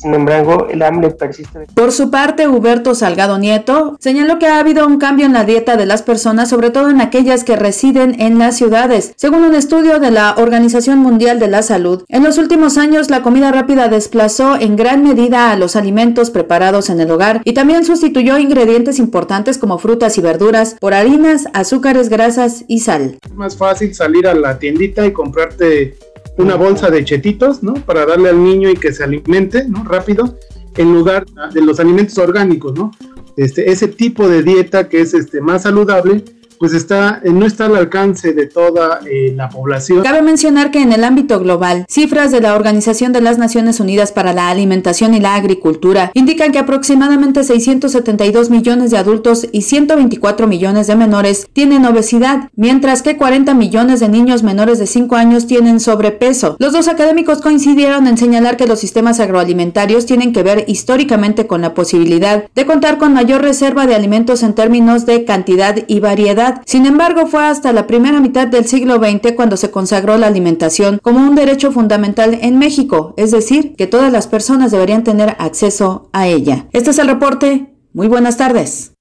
sin 0.00 0.14
embargo, 0.14 0.68
el 0.70 0.82
hambre 0.82 1.10
persiste. 1.10 1.66
Por 1.74 1.92
su 1.92 2.10
parte, 2.10 2.46
Huberto 2.46 2.94
Salgado 2.94 3.38
Nieto 3.38 3.96
señaló 4.00 4.38
que 4.38 4.46
ha 4.46 4.60
habido 4.60 4.86
un 4.86 4.98
cambio 4.98 5.26
en 5.26 5.32
la 5.32 5.44
dieta 5.44 5.76
de 5.76 5.86
las 5.86 6.02
personas, 6.02 6.48
sobre 6.48 6.70
todo 6.70 6.88
en 6.88 7.00
aquellas 7.00 7.42
que 7.42 7.56
residen 7.56 8.20
en 8.20 8.38
las 8.38 8.56
ciudades. 8.56 9.12
Según 9.16 9.42
un 9.42 9.54
estudio 9.54 9.98
de 9.98 10.10
la 10.10 10.36
Organización 10.36 10.98
Mundial 11.00 11.40
de 11.40 11.48
la 11.48 11.62
Salud, 11.62 12.04
en 12.08 12.22
los 12.22 12.38
últimos 12.38 12.78
años 12.78 13.10
la 13.10 13.22
comida 13.22 13.50
rápida 13.50 13.88
desplazó 13.88 14.56
en 14.56 14.76
gran 14.76 15.02
medida 15.02 15.50
a 15.50 15.56
los 15.56 15.74
alimentos 15.74 16.30
preparados 16.30 16.90
en 16.90 17.00
el 17.00 17.10
hogar 17.10 17.40
y 17.44 17.54
también 17.54 17.84
sustituyó 17.84 18.38
ingredientes 18.38 18.98
importantes 18.98 19.58
como 19.58 19.78
frutas 19.78 20.16
y 20.16 20.20
verduras 20.20 20.76
por 20.78 20.94
harinas, 20.94 21.46
azúcares, 21.54 22.08
grasas 22.08 22.64
y 22.68 22.80
sal. 22.80 23.18
Es 23.24 23.34
más 23.34 23.56
fácil 23.56 23.94
salir 23.94 24.26
a 24.28 24.34
la 24.34 24.58
tiendita 24.58 25.06
y 25.06 25.12
comprarte 25.12 25.96
una 26.38 26.54
bolsa 26.54 26.88
de 26.90 27.04
chetitos, 27.04 27.62
¿no? 27.62 27.74
Para 27.74 28.06
darle 28.06 28.30
al 28.30 28.42
niño 28.42 28.70
y 28.70 28.74
que 28.74 28.92
se 28.92 29.04
alimente, 29.04 29.68
¿no? 29.68 29.84
Rápido, 29.84 30.38
en 30.76 30.94
lugar 30.94 31.26
de 31.52 31.60
los 31.60 31.80
alimentos 31.80 32.16
orgánicos, 32.18 32.74
¿no? 32.74 32.92
Este, 33.36 33.70
ese 33.70 33.88
tipo 33.88 34.28
de 34.28 34.42
dieta 34.42 34.88
que 34.88 35.00
es 35.00 35.14
este, 35.14 35.40
más 35.40 35.62
saludable, 35.62 36.24
pues 36.58 36.74
está, 36.74 37.20
no 37.24 37.46
está 37.46 37.66
al 37.66 37.76
alcance 37.76 38.32
de 38.32 38.46
toda 38.46 39.00
la 39.34 39.48
población. 39.48 40.02
Cabe 40.02 40.22
mencionar 40.22 40.70
que 40.70 40.82
en 40.82 40.92
el 40.92 41.04
ámbito 41.04 41.40
global, 41.40 41.86
cifras 41.88 42.32
de 42.32 42.40
la 42.40 42.54
Organización 42.54 43.12
de 43.12 43.20
las 43.20 43.38
Naciones 43.38 43.80
Unidas 43.80 44.12
para 44.12 44.32
la 44.32 44.50
Alimentación 44.50 45.14
y 45.14 45.20
la 45.20 45.34
Agricultura 45.34 46.10
indican 46.14 46.52
que 46.52 46.58
aproximadamente 46.58 47.44
672 47.44 48.50
millones 48.50 48.90
de 48.90 48.98
adultos 48.98 49.46
y 49.52 49.62
124 49.62 50.46
millones 50.46 50.86
de 50.86 50.96
menores 50.96 51.48
tienen 51.52 51.84
obesidad, 51.84 52.50
mientras 52.56 53.02
que 53.02 53.16
40 53.16 53.54
millones 53.54 54.00
de 54.00 54.08
niños 54.08 54.42
menores 54.42 54.78
de 54.78 54.86
5 54.86 55.16
años 55.16 55.46
tienen 55.46 55.80
sobrepeso. 55.80 56.56
Los 56.58 56.72
dos 56.72 56.88
académicos 56.88 57.40
coincidieron 57.40 58.06
en 58.06 58.18
señalar 58.18 58.56
que 58.56 58.66
los 58.66 58.80
sistemas 58.80 59.20
agroalimentarios 59.20 60.06
tienen 60.06 60.32
que 60.32 60.42
ver 60.42 60.64
históricamente 60.66 61.46
con 61.46 61.62
la 61.62 61.74
posibilidad 61.74 62.44
de 62.54 62.66
contar 62.66 62.98
con 62.98 63.12
mayor 63.12 63.42
reserva 63.42 63.86
de 63.86 63.94
alimentos 63.94 64.42
en 64.42 64.54
términos 64.54 65.06
de 65.06 65.24
cantidad 65.24 65.76
y 65.86 66.00
variedad. 66.00 66.47
Sin 66.66 66.86
embargo, 66.86 67.26
fue 67.26 67.44
hasta 67.46 67.72
la 67.72 67.86
primera 67.86 68.20
mitad 68.20 68.46
del 68.46 68.66
siglo 68.66 68.96
XX 68.96 69.32
cuando 69.34 69.56
se 69.56 69.70
consagró 69.70 70.18
la 70.18 70.26
alimentación 70.26 70.98
como 71.02 71.20
un 71.20 71.34
derecho 71.34 71.72
fundamental 71.72 72.38
en 72.40 72.58
México, 72.58 73.14
es 73.16 73.30
decir, 73.30 73.74
que 73.76 73.86
todas 73.86 74.12
las 74.12 74.26
personas 74.26 74.70
deberían 74.70 75.04
tener 75.04 75.36
acceso 75.38 76.10
a 76.12 76.26
ella. 76.26 76.66
Este 76.72 76.90
es 76.90 76.98
el 76.98 77.08
reporte. 77.08 77.74
Muy 77.92 78.08
buenas 78.08 78.36
tardes. 78.36 78.92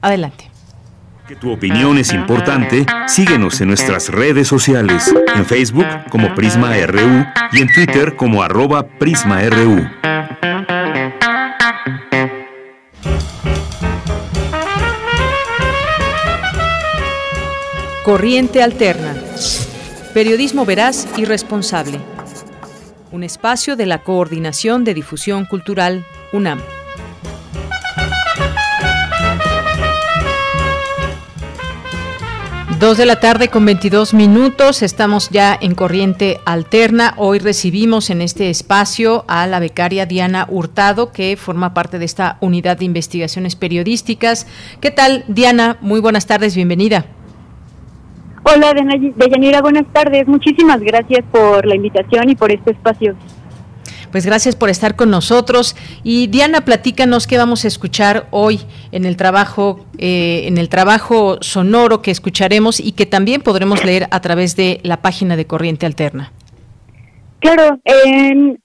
Adelante. 0.00 0.50
Que 1.26 1.36
tu 1.36 1.52
opinión 1.52 1.96
es 1.98 2.12
importante, 2.12 2.84
síguenos 3.06 3.60
en 3.60 3.68
nuestras 3.68 4.08
redes 4.08 4.48
sociales, 4.48 5.14
en 5.34 5.46
Facebook 5.46 5.86
como 6.10 6.34
Prisma 6.34 6.74
RU 6.86 7.24
y 7.52 7.62
en 7.62 7.72
Twitter 7.72 8.16
como 8.16 8.42
arroba 8.42 8.86
PrismaRU. 8.98 9.88
Corriente 18.04 18.64
Alterna. 18.64 19.14
Periodismo 20.12 20.64
veraz 20.64 21.06
y 21.16 21.24
responsable. 21.24 22.00
Un 23.12 23.22
espacio 23.22 23.76
de 23.76 23.86
la 23.86 24.02
Coordinación 24.02 24.82
de 24.82 24.92
Difusión 24.92 25.44
Cultural, 25.44 26.04
UNAM. 26.32 26.60
Dos 32.80 32.98
de 32.98 33.06
la 33.06 33.20
tarde 33.20 33.46
con 33.46 33.64
22 33.64 34.14
minutos, 34.14 34.82
estamos 34.82 35.30
ya 35.30 35.56
en 35.60 35.76
Corriente 35.76 36.40
Alterna. 36.44 37.14
Hoy 37.18 37.38
recibimos 37.38 38.10
en 38.10 38.20
este 38.20 38.50
espacio 38.50 39.24
a 39.28 39.46
la 39.46 39.60
becaria 39.60 40.06
Diana 40.06 40.48
Hurtado, 40.50 41.12
que 41.12 41.36
forma 41.36 41.72
parte 41.72 42.00
de 42.00 42.06
esta 42.06 42.38
unidad 42.40 42.78
de 42.78 42.84
investigaciones 42.86 43.54
periodísticas. 43.54 44.48
¿Qué 44.80 44.90
tal, 44.90 45.24
Diana? 45.28 45.78
Muy 45.80 46.00
buenas 46.00 46.26
tardes, 46.26 46.56
bienvenida. 46.56 47.06
Hola, 48.44 48.74
Deyanira, 49.16 49.62
buenas 49.62 49.86
tardes. 49.92 50.26
Muchísimas 50.26 50.80
gracias 50.80 51.24
por 51.30 51.64
la 51.66 51.76
invitación 51.76 52.28
y 52.30 52.34
por 52.34 52.50
este 52.50 52.72
espacio. 52.72 53.16
Pues 54.10 54.26
gracias 54.26 54.56
por 54.56 54.68
estar 54.68 54.94
con 54.94 55.10
nosotros. 55.10 55.74
Y 56.04 56.26
Diana, 56.26 56.60
platícanos 56.66 57.26
qué 57.26 57.38
vamos 57.38 57.64
a 57.64 57.68
escuchar 57.68 58.26
hoy 58.30 58.60
en 58.92 59.06
el 59.06 59.16
trabajo, 59.16 59.86
eh, 59.96 60.42
en 60.46 60.58
el 60.58 60.68
trabajo 60.68 61.38
sonoro 61.40 62.02
que 62.02 62.10
escucharemos 62.10 62.78
y 62.78 62.92
que 62.92 63.06
también 63.06 63.40
podremos 63.40 63.84
leer 63.84 64.08
a 64.10 64.20
través 64.20 64.54
de 64.54 64.80
la 64.82 65.00
página 65.00 65.36
de 65.36 65.46
Corriente 65.46 65.86
Alterna. 65.86 66.30
Claro, 67.42 67.80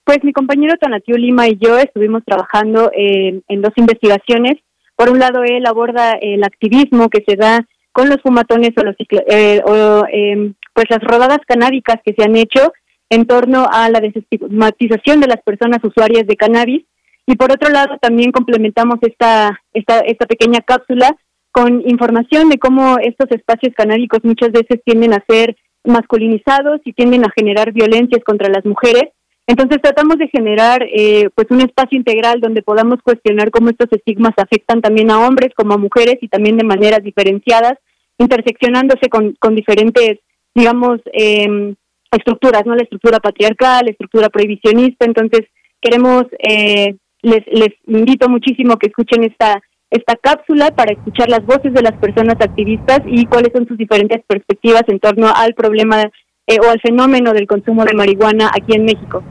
pues 0.04 0.24
mi 0.24 0.34
compañero 0.34 0.76
Tonatiu 0.80 1.16
Lima 1.16 1.48
y 1.48 1.58
yo 1.58 1.80
estuvimos 1.80 2.24
trabajando 2.24 2.92
en, 2.94 3.42
dos 3.62 3.72
investigaciones. 3.76 4.58
Por 4.96 5.10
un 5.10 5.18
lado, 5.18 5.44
él 5.44 5.66
aborda 5.66 6.12
el 6.22 6.44
activismo 6.44 7.10
que 7.10 7.24
se 7.28 7.38
da 7.38 7.66
con 7.98 8.10
los 8.10 8.22
fumatones 8.22 8.74
o, 8.78 8.84
los, 8.84 8.96
eh, 9.10 9.60
o 9.66 10.06
em, 10.12 10.54
pues 10.72 10.86
las 10.88 11.02
rodadas 11.02 11.40
canábicas 11.48 11.96
que 12.06 12.14
se 12.16 12.24
han 12.24 12.36
hecho 12.36 12.72
en 13.10 13.26
torno 13.26 13.66
a 13.72 13.90
la 13.90 14.00
desestigmatización 14.00 15.20
de 15.20 15.26
las 15.26 15.42
personas 15.42 15.80
usuarias 15.84 16.28
de 16.28 16.36
cannabis 16.36 16.86
y 17.26 17.36
por 17.36 17.52
otro 17.52 17.72
lado 17.72 17.98
también 18.00 18.32
complementamos 18.32 19.00
esta, 19.02 19.60
esta, 19.74 20.02
esta 20.02 20.28
pequeña 20.28 20.62
cápsula 20.62 21.18
con 21.52 21.82
información 21.90 22.50
de 22.50 22.60
cómo 22.60 23.00
estos 23.00 23.32
espacios 23.32 23.74
canábicos 23.76 24.20
muchas 24.22 24.52
veces 24.52 24.80
tienden 24.86 25.16
a 25.16 25.26
ser 25.28 25.58
masculinizados 25.84 26.82
y 26.86 26.94
tienden 26.94 27.26
a 27.26 27.34
generar 27.36 27.72
violencias 27.72 28.24
contra 28.24 28.48
las 28.48 28.64
mujeres. 28.64 29.06
Entonces 29.48 29.80
tratamos 29.82 30.20
de 30.20 30.28
generar 30.28 30.84
eh, 30.84 31.32
pues 31.34 31.48
un 31.50 31.62
espacio 31.62 31.98
integral 31.98 32.42
donde 32.42 32.62
podamos 32.62 33.00
cuestionar 33.02 33.50
cómo 33.50 33.70
estos 33.70 33.88
estigmas 33.92 34.34
afectan 34.38 34.82
también 34.82 35.10
a 35.10 35.26
hombres 35.26 35.50
como 35.56 35.74
a 35.74 35.78
mujeres 35.78 36.18
y 36.22 36.28
también 36.28 36.58
de 36.58 36.64
maneras 36.64 37.02
diferenciadas, 37.02 37.80
interseccionándose 38.18 39.10
con, 39.10 39.36
con 39.40 39.56
diferentes, 39.56 40.20
digamos, 40.56 41.00
eh, 41.14 41.76
estructuras, 42.12 42.66
¿no? 42.66 42.76
La 42.76 42.84
estructura 42.84 43.20
patriarcal, 43.20 43.86
la 43.86 43.92
estructura 43.92 44.30
prohibicionista. 44.30 45.06
Entonces, 45.06 45.42
queremos, 45.82 46.26
eh, 46.40 46.96
les, 47.22 47.46
les 47.48 47.70
invito 47.88 48.30
muchísimo 48.30 48.78
que 48.78 48.88
escuchen 48.88 49.24
esta, 49.24 49.62
esta 49.90 50.16
cápsula 50.16 50.72
para 50.72 50.94
escuchar 50.94 51.30
las 51.30 51.46
voces 51.46 51.74
de 51.74 51.82
las 51.82 51.94
personas 51.94 52.36
activistas 52.40 53.02
y 53.06 53.26
cuáles 53.26 53.52
son 53.54 53.68
sus 53.68 53.78
diferentes 53.78 54.22
perspectivas 54.28 54.84
en 54.88 55.00
torno 55.00 55.32
al 55.34 55.54
problema 55.54 56.04
eh, 56.48 56.58
o 56.66 56.70
al 56.70 56.80
fenómeno 56.82 57.34
del 57.34 57.48
consumo 57.48 57.86
de 57.86 57.94
marihuana 57.94 58.50
aquí 58.54 58.74
en 58.76 58.86
México. 58.86 59.24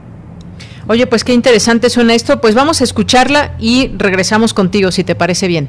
Oye, 0.87 1.05
pues 1.05 1.23
qué 1.23 1.33
interesante 1.33 1.89
suena 1.89 2.13
esto. 2.15 2.39
Pues 2.39 2.55
vamos 2.55 2.79
a 2.81 2.85
escucharla 2.85 3.55
y 3.59 3.91
regresamos 3.97 4.53
contigo, 4.53 4.91
si 4.91 5.03
te 5.03 5.15
parece 5.15 5.47
bien. 5.47 5.67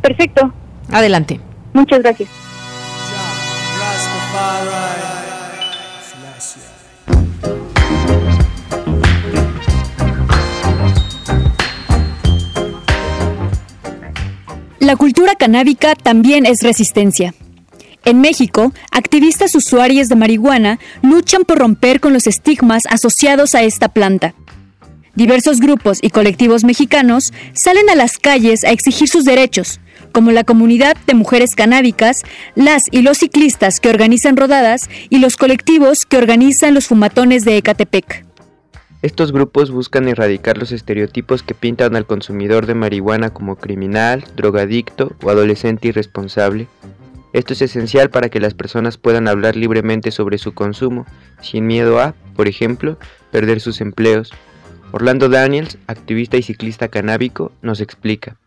Perfecto. 0.00 0.52
Adelante. 0.90 1.40
Muchas 1.74 2.00
gracias. 2.00 2.45
La 14.86 14.94
cultura 14.94 15.34
canábica 15.34 15.96
también 15.96 16.46
es 16.46 16.62
resistencia. 16.62 17.34
En 18.04 18.20
México, 18.20 18.72
activistas 18.92 19.56
usuarios 19.56 20.08
de 20.08 20.14
marihuana 20.14 20.78
luchan 21.02 21.42
por 21.42 21.58
romper 21.58 21.98
con 21.98 22.12
los 22.12 22.28
estigmas 22.28 22.84
asociados 22.88 23.56
a 23.56 23.64
esta 23.64 23.88
planta. 23.88 24.36
Diversos 25.16 25.58
grupos 25.58 25.98
y 26.02 26.10
colectivos 26.10 26.62
mexicanos 26.62 27.32
salen 27.52 27.90
a 27.90 27.96
las 27.96 28.16
calles 28.16 28.62
a 28.62 28.70
exigir 28.70 29.08
sus 29.08 29.24
derechos, 29.24 29.80
como 30.12 30.30
la 30.30 30.44
comunidad 30.44 30.96
de 31.04 31.14
mujeres 31.14 31.56
canábicas, 31.56 32.22
las 32.54 32.84
y 32.92 33.02
los 33.02 33.18
ciclistas 33.18 33.80
que 33.80 33.88
organizan 33.88 34.36
rodadas 34.36 34.88
y 35.10 35.18
los 35.18 35.36
colectivos 35.36 36.06
que 36.06 36.16
organizan 36.16 36.74
los 36.74 36.86
fumatones 36.86 37.44
de 37.44 37.56
Ecatepec. 37.56 38.24
Estos 39.06 39.30
grupos 39.30 39.70
buscan 39.70 40.08
erradicar 40.08 40.58
los 40.58 40.72
estereotipos 40.72 41.44
que 41.44 41.54
pintan 41.54 41.94
al 41.94 42.06
consumidor 42.06 42.66
de 42.66 42.74
marihuana 42.74 43.30
como 43.30 43.54
criminal, 43.54 44.24
drogadicto 44.34 45.12
o 45.22 45.30
adolescente 45.30 45.86
irresponsable. 45.86 46.66
Esto 47.32 47.52
es 47.52 47.62
esencial 47.62 48.10
para 48.10 48.30
que 48.30 48.40
las 48.40 48.54
personas 48.54 48.96
puedan 48.96 49.28
hablar 49.28 49.54
libremente 49.54 50.10
sobre 50.10 50.38
su 50.38 50.54
consumo, 50.54 51.06
sin 51.40 51.68
miedo 51.68 52.00
a, 52.00 52.16
por 52.34 52.48
ejemplo, 52.48 52.98
perder 53.30 53.60
sus 53.60 53.80
empleos. 53.80 54.32
Orlando 54.90 55.28
Daniels, 55.28 55.78
activista 55.86 56.36
y 56.36 56.42
ciclista 56.42 56.88
canábico, 56.88 57.52
nos 57.62 57.80
explica. 57.80 58.38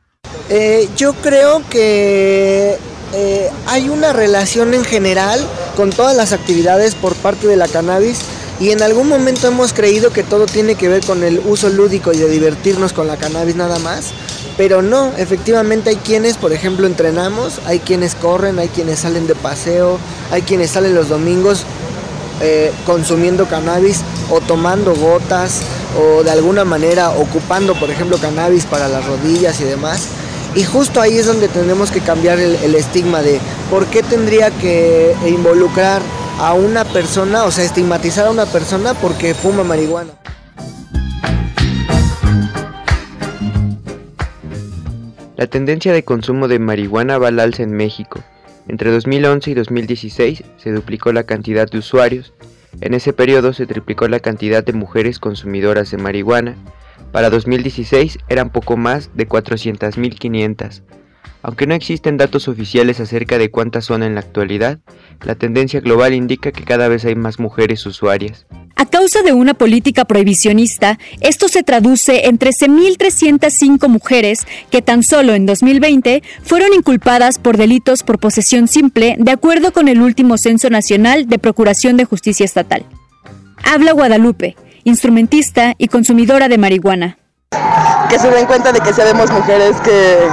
Eh, 0.49 0.89
yo 0.97 1.13
creo 1.13 1.63
que 1.69 2.75
eh, 3.13 3.49
hay 3.65 3.87
una 3.87 4.11
relación 4.11 4.73
en 4.73 4.83
general 4.83 5.39
con 5.77 5.91
todas 5.91 6.17
las 6.17 6.33
actividades 6.33 6.95
por 6.95 7.15
parte 7.15 7.47
de 7.47 7.55
la 7.55 7.69
cannabis 7.69 8.25
y 8.59 8.71
en 8.71 8.81
algún 8.81 9.07
momento 9.07 9.47
hemos 9.47 9.71
creído 9.71 10.11
que 10.11 10.23
todo 10.23 10.45
tiene 10.45 10.75
que 10.75 10.89
ver 10.89 11.05
con 11.05 11.23
el 11.23 11.39
uso 11.39 11.69
lúdico 11.69 12.11
y 12.11 12.17
de 12.17 12.27
divertirnos 12.27 12.91
con 12.91 13.07
la 13.07 13.15
cannabis 13.15 13.55
nada 13.55 13.79
más. 13.79 14.11
Pero 14.57 14.81
no, 14.81 15.13
efectivamente 15.17 15.91
hay 15.91 15.95
quienes, 15.95 16.35
por 16.35 16.51
ejemplo, 16.51 16.85
entrenamos, 16.85 17.61
hay 17.65 17.79
quienes 17.79 18.15
corren, 18.15 18.59
hay 18.59 18.67
quienes 18.67 18.99
salen 18.99 19.27
de 19.27 19.35
paseo, 19.35 19.97
hay 20.31 20.41
quienes 20.41 20.71
salen 20.71 20.93
los 20.93 21.07
domingos 21.07 21.63
eh, 22.41 22.73
consumiendo 22.85 23.47
cannabis 23.47 24.01
o 24.29 24.41
tomando 24.41 24.93
gotas 24.93 25.61
o 25.97 26.23
de 26.23 26.31
alguna 26.31 26.65
manera 26.65 27.11
ocupando, 27.11 27.73
por 27.79 27.89
ejemplo, 27.89 28.17
cannabis 28.17 28.65
para 28.65 28.89
las 28.89 29.05
rodillas 29.05 29.61
y 29.61 29.63
demás. 29.63 30.07
Y 30.55 30.63
justo 30.63 30.99
ahí 30.99 31.17
es 31.17 31.27
donde 31.27 31.47
tenemos 31.47 31.91
que 31.91 32.01
cambiar 32.01 32.39
el 32.39 32.75
estigma 32.75 33.21
de 33.21 33.39
por 33.69 33.85
qué 33.85 34.01
tendría 34.01 34.49
que 34.51 35.15
involucrar 35.27 36.01
a 36.39 36.53
una 36.53 36.85
persona, 36.85 37.43
o 37.43 37.51
sea, 37.51 37.65
estigmatizar 37.65 38.27
a 38.27 38.31
una 38.31 38.45
persona 38.45 38.93
porque 38.93 39.33
fuma 39.33 39.63
marihuana. 39.63 40.13
La 45.35 45.47
tendencia 45.47 45.93
de 45.93 46.03
consumo 46.03 46.47
de 46.47 46.59
marihuana 46.59 47.17
va 47.17 47.27
al 47.27 47.39
alza 47.39 47.63
en 47.63 47.71
México. 47.71 48.21
Entre 48.67 48.91
2011 48.91 49.51
y 49.51 49.53
2016 49.53 50.43
se 50.57 50.71
duplicó 50.71 51.11
la 51.11 51.23
cantidad 51.23 51.69
de 51.69 51.77
usuarios. 51.77 52.33
En 52.81 52.93
ese 52.93 53.13
periodo 53.13 53.53
se 53.53 53.65
triplicó 53.65 54.07
la 54.07 54.19
cantidad 54.19 54.63
de 54.63 54.73
mujeres 54.73 55.19
consumidoras 55.19 55.91
de 55.91 55.97
marihuana. 55.97 56.55
Para 57.11 57.29
2016 57.29 58.19
eran 58.27 58.51
poco 58.51 58.77
más 58.77 59.09
de 59.15 59.27
400.500. 59.27 60.83
Aunque 61.41 61.67
no 61.67 61.73
existen 61.73 62.17
datos 62.17 62.47
oficiales 62.47 62.99
acerca 62.99 63.37
de 63.37 63.49
cuántas 63.49 63.85
son 63.85 64.03
en 64.03 64.13
la 64.13 64.19
actualidad, 64.19 64.79
la 65.23 65.35
tendencia 65.35 65.79
global 65.79 66.13
indica 66.13 66.51
que 66.51 66.65
cada 66.65 66.89
vez 66.89 67.05
hay 67.05 67.15
más 67.15 67.39
mujeres 67.39 67.85
usuarias. 67.85 68.45
A 68.75 68.85
causa 68.85 69.21
de 69.23 69.33
una 69.33 69.53
política 69.53 70.05
prohibicionista, 70.05 70.99
esto 71.21 71.47
se 71.47 71.63
traduce 71.63 72.27
en 72.27 72.39
13.305 72.39 73.87
mujeres 73.87 74.45
que 74.69 74.81
tan 74.81 75.03
solo 75.03 75.33
en 75.33 75.45
2020 75.45 76.23
fueron 76.43 76.73
inculpadas 76.73 77.39
por 77.39 77.57
delitos 77.57 78.03
por 78.03 78.19
posesión 78.19 78.67
simple, 78.67 79.15
de 79.17 79.31
acuerdo 79.31 79.71
con 79.71 79.87
el 79.87 80.01
último 80.01 80.37
Censo 80.37 80.69
Nacional 80.69 81.27
de 81.27 81.39
Procuración 81.39 81.97
de 81.97 82.05
Justicia 82.05 82.45
Estatal. 82.45 82.85
Habla 83.63 83.93
Guadalupe, 83.93 84.55
instrumentista 84.89 85.73
y 85.77 85.87
consumidora 85.87 86.49
de 86.49 86.57
marihuana. 86.57 87.17
Que 88.09 88.19
se 88.19 88.29
den 88.29 88.45
cuenta 88.45 88.71
de 88.71 88.79
que 88.81 88.91
sabemos 88.93 89.31
mujeres 89.31 89.77
que 89.81 90.27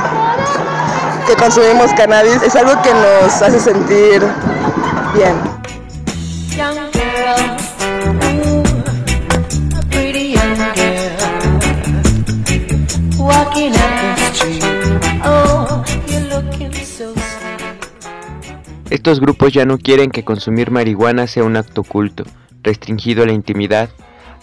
que 1.26 1.34
consumimos 1.34 1.92
cannabis 1.94 2.40
es 2.42 2.54
algo 2.54 2.80
que 2.82 2.92
nos 2.94 3.42
hace 3.42 3.58
sentir 3.58 4.22
bien. 5.14 5.34
Estos 18.88 19.20
grupos 19.20 19.52
ya 19.52 19.64
no 19.64 19.78
quieren 19.78 20.10
que 20.10 20.24
consumir 20.24 20.70
marihuana 20.70 21.26
sea 21.26 21.42
un 21.42 21.56
acto 21.56 21.80
oculto, 21.80 22.24
restringido 22.62 23.24
a 23.24 23.26
la 23.26 23.32
intimidad, 23.32 23.90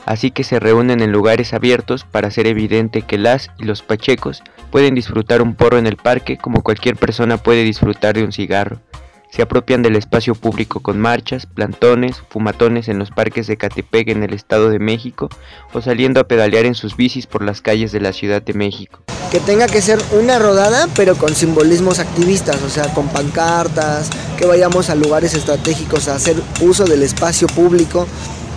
así 0.06 0.32
que 0.32 0.44
se 0.44 0.60
reúnen 0.60 1.02
en 1.02 1.12
lugares 1.12 1.54
abiertos 1.54 2.04
para 2.04 2.28
hacer 2.28 2.48
evidente 2.48 3.02
que 3.02 3.18
las 3.18 3.50
y 3.60 3.66
los 3.66 3.82
pachecos 3.82 4.44
pueden 4.72 4.96
disfrutar 4.96 5.42
un 5.42 5.56
porro 5.56 5.78
en 5.78 5.88
el 5.88 5.98
parque 5.98 6.38
como 6.38 6.64
cualquier 6.64 6.96
persona 6.96 7.38
puede 7.38 7.64
disfrutar 7.64 8.16
de 8.16 8.24
un 8.24 8.32
cigarro. 8.32 8.80
Se 9.34 9.42
apropian 9.42 9.82
del 9.82 9.96
espacio 9.96 10.36
público 10.36 10.80
con 10.80 11.00
marchas, 11.00 11.48
plantones, 11.48 12.22
fumatones 12.30 12.88
en 12.88 13.00
los 13.00 13.10
parques 13.10 13.48
de 13.48 13.58
Catepec 13.58 14.10
en 14.10 14.22
el 14.22 14.32
Estado 14.32 14.70
de 14.70 14.78
México 14.78 15.28
o 15.74 15.82
saliendo 15.82 16.20
a 16.20 16.28
pedalear 16.28 16.66
en 16.66 16.76
sus 16.76 16.96
bicis 16.96 17.26
por 17.26 17.44
las 17.44 17.60
calles 17.60 17.92
de 17.92 18.00
la 18.00 18.14
Ciudad 18.14 18.44
de 18.44 18.54
México. 18.54 19.00
Que 19.32 19.40
tenga 19.40 19.66
que 19.66 19.82
ser 19.82 20.00
una 20.12 20.38
rodada 20.38 20.88
pero 20.96 21.16
con 21.16 21.34
simbolismos 21.34 21.98
activistas, 21.98 22.62
o 22.62 22.70
sea, 22.70 22.94
con 22.94 23.08
pancartas, 23.08 24.12
que 24.38 24.46
vayamos 24.46 24.92
a 24.92 24.96
lugares 24.96 25.34
estratégicos 25.34 26.10
a 26.10 26.16
hacer 26.16 26.36
uso 26.62 26.86
del 26.86 27.02
espacio 27.02 27.48
público, 27.48 28.08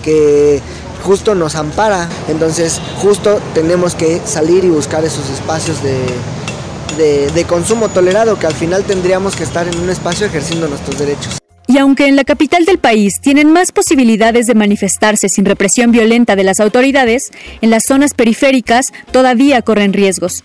que 0.02 0.60
justo 1.06 1.36
nos 1.36 1.54
ampara. 1.54 2.08
Entonces 2.28 2.80
justo 3.00 3.40
tenemos 3.54 3.94
que 3.94 4.20
salir 4.24 4.64
y 4.64 4.68
buscar 4.68 5.04
esos 5.04 5.30
espacios 5.30 5.82
de, 5.82 7.30
de, 7.32 7.44
consumo 7.44 7.88
tolerado, 7.88 8.38
que 8.38 8.46
al 8.46 8.54
final 8.54 8.84
tendríamos 8.84 9.36
que 9.36 9.44
estar 9.44 9.68
en 9.68 9.78
un 9.78 9.88
espacio 9.88 10.26
ejerciendo 10.26 10.66
nuestros 10.66 10.98
derechos. 10.98 11.38
Y 11.68 11.78
aunque 11.78 12.06
en 12.06 12.16
la 12.16 12.24
capital 12.24 12.64
del 12.64 12.78
país 12.78 13.20
tienen 13.20 13.52
más 13.52 13.72
posibilidades 13.72 14.46
de 14.46 14.54
manifestarse 14.54 15.28
sin 15.28 15.44
represión 15.44 15.90
violenta 15.90 16.36
de 16.36 16.44
las 16.44 16.60
autoridades, 16.60 17.30
en 17.60 17.70
las 17.70 17.84
zonas 17.84 18.14
periféricas 18.14 18.92
todavía 19.10 19.62
corren 19.62 19.92
riesgos. 19.92 20.44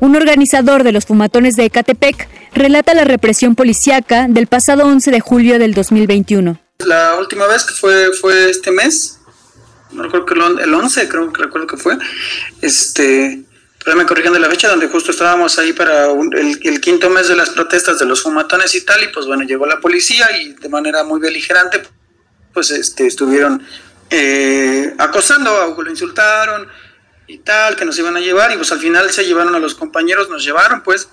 Un 0.00 0.16
organizador 0.16 0.82
de 0.82 0.92
los 0.92 1.06
fumatones 1.06 1.54
de 1.54 1.66
Ecatepec 1.66 2.28
relata 2.54 2.92
la 2.94 3.04
represión 3.04 3.54
policiaca 3.54 4.26
del 4.28 4.48
pasado 4.48 4.86
11 4.86 5.10
de 5.10 5.20
julio 5.20 5.58
del 5.58 5.74
2021. 5.74 6.58
La 6.86 7.16
última 7.18 7.46
vez 7.46 7.62
que 7.64 7.74
fue, 7.74 8.08
fue 8.20 8.50
este 8.50 8.72
mes, 8.72 9.20
no 9.92 10.02
recuerdo 10.02 10.26
que 10.26 10.34
el 10.62 10.74
11, 10.74 11.08
creo 11.08 11.32
que 11.32 11.42
recuerdo 11.42 11.66
que 11.66 11.76
fue, 11.76 11.98
este, 12.60 13.44
pero 13.84 13.96
me 13.96 14.06
corrigen 14.06 14.32
de 14.32 14.38
la 14.38 14.48
fecha 14.48 14.68
donde 14.68 14.88
justo 14.88 15.10
estábamos 15.10 15.58
ahí 15.58 15.72
para 15.72 16.06
el, 16.06 16.80
quinto 16.80 17.10
mes 17.10 17.28
de 17.28 17.36
las 17.36 17.50
protestas 17.50 17.98
de 17.98 18.06
los 18.06 18.22
fumatones 18.22 18.74
y 18.74 18.84
tal, 18.84 19.02
y 19.02 19.08
pues 19.08 19.26
bueno, 19.26 19.42
llegó 19.42 19.66
la 19.66 19.80
policía 19.80 20.28
y 20.38 20.54
de 20.54 20.68
manera 20.68 21.04
muy 21.04 21.20
beligerante, 21.20 21.82
pues 22.52 22.70
este, 22.70 23.06
estuvieron 23.06 23.62
eh, 24.10 24.94
acosando, 24.98 25.76
lo 25.76 25.90
insultaron 25.90 26.68
y 27.26 27.38
tal, 27.38 27.76
que 27.76 27.84
nos 27.84 27.98
iban 27.98 28.16
a 28.16 28.20
llevar, 28.20 28.52
y 28.52 28.56
pues 28.56 28.70
al 28.72 28.78
final 28.78 29.10
se 29.10 29.24
llevaron 29.24 29.54
a 29.54 29.58
los 29.58 29.74
compañeros, 29.74 30.28
nos 30.28 30.44
llevaron 30.44 30.82
pues, 30.82 31.08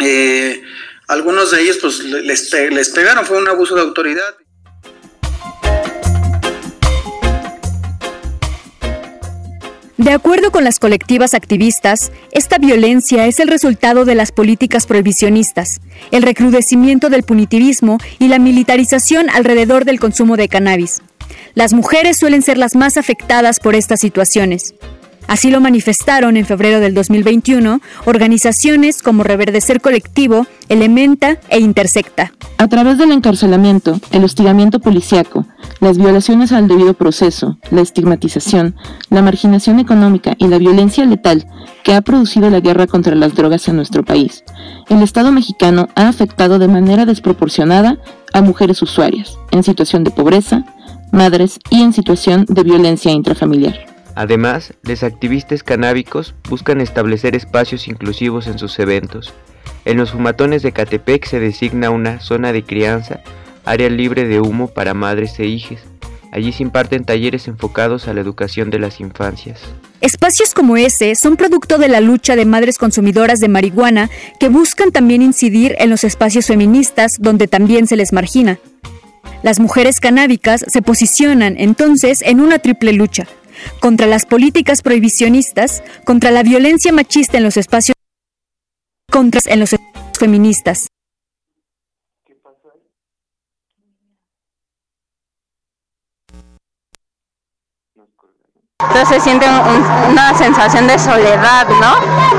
eh, 0.00 0.62
algunos 1.08 1.50
de 1.50 1.60
ellos 1.60 1.78
pues 1.80 2.00
les, 2.00 2.52
les 2.52 2.88
pegaron, 2.90 3.24
fue 3.24 3.38
un 3.38 3.48
abuso 3.48 3.74
de 3.74 3.82
autoridad. 3.82 4.34
De 10.00 10.12
acuerdo 10.12 10.50
con 10.50 10.64
las 10.64 10.78
colectivas 10.78 11.34
activistas, 11.34 12.10
esta 12.32 12.56
violencia 12.56 13.26
es 13.26 13.38
el 13.38 13.48
resultado 13.48 14.06
de 14.06 14.14
las 14.14 14.32
políticas 14.32 14.86
prohibicionistas, 14.86 15.82
el 16.10 16.22
recrudecimiento 16.22 17.10
del 17.10 17.22
punitivismo 17.22 17.98
y 18.18 18.28
la 18.28 18.38
militarización 18.38 19.28
alrededor 19.28 19.84
del 19.84 20.00
consumo 20.00 20.38
de 20.38 20.48
cannabis. 20.48 21.02
Las 21.52 21.74
mujeres 21.74 22.16
suelen 22.16 22.40
ser 22.40 22.56
las 22.56 22.76
más 22.76 22.96
afectadas 22.96 23.60
por 23.60 23.74
estas 23.74 24.00
situaciones. 24.00 24.74
Así 25.30 25.48
lo 25.48 25.60
manifestaron 25.60 26.36
en 26.36 26.44
febrero 26.44 26.80
del 26.80 26.92
2021 26.92 27.80
organizaciones 28.04 29.00
como 29.00 29.22
Reverdecer 29.22 29.80
Colectivo, 29.80 30.44
Elementa 30.68 31.38
e 31.48 31.60
Intersecta. 31.60 32.32
A 32.58 32.66
través 32.66 32.98
del 32.98 33.12
encarcelamiento, 33.12 34.00
el 34.10 34.24
hostigamiento 34.24 34.80
policiaco, 34.80 35.46
las 35.78 35.98
violaciones 35.98 36.50
al 36.50 36.66
debido 36.66 36.94
proceso, 36.94 37.58
la 37.70 37.80
estigmatización, 37.80 38.74
la 39.08 39.22
marginación 39.22 39.78
económica 39.78 40.34
y 40.36 40.48
la 40.48 40.58
violencia 40.58 41.06
letal 41.06 41.46
que 41.84 41.94
ha 41.94 42.00
producido 42.00 42.50
la 42.50 42.58
guerra 42.58 42.88
contra 42.88 43.14
las 43.14 43.32
drogas 43.36 43.68
en 43.68 43.76
nuestro 43.76 44.04
país, 44.04 44.42
el 44.88 45.00
Estado 45.00 45.30
mexicano 45.30 45.86
ha 45.94 46.08
afectado 46.08 46.58
de 46.58 46.66
manera 46.66 47.06
desproporcionada 47.06 47.98
a 48.32 48.42
mujeres 48.42 48.82
usuarias 48.82 49.38
en 49.52 49.62
situación 49.62 50.02
de 50.02 50.10
pobreza, 50.10 50.64
madres 51.12 51.60
y 51.70 51.82
en 51.82 51.92
situación 51.92 52.46
de 52.48 52.64
violencia 52.64 53.12
intrafamiliar. 53.12 53.89
Además, 54.20 54.74
los 54.82 55.02
activistas 55.02 55.62
canábicos 55.62 56.34
buscan 56.50 56.82
establecer 56.82 57.34
espacios 57.34 57.88
inclusivos 57.88 58.48
en 58.48 58.58
sus 58.58 58.78
eventos. 58.78 59.32
En 59.86 59.96
los 59.96 60.10
fumatones 60.10 60.60
de 60.60 60.72
Catepec 60.72 61.24
se 61.24 61.40
designa 61.40 61.88
una 61.88 62.20
zona 62.20 62.52
de 62.52 62.62
crianza, 62.62 63.22
área 63.64 63.88
libre 63.88 64.26
de 64.26 64.42
humo 64.42 64.68
para 64.68 64.92
madres 64.92 65.40
e 65.40 65.46
hijas. 65.46 65.80
Allí 66.32 66.52
se 66.52 66.62
imparten 66.62 67.06
talleres 67.06 67.48
enfocados 67.48 68.08
a 68.08 68.12
la 68.12 68.20
educación 68.20 68.68
de 68.68 68.78
las 68.78 69.00
infancias. 69.00 69.58
Espacios 70.02 70.52
como 70.52 70.76
ese 70.76 71.14
son 71.14 71.38
producto 71.38 71.78
de 71.78 71.88
la 71.88 72.02
lucha 72.02 72.36
de 72.36 72.44
madres 72.44 72.76
consumidoras 72.76 73.38
de 73.38 73.48
marihuana 73.48 74.10
que 74.38 74.50
buscan 74.50 74.92
también 74.92 75.22
incidir 75.22 75.76
en 75.78 75.88
los 75.88 76.04
espacios 76.04 76.46
feministas 76.46 77.12
donde 77.18 77.48
también 77.48 77.86
se 77.86 77.96
les 77.96 78.12
margina. 78.12 78.58
Las 79.42 79.60
mujeres 79.60 79.98
canábicas 79.98 80.66
se 80.68 80.82
posicionan 80.82 81.54
entonces 81.56 82.20
en 82.20 82.42
una 82.42 82.58
triple 82.58 82.92
lucha, 82.92 83.26
contra 83.80 84.06
las 84.06 84.26
políticas 84.26 84.82
prohibicionistas, 84.82 85.82
contra 86.04 86.30
la 86.30 86.42
violencia 86.42 86.92
machista 86.92 87.38
en 87.38 87.44
los 87.44 87.56
espacios 87.56 87.94
contra 89.10 89.40
en 89.46 89.60
los 89.60 89.76
feministas. 90.18 90.86
Entonces 98.88 99.08
se 99.08 99.20
siente 99.20 99.46
una 100.08 100.34
sensación 100.34 100.86
de 100.86 100.98
soledad, 100.98 101.66
¿no? 101.80 101.94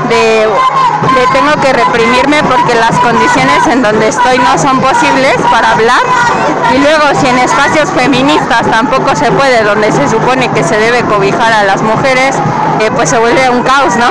De, 0.08 0.46
de, 0.46 1.26
tengo 1.32 1.52
que 1.60 1.72
reprimirme 1.72 2.42
porque 2.44 2.74
las 2.74 2.98
condiciones 2.98 3.66
en 3.68 3.82
donde 3.82 4.08
estoy 4.08 4.38
no 4.38 4.58
son 4.58 4.80
posibles 4.80 5.36
para 5.50 5.72
hablar. 5.72 6.00
Y 6.74 6.78
luego 6.78 7.04
si 7.20 7.26
en 7.26 7.38
espacios 7.38 7.90
feministas 7.90 8.62
tampoco 8.70 9.14
se 9.16 9.30
puede, 9.32 9.62
donde 9.62 9.92
se 9.92 10.08
supone 10.08 10.48
que 10.50 10.62
se 10.62 10.76
debe 10.76 11.02
cobijar 11.02 11.52
a 11.52 11.64
las 11.64 11.82
mujeres, 11.82 12.36
eh, 12.80 12.90
pues 12.94 13.10
se 13.10 13.18
vuelve 13.18 13.48
un 13.50 13.62
caos, 13.62 13.94
¿no? 13.96 14.06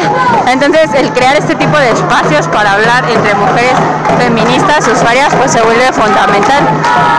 Entonces 0.50 0.90
el 0.94 1.12
crear 1.12 1.36
este 1.36 1.54
tipo 1.54 1.76
de 1.78 1.90
espacios 1.90 2.48
para 2.48 2.72
hablar 2.72 3.04
entre 3.10 3.34
mujeres 3.34 3.74
feministas, 4.18 4.86
usuarias, 4.88 5.34
pues 5.36 5.52
se 5.52 5.62
vuelve 5.62 5.92
fundamental. 5.92 6.64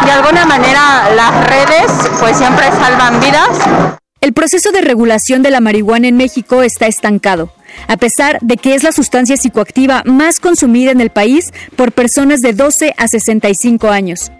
De 0.05 0.11
alguna 0.11 0.45
manera 0.45 1.09
las 1.15 1.47
redes 1.47 1.91
pues 2.19 2.37
siempre 2.37 2.69
salvan 2.71 3.19
vidas. 3.19 3.49
El 4.19 4.33
proceso 4.33 4.71
de 4.71 4.81
regulación 4.81 5.43
de 5.43 5.51
la 5.51 5.61
marihuana 5.61 6.07
en 6.07 6.17
México 6.17 6.63
está 6.63 6.87
estancado, 6.87 7.53
a 7.87 7.97
pesar 7.97 8.39
de 8.41 8.57
que 8.57 8.73
es 8.73 8.83
la 8.83 8.91
sustancia 8.91 9.37
psicoactiva 9.37 10.01
más 10.05 10.39
consumida 10.39 10.91
en 10.91 11.01
el 11.01 11.11
país 11.11 11.53
por 11.75 11.91
personas 11.91 12.41
de 12.41 12.53
12 12.53 12.93
a 12.97 13.07
65 13.07 13.89
años. 13.89 14.31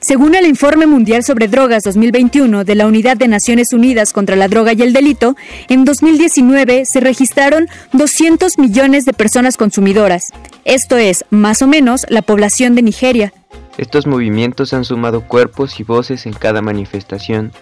Según 0.00 0.34
el 0.34 0.46
Informe 0.46 0.86
Mundial 0.86 1.24
sobre 1.24 1.48
Drogas 1.48 1.82
2021 1.84 2.64
de 2.64 2.74
la 2.74 2.86
Unidad 2.86 3.16
de 3.16 3.28
Naciones 3.28 3.72
Unidas 3.72 4.12
contra 4.12 4.36
la 4.36 4.48
Droga 4.48 4.72
y 4.72 4.82
el 4.82 4.92
Delito, 4.92 5.34
en 5.68 5.84
2019 5.84 6.84
se 6.84 7.00
registraron 7.00 7.68
200 7.92 8.58
millones 8.58 9.04
de 9.04 9.12
personas 9.12 9.56
consumidoras. 9.56 10.32
Esto 10.64 10.96
es, 10.96 11.24
más 11.28 11.60
o 11.60 11.66
menos, 11.66 12.06
la 12.08 12.22
población 12.22 12.74
de 12.74 12.82
Nigeria. 12.82 13.32
Estos 13.76 14.06
movimientos 14.06 14.72
han 14.72 14.84
sumado 14.84 15.26
cuerpos 15.26 15.80
y 15.80 15.84
voces 15.84 16.26
en 16.26 16.32
cada 16.32 16.62
manifestación 16.62 17.52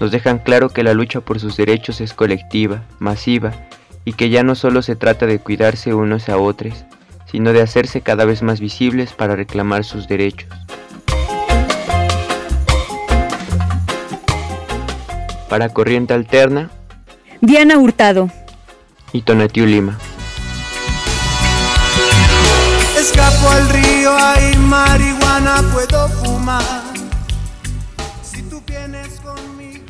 nos 0.00 0.10
dejan 0.10 0.38
claro 0.38 0.68
que 0.68 0.82
la 0.82 0.94
lucha 0.94 1.20
por 1.20 1.40
sus 1.40 1.56
derechos 1.56 2.00
es 2.00 2.12
colectiva, 2.12 2.82
masiva, 2.98 3.52
y 4.04 4.12
que 4.12 4.28
ya 4.28 4.42
no 4.42 4.54
solo 4.54 4.82
se 4.82 4.96
trata 4.96 5.26
de 5.26 5.38
cuidarse 5.38 5.94
unos 5.94 6.28
a 6.28 6.36
otros, 6.36 6.84
sino 7.30 7.52
de 7.52 7.62
hacerse 7.62 8.00
cada 8.00 8.24
vez 8.24 8.42
más 8.42 8.60
visibles 8.60 9.12
para 9.12 9.36
reclamar 9.36 9.84
sus 9.84 10.08
derechos. 10.08 10.48
Para 15.48 15.68
Corriente 15.68 16.14
Alterna, 16.14 16.70
Diana 17.40 17.78
Hurtado 17.78 18.30
y 19.12 19.22
Tonatiu 19.22 19.66
Lima. 19.66 19.98
Escapo 22.98 23.50
al 23.50 23.68
río, 23.68 24.16
hay 24.16 24.56
marihuana, 24.56 25.62
puedo 25.72 26.08
fumar. 26.08 26.83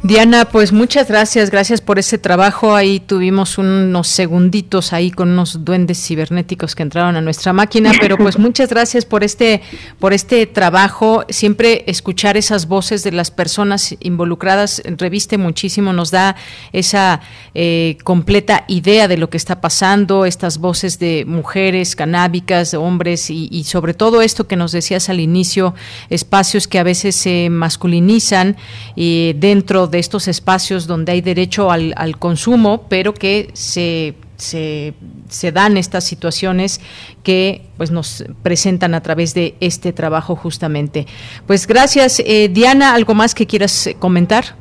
Diana, 0.04 0.44
pues 0.44 0.70
muchas 0.70 1.08
gracias, 1.08 1.48
gracias 1.48 1.80
por 1.80 1.98
ese 1.98 2.18
trabajo. 2.18 2.74
Ahí 2.74 3.00
tuvimos 3.00 3.56
unos 3.56 4.06
segunditos 4.06 4.92
ahí 4.92 5.10
con 5.10 5.30
unos 5.30 5.64
duendes 5.64 5.96
cibernéticos 6.06 6.74
que 6.74 6.82
entraron 6.82 7.16
a 7.16 7.22
nuestra 7.22 7.54
máquina, 7.54 7.90
pero 7.98 8.18
pues 8.18 8.38
muchas 8.38 8.68
gracias 8.68 9.06
por 9.06 9.24
este, 9.24 9.62
por 9.98 10.12
este 10.12 10.44
trabajo. 10.44 11.24
Siempre 11.30 11.84
escuchar 11.86 12.36
esas 12.36 12.68
voces 12.68 13.02
de 13.02 13.12
las 13.12 13.30
personas 13.30 13.96
involucradas 14.00 14.82
reviste 14.84 15.38
muchísimo, 15.38 15.94
nos 15.94 16.10
da 16.10 16.36
esa 16.74 17.22
eh, 17.54 17.96
completa 18.04 18.66
idea 18.68 19.08
de 19.08 19.16
lo 19.16 19.30
que 19.30 19.38
está 19.38 19.62
pasando, 19.62 20.26
estas 20.26 20.58
voces 20.58 20.98
de 20.98 21.24
mujeres 21.26 21.96
canábicas, 21.96 22.72
de 22.72 22.76
hombres 22.76 23.30
y, 23.30 23.48
y 23.50 23.64
sobre 23.64 23.94
todo 23.94 24.20
esto 24.20 24.46
que 24.46 24.56
nos 24.56 24.72
decías 24.72 25.08
al 25.08 25.20
inicio, 25.20 25.74
espacios 26.10 26.68
que 26.68 26.78
a 26.78 26.82
veces 26.82 27.16
se 27.16 27.48
masculinizan 27.48 28.58
y 28.94 29.32
dentro 29.38 29.86
de 29.86 29.93
estos 29.98 30.28
espacios 30.28 30.86
donde 30.86 31.12
hay 31.12 31.20
derecho 31.20 31.70
al, 31.70 31.94
consumo, 32.18 32.86
pero 32.88 33.14
que 33.14 33.50
se, 33.52 34.14
se, 34.36 35.52
dan 35.52 35.76
estas 35.76 36.04
situaciones 36.04 36.80
que 37.22 37.62
pues 37.76 37.90
nos 37.90 38.24
presentan 38.42 38.94
a 38.94 39.02
través 39.02 39.34
de 39.34 39.54
este 39.60 39.92
trabajo 39.92 40.36
justamente. 40.36 41.06
Pues 41.46 41.66
gracias, 41.66 42.20
eh, 42.20 42.48
Diana, 42.48 42.94
¿algo 42.94 43.14
más 43.14 43.34
que 43.34 43.46
quieras 43.46 43.90
comentar? 43.98 44.56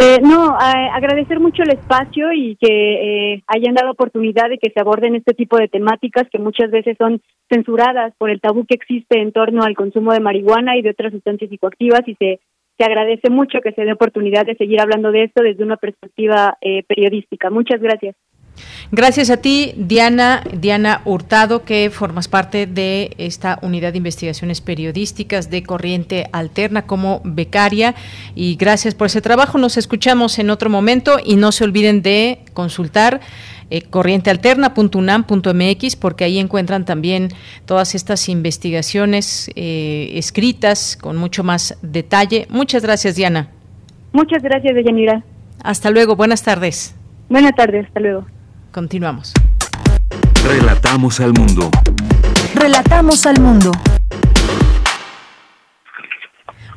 Eh, 0.00 0.20
no, 0.22 0.56
agradecer 0.56 1.40
mucho 1.40 1.64
el 1.64 1.70
espacio 1.70 2.32
y 2.32 2.54
que 2.54 3.32
eh, 3.32 3.42
hayan 3.48 3.74
dado 3.74 3.90
oportunidad 3.90 4.48
de 4.48 4.58
que 4.58 4.70
se 4.70 4.78
aborden 4.78 5.16
este 5.16 5.34
tipo 5.34 5.56
de 5.56 5.66
temáticas 5.66 6.28
que 6.30 6.38
muchas 6.38 6.70
veces 6.70 6.96
son 6.96 7.20
censuradas 7.50 8.14
por 8.16 8.30
el 8.30 8.40
tabú 8.40 8.64
que 8.64 8.76
existe 8.76 9.20
en 9.20 9.32
torno 9.32 9.64
al 9.64 9.74
consumo 9.74 10.12
de 10.12 10.20
marihuana 10.20 10.76
y 10.76 10.82
de 10.82 10.90
otras 10.90 11.12
sustancias 11.12 11.50
psicoactivas 11.50 12.06
y 12.06 12.14
se 12.14 12.38
se 12.78 12.84
agradece 12.84 13.28
mucho 13.28 13.60
que 13.60 13.72
se 13.72 13.84
dé 13.84 13.92
oportunidad 13.92 14.46
de 14.46 14.54
seguir 14.54 14.80
hablando 14.80 15.10
de 15.10 15.24
esto 15.24 15.42
desde 15.42 15.64
una 15.64 15.76
perspectiva 15.76 16.56
eh, 16.60 16.84
periodística. 16.84 17.50
Muchas 17.50 17.80
gracias. 17.80 18.14
Gracias 18.90 19.30
a 19.30 19.36
ti, 19.36 19.72
Diana, 19.76 20.42
Diana 20.52 21.02
Hurtado, 21.04 21.64
que 21.64 21.90
formas 21.90 22.26
parte 22.26 22.66
de 22.66 23.12
esta 23.18 23.58
unidad 23.62 23.92
de 23.92 23.98
investigaciones 23.98 24.60
periodísticas 24.60 25.50
de 25.50 25.62
Corriente 25.62 26.26
Alterna 26.32 26.86
como 26.86 27.20
becaria. 27.24 27.94
Y 28.34 28.56
gracias 28.56 28.94
por 28.94 29.06
ese 29.06 29.20
trabajo. 29.20 29.58
Nos 29.58 29.76
escuchamos 29.76 30.38
en 30.38 30.50
otro 30.50 30.70
momento 30.70 31.18
y 31.24 31.36
no 31.36 31.52
se 31.52 31.64
olviden 31.64 32.02
de 32.02 32.40
consultar 32.54 33.20
eh, 33.70 33.82
corrientealterna.unam.mx 33.82 35.96
porque 35.96 36.24
ahí 36.24 36.38
encuentran 36.38 36.84
también 36.84 37.30
todas 37.66 37.94
estas 37.94 38.28
investigaciones 38.28 39.50
eh, 39.56 40.10
escritas 40.14 40.98
con 41.00 41.16
mucho 41.16 41.44
más 41.44 41.78
detalle. 41.82 42.46
Muchas 42.50 42.82
gracias, 42.82 43.16
Diana. 43.16 43.48
Muchas 44.12 44.42
gracias, 44.42 44.74
Deyanira. 44.74 45.22
Hasta 45.62 45.90
luego, 45.90 46.16
buenas 46.16 46.42
tardes. 46.42 46.94
Buenas 47.28 47.54
tardes, 47.54 47.86
hasta 47.86 48.00
luego. 48.00 48.26
Continuamos. 48.72 49.34
Relatamos 50.44 51.20
al 51.20 51.34
mundo. 51.34 51.70
Relatamos 52.54 53.26
al 53.26 53.40
mundo. 53.40 53.70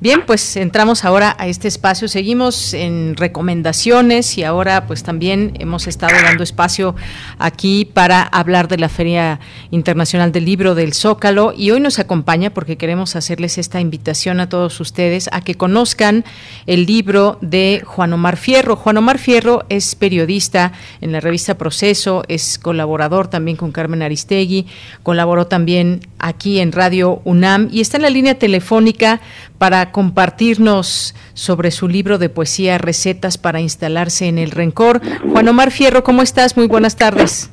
Bien, 0.01 0.23
pues 0.25 0.55
entramos 0.55 1.05
ahora 1.05 1.35
a 1.37 1.45
este 1.45 1.67
espacio, 1.67 2.07
seguimos 2.07 2.73
en 2.73 3.15
recomendaciones 3.15 4.35
y 4.35 4.43
ahora 4.43 4.87
pues 4.87 5.03
también 5.03 5.53
hemos 5.59 5.85
estado 5.85 6.13
dando 6.23 6.41
espacio 6.41 6.95
aquí 7.37 7.85
para 7.85 8.23
hablar 8.23 8.67
de 8.67 8.79
la 8.79 8.89
Feria 8.89 9.39
Internacional 9.69 10.31
del 10.31 10.45
Libro 10.45 10.73
del 10.73 10.95
Zócalo 10.95 11.53
y 11.55 11.69
hoy 11.69 11.81
nos 11.81 11.99
acompaña 11.99 12.51
porque 12.51 12.77
queremos 12.77 13.15
hacerles 13.15 13.59
esta 13.59 13.79
invitación 13.79 14.39
a 14.39 14.49
todos 14.49 14.79
ustedes 14.79 15.29
a 15.31 15.41
que 15.41 15.53
conozcan 15.53 16.25
el 16.65 16.87
libro 16.87 17.37
de 17.41 17.83
Juan 17.85 18.11
Omar 18.13 18.37
Fierro. 18.37 18.75
Juan 18.75 18.97
Omar 18.97 19.19
Fierro 19.19 19.65
es 19.69 19.93
periodista 19.93 20.71
en 21.01 21.11
la 21.11 21.19
revista 21.19 21.59
Proceso, 21.59 22.23
es 22.27 22.57
colaborador 22.57 23.27
también 23.27 23.55
con 23.55 23.71
Carmen 23.71 24.01
Aristegui, 24.01 24.65
colaboró 25.03 25.45
también 25.45 25.99
aquí 26.17 26.59
en 26.59 26.71
Radio 26.71 27.21
UNAM 27.23 27.69
y 27.71 27.81
está 27.81 27.97
en 27.97 28.03
la 28.03 28.09
línea 28.09 28.39
telefónica 28.39 29.21
para 29.61 29.91
compartirnos 29.91 31.13
sobre 31.35 31.69
su 31.69 31.87
libro 31.87 32.17
de 32.17 32.29
poesía 32.29 32.79
Recetas 32.79 33.37
para 33.37 33.61
instalarse 33.61 34.27
en 34.27 34.39
el 34.39 34.49
rencor. 34.49 35.01
Juan 35.31 35.47
Omar 35.47 35.69
Fierro, 35.69 36.03
¿cómo 36.03 36.23
estás? 36.23 36.57
Muy 36.57 36.65
buenas 36.65 36.95
tardes. 36.95 37.51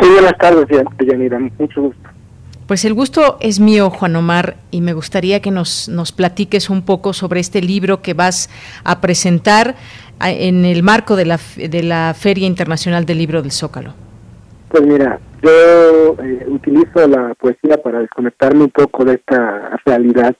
Muy 0.00 0.08
buenas 0.08 0.38
tardes, 0.38 0.66
Yanira. 1.06 1.38
Mucho 1.58 1.82
gusto. 1.82 2.08
Pues 2.66 2.86
el 2.86 2.94
gusto 2.94 3.36
es 3.42 3.60
mío, 3.60 3.90
Juan 3.90 4.16
Omar, 4.16 4.56
y 4.70 4.80
me 4.80 4.94
gustaría 4.94 5.42
que 5.42 5.50
nos, 5.50 5.90
nos 5.90 6.12
platiques 6.12 6.70
un 6.70 6.80
poco 6.80 7.12
sobre 7.12 7.40
este 7.40 7.60
libro 7.60 8.00
que 8.00 8.14
vas 8.14 8.48
a 8.82 9.02
presentar 9.02 9.74
en 10.22 10.64
el 10.64 10.82
marco 10.82 11.14
de 11.14 11.26
la, 11.26 11.38
de 11.56 11.82
la 11.82 12.14
Feria 12.18 12.46
Internacional 12.46 13.04
del 13.04 13.18
Libro 13.18 13.42
del 13.42 13.52
Zócalo. 13.52 13.92
Pues 14.70 14.82
mira, 14.82 15.20
yo 15.42 16.16
eh, 16.22 16.46
utilizo 16.48 17.06
la 17.06 17.34
poesía 17.34 17.76
para 17.84 17.98
desconectarme 17.98 18.64
un 18.64 18.70
poco 18.70 19.04
de 19.04 19.16
esta 19.16 19.78
realidad 19.84 20.34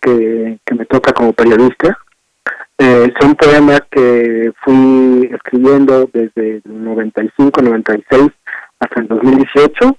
que, 0.00 0.58
me 0.76 0.86
toca 0.86 1.12
como 1.12 1.32
periodista. 1.32 1.98
Eh, 2.78 3.12
son 3.20 3.34
poemas 3.34 3.82
que 3.90 4.52
fui 4.62 5.30
escribiendo 5.32 6.08
desde 6.12 6.56
el 6.56 6.62
95, 6.64 7.62
96 7.62 8.30
hasta 8.78 9.00
el 9.00 9.08
2018. 9.08 9.96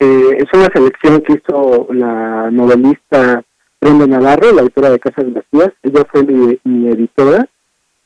Eh, 0.00 0.38
es 0.38 0.46
una 0.52 0.68
selección 0.72 1.20
que 1.22 1.34
hizo 1.34 1.88
la 1.90 2.50
novelista 2.50 3.42
Brenda 3.80 4.06
Navarro, 4.06 4.52
la 4.52 4.62
autora 4.62 4.90
de 4.90 4.98
Casas 4.98 5.26
Vacías. 5.32 5.72
Ella 5.82 6.04
fue 6.10 6.24
mi, 6.24 6.88
editora. 6.88 7.46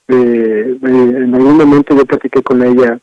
Eh, 0.08 0.78
en 0.82 1.34
algún 1.34 1.56
momento 1.56 1.96
yo 1.96 2.04
platiqué 2.04 2.42
con 2.42 2.62
ella 2.62 2.98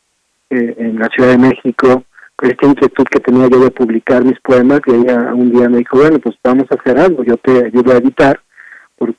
eh, 0.50 0.74
en 0.78 0.98
la 0.98 1.08
Ciudad 1.08 1.30
de 1.30 1.38
México 1.38 2.04
esta 2.42 2.66
inquietud 2.66 3.04
que 3.04 3.20
tenía 3.20 3.48
yo 3.48 3.60
de 3.60 3.70
publicar 3.70 4.24
mis 4.24 4.40
poemas 4.40 4.80
y 4.86 4.92
ella 4.92 5.34
un 5.34 5.52
día 5.52 5.68
me 5.68 5.78
dijo, 5.78 5.98
bueno, 5.98 6.18
pues 6.18 6.36
vamos 6.42 6.66
a 6.70 6.74
hacer 6.74 6.98
algo, 6.98 7.22
yo 7.24 7.36
te 7.36 7.66
ayudo 7.66 7.92
a 7.92 7.98
editar 7.98 8.40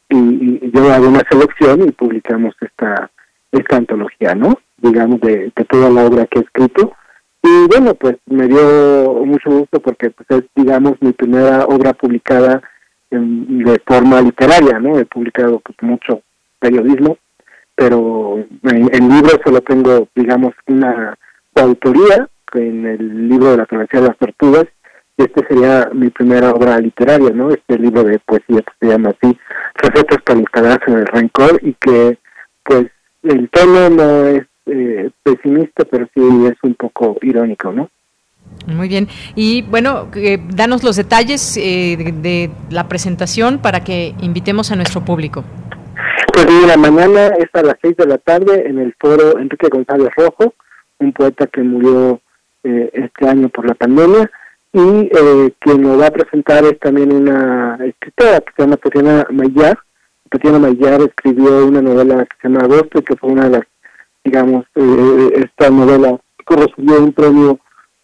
y, 0.10 0.72
yo 0.72 0.92
hago 0.92 1.08
una 1.08 1.24
selección 1.30 1.88
y 1.88 1.92
publicamos 1.92 2.56
esta 2.62 3.10
esta 3.52 3.78
antología, 3.78 4.34
¿no? 4.34 4.58
Digamos, 4.78 5.20
de, 5.22 5.52
toda 5.68 5.90
la 5.90 6.06
obra 6.06 6.26
que 6.26 6.40
he 6.40 6.42
escrito. 6.42 6.94
Y 7.44 7.68
bueno, 7.68 7.96
pues 7.96 8.16
me 8.28 8.48
dio 8.48 9.14
mucho 9.26 9.50
gusto 9.50 9.80
porque 9.82 10.10
pues, 10.12 10.30
es, 10.30 10.50
digamos, 10.56 10.94
mi 11.02 11.12
primera 11.12 11.66
obra 11.66 11.94
publicada 11.94 12.62
en, 13.10 13.64
de 13.64 13.82
forma 13.86 14.22
literaria, 14.22 14.80
¿no? 14.80 14.98
He 14.98 15.06
publicado 15.06 15.60
pues, 15.60 15.78
mucho 15.82 16.22
periodismo, 16.60 17.18
pero 17.76 18.38
en, 18.38 18.96
en 18.96 19.10
libros 19.10 19.40
solo 19.44 19.60
tengo, 19.62 20.08
digamos, 20.16 20.54
una 20.68 21.18
coautoría 21.54 22.30
en 22.56 22.86
el 22.86 23.30
libro 23.30 23.52
de 23.52 23.58
la 23.58 23.66
travesía 23.66 24.02
de 24.02 24.08
las 24.08 24.18
tortugas, 24.18 24.66
este 25.18 25.46
sería 25.48 25.90
mi 25.94 26.10
primera 26.10 26.52
obra 26.52 26.80
literaria, 26.80 27.30
¿no? 27.32 27.52
Este 27.52 27.78
libro 27.78 28.04
de 28.04 28.20
poesía 28.20 28.62
que 28.62 28.74
se 28.80 28.88
llama 28.88 29.10
así, 29.10 29.38
Recetas 29.76 30.22
para 30.24 30.40
instalarse 30.40 30.92
en 30.92 30.98
el 30.98 31.06
rencor, 31.08 31.60
y 31.62 31.74
que, 31.74 32.18
pues, 32.64 32.88
el 33.24 33.50
tono 33.50 33.90
no 33.90 34.26
es 34.28 34.44
eh, 34.66 35.10
pesimista, 35.24 35.86
pero 35.86 36.08
sí 36.14 36.22
es 36.48 36.58
un 36.64 36.76
poco 36.76 37.18
irónico, 37.22 37.72
¿no? 37.72 37.90
Muy 38.68 38.88
bien. 38.88 39.08
Y 39.36 39.62
bueno, 39.64 40.10
eh, 40.16 40.40
danos 40.50 40.84
los 40.84 40.96
detalles 40.96 41.56
eh, 41.58 41.96
de, 41.98 42.12
de, 42.12 42.52
la 42.70 42.88
presentación 42.88 43.60
para 43.60 43.84
que 43.84 44.14
invitemos 44.22 44.72
a 44.72 44.76
nuestro 44.76 45.02
público. 45.02 45.44
Pues 46.34 46.48
mira, 46.48 46.78
mañana 46.78 47.28
es 47.38 47.50
a 47.54 47.62
las 47.62 47.76
seis 47.82 47.96
de 47.98 48.08
la 48.08 48.18
tarde 48.18 48.68
en 48.68 48.80
el 48.80 48.94
foro 49.00 49.38
Enrique 49.40 49.68
González 49.70 50.10
Rojo, 50.16 50.54
un 51.00 51.12
poeta 51.14 51.48
que 51.48 51.62
murió 51.62 52.22
eh, 52.64 52.90
este 52.94 53.28
año 53.28 53.50
por 53.50 53.66
la 53.68 53.76
pandemia 53.76 54.30
y 54.74 54.80
eh, 54.80 55.54
quien 55.60 55.82
nos 55.82 56.00
va 56.00 56.08
a 56.08 56.12
presentar 56.12 56.64
es 56.64 56.80
también 56.80 57.12
una 57.14 57.78
escritora 57.84 58.40
que 58.40 58.54
se 58.56 58.62
llama 58.64 58.78
Tatiana 58.78 59.28
Mayar. 59.30 59.78
Tatiana 60.30 60.60
Mayar 60.60 61.02
escribió 61.02 61.68
una 61.68 61.82
novela 61.82 62.26
que 62.26 62.38
se 62.42 62.48
llama 62.48 62.64
Agosto 62.64 63.00
y 63.00 63.04
que 63.04 63.16
fue 63.18 63.32
una 63.32 63.46
de 63.46 63.50
las, 63.50 63.64
digamos, 64.24 64.66
eh, 64.76 65.34
esta 65.36 65.70
novela 65.70 66.18
que 66.48 66.56
recibió 66.56 67.04
un 67.04 67.12
premio 67.12 67.60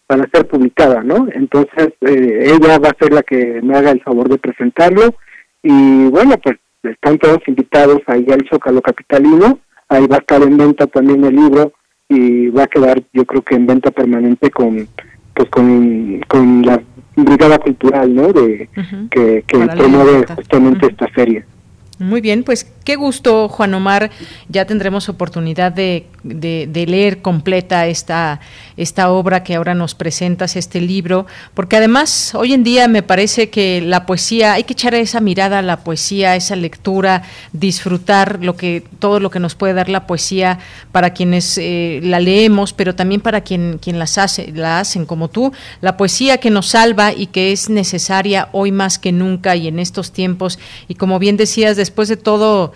para 0.06 0.28
ser 0.30 0.46
publicada, 0.46 1.02
¿no? 1.02 1.26
Entonces 1.32 1.94
eh, 2.02 2.54
ella 2.54 2.78
va 2.78 2.90
a 2.90 2.98
ser 2.98 3.12
la 3.12 3.22
que 3.22 3.60
me 3.62 3.76
haga 3.76 3.90
el 3.90 4.02
favor 4.02 4.28
de 4.28 4.38
presentarlo 4.38 5.14
y 5.62 6.08
bueno, 6.08 6.36
pues 6.42 6.58
están 6.82 7.18
todos 7.18 7.40
invitados 7.46 8.00
ahí 8.06 8.26
al 8.30 8.46
Zócalo 8.50 8.82
Capitalino, 8.82 9.58
ahí 9.88 10.06
va 10.06 10.16
a 10.16 10.20
estar 10.20 10.42
en 10.42 10.56
venta 10.56 10.86
también 10.86 11.24
el 11.24 11.34
libro 11.34 11.72
y 12.08 12.48
va 12.48 12.64
a 12.64 12.66
quedar 12.66 13.02
yo 13.12 13.24
creo 13.24 13.42
que 13.42 13.54
en 13.54 13.66
venta 13.66 13.90
permanente 13.90 14.50
con 14.50 14.88
pues 15.34 15.48
con, 15.50 16.20
con 16.26 16.62
la 16.62 16.82
brigada 17.14 17.58
cultural, 17.58 18.14
¿no? 18.14 18.32
De 18.32 18.68
que, 19.10 19.44
que 19.46 19.58
promueve 19.58 20.26
justamente 20.34 20.86
esta 20.86 21.06
feria. 21.08 21.44
Muy 21.98 22.20
bien, 22.20 22.42
pues 22.44 22.72
qué 22.88 22.96
gusto, 22.96 23.50
Juan 23.50 23.74
Omar. 23.74 24.10
Ya 24.48 24.64
tendremos 24.64 25.10
oportunidad 25.10 25.72
de, 25.72 26.06
leer 26.24 27.20
completa 27.20 27.86
esta, 27.86 28.40
esta 28.78 29.10
obra 29.10 29.44
que 29.44 29.56
ahora 29.56 29.74
nos 29.74 29.94
presentas, 29.94 30.56
este 30.56 30.80
libro, 30.80 31.26
porque 31.52 31.76
además 31.76 32.34
hoy 32.34 32.54
en 32.54 32.64
día 32.64 32.88
me 32.88 33.02
parece 33.02 33.50
que 33.50 33.82
la 33.82 34.06
poesía, 34.06 34.54
hay 34.54 34.64
que 34.64 34.72
echar 34.72 34.94
esa 34.94 35.20
mirada 35.20 35.58
a 35.58 35.62
la 35.62 35.80
poesía, 35.80 36.34
esa 36.34 36.56
lectura, 36.56 37.24
disfrutar 37.52 38.42
lo 38.42 38.56
que, 38.56 38.82
todo 38.98 39.20
lo 39.20 39.28
que 39.28 39.38
nos 39.38 39.54
puede 39.54 39.74
dar 39.74 39.90
la 39.90 40.06
poesía 40.06 40.58
para 40.90 41.12
quienes 41.12 41.58
eh, 41.58 42.00
la 42.02 42.20
leemos, 42.20 42.72
pero 42.72 42.94
también 42.94 43.20
para 43.20 43.42
quien, 43.42 43.76
quien 43.82 43.98
las 43.98 44.16
hace, 44.16 44.50
la 44.52 44.80
hacen 44.80 45.04
como 45.04 45.28
tú. 45.28 45.52
La 45.82 45.98
poesía 45.98 46.38
que 46.38 46.48
nos 46.48 46.68
salva 46.68 47.12
y 47.12 47.26
que 47.26 47.52
es 47.52 47.68
necesaria 47.68 48.48
hoy 48.52 48.72
más 48.72 48.98
que 48.98 49.12
nunca 49.12 49.56
y 49.56 49.68
en 49.68 49.78
estos 49.78 50.10
tiempos. 50.10 50.58
Y 50.88 50.94
como 50.94 51.18
bien 51.18 51.36
decías, 51.36 51.76
después 51.76 52.08
de 52.08 52.16
todo, 52.16 52.72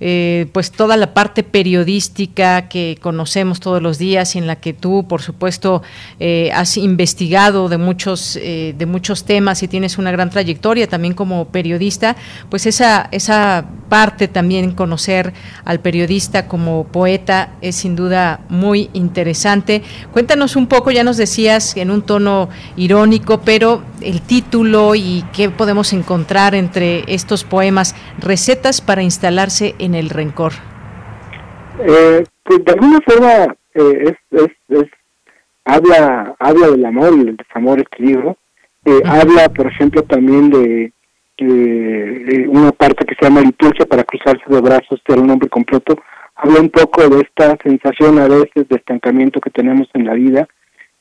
eh, 0.00 0.46
pues 0.52 0.70
toda 0.70 0.96
la 0.96 1.12
parte 1.12 1.42
periodística 1.42 2.68
que 2.68 2.98
conocemos 3.00 3.60
todos 3.60 3.82
los 3.82 3.98
días 3.98 4.36
y 4.36 4.38
en 4.38 4.46
la 4.46 4.56
que 4.56 4.72
tú, 4.72 5.06
por 5.08 5.22
supuesto, 5.22 5.82
eh, 6.20 6.50
has 6.54 6.76
investigado 6.76 7.68
de 7.68 7.78
muchos, 7.78 8.36
eh, 8.36 8.74
de 8.78 8.86
muchos 8.86 9.24
temas 9.24 9.62
y 9.62 9.68
tienes 9.68 9.98
una 9.98 10.12
gran 10.12 10.30
trayectoria 10.30 10.86
también 10.86 11.14
como 11.14 11.46
periodista, 11.46 12.16
pues 12.48 12.66
esa, 12.66 13.08
esa 13.10 13.66
parte 13.88 14.28
también 14.28 14.72
conocer 14.72 15.32
al 15.64 15.80
periodista 15.80 16.46
como 16.46 16.84
poeta 16.84 17.54
es 17.60 17.76
sin 17.76 17.96
duda 17.96 18.40
muy 18.48 18.90
interesante. 18.92 19.82
Cuéntanos 20.12 20.56
un 20.56 20.66
poco, 20.66 20.90
ya 20.90 21.04
nos 21.04 21.16
decías 21.16 21.76
en 21.76 21.90
un 21.90 22.02
tono 22.02 22.48
irónico, 22.76 23.40
pero 23.40 23.82
el 24.00 24.20
título 24.20 24.94
y 24.94 25.24
qué 25.32 25.50
podemos 25.50 25.92
encontrar 25.92 26.54
entre 26.54 27.04
estos 27.12 27.44
poemas, 27.44 27.94
recetas 28.18 28.80
para 28.80 29.02
instalarse 29.02 29.74
en 29.78 29.87
el 29.94 30.10
rencor. 30.10 30.52
Eh, 31.80 32.24
pues 32.42 32.64
de 32.64 32.72
alguna 32.72 33.00
forma 33.00 33.56
eh, 33.74 34.14
es, 34.32 34.50
es, 34.68 34.88
habla 35.64 36.34
habla 36.38 36.68
del 36.68 36.84
amor 36.84 37.12
y 37.14 37.24
del 37.24 37.36
desamor 37.36 37.78
este 37.80 38.02
libro. 38.02 38.36
Eh, 38.84 39.02
habla, 39.04 39.48
por 39.50 39.66
ejemplo, 39.66 40.02
también 40.02 40.50
de, 40.50 40.92
una 42.48 42.72
parte 42.72 43.04
que 43.04 43.14
se 43.14 43.24
llama 43.24 43.42
liturgia 43.42 43.86
para 43.86 44.02
cruzarse 44.02 44.42
de 44.48 44.60
brazos, 44.60 45.00
ser 45.06 45.18
un 45.20 45.30
hombre 45.30 45.48
completo. 45.48 45.96
Habla 46.34 46.60
un 46.60 46.70
poco 46.70 47.08
de 47.08 47.20
esta 47.20 47.56
sensación 47.62 48.18
a 48.18 48.26
veces 48.26 48.68
de 48.68 48.76
estancamiento 48.76 49.40
que 49.40 49.50
tenemos 49.50 49.88
en 49.94 50.06
la 50.06 50.14
vida 50.14 50.48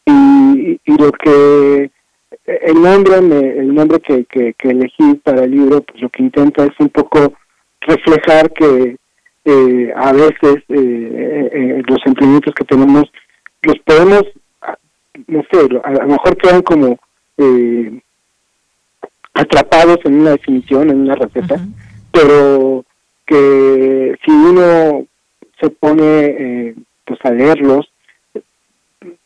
y, 0.06 0.80
y 0.84 0.98
lo 0.98 1.12
que 1.12 1.90
el 2.46 2.82
nombre 2.82 3.18
el 3.18 3.74
nombre 3.74 4.00
que, 4.00 4.26
que, 4.26 4.54
que, 4.54 4.70
elegí 4.70 5.16
para 5.24 5.44
el 5.44 5.52
libro 5.52 5.82
pues 5.82 6.02
lo 6.02 6.10
que 6.10 6.24
intenta 6.24 6.66
es 6.66 6.74
un 6.80 6.90
poco 6.90 7.34
reflejar 7.88 8.52
que 8.52 8.98
eh, 9.46 9.94
a 9.96 10.12
veces 10.12 10.58
eh, 10.70 11.50
eh, 11.54 11.82
los 11.88 12.00
sentimientos 12.04 12.54
que 12.54 12.66
tenemos 12.66 13.06
los 13.62 13.80
podemos, 13.80 14.24
no 15.28 15.42
sé, 15.50 15.60
a, 15.84 15.92
lo 15.92 16.08
mejor 16.08 16.38
quedan 16.38 16.62
como 16.62 17.00
atrapados 19.34 20.00
en 20.06 20.22
una 20.22 20.32
definición, 20.32 20.90
en 20.90 21.02
una 21.02 21.16
receta, 21.16 21.56
pero 22.12 22.84
que 23.26 24.16
si 24.26 24.32
uno 24.32 25.06
se 25.62 25.70
pone 25.70 26.76
pues 27.06 27.20
a 27.24 27.32
leerlos, 27.32 27.90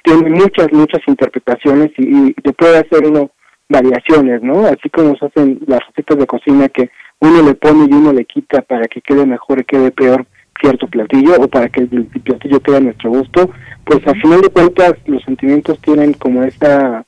tiene 0.03 0.29
muchas, 0.29 0.71
muchas 0.71 1.01
interpretaciones 1.07 1.91
y, 1.97 2.29
y 2.29 2.33
te 2.33 2.53
puede 2.53 2.79
hacer 2.79 3.05
uno 3.05 3.31
variaciones, 3.69 4.43
¿no? 4.43 4.65
Así 4.65 4.89
como 4.89 5.15
se 5.15 5.25
hacen 5.25 5.59
las 5.65 5.79
recetas 5.87 6.17
de 6.17 6.27
cocina 6.27 6.69
que 6.69 6.91
uno 7.21 7.41
le 7.43 7.53
pone 7.53 7.85
y 7.89 7.93
uno 7.93 8.11
le 8.11 8.25
quita 8.25 8.61
para 8.61 8.87
que 8.87 9.01
quede 9.01 9.25
mejor 9.25 9.59
y 9.59 9.63
quede 9.63 9.91
peor 9.91 10.25
cierto 10.59 10.87
platillo 10.87 11.35
o 11.39 11.47
para 11.47 11.69
que 11.69 11.81
el 11.81 12.05
platillo 12.05 12.59
quede 12.59 12.77
a 12.77 12.81
nuestro 12.81 13.09
gusto, 13.09 13.49
pues 13.83 14.05
al 14.07 14.19
final 14.21 14.41
de 14.41 14.49
cuentas 14.49 14.93
los 15.05 15.23
sentimientos 15.23 15.79
tienen 15.79 16.13
como 16.13 16.43
esa, 16.43 17.03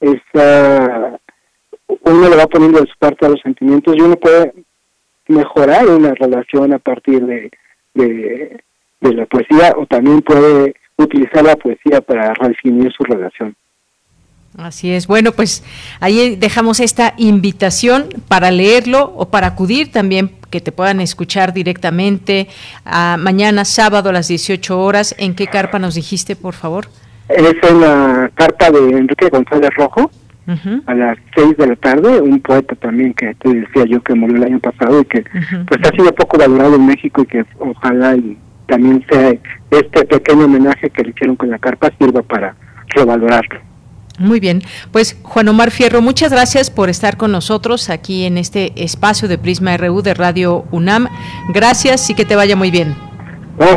esa, 0.00 1.18
uno 1.86 2.28
le 2.28 2.36
va 2.36 2.46
poniendo 2.46 2.80
de 2.80 2.86
su 2.86 2.98
parte 2.98 3.26
a 3.26 3.30
los 3.30 3.40
sentimientos 3.40 3.94
y 3.96 4.00
uno 4.00 4.16
puede 4.16 4.52
mejorar 5.28 5.86
una 5.88 6.14
relación 6.14 6.72
a 6.74 6.78
partir 6.78 7.24
de, 7.24 7.50
de, 7.94 8.62
de 9.00 9.14
la 9.14 9.26
poesía 9.26 9.74
o 9.76 9.86
también 9.86 10.20
puede 10.20 10.74
utilizar 10.96 11.44
la 11.44 11.56
poesía 11.56 12.00
para 12.00 12.34
redefinir 12.34 12.92
su 12.92 13.04
relación. 13.04 13.54
Así 14.58 14.92
es. 14.92 15.06
Bueno, 15.06 15.32
pues 15.32 15.64
ahí 16.00 16.36
dejamos 16.36 16.80
esta 16.80 17.14
invitación 17.16 18.08
para 18.28 18.50
leerlo 18.50 19.12
o 19.16 19.30
para 19.30 19.46
acudir 19.46 19.90
también 19.90 20.32
que 20.50 20.60
te 20.60 20.72
puedan 20.72 21.00
escuchar 21.00 21.54
directamente 21.54 22.48
a 22.84 23.16
mañana 23.18 23.64
sábado 23.64 24.10
a 24.10 24.12
las 24.12 24.28
18 24.28 24.78
horas. 24.78 25.14
¿En 25.18 25.34
qué 25.34 25.46
carpa 25.46 25.78
nos 25.78 25.94
dijiste, 25.94 26.36
por 26.36 26.54
favor? 26.54 26.86
Es 27.28 27.54
en 27.62 27.80
la 27.80 28.30
carpa 28.34 28.70
de 28.70 28.90
Enrique 28.90 29.28
González 29.30 29.70
Rojo. 29.76 30.10
a 30.86 30.94
las 30.94 31.16
6 31.36 31.56
de 31.56 31.66
la 31.68 31.76
tarde, 31.76 32.20
un 32.20 32.40
poeta 32.40 32.74
también 32.74 33.14
que 33.14 33.32
te 33.36 33.48
decía 33.48 33.84
yo 33.86 34.02
que 34.02 34.14
murió 34.14 34.36
el 34.36 34.44
año 34.44 34.58
pasado 34.58 35.00
y 35.00 35.04
que 35.04 35.24
pues 35.68 35.80
ha 35.84 35.90
sido 35.96 36.12
poco 36.14 36.36
valorado 36.36 36.74
en 36.74 36.86
México 36.86 37.22
y 37.22 37.26
que 37.26 37.44
ojalá 37.60 38.16
y 38.16 38.36
también 38.66 39.04
sea 39.08 39.32
este 39.70 40.04
pequeño 40.04 40.46
homenaje 40.46 40.90
que 40.90 41.04
le 41.04 41.10
hicieron 41.10 41.36
con 41.36 41.48
la 41.48 41.58
carpa 41.58 41.90
sirva 41.98 42.22
para 42.22 42.56
revalorarlo. 42.88 43.71
Muy 44.22 44.38
bien, 44.38 44.62
pues 44.92 45.18
Juan 45.24 45.48
Omar 45.48 45.72
Fierro, 45.72 46.00
muchas 46.00 46.30
gracias 46.30 46.70
por 46.70 46.88
estar 46.88 47.16
con 47.16 47.32
nosotros 47.32 47.90
aquí 47.90 48.24
en 48.24 48.38
este 48.38 48.72
espacio 48.76 49.26
de 49.26 49.36
Prisma 49.36 49.76
RU 49.76 50.00
de 50.00 50.14
Radio 50.14 50.64
UNAM. 50.70 51.08
Gracias 51.52 52.08
y 52.08 52.14
que 52.14 52.24
te 52.24 52.36
vaya 52.36 52.54
muy 52.54 52.70
bien. 52.70 52.94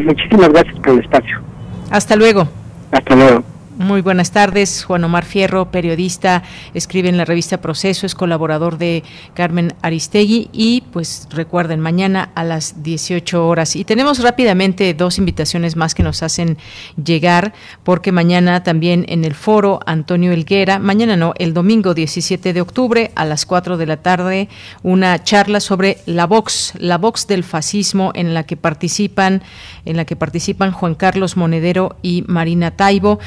muchísimas 0.04 0.50
gracias 0.50 0.76
por 0.76 0.90
el 0.90 1.00
espacio. 1.00 1.42
Hasta 1.90 2.16
luego. 2.16 2.48
Hasta 2.92 3.16
luego. 3.16 3.55
Muy 3.78 4.00
buenas 4.00 4.32
tardes, 4.32 4.86
Juan 4.86 5.04
Omar 5.04 5.26
Fierro, 5.26 5.70
periodista, 5.70 6.44
escribe 6.74 7.10
en 7.10 7.18
la 7.18 7.26
revista 7.26 7.60
Proceso, 7.60 8.06
es 8.06 8.16
colaborador 8.16 8.78
de 8.78 9.04
Carmen 9.34 9.74
Aristegui 9.82 10.50
y 10.54 10.80
pues 10.94 11.28
recuerden, 11.30 11.82
mañana 11.82 12.32
a 12.36 12.46
las 12.46 12.84
18 12.84 13.46
horas. 13.46 13.76
Y 13.76 13.84
tenemos 13.84 14.20
rápidamente 14.20 14.94
dos 14.94 15.18
invitaciones 15.18 15.76
más 15.76 15.94
que 15.94 16.04
nos 16.04 16.24
hacen 16.24 16.58
llegar, 17.04 17.54
porque 17.84 18.14
mañana 18.14 18.64
también 18.64 19.06
en 19.10 19.26
el 19.26 19.34
foro 19.34 19.82
Antonio 19.86 20.32
Elguera, 20.32 20.80
mañana 20.80 21.18
no, 21.18 21.34
el 21.38 21.54
domingo 21.54 21.94
17 21.94 22.54
de 22.54 22.62
octubre 22.62 23.12
a 23.16 23.26
las 23.26 23.46
4 23.46 23.76
de 23.76 23.86
la 23.86 23.98
tarde, 23.98 24.48
una 24.84 25.22
charla 25.22 25.60
sobre 25.60 25.98
la 26.06 26.28
Vox, 26.28 26.76
la 26.80 26.98
Vox 26.98 27.28
del 27.28 27.44
fascismo 27.44 28.14
en 28.16 28.34
la 28.34 28.44
que 28.44 28.56
participan, 28.56 29.44
en 29.84 29.98
la 29.98 30.06
que 30.06 30.16
participan 30.16 30.72
Juan 30.72 30.96
Carlos 30.96 31.36
Monedero 31.36 31.98
y 32.02 32.24
Marina 32.28 32.72
Taibo. 32.72 33.20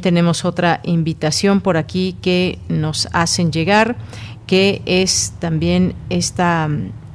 Tenemos 0.00 0.44
otra 0.44 0.80
invitación 0.84 1.60
por 1.60 1.76
aquí 1.76 2.16
que 2.22 2.58
nos 2.68 3.08
hacen 3.12 3.52
llegar, 3.52 3.96
que 4.46 4.82
es 4.86 5.34
también 5.38 5.94
esta 6.10 6.68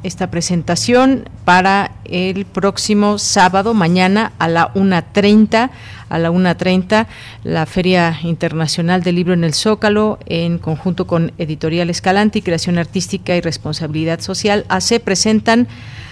esta 0.03 0.31
presentación 0.31 1.29
para 1.45 1.91
el 2.05 2.45
próximo 2.45 3.17
sábado, 3.17 3.73
mañana 3.73 4.31
a 4.39 4.47
la 4.47 4.73
1.30, 4.73 5.69
a 6.09 6.19
la 6.19 6.31
1.30, 6.31 7.07
la 7.43 7.65
Feria 7.65 8.17
Internacional 8.23 9.03
del 9.03 9.15
Libro 9.15 9.33
en 9.33 9.43
el 9.43 9.53
Zócalo, 9.53 10.17
en 10.25 10.57
conjunto 10.57 11.05
con 11.05 11.31
Editorial 11.37 11.89
Escalante 11.89 12.39
y 12.39 12.41
Creación 12.41 12.79
Artística 12.79 13.35
y 13.35 13.41
Responsabilidad 13.41 14.21
Social, 14.21 14.65
se 14.79 14.99
presentan 14.99 15.67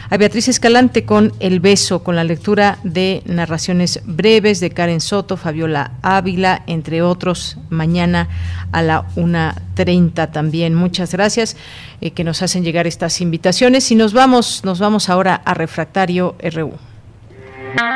a 0.10 0.18
Beatriz 0.18 0.48
Escalante 0.48 1.06
con 1.06 1.34
El 1.40 1.60
Beso, 1.60 2.04
con 2.04 2.16
la 2.16 2.24
lectura 2.24 2.80
de 2.84 3.22
narraciones 3.26 4.02
breves 4.06 4.60
de 4.60 4.72
Karen 4.72 5.02
Soto, 5.02 5.38
Fabiola 5.38 5.92
Ávila, 6.02 6.64
entre 6.68 7.02
otros, 7.02 7.58
mañana 7.70 8.28
a 8.72 8.82
la 8.82 9.08
1.30 9.16 10.32
también. 10.32 10.74
Muchas 10.74 11.12
gracias 11.12 11.56
eh, 12.02 12.12
que 12.12 12.24
nos 12.24 12.42
hacen 12.42 12.64
llegar 12.64 12.88
estas 12.88 13.22
invitaciones 13.22 13.92
y 13.92 13.96
nos 13.96 14.14
vamos, 14.14 14.62
nos 14.64 14.80
vamos 14.80 15.10
ahora 15.10 15.42
a 15.46 15.54
Refractario 15.54 16.36
RU. 16.54 16.74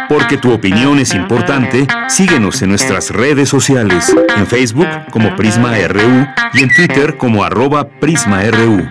Porque 0.08 0.38
tu 0.38 0.52
opinión 0.54 1.00
es 1.00 1.16
importante, 1.16 1.88
síguenos 2.08 2.62
en 2.62 2.70
nuestras 2.70 3.10
redes 3.10 3.50
sociales, 3.50 4.16
en 4.38 4.46
Facebook 4.46 4.88
como 5.10 5.36
Prisma 5.36 5.74
RU 5.88 6.28
y 6.54 6.62
en 6.62 6.70
Twitter 6.76 7.18
como 7.18 7.44
arroba 7.44 7.88
PrismaRU. 7.88 8.88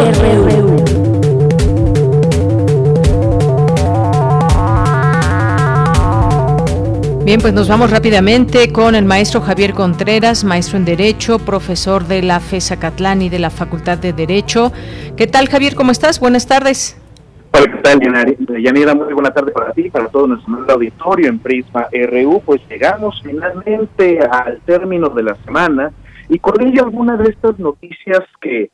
Bien, 7.24 7.40
pues 7.40 7.54
nos 7.54 7.68
vamos 7.68 7.90
rápidamente 7.92 8.72
con 8.72 8.96
el 8.96 9.04
maestro 9.04 9.40
Javier 9.40 9.72
Contreras, 9.72 10.42
maestro 10.42 10.78
en 10.78 10.84
Derecho, 10.84 11.38
profesor 11.38 12.08
de 12.08 12.22
la 12.22 12.40
FESA 12.40 12.78
Catlán 12.78 13.22
y 13.22 13.28
de 13.28 13.38
la 13.38 13.50
Facultad 13.50 13.98
de 13.98 14.12
Derecho. 14.12 14.72
¿Qué 15.16 15.28
tal, 15.28 15.48
Javier? 15.48 15.76
¿Cómo 15.76 15.92
estás? 15.92 16.18
Buenas 16.18 16.46
tardes. 16.48 16.96
Hola, 17.54 17.70
¿qué 17.70 17.78
tal, 17.82 18.00
Yanira? 18.62 18.94
Muy 18.94 19.12
buena 19.12 19.30
tarde 19.30 19.52
para 19.52 19.72
ti, 19.72 19.90
para 19.90 20.08
todo 20.08 20.26
nuestro 20.26 20.64
auditorio 20.72 21.28
en 21.28 21.38
Prisma 21.38 21.86
RU. 21.92 22.40
Pues 22.44 22.62
llegamos 22.68 23.20
finalmente 23.22 24.20
al 24.20 24.60
término 24.62 25.10
de 25.10 25.22
la 25.22 25.34
semana 25.44 25.92
y 26.30 26.38
con 26.38 26.60
ello 26.62 26.84
algunas 26.84 27.18
de 27.18 27.30
estas 27.30 27.58
noticias 27.58 28.20
que, 28.40 28.70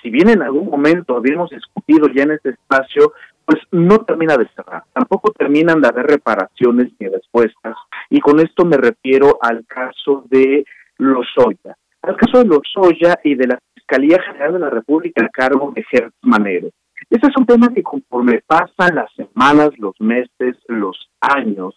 si 0.00 0.10
bien 0.10 0.28
en 0.28 0.42
algún 0.42 0.70
momento 0.70 1.16
habíamos 1.16 1.50
discutido 1.50 2.06
ya 2.14 2.22
en 2.22 2.32
este 2.32 2.50
espacio, 2.50 3.12
pues 3.44 3.60
no 3.72 3.98
termina 3.98 4.36
de 4.36 4.46
cerrar, 4.54 4.84
tampoco 4.92 5.32
terminan 5.32 5.80
de 5.80 5.88
haber 5.88 6.06
reparaciones 6.06 6.92
ni 7.00 7.08
respuestas, 7.08 7.76
y 8.10 8.20
con 8.20 8.38
esto 8.38 8.64
me 8.64 8.76
refiero 8.76 9.38
al 9.42 9.66
caso 9.66 10.24
de 10.30 10.64
Lozoya, 10.98 11.76
al 12.02 12.16
caso 12.16 12.38
de 12.38 12.44
Lozoya 12.44 13.18
y 13.24 13.34
de 13.34 13.48
la 13.48 13.58
Fiscalía 13.74 14.22
General 14.22 14.52
de 14.52 14.58
la 14.60 14.70
República 14.70 15.24
a 15.24 15.28
cargo 15.30 15.72
de 15.74 15.82
Gertz 15.82 16.14
Manero. 16.22 16.68
Este 17.10 17.26
es 17.26 17.36
un 17.36 17.44
tema 17.44 17.74
que 17.74 17.82
conforme 17.82 18.40
pasan 18.46 18.94
las 18.94 19.12
semanas, 19.14 19.70
los 19.78 20.00
meses, 20.00 20.56
los 20.68 21.10
años, 21.20 21.74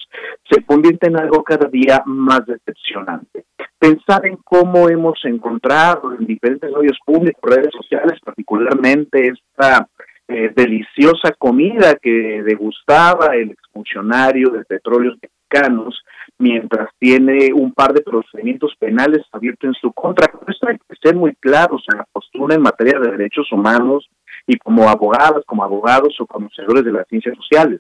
se 0.48 0.64
convierte 0.64 1.08
en 1.08 1.18
algo 1.18 1.44
cada 1.44 1.68
día 1.70 2.04
más 2.06 2.46
decepcionante. 2.46 3.46
Pensar 3.80 4.28
en 4.28 4.38
cómo 4.38 4.90
hemos 4.90 5.20
encontrado 5.26 6.14
en 6.14 6.28
diferentes 6.28 6.72
medios 6.72 7.00
públicos, 7.04 7.42
redes 7.42 7.72
sociales, 7.76 8.20
particularmente 8.24 9.30
esta 9.30 9.90
eh, 10.28 10.54
deliciosa 10.56 11.32
comida 11.36 11.96
que 11.96 12.44
degustaba 12.44 13.36
el 13.36 13.52
exfuncionario 13.52 14.52
de 14.52 14.64
petróleos 14.66 15.18
mexicanos 15.20 16.00
mientras 16.40 16.90
tiene 17.00 17.54
un 17.54 17.74
par 17.74 17.94
de 17.94 18.02
procedimientos 18.02 18.74
penales 18.80 19.22
abiertos 19.32 19.70
en 19.70 19.74
su 19.76 19.92
contra. 19.94 20.32
Eso 20.48 20.68
hay 20.68 20.78
que 20.78 20.96
ser 21.02 21.16
muy 21.16 21.36
claros 21.36 21.84
en 21.92 22.00
la 22.00 22.08
postura 22.12 22.56
en 22.56 22.62
materia 22.62 23.00
de 23.00 23.12
derechos 23.12 23.52
humanos 23.52 24.10
y 24.48 24.58
como 24.58 24.90
abogadas, 24.90 25.44
como 25.46 25.64
abogados 25.64 26.16
o 26.20 26.26
conocedores 26.26 26.84
de 26.84 26.92
las 26.92 27.08
ciencias 27.08 27.36
sociales. 27.38 27.80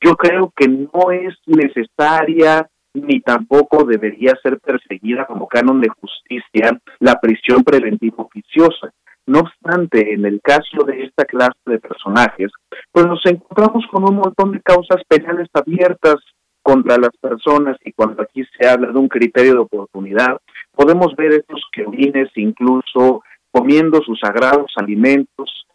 Yo 0.00 0.16
creo 0.16 0.52
que 0.56 0.66
no 0.66 1.10
es 1.10 1.36
necesaria 1.46 2.68
ni 2.94 3.20
tampoco 3.20 3.84
debería 3.84 4.32
ser 4.42 4.58
perseguida 4.58 5.26
como 5.26 5.46
canon 5.46 5.80
de 5.80 5.88
justicia 5.88 6.80
la 6.98 7.20
prisión 7.20 7.62
preventiva 7.62 8.16
oficiosa. 8.18 8.92
No 9.26 9.40
obstante, 9.40 10.12
en 10.12 10.24
el 10.24 10.40
caso 10.42 10.84
de 10.86 11.04
esta 11.04 11.24
clase 11.24 11.60
de 11.66 11.78
personajes, 11.78 12.50
pues 12.90 13.06
nos 13.06 13.24
encontramos 13.26 13.84
con 13.92 14.02
un 14.08 14.16
montón 14.16 14.52
de 14.52 14.60
causas 14.60 15.02
penales 15.06 15.48
abiertas 15.54 16.16
contra 16.70 16.98
las 16.98 17.10
personas 17.20 17.76
y 17.84 17.90
cuando 17.90 18.22
aquí 18.22 18.44
se 18.56 18.68
habla 18.68 18.92
de 18.92 18.98
un 18.98 19.08
criterio 19.08 19.54
de 19.54 19.58
oportunidad, 19.58 20.38
podemos 20.70 21.16
ver 21.16 21.32
estos 21.32 21.60
querubines 21.72 22.30
incluso 22.36 23.24
comiendo 23.50 24.00
sus 24.02 24.20
sagrados 24.20 24.72
alimentos, 24.76 25.66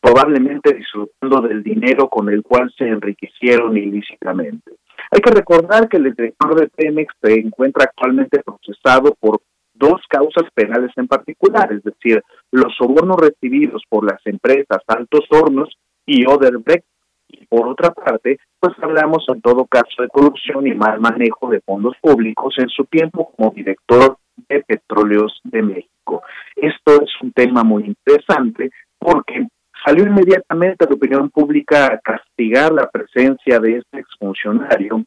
probablemente 0.00 0.72
disfrutando 0.72 1.40
del 1.48 1.64
dinero 1.64 2.08
con 2.08 2.28
el 2.28 2.44
cual 2.44 2.72
se 2.78 2.86
enriquecieron 2.86 3.76
ilícitamente. 3.76 4.70
Hay 5.10 5.20
que 5.20 5.32
recordar 5.32 5.88
que 5.88 5.96
el 5.96 6.14
director 6.14 6.54
de 6.54 6.68
Pemex 6.68 7.12
se 7.20 7.40
encuentra 7.40 7.84
actualmente 7.84 8.40
procesado 8.44 9.16
por 9.18 9.40
dos 9.74 10.00
causas 10.08 10.44
penales 10.54 10.92
en 10.94 11.08
particular, 11.08 11.72
es 11.72 11.82
decir, 11.82 12.22
los 12.52 12.72
sobornos 12.76 13.16
recibidos 13.16 13.82
por 13.88 14.04
las 14.04 14.24
empresas 14.26 14.78
Altos 14.86 15.26
Hornos 15.28 15.76
y 16.06 16.24
Oderbrecht. 16.24 16.86
Y 17.28 17.46
por 17.46 17.68
otra 17.68 17.90
parte, 17.92 18.38
pues 18.60 18.74
hablamos 18.80 19.24
en 19.28 19.40
todo 19.40 19.66
caso 19.66 20.02
de 20.02 20.08
corrupción 20.08 20.66
y 20.66 20.74
mal 20.74 21.00
manejo 21.00 21.48
de 21.50 21.60
fondos 21.60 21.96
públicos 22.00 22.54
en 22.58 22.68
su 22.68 22.84
tiempo 22.84 23.32
como 23.36 23.50
director 23.50 24.16
de 24.48 24.62
Petróleos 24.62 25.40
de 25.44 25.62
México. 25.62 26.22
Esto 26.54 27.02
es 27.02 27.10
un 27.22 27.32
tema 27.32 27.64
muy 27.64 27.84
interesante 27.84 28.70
porque 28.98 29.46
salió 29.84 30.04
inmediatamente 30.06 30.84
a 30.84 30.88
la 30.88 30.94
opinión 30.94 31.30
pública 31.30 31.86
a 31.86 31.98
castigar 31.98 32.72
la 32.72 32.88
presencia 32.88 33.58
de 33.60 33.78
este 33.78 34.00
exfuncionario 34.00 35.04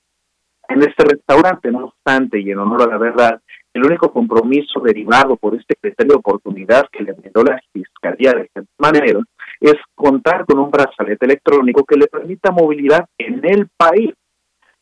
en 0.69 0.81
este 0.81 1.03
restaurante, 1.03 1.71
no 1.71 1.85
obstante, 1.85 2.39
y 2.39 2.51
en 2.51 2.59
honor 2.59 2.83
a 2.83 2.87
la 2.87 2.97
verdad, 2.97 3.41
el 3.73 3.85
único 3.85 4.11
compromiso 4.11 4.79
derivado 4.79 5.35
por 5.35 5.55
este 5.55 5.75
criterio 5.75 6.13
de 6.13 6.19
oportunidad 6.19 6.87
que 6.91 7.03
le 7.03 7.13
brindó 7.13 7.43
la 7.43 7.59
Fiscalía 7.73 8.33
de 8.33 8.49
manera 8.77 9.19
es 9.59 9.75
contar 9.95 10.45
con 10.45 10.59
un 10.59 10.71
brazalete 10.71 11.25
electrónico 11.25 11.83
que 11.83 11.97
le 11.97 12.07
permita 12.07 12.51
movilidad 12.51 13.05
en 13.17 13.41
el 13.43 13.67
país. 13.75 14.13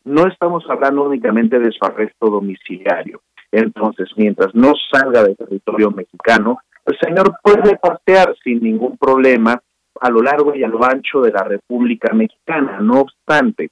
No 0.04 0.28
estamos 0.28 0.64
hablando 0.70 1.04
únicamente 1.04 1.60
de 1.60 1.72
su 1.72 1.84
arresto 1.84 2.28
domiciliario. 2.30 3.22
Entonces, 3.52 4.10
mientras 4.16 4.54
no 4.54 4.74
salga 4.92 5.24
del 5.24 5.36
territorio 5.36 5.92
mexicano, 5.92 6.60
el 6.86 6.98
señor 7.00 7.38
puede 7.42 7.78
pasear 7.78 8.36
sin 8.44 8.62
ningún 8.62 8.98
problema 8.98 9.60
a 10.00 10.10
lo 10.10 10.22
largo 10.22 10.56
y 10.56 10.64
a 10.64 10.68
lo 10.68 10.84
ancho 10.84 11.22
de 11.22 11.32
la 11.32 11.44
República 11.44 12.14
Mexicana. 12.14 12.80
No 12.80 13.02
obstante, 13.02 13.72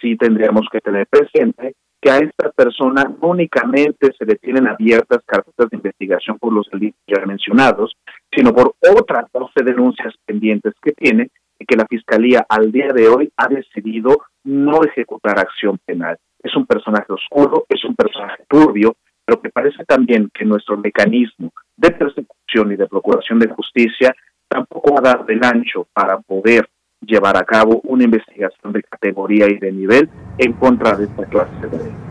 sí 0.00 0.16
tendríamos 0.16 0.66
que 0.70 0.80
tener 0.80 1.06
presente 1.06 1.74
a 2.08 2.18
esta 2.18 2.50
persona 2.50 3.10
únicamente 3.20 4.12
se 4.18 4.24
le 4.24 4.36
tienen 4.36 4.66
abiertas 4.66 5.20
carpetas 5.26 5.70
de 5.70 5.76
investigación 5.76 6.38
por 6.38 6.52
los 6.52 6.68
delitos 6.70 7.00
ya 7.06 7.24
mencionados, 7.24 7.96
sino 8.34 8.52
por 8.52 8.74
otras 8.80 9.26
12 9.32 9.64
denuncias 9.64 10.14
pendientes 10.24 10.74
que 10.82 10.92
tiene 10.92 11.30
y 11.58 11.64
que 11.64 11.76
la 11.76 11.86
Fiscalía 11.86 12.44
al 12.48 12.70
día 12.70 12.92
de 12.92 13.08
hoy 13.08 13.32
ha 13.36 13.48
decidido 13.48 14.18
no 14.44 14.82
ejecutar 14.84 15.38
acción 15.38 15.78
penal. 15.84 16.18
Es 16.42 16.54
un 16.54 16.66
personaje 16.66 17.12
oscuro, 17.12 17.64
es 17.68 17.84
un 17.84 17.94
personaje 17.94 18.44
turbio, 18.48 18.96
pero 19.24 19.40
que 19.40 19.50
parece 19.50 19.84
también 19.84 20.30
que 20.32 20.44
nuestro 20.44 20.76
mecanismo 20.76 21.52
de 21.76 21.90
persecución 21.90 22.72
y 22.72 22.76
de 22.76 22.86
procuración 22.86 23.38
de 23.38 23.48
justicia 23.48 24.14
tampoco 24.48 24.94
va 24.94 24.98
a 25.00 25.14
dar 25.14 25.26
del 25.26 25.44
ancho 25.44 25.86
para 25.92 26.18
poder 26.20 26.68
llevar 27.06 27.36
a 27.36 27.44
cabo 27.44 27.80
una 27.84 28.04
investigación 28.04 28.72
de 28.72 28.82
categoría 28.82 29.46
y 29.48 29.58
de 29.58 29.72
nivel 29.72 30.08
en 30.38 30.52
contra 30.54 30.96
de 30.96 31.04
esta 31.04 31.24
clase 31.26 31.54
de 31.62 31.78
delitos. 31.78 32.06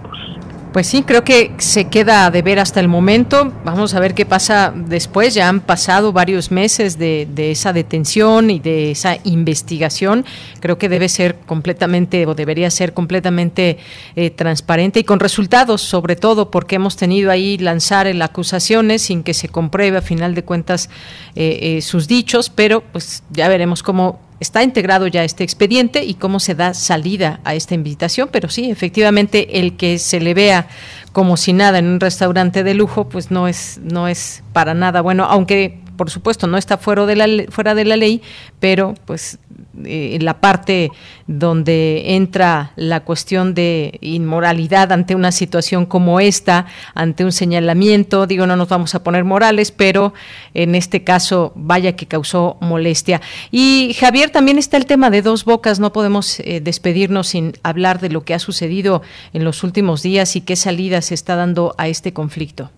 Pues 0.76 0.88
sí, 0.88 1.04
creo 1.04 1.24
que 1.24 1.54
se 1.58 1.88
queda 1.88 2.30
de 2.30 2.42
ver 2.42 2.60
hasta 2.60 2.82
el 2.82 2.90
momento. 2.90 3.54
Vamos 3.64 3.94
a 3.94 4.02
ver 4.02 4.14
qué 4.14 4.26
pasa 4.26 4.74
después. 4.76 5.34
Ya 5.34 5.48
han 5.48 5.62
pasado 5.62 6.12
varios 6.12 6.52
meses 6.52 7.00
de, 7.00 7.30
esa 7.38 7.72
detención 7.72 8.50
y 8.50 8.60
de 8.60 8.92
esa 8.92 9.16
investigación. 9.24 10.26
Creo 10.60 10.78
que 10.78 10.90
debe 10.90 11.08
ser 11.08 11.38
completamente 11.46 12.26
o 12.26 12.36
debería 12.36 12.70
ser 12.72 12.94
completamente 12.94 13.78
eh, 14.18 14.32
transparente 14.32 15.00
y 15.00 15.06
con 15.06 15.22
resultados, 15.22 15.80
sobre 15.80 16.18
todo 16.18 16.52
porque 16.52 16.76
hemos 16.76 16.98
tenido 16.98 17.32
ahí 17.32 17.58
lanzar 17.58 18.06
el 18.06 18.22
acusaciones 18.22 19.02
sin 19.02 19.24
que 19.24 19.34
se 19.34 19.48
compruebe 19.48 20.00
a 20.00 20.02
final 20.02 20.36
de 20.36 20.44
cuentas 20.44 20.90
eh, 21.38 21.78
eh, 21.78 21.82
sus 21.84 22.10
dichos, 22.10 22.50
pero 22.50 22.82
pues 22.82 23.24
ya 23.32 23.48
veremos 23.48 23.82
cómo 23.82 24.25
está 24.40 24.64
integrado 24.64 25.08
ya 25.08 25.24
este 25.24 25.44
expediente 25.44 26.04
y 26.04 26.16
cómo 26.16 26.40
se 26.40 26.56
da 26.56 26.74
salida 26.74 27.40
a 27.44 27.56
esta 27.56 27.74
invitación, 27.76 28.30
pero 28.32 28.50
sí, 28.50 28.70
efectivamente, 28.70 29.60
el 29.60 29.78
que 29.78 30.00
se 30.00 30.20
le 30.20 30.34
vea 30.34 30.68
como 31.12 31.38
si 31.38 31.54
nada 31.54 31.80
en 31.80 31.88
un 31.88 32.00
restaurante 32.00 32.64
de 32.64 32.74
lujo, 32.74 33.08
pues 33.08 33.32
no 33.32 33.48
es, 33.48 33.80
no 33.82 34.08
es 34.08 34.44
para 34.54 34.74
nada 34.74 35.02
bueno, 35.02 35.26
aunque 35.26 35.80
por 35.96 36.10
supuesto 36.10 36.48
no 36.48 36.58
está 36.58 36.78
fuera 36.78 37.06
de 37.06 37.16
la, 37.16 37.28
fuera 37.50 37.74
de 37.74 37.86
la 37.86 37.96
ley, 37.96 38.22
pero 38.60 38.96
pues 39.06 39.40
eh, 39.84 40.18
la 40.22 40.40
parte 40.40 40.92
donde 41.28 42.16
entra 42.16 42.72
la 42.76 43.02
cuestión 43.02 43.54
de 43.54 43.98
inmoralidad 44.02 44.92
ante 44.92 45.16
una 45.16 45.32
situación 45.32 45.86
como 45.86 46.20
esta, 46.20 46.66
ante 46.94 47.26
un 47.26 47.32
señalamiento, 47.32 48.28
digo, 48.28 48.48
no 48.48 48.56
nos 48.56 48.70
vamos 48.70 48.96
a 48.96 49.04
poner 49.04 49.24
morales, 49.24 49.72
pero 49.72 50.14
en 50.54 50.76
este 50.76 51.04
caso 51.04 51.52
vaya 51.56 51.96
que 51.96 52.06
causó 52.06 52.58
molestia. 52.62 53.22
Y 53.52 53.96
Javier, 54.00 54.30
también 54.30 54.58
está 54.58 54.78
el 54.78 54.86
tema 54.86 55.10
de 55.10 55.22
dos 55.22 55.46
bocas, 55.46 55.80
no 55.80 55.92
podemos 55.94 56.40
eh, 56.40 56.62
despedirnos 56.62 57.28
sin 57.28 57.54
hablar 57.64 58.00
de 58.00 58.10
lo 58.10 58.24
que 58.24 58.34
ha 58.34 58.40
sucedido 58.40 59.02
en 59.34 59.44
los 59.44 59.64
últimos 59.64 60.02
días 60.02 60.36
y 60.36 60.42
qué 60.42 60.56
salida 60.56 61.02
se 61.02 61.14
está 61.14 61.36
dando 61.36 61.76
a 61.78 61.88
este 61.88 62.14
conflicto. 62.14 62.70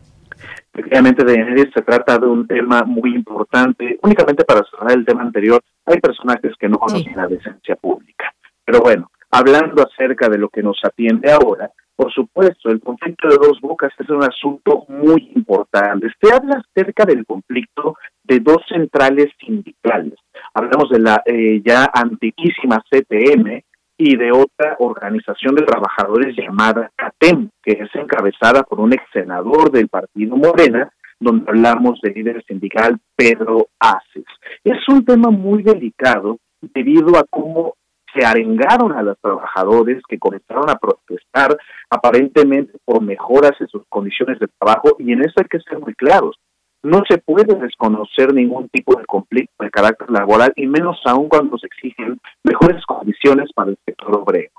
Efectivamente, 0.78 1.26
de 1.26 1.72
se 1.74 1.82
trata 1.82 2.20
de 2.20 2.28
un 2.28 2.46
tema 2.46 2.84
muy 2.84 3.16
importante. 3.16 3.98
Únicamente 4.04 4.46
para 4.46 4.62
cerrar 4.70 4.92
el 4.92 5.06
tema 5.06 5.24
anterior, 5.24 5.60
hay 5.84 6.00
personajes 6.00 6.54
que 6.60 6.70
no 6.70 6.78
conocen 6.78 7.16
la 7.16 7.26
decencia 7.26 7.76
pública. 7.76 8.32
Pero 8.64 8.82
bueno, 8.82 9.10
hablando 9.32 9.82
acerca 9.82 10.30
de 10.30 10.38
lo 10.38 10.50
que 10.50 10.62
nos 10.62 10.80
atiende 10.84 11.32
ahora, 11.32 11.72
por 11.96 12.14
supuesto, 12.14 12.70
el 12.70 12.80
conflicto 12.80 13.28
de 13.28 13.38
dos 13.38 13.60
bocas 13.60 13.92
es 13.98 14.08
un 14.10 14.24
asunto 14.24 14.86
muy 14.88 15.32
importante. 15.36 16.10
Se 16.22 16.32
habla 16.32 16.62
acerca 16.64 17.06
del 17.06 17.26
conflicto 17.26 17.98
de 18.24 18.40
dos 18.40 18.62
centrales 18.70 19.30
sindicales. 19.40 20.14
Hablamos 20.54 20.92
de 20.92 21.00
la 21.00 21.24
eh, 21.26 21.60
ya 21.66 21.90
antiquísima 21.92 22.84
CTM, 22.88 23.64
y 23.98 24.16
de 24.16 24.32
otra 24.32 24.76
organización 24.80 25.56
de 25.56 25.64
trabajadores 25.64 26.36
llamada 26.38 26.92
CATEM, 26.96 27.50
que 27.64 27.72
es 27.72 27.90
encabezada 27.96 28.64
por 28.64 28.80
un 28.80 28.94
ex 28.94 29.04
senador 29.12 29.72
del 29.72 29.88
partido 29.88 30.36
Morena, 30.38 30.92
donde 31.20 31.46
hablamos 31.50 32.00
del 32.02 32.14
líder 32.14 32.44
sindical 32.46 33.00
Pedro 33.16 33.68
Aces. 33.80 34.26
Es 34.64 34.88
un 34.88 35.04
tema 35.04 35.32
muy 35.32 35.64
delicado 35.64 36.38
debido 36.62 37.18
a 37.18 37.26
cómo 37.30 37.74
se 38.14 38.26
arengaron 38.26 38.94
a 38.94 39.02
los 39.02 39.18
trabajadores 39.20 40.02
que 40.08 40.20
comenzaron 40.20 40.70
a 40.70 40.76
protestar 40.76 41.58
aparentemente 41.90 42.78
por 42.86 43.02
mejoras 43.02 43.54
en 43.60 43.68
sus 43.68 43.84
condiciones 43.90 44.40
de 44.40 44.48
trabajo 44.60 44.96
y 45.00 45.12
en 45.12 45.22
eso 45.22 45.34
hay 45.38 45.48
que 45.50 45.60
ser 45.60 45.80
muy 45.80 45.94
claros. 45.94 46.36
No 46.84 47.04
se 47.10 47.18
puede 47.18 47.56
desconocer 47.56 48.34
ningún 48.34 48.70
tipo 48.70 48.98
de 48.98 49.06
conflicto 49.06 49.64
de 49.64 49.72
carácter 49.72 50.10
laboral 50.10 50.54
y 50.56 50.68
menos 50.68 51.00
aún 51.06 51.28
cuando 51.28 51.58
se 51.58 51.68
exigen 51.68 52.20
mejores 52.44 52.86
condiciones 52.86 53.52
para 53.54 53.72
el 53.72 53.78
sector 53.86 54.18
obrero. 54.18 54.52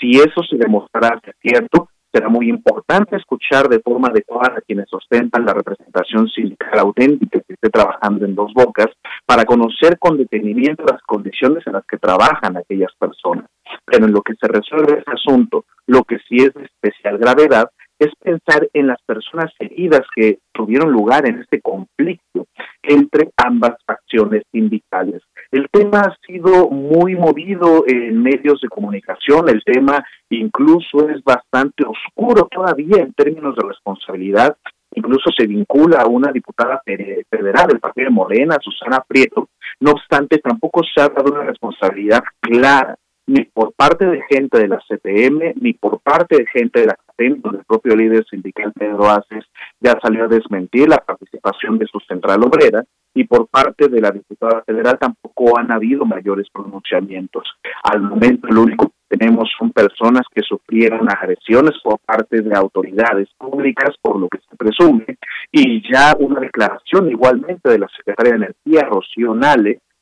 Si 0.00 0.10
eso 0.12 0.42
se 0.48 0.56
demostrará 0.56 1.20
cierto, 1.40 1.88
será 2.12 2.28
muy 2.28 2.48
importante 2.48 3.16
escuchar 3.16 3.68
de 3.68 3.80
forma 3.80 4.08
adecuada 4.08 4.56
a 4.58 4.60
quienes 4.62 4.92
ostentan 4.92 5.44
la 5.44 5.54
representación 5.54 6.28
sindical 6.28 6.78
auténtica 6.78 7.40
que 7.40 7.54
esté 7.54 7.70
trabajando 7.70 8.24
en 8.24 8.34
dos 8.34 8.52
bocas 8.52 8.88
para 9.24 9.44
conocer 9.44 9.98
con 9.98 10.18
detenimiento 10.18 10.84
las 10.84 11.00
condiciones 11.02 11.64
en 11.66 11.74
las 11.74 11.86
que 11.86 11.98
trabajan 11.98 12.56
aquellas 12.56 12.92
personas. 12.98 13.46
Pero 13.84 14.06
en 14.06 14.12
lo 14.12 14.22
que 14.22 14.34
se 14.34 14.48
resuelve 14.48 14.98
ese 14.98 15.10
asunto, 15.10 15.64
lo 15.86 16.02
que 16.02 16.18
sí 16.28 16.36
es 16.36 16.52
de 16.54 16.64
especial 16.64 17.18
gravedad 17.18 17.70
es 18.00 18.12
pensar 18.18 18.66
en 18.72 18.86
las 18.86 19.00
personas 19.02 19.52
heridas 19.58 20.00
que 20.16 20.38
tuvieron 20.52 20.90
lugar 20.90 21.28
en 21.28 21.38
este 21.40 21.60
conflicto 21.60 22.46
entre 22.82 23.30
ambas 23.36 23.76
facciones 23.84 24.42
sindicales. 24.50 25.22
El 25.52 25.68
tema 25.70 26.00
ha 26.00 26.16
sido 26.26 26.70
muy 26.70 27.14
movido 27.14 27.84
en 27.86 28.22
medios 28.22 28.60
de 28.62 28.68
comunicación, 28.68 29.50
el 29.50 29.62
tema 29.62 30.02
incluso 30.30 31.10
es 31.10 31.22
bastante 31.22 31.84
oscuro 31.86 32.48
todavía 32.50 33.02
en 33.02 33.12
términos 33.12 33.54
de 33.54 33.68
responsabilidad, 33.68 34.56
incluso 34.94 35.30
se 35.36 35.46
vincula 35.46 36.00
a 36.00 36.08
una 36.08 36.32
diputada 36.32 36.82
federal 36.84 37.66
del 37.68 37.80
Partido 37.80 38.06
de 38.06 38.14
Morena, 38.14 38.56
Susana 38.62 39.04
Prieto, 39.06 39.50
no 39.80 39.90
obstante 39.92 40.38
tampoco 40.38 40.80
se 40.82 41.02
ha 41.02 41.08
dado 41.08 41.32
una 41.32 41.44
responsabilidad 41.44 42.22
clara 42.40 42.96
ni 43.30 43.44
por 43.44 43.72
parte 43.74 44.06
de 44.06 44.22
gente 44.28 44.58
de 44.58 44.66
la 44.66 44.80
CPM, 44.88 45.54
ni 45.60 45.72
por 45.72 46.00
parte 46.00 46.38
de 46.38 46.46
gente 46.46 46.80
de 46.80 46.86
la 46.86 46.96
CATEM, 46.96 47.40
donde 47.40 47.58
el 47.58 47.64
propio 47.64 47.94
líder 47.94 48.24
sindical 48.28 48.72
Pedro 48.72 49.08
Aces 49.08 49.44
ya 49.78 49.96
salió 50.02 50.24
a 50.24 50.28
desmentir 50.28 50.88
la 50.88 50.98
participación 50.98 51.78
de 51.78 51.86
su 51.86 52.00
central 52.00 52.42
obrera, 52.42 52.82
y 53.14 53.24
por 53.24 53.46
parte 53.46 53.88
de 53.88 54.00
la 54.00 54.10
diputada 54.10 54.62
federal 54.64 54.98
tampoco 54.98 55.56
han 55.58 55.70
habido 55.70 56.04
mayores 56.04 56.48
pronunciamientos. 56.52 57.44
Al 57.84 58.02
momento 58.02 58.48
lo 58.48 58.62
único 58.62 58.88
que 58.88 59.16
tenemos 59.16 59.48
son 59.56 59.70
personas 59.70 60.22
que 60.34 60.42
sufrieron 60.42 61.08
agresiones 61.08 61.74
por 61.84 62.00
parte 62.00 62.42
de 62.42 62.54
autoridades 62.54 63.28
públicas, 63.38 63.94
por 64.02 64.18
lo 64.18 64.28
que 64.28 64.38
se 64.38 64.56
presume, 64.56 65.04
y 65.52 65.82
ya 65.88 66.16
una 66.18 66.40
declaración 66.40 67.08
igualmente 67.10 67.68
de 67.70 67.78
la 67.78 67.88
secretaria 67.96 68.32
de 68.32 68.46
Energía, 68.46 68.88
Rocío 68.88 69.34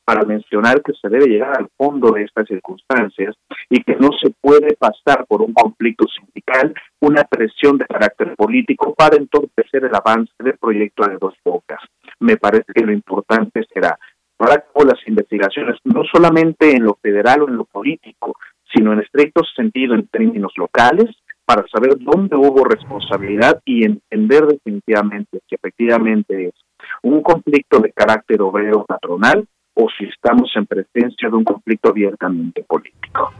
para 0.09 0.25
mencionar 0.25 0.81
que 0.81 0.93
se 0.99 1.07
debe 1.07 1.27
llegar 1.27 1.55
al 1.55 1.69
fondo 1.77 2.11
de 2.11 2.23
estas 2.23 2.47
circunstancias 2.47 3.35
y 3.69 3.83
que 3.83 3.95
no 3.95 4.09
se 4.19 4.31
puede 4.41 4.75
pasar 4.75 5.27
por 5.27 5.43
un 5.43 5.53
conflicto 5.53 6.07
sindical, 6.07 6.73
una 6.99 7.25
presión 7.25 7.77
de 7.77 7.85
carácter 7.85 8.35
político 8.35 8.95
para 8.95 9.17
entorpecer 9.17 9.85
el 9.85 9.93
avance 9.93 10.33
del 10.39 10.57
proyecto 10.57 11.05
de 11.05 11.17
dos 11.21 11.35
bocas. 11.45 11.79
Me 12.19 12.37
parece 12.37 12.73
que 12.73 12.83
lo 12.83 12.91
importante 12.91 13.63
será 13.71 13.99
para 14.35 14.65
las 14.83 15.07
investigaciones, 15.07 15.77
no 15.83 16.01
solamente 16.11 16.71
en 16.71 16.85
lo 16.85 16.95
federal 16.95 17.43
o 17.43 17.47
en 17.47 17.57
lo 17.57 17.65
político, 17.65 18.35
sino 18.73 18.93
en 18.93 19.01
estricto 19.01 19.43
sentido 19.55 19.93
en 19.93 20.07
términos 20.07 20.53
locales, 20.57 21.15
para 21.45 21.67
saber 21.67 21.99
dónde 21.99 22.35
hubo 22.35 22.63
responsabilidad 22.63 23.61
y 23.63 23.85
entender 23.85 24.47
definitivamente 24.47 25.39
si 25.47 25.53
efectivamente 25.53 26.47
es 26.47 26.53
un 27.03 27.21
conflicto 27.21 27.79
de 27.79 27.91
carácter 27.91 28.41
obrero 28.41 28.85
patronal 28.85 29.47
o 29.79 29.87
si 29.97 30.05
estamos 30.05 30.51
en 30.55 30.65
presencia 30.65 31.29
de 31.29 31.35
un 31.35 31.43
conflicto 31.43 31.89
abiertamente 31.89 32.63
político. 32.67 33.31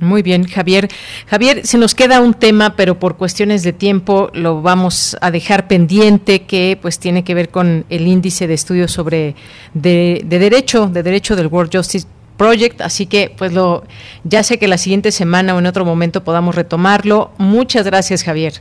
Muy 0.00 0.22
bien, 0.22 0.44
Javier. 0.44 0.88
Javier, 1.26 1.66
se 1.66 1.76
nos 1.76 1.96
queda 1.96 2.20
un 2.20 2.34
tema, 2.34 2.76
pero 2.76 3.00
por 3.00 3.16
cuestiones 3.16 3.64
de 3.64 3.72
tiempo 3.72 4.30
lo 4.32 4.62
vamos 4.62 5.16
a 5.20 5.32
dejar 5.32 5.66
pendiente, 5.66 6.44
que 6.46 6.78
pues 6.80 7.00
tiene 7.00 7.24
que 7.24 7.34
ver 7.34 7.48
con 7.48 7.84
el 7.88 8.06
índice 8.06 8.46
de 8.46 8.54
estudios 8.54 8.92
sobre 8.92 9.34
de, 9.74 10.22
derecho, 10.24 10.86
de 10.86 11.02
derecho 11.02 11.34
del 11.34 11.48
World 11.48 11.74
Justice 11.74 12.06
Project, 12.36 12.80
así 12.80 13.06
que 13.06 13.34
pues 13.36 13.52
lo 13.52 13.82
ya 14.22 14.44
sé 14.44 14.60
que 14.60 14.68
la 14.68 14.78
siguiente 14.78 15.10
semana 15.10 15.56
o 15.56 15.58
en 15.58 15.66
otro 15.66 15.84
momento 15.84 16.22
podamos 16.22 16.54
retomarlo. 16.54 17.32
Muchas 17.38 17.84
gracias, 17.84 18.22
Javier. 18.22 18.52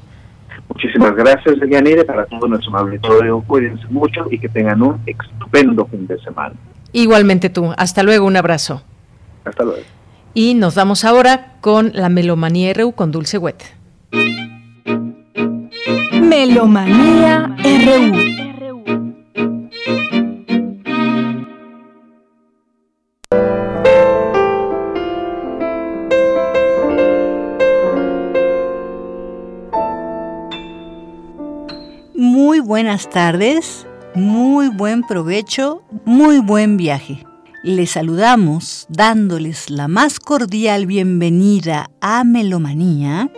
Muchísimas 0.70 1.16
gracias, 1.16 1.60
Deyanire, 1.60 2.04
para 2.04 2.26
todo 2.26 2.48
nuestro 2.48 2.76
auditorio. 2.76 3.44
Cuídense 3.46 3.86
mucho 3.92 4.26
y 4.32 4.40
que 4.40 4.50
tengan 4.50 4.82
un 4.82 5.00
estupendo 5.06 5.86
fin 5.86 6.08
de 6.08 6.18
semana. 6.22 6.56
Igualmente 6.92 7.50
tú. 7.50 7.74
Hasta 7.78 8.04
luego, 8.04 8.26
un 8.26 8.38
abrazo. 8.38 8.82
Hasta 9.46 9.64
luego. 9.64 9.82
Y 10.34 10.54
nos 10.54 10.76
vamos 10.76 11.04
ahora 11.04 11.56
con 11.62 11.92
la 11.94 12.10
Melomanía 12.10 12.74
RU 12.74 12.92
con 12.92 13.12
Dulce 13.12 13.38
Wet. 13.38 13.64
Melomanía 16.12 17.56
RU. 17.58 18.38
Muy 32.14 32.60
buenas 32.60 33.10
tardes 33.10 33.88
muy 34.18 34.70
buen 34.70 35.04
provecho, 35.04 35.84
muy 36.04 36.40
buen 36.40 36.76
viaje. 36.76 37.24
Les 37.64 37.92
saludamos 37.92 38.88
dándoles 38.90 39.70
la 39.70 39.88
más 39.88 40.20
cordial 40.20 40.88
bienvenida 40.88 41.92
a 42.02 42.24
Melomanía, 42.24 43.30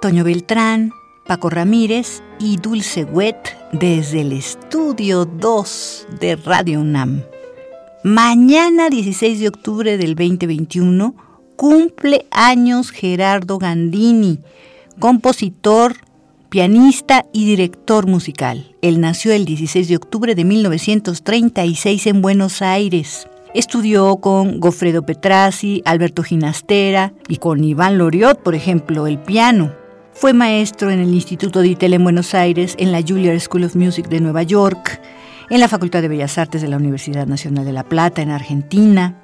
Toño 0.00 0.22
Beltrán, 0.22 0.92
Paco 1.26 1.50
Ramírez 1.50 2.22
y 2.38 2.58
Dulce 2.58 3.04
Wet 3.04 3.56
desde 3.72 4.20
el 4.20 4.32
estudio 4.32 5.24
2 5.24 6.06
de 6.20 6.36
Radio 6.36 6.80
UNAM. 6.80 7.24
Mañana 8.04 8.90
16 8.90 9.40
de 9.40 9.48
octubre 9.48 9.98
del 9.98 10.14
2021 10.14 11.14
cumple 11.56 12.26
años 12.30 12.90
Gerardo 12.90 13.58
Gandini, 13.58 14.38
compositor, 15.00 15.96
pianista 16.54 17.26
y 17.32 17.46
director 17.46 18.06
musical. 18.06 18.76
Él 18.80 19.00
nació 19.00 19.32
el 19.32 19.44
16 19.44 19.88
de 19.88 19.96
octubre 19.96 20.36
de 20.36 20.44
1936 20.44 22.06
en 22.06 22.22
Buenos 22.22 22.62
Aires. 22.62 23.26
Estudió 23.54 24.18
con 24.18 24.60
Goffredo 24.60 25.02
Petrassi, 25.02 25.82
Alberto 25.84 26.22
Ginastera 26.22 27.12
y 27.26 27.38
con 27.38 27.64
Iván 27.64 27.98
Loriot, 27.98 28.40
por 28.40 28.54
ejemplo, 28.54 29.08
el 29.08 29.18
piano. 29.18 29.74
Fue 30.12 30.32
maestro 30.32 30.92
en 30.92 31.00
el 31.00 31.12
Instituto 31.12 31.60
de 31.60 31.70
Itel 31.70 31.94
en 31.94 32.04
Buenos 32.04 32.34
Aires, 32.34 32.76
en 32.78 32.92
la 32.92 33.02
Juilliard 33.02 33.40
School 33.40 33.64
of 33.64 33.74
Music 33.74 34.06
de 34.06 34.20
Nueva 34.20 34.44
York, 34.44 35.00
en 35.50 35.58
la 35.58 35.66
Facultad 35.66 36.02
de 36.02 36.08
Bellas 36.08 36.38
Artes 36.38 36.62
de 36.62 36.68
la 36.68 36.76
Universidad 36.76 37.26
Nacional 37.26 37.64
de 37.64 37.72
La 37.72 37.82
Plata, 37.82 38.22
en 38.22 38.30
Argentina. 38.30 39.20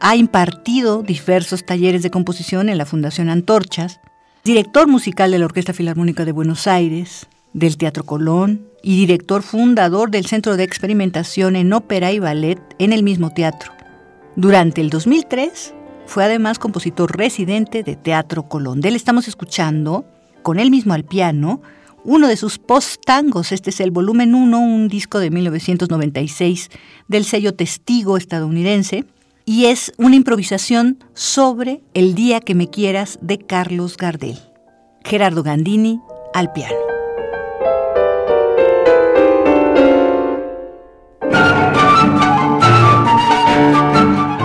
Ha 0.00 0.16
impartido 0.16 1.02
diversos 1.02 1.66
talleres 1.66 2.02
de 2.02 2.10
composición 2.10 2.70
en 2.70 2.78
la 2.78 2.86
Fundación 2.86 3.28
Antorchas 3.28 4.00
director 4.44 4.88
musical 4.88 5.30
de 5.30 5.38
la 5.38 5.44
Orquesta 5.44 5.72
Filarmónica 5.72 6.24
de 6.24 6.32
Buenos 6.32 6.66
Aires, 6.66 7.28
del 7.52 7.76
Teatro 7.76 8.04
Colón 8.04 8.66
y 8.82 8.96
director 8.96 9.42
fundador 9.42 10.10
del 10.10 10.26
Centro 10.26 10.56
de 10.56 10.64
Experimentación 10.64 11.54
en 11.54 11.72
Ópera 11.72 12.10
y 12.10 12.18
Ballet 12.18 12.58
en 12.78 12.92
el 12.92 13.04
mismo 13.04 13.30
teatro. 13.30 13.72
Durante 14.34 14.80
el 14.80 14.90
2003 14.90 15.74
fue 16.06 16.24
además 16.24 16.58
compositor 16.58 17.16
residente 17.16 17.84
de 17.84 17.94
Teatro 17.94 18.48
Colón. 18.48 18.80
De 18.80 18.88
él 18.88 18.96
estamos 18.96 19.28
escuchando, 19.28 20.04
con 20.42 20.58
él 20.58 20.72
mismo 20.72 20.92
al 20.94 21.04
piano, 21.04 21.62
uno 22.02 22.26
de 22.26 22.36
sus 22.36 22.58
post-tangos. 22.58 23.52
Este 23.52 23.70
es 23.70 23.78
el 23.78 23.92
volumen 23.92 24.34
1, 24.34 24.58
un 24.58 24.88
disco 24.88 25.20
de 25.20 25.30
1996 25.30 26.68
del 27.06 27.24
sello 27.24 27.54
Testigo 27.54 28.16
estadounidense 28.16 29.04
y 29.44 29.66
es 29.66 29.92
una 29.96 30.16
improvisación 30.16 30.98
sobre 31.14 31.82
El 31.94 32.14
día 32.14 32.40
que 32.40 32.54
me 32.54 32.70
quieras 32.70 33.18
de 33.20 33.38
Carlos 33.38 33.96
Gardel. 33.96 34.38
Gerardo 35.04 35.42
Gandini 35.42 36.00
al 36.32 36.52
piano. 36.52 36.76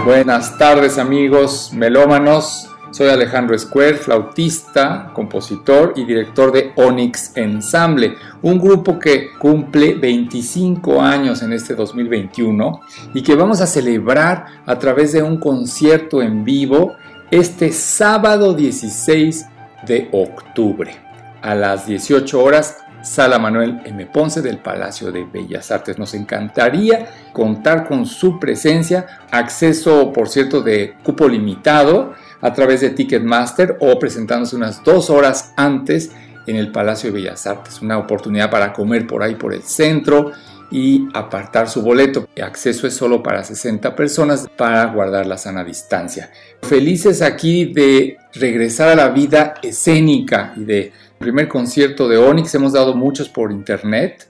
Buenas 0.05 0.57
tardes 0.57 0.97
amigos 0.97 1.71
melómanos. 1.73 2.69
Soy 2.97 3.09
Alejandro 3.09 3.55
Square, 3.55 3.97
flautista, 3.97 5.11
compositor 5.13 5.93
y 5.97 6.03
director 6.03 6.51
de 6.51 6.71
Onyx 6.77 7.33
Ensemble, 7.35 8.15
un 8.41 8.57
grupo 8.57 8.97
que 8.97 9.33
cumple 9.37 9.93
25 9.93 10.99
años 10.99 11.43
en 11.43 11.53
este 11.53 11.75
2021 11.75 12.81
y 13.13 13.21
que 13.21 13.35
vamos 13.35 13.61
a 13.61 13.67
celebrar 13.67 14.47
a 14.65 14.79
través 14.79 15.11
de 15.11 15.21
un 15.21 15.37
concierto 15.37 16.23
en 16.23 16.43
vivo 16.43 16.95
este 17.29 17.71
sábado 17.71 18.55
16 18.55 19.45
de 19.85 20.09
octubre 20.11 20.95
a 21.43 21.53
las 21.53 21.85
18 21.85 22.43
horas 22.43 22.77
Sala 23.03 23.37
Manuel 23.37 23.79
M. 23.85 24.07
Ponce 24.07 24.41
del 24.41 24.57
Palacio 24.57 25.11
de 25.11 25.23
Bellas 25.23 25.71
Artes. 25.71 25.99
Nos 25.99 26.15
encantaría 26.15 27.07
contar 27.31 27.87
con 27.87 28.05
su 28.07 28.39
presencia, 28.39 29.05
acceso 29.29 30.11
por 30.11 30.29
cierto 30.29 30.61
de 30.61 30.95
cupo 31.03 31.27
limitado 31.27 32.15
a 32.41 32.53
través 32.53 32.81
de 32.81 32.91
Ticketmaster 32.91 33.77
o 33.79 33.97
presentándose 33.99 34.55
unas 34.55 34.83
dos 34.83 35.09
horas 35.09 35.53
antes 35.57 36.11
en 36.45 36.55
el 36.55 36.71
Palacio 36.71 37.11
de 37.11 37.19
Bellas 37.19 37.45
Artes. 37.45 37.81
Una 37.81 37.97
oportunidad 37.97 38.49
para 38.49 38.73
comer 38.73 39.05
por 39.05 39.23
ahí 39.23 39.35
por 39.35 39.53
el 39.53 39.63
centro 39.63 40.31
y 40.71 41.07
apartar 41.13 41.69
su 41.69 41.81
boleto. 41.81 42.27
El 42.35 42.43
acceso 42.43 42.87
es 42.87 42.93
solo 42.93 43.23
para 43.23 43.43
60 43.43 43.95
personas 43.95 44.47
para 44.55 44.85
guardar 44.85 45.25
la 45.25 45.37
sana 45.37 45.63
distancia. 45.63 46.31
Felices 46.61 47.21
aquí 47.21 47.65
de 47.65 48.17
regresar 48.33 48.89
a 48.89 48.95
la 48.95 49.09
vida 49.09 49.55
escénica 49.61 50.53
y 50.55 50.63
de 50.63 50.91
primer 51.17 51.47
concierto 51.47 52.07
de 52.07 52.17
Onyx. 52.17 52.53
Hemos 52.55 52.73
dado 52.73 52.93
muchos 52.95 53.29
por 53.29 53.51
internet, 53.51 54.27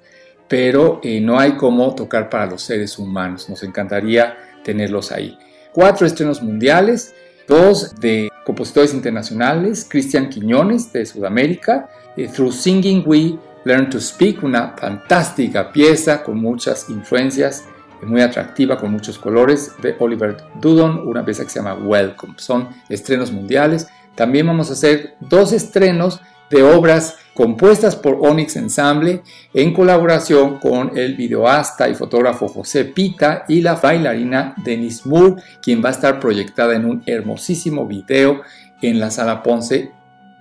pero 0.48 1.00
eh, 1.04 1.20
no 1.20 1.40
hay 1.40 1.54
como 1.54 1.94
tocar 1.96 2.30
para 2.30 2.46
los 2.46 2.62
seres 2.62 2.98
humanos. 3.00 3.50
Nos 3.50 3.64
encantaría 3.64 4.38
tenerlos 4.64 5.12
ahí. 5.12 5.38
Cuatro 5.74 6.08
estrenos 6.08 6.42
mundiales, 6.42 7.14
dos 7.48 7.96
de 8.00 8.30
compositores 8.46 8.94
internacionales, 8.94 9.86
Cristian 9.90 10.30
Quiñones 10.30 10.92
de 10.94 11.06
Sudamérica, 11.06 11.90
eh, 12.16 12.28
Through 12.28 12.52
Singing 12.52 13.04
We 13.06 13.38
Learn 13.66 13.90
to 13.90 14.00
Speak, 14.00 14.44
una 14.44 14.76
fantástica 14.78 15.72
pieza 15.72 16.24
con 16.24 16.38
muchas 16.40 16.90
influencias, 16.90 17.66
muy 18.04 18.22
atractiva, 18.22 18.78
con 18.78 18.92
muchos 18.92 19.18
colores, 19.18 19.74
de 19.82 19.96
Oliver 20.00 20.38
Dudon, 20.62 21.08
una 21.08 21.26
pieza 21.26 21.44
que 21.44 21.50
se 21.50 21.60
llama 21.60 21.74
Welcome. 21.74 22.36
Son 22.38 22.70
estrenos 22.90 23.32
mundiales. 23.32 23.88
También 24.16 24.48
vamos 24.48 24.70
a 24.70 24.74
hacer 24.74 25.16
dos 25.20 25.52
estrenos 25.52 26.22
de 26.50 26.64
obras 26.64 27.18
compuestas 27.34 27.96
por 27.96 28.18
Onyx 28.22 28.56
Ensemble 28.56 29.22
en 29.54 29.72
colaboración 29.72 30.58
con 30.58 30.98
el 30.98 31.16
videoasta 31.16 31.88
y 31.88 31.94
fotógrafo 31.94 32.48
José 32.48 32.86
Pita 32.86 33.46
y 33.48 33.62
la 33.62 33.76
bailarina 33.76 34.56
Denise 34.64 35.08
Moore, 35.08 35.42
quien 35.62 35.84
va 35.84 35.90
a 35.90 35.92
estar 35.92 36.20
proyectada 36.20 36.76
en 36.76 36.86
un 36.86 37.04
hermosísimo 37.06 37.86
video 37.86 38.42
en 38.82 39.00
la 39.00 39.12
sala 39.12 39.44
Ponce. 39.44 39.92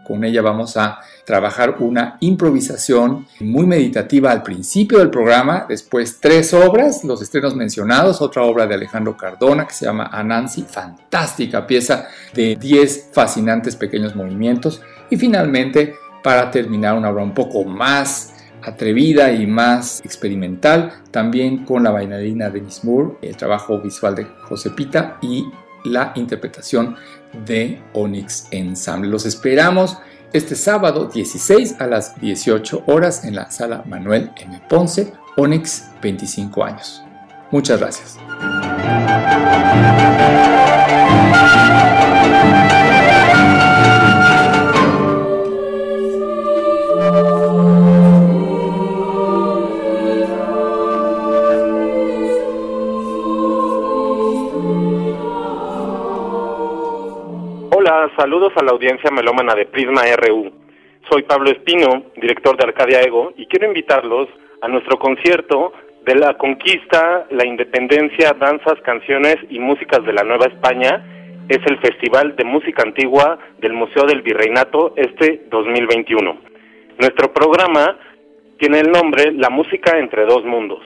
Con 0.04 0.24
ella 0.24 0.40
vamos 0.40 0.76
a 0.76 1.00
trabajar 1.26 1.76
una 1.80 2.16
improvisación 2.20 3.26
muy 3.40 3.66
meditativa 3.66 4.30
al 4.30 4.44
principio 4.44 5.00
del 5.00 5.10
programa, 5.10 5.66
después 5.68 6.18
tres 6.20 6.54
obras, 6.54 7.02
los 7.02 7.20
estrenos 7.20 7.56
mencionados, 7.56 8.22
otra 8.22 8.44
obra 8.44 8.66
de 8.66 8.76
Alejandro 8.76 9.16
Cardona 9.16 9.66
que 9.66 9.74
se 9.74 9.84
llama 9.84 10.08
Anansi, 10.12 10.62
fantástica 10.62 11.66
pieza 11.66 12.06
de 12.32 12.54
10 12.54 13.10
fascinantes 13.12 13.74
pequeños 13.74 14.14
movimientos, 14.14 14.80
y 15.10 15.16
finalmente, 15.16 15.94
para 16.22 16.50
terminar, 16.50 16.96
una 16.96 17.10
obra 17.10 17.22
un 17.22 17.34
poco 17.34 17.64
más 17.64 18.34
atrevida 18.62 19.32
y 19.32 19.46
más 19.46 20.00
experimental, 20.04 20.92
también 21.10 21.64
con 21.64 21.84
la 21.84 21.90
bailarina 21.90 22.50
Denise 22.50 22.86
Moore, 22.86 23.16
el 23.22 23.36
trabajo 23.36 23.80
visual 23.80 24.14
de 24.14 24.24
Josepita 24.48 25.18
y 25.22 25.44
la 25.84 26.12
interpretación 26.16 26.96
de 27.46 27.80
Onyx 27.92 28.48
Ensemble. 28.50 29.08
Los 29.08 29.24
esperamos 29.24 29.98
este 30.32 30.56
sábado 30.56 31.06
16 31.06 31.80
a 31.80 31.86
las 31.86 32.20
18 32.20 32.84
horas 32.86 33.24
en 33.24 33.36
la 33.36 33.50
sala 33.50 33.84
Manuel 33.86 34.30
M. 34.36 34.60
Ponce, 34.68 35.12
Onyx 35.36 35.90
25 36.02 36.64
años. 36.64 37.02
Muchas 37.52 37.78
gracias. 37.78 38.18
Saludos 58.16 58.52
a 58.56 58.64
la 58.64 58.72
audiencia 58.72 59.10
melómana 59.10 59.54
de 59.54 59.66
Prisma 59.66 60.02
RU. 60.16 60.50
Soy 61.10 61.22
Pablo 61.22 61.50
Espino, 61.50 62.04
director 62.16 62.56
de 62.56 62.64
Arcadia 62.64 63.02
Ego, 63.02 63.32
y 63.36 63.46
quiero 63.46 63.66
invitarlos 63.66 64.28
a 64.62 64.68
nuestro 64.68 64.98
concierto 64.98 65.72
de 66.04 66.14
la 66.14 66.34
conquista, 66.34 67.26
la 67.30 67.46
independencia, 67.46 68.32
danzas, 68.32 68.80
canciones 68.82 69.36
y 69.50 69.58
músicas 69.58 70.04
de 70.04 70.12
la 70.12 70.24
Nueva 70.24 70.46
España. 70.46 71.04
Es 71.48 71.58
el 71.66 71.78
Festival 71.78 72.34
de 72.36 72.44
Música 72.44 72.82
Antigua 72.82 73.38
del 73.58 73.74
Museo 73.74 74.04
del 74.06 74.22
Virreinato 74.22 74.94
este 74.96 75.44
2021. 75.50 76.38
Nuestro 76.98 77.32
programa 77.32 77.98
tiene 78.58 78.80
el 78.80 78.90
nombre 78.90 79.32
La 79.32 79.50
Música 79.50 79.98
entre 79.98 80.24
dos 80.24 80.44
mundos. 80.44 80.80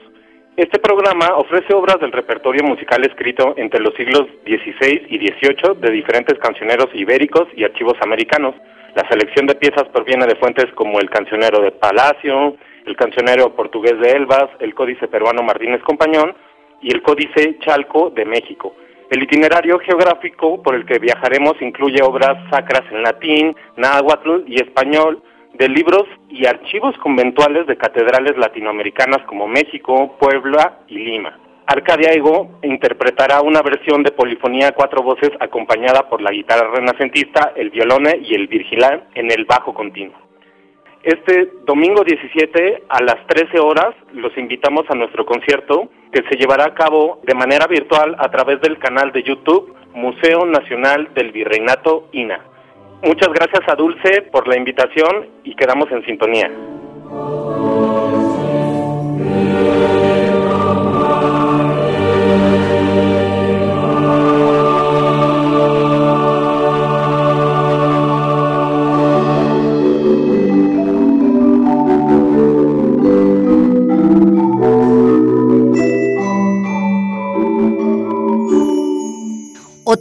Este 0.61 0.77
programa 0.77 1.37
ofrece 1.37 1.73
obras 1.73 1.99
del 1.99 2.11
repertorio 2.11 2.63
musical 2.63 3.03
escrito 3.03 3.55
entre 3.57 3.79
los 3.79 3.95
siglos 3.95 4.27
XVI 4.45 5.07
y 5.09 5.17
XVIII 5.17 5.73
de 5.81 5.89
diferentes 5.89 6.37
cancioneros 6.37 6.85
ibéricos 6.93 7.47
y 7.55 7.63
archivos 7.63 7.95
americanos. 8.03 8.53
La 8.93 9.09
selección 9.09 9.47
de 9.47 9.55
piezas 9.55 9.85
proviene 9.91 10.27
de 10.27 10.35
fuentes 10.35 10.67
como 10.75 10.99
el 10.99 11.09
cancionero 11.09 11.63
de 11.63 11.71
Palacio, 11.71 12.57
el 12.85 12.95
cancionero 12.95 13.55
portugués 13.55 13.99
de 14.01 14.11
Elvas, 14.11 14.49
el 14.59 14.75
códice 14.75 15.07
peruano 15.07 15.41
Martínez 15.41 15.81
Compañón 15.81 16.35
y 16.79 16.93
el 16.93 17.01
códice 17.01 17.57
Chalco 17.61 18.11
de 18.11 18.25
México. 18.25 18.75
El 19.09 19.23
itinerario 19.23 19.79
geográfico 19.79 20.61
por 20.61 20.75
el 20.75 20.85
que 20.85 20.99
viajaremos 20.99 21.59
incluye 21.59 22.03
obras 22.03 22.37
sacras 22.51 22.83
en 22.91 23.01
latín, 23.01 23.55
náhuatl 23.77 24.43
y 24.45 24.61
español, 24.61 25.23
de 25.53 25.69
libros 25.69 26.05
y 26.29 26.45
archivos 26.45 26.95
conventuales 26.97 27.67
de 27.67 27.77
catedrales 27.77 28.37
latinoamericanas 28.37 29.23
como 29.27 29.47
México, 29.47 30.15
Puebla 30.19 30.79
y 30.87 30.95
Lima. 30.95 31.37
Arcadia 31.67 32.11
Ego 32.11 32.59
interpretará 32.63 33.41
una 33.41 33.61
versión 33.61 34.03
de 34.03 34.11
polifonía 34.11 34.69
a 34.69 34.71
cuatro 34.73 35.03
voces 35.03 35.29
acompañada 35.39 36.09
por 36.09 36.21
la 36.21 36.31
guitarra 36.31 36.71
renacentista, 36.71 37.53
el 37.55 37.69
violone 37.69 38.19
y 38.23 38.33
el 38.35 38.47
virgilán 38.47 39.03
en 39.15 39.31
el 39.31 39.45
bajo 39.45 39.73
continuo. 39.73 40.17
Este 41.03 41.49
domingo 41.65 42.03
17 42.03 42.83
a 42.89 43.01
las 43.01 43.25
13 43.25 43.59
horas 43.59 43.95
los 44.13 44.37
invitamos 44.37 44.83
a 44.89 44.95
nuestro 44.95 45.25
concierto 45.25 45.89
que 46.11 46.21
se 46.29 46.35
llevará 46.35 46.65
a 46.65 46.73
cabo 46.73 47.21
de 47.23 47.33
manera 47.33 47.65
virtual 47.67 48.15
a 48.19 48.29
través 48.29 48.61
del 48.61 48.77
canal 48.77 49.11
de 49.11 49.23
YouTube 49.23 49.73
Museo 49.93 50.45
Nacional 50.45 51.09
del 51.15 51.31
Virreinato 51.31 52.09
INA. 52.11 52.50
Muchas 53.03 53.29
gracias 53.33 53.61
a 53.67 53.75
Dulce 53.75 54.21
por 54.31 54.47
la 54.47 54.57
invitación 54.57 55.27
y 55.43 55.55
quedamos 55.55 55.91
en 55.91 56.05
sintonía. 56.05 56.51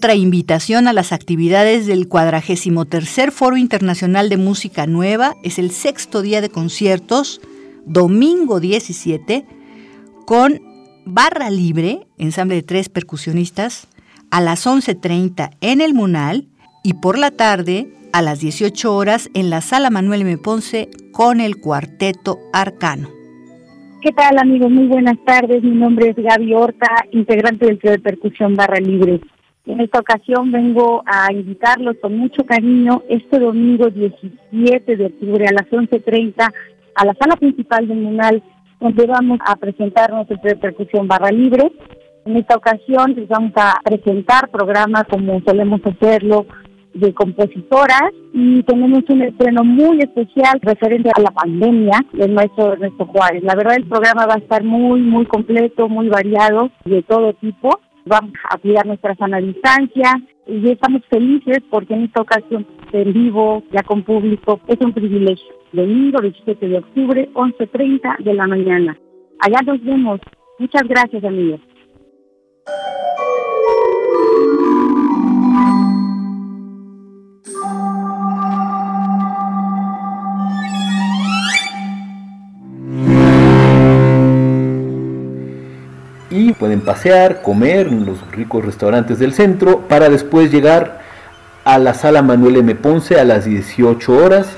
Otra 0.00 0.14
invitación 0.14 0.88
a 0.88 0.94
las 0.94 1.12
actividades 1.12 1.86
del 1.86 2.08
43 2.08 3.34
Foro 3.34 3.58
Internacional 3.58 4.30
de 4.30 4.38
Música 4.38 4.86
Nueva 4.86 5.34
es 5.42 5.58
el 5.58 5.70
sexto 5.70 6.22
día 6.22 6.40
de 6.40 6.48
conciertos, 6.48 7.42
domingo 7.84 8.60
17, 8.60 9.44
con 10.24 10.62
barra 11.04 11.50
libre, 11.50 12.06
ensamble 12.16 12.54
de 12.54 12.62
tres 12.62 12.88
percusionistas, 12.88 13.88
a 14.30 14.40
las 14.40 14.66
11.30 14.66 15.50
en 15.60 15.82
el 15.82 15.92
Munal 15.92 16.46
y 16.82 16.94
por 16.94 17.18
la 17.18 17.30
tarde 17.30 17.92
a 18.14 18.22
las 18.22 18.40
18 18.40 18.96
horas 18.96 19.28
en 19.34 19.50
la 19.50 19.60
Sala 19.60 19.90
Manuel 19.90 20.22
M. 20.22 20.38
Ponce 20.38 20.88
con 21.12 21.42
el 21.42 21.60
Cuarteto 21.60 22.38
Arcano. 22.54 23.10
¿Qué 24.00 24.12
tal 24.12 24.38
amigos? 24.38 24.70
Muy 24.70 24.86
buenas 24.86 25.18
tardes. 25.26 25.62
Mi 25.62 25.76
nombre 25.76 26.08
es 26.08 26.16
Gaby 26.16 26.54
Horta, 26.54 26.88
integrante 27.10 27.66
del 27.66 27.78
trío 27.78 27.92
de 27.92 27.98
percusión 27.98 28.54
Barra 28.54 28.80
Libre. 28.80 29.20
En 29.66 29.78
esta 29.80 30.00
ocasión 30.00 30.50
vengo 30.50 31.02
a 31.04 31.30
invitarlos 31.32 31.96
con 32.00 32.16
mucho 32.16 32.44
cariño 32.46 33.02
este 33.08 33.38
domingo 33.38 33.90
17 33.90 34.96
de 34.96 35.06
octubre 35.06 35.46
a 35.46 35.52
las 35.52 35.70
11.30 35.70 36.52
a 36.94 37.04
la 37.04 37.14
sala 37.14 37.36
principal 37.36 37.86
del 37.86 37.98
Munal, 37.98 38.42
donde 38.80 39.06
vamos 39.06 39.38
a 39.44 39.56
presentarnos 39.56 40.30
el 40.30 40.38
de 40.38 40.56
percusión 40.56 41.06
barra 41.06 41.30
libre. 41.30 41.70
En 42.24 42.36
esta 42.36 42.56
ocasión 42.56 43.14
les 43.14 43.28
vamos 43.28 43.52
a 43.56 43.78
presentar 43.84 44.48
programas 44.48 45.04
como 45.10 45.40
solemos 45.42 45.80
hacerlo 45.84 46.46
de 46.94 47.12
compositoras 47.12 48.10
y 48.32 48.62
tenemos 48.62 49.02
un 49.10 49.22
estreno 49.22 49.62
muy 49.62 50.00
especial 50.00 50.58
referente 50.62 51.10
a 51.14 51.20
la 51.20 51.30
pandemia 51.30 52.00
del 52.14 52.32
maestro 52.32 52.72
Ernesto 52.72 53.04
Juárez. 53.06 53.42
La 53.44 53.54
verdad 53.54 53.76
el 53.76 53.86
programa 53.86 54.26
va 54.26 54.34
a 54.34 54.38
estar 54.38 54.64
muy, 54.64 55.00
muy 55.00 55.26
completo, 55.26 55.88
muy 55.88 56.08
variado, 56.08 56.70
de 56.86 57.02
todo 57.02 57.34
tipo 57.34 57.78
vamos 58.10 58.32
a 58.50 58.58
cuidar 58.58 58.84
nuestra 58.86 59.14
sana 59.14 59.38
distancia 59.38 60.20
y 60.46 60.68
estamos 60.68 61.02
felices 61.08 61.60
porque 61.70 61.94
en 61.94 62.04
esta 62.04 62.20
ocasión 62.20 62.66
en 62.92 63.12
vivo, 63.12 63.62
ya 63.70 63.84
con 63.84 64.02
público, 64.02 64.60
es 64.66 64.78
un 64.80 64.92
privilegio. 64.92 65.54
Domingo 65.72 66.20
17 66.20 66.68
de 66.68 66.78
octubre, 66.78 67.30
11.30 67.32 68.24
de 68.24 68.34
la 68.34 68.48
mañana. 68.48 68.98
Allá 69.38 69.60
nos 69.64 69.82
vemos. 69.84 70.20
Muchas 70.58 70.82
gracias, 70.88 71.22
amigos. 71.22 71.60
Pueden 86.58 86.80
pasear, 86.80 87.42
comer 87.42 87.88
en 87.88 88.06
los 88.06 88.18
ricos 88.30 88.64
restaurantes 88.64 89.18
del 89.18 89.34
centro, 89.34 89.80
para 89.88 90.08
después 90.08 90.52
llegar 90.52 91.00
a 91.64 91.78
la 91.78 91.92
sala 91.94 92.22
Manuel 92.22 92.56
M. 92.56 92.74
Ponce 92.76 93.18
a 93.18 93.24
las 93.24 93.44
18 93.44 94.12
horas 94.12 94.48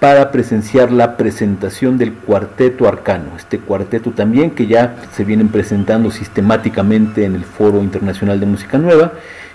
para 0.00 0.32
presenciar 0.32 0.90
la 0.92 1.16
presentación 1.16 1.96
del 1.98 2.12
cuarteto 2.12 2.88
arcano, 2.88 3.36
este 3.36 3.58
cuarteto 3.58 4.10
también 4.10 4.50
que 4.50 4.66
ya 4.66 4.96
se 5.12 5.24
vienen 5.24 5.48
presentando 5.48 6.10
sistemáticamente 6.10 7.24
en 7.24 7.36
el 7.36 7.44
Foro 7.44 7.82
Internacional 7.82 8.40
de 8.40 8.46
Música 8.46 8.76
Nueva, 8.76 9.12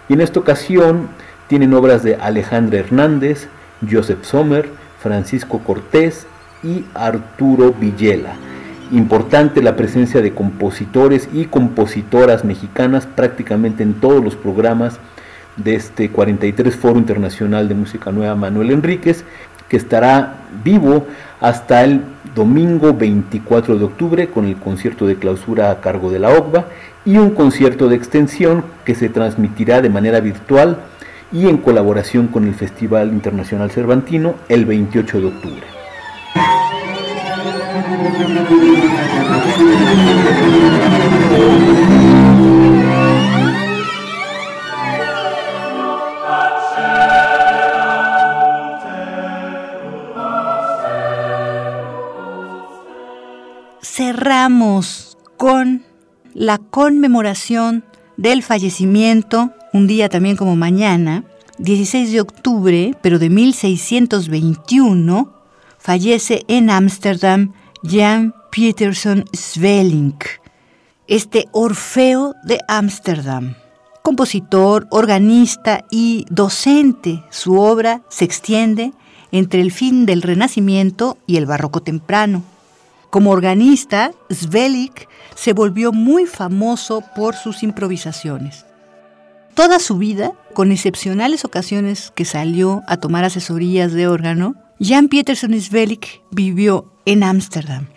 y 0.07 0.13
en 0.13 0.21
esta 0.21 0.39
ocasión 0.39 1.09
tienen 1.47 1.73
obras 1.73 2.03
de 2.03 2.15
Alejandra 2.15 2.79
Hernández, 2.79 3.47
Joseph 3.89 4.23
Sommer, 4.23 4.69
Francisco 5.01 5.59
Cortés 5.59 6.25
y 6.63 6.85
Arturo 6.93 7.73
Villela. 7.73 8.33
Importante 8.91 9.61
la 9.61 9.75
presencia 9.75 10.19
de 10.21 10.33
compositores 10.33 11.29
y 11.31 11.45
compositoras 11.45 12.43
mexicanas 12.43 13.05
prácticamente 13.05 13.83
en 13.83 13.93
todos 13.93 14.23
los 14.23 14.35
programas 14.35 14.99
de 15.57 15.75
este 15.75 16.09
43 16.09 16.75
Foro 16.75 16.97
Internacional 16.97 17.69
de 17.69 17.75
Música 17.75 18.11
Nueva 18.11 18.33
Manuel 18.33 18.71
Enríquez, 18.71 19.25
que 19.67 19.77
estará 19.77 20.37
vivo 20.63 21.05
hasta 21.39 21.83
el 21.83 22.01
domingo 22.33 22.93
24 22.93 23.77
de 23.77 23.85
octubre 23.85 24.29
con 24.29 24.45
el 24.45 24.55
concierto 24.55 25.05
de 25.05 25.17
clausura 25.17 25.69
a 25.69 25.81
cargo 25.81 26.09
de 26.09 26.19
la 26.19 26.29
OCBA 26.29 26.65
y 27.05 27.17
un 27.17 27.29
concierto 27.31 27.89
de 27.89 27.95
extensión 27.95 28.63
que 28.85 28.95
se 28.95 29.09
transmitirá 29.09 29.81
de 29.81 29.89
manera 29.89 30.19
virtual 30.19 30.79
y 31.31 31.47
en 31.47 31.57
colaboración 31.57 32.27
con 32.27 32.47
el 32.47 32.55
Festival 32.55 33.09
Internacional 33.09 33.69
Cervantino 33.69 34.33
el 34.49 34.65
28 34.65 35.21
de 35.21 35.27
octubre. 35.27 35.78
Cerramos 53.81 55.17
con 55.35 55.83
la 56.33 56.57
conmemoración 56.57 57.83
del 58.15 58.43
fallecimiento, 58.43 59.51
un 59.73 59.87
día 59.87 60.07
también 60.07 60.37
como 60.37 60.55
mañana, 60.55 61.25
16 61.57 62.13
de 62.13 62.21
octubre, 62.21 62.95
pero 63.01 63.19
de 63.19 63.29
1621, 63.29 65.33
fallece 65.77 66.45
en 66.47 66.69
Ámsterdam 66.69 67.51
Jan 67.83 68.33
Peterson 68.51 69.23
Svelling, 69.31 70.17
este 71.07 71.45
Orfeo 71.53 72.35
de 72.43 72.59
Ámsterdam. 72.67 73.55
Compositor, 74.01 74.87
organista 74.91 75.85
y 75.89 76.25
docente, 76.29 77.23
su 77.29 77.57
obra 77.57 78.01
se 78.09 78.25
extiende 78.25 78.91
entre 79.31 79.61
el 79.61 79.71
fin 79.71 80.05
del 80.05 80.23
Renacimiento 80.23 81.17
y 81.25 81.37
el 81.37 81.45
Barroco 81.45 81.81
temprano. 81.81 82.43
Como 83.09 83.31
organista, 83.31 84.11
Svelik 84.29 85.07
se 85.35 85.53
volvió 85.53 85.93
muy 85.93 86.25
famoso 86.25 87.01
por 87.15 87.35
sus 87.35 87.63
improvisaciones. 87.63 88.65
Toda 89.53 89.79
su 89.79 89.97
vida, 89.97 90.33
con 90.53 90.73
excepcionales 90.73 91.45
ocasiones 91.45 92.11
que 92.13 92.25
salió 92.25 92.83
a 92.87 92.97
tomar 92.97 93.23
asesorías 93.23 93.93
de 93.93 94.07
órgano, 94.07 94.55
Jan 94.81 95.07
Pieterson 95.07 95.59
Svelik 95.59 96.21
vivió 96.31 96.91
en 97.09 97.23
Ámsterdam. 97.23 97.87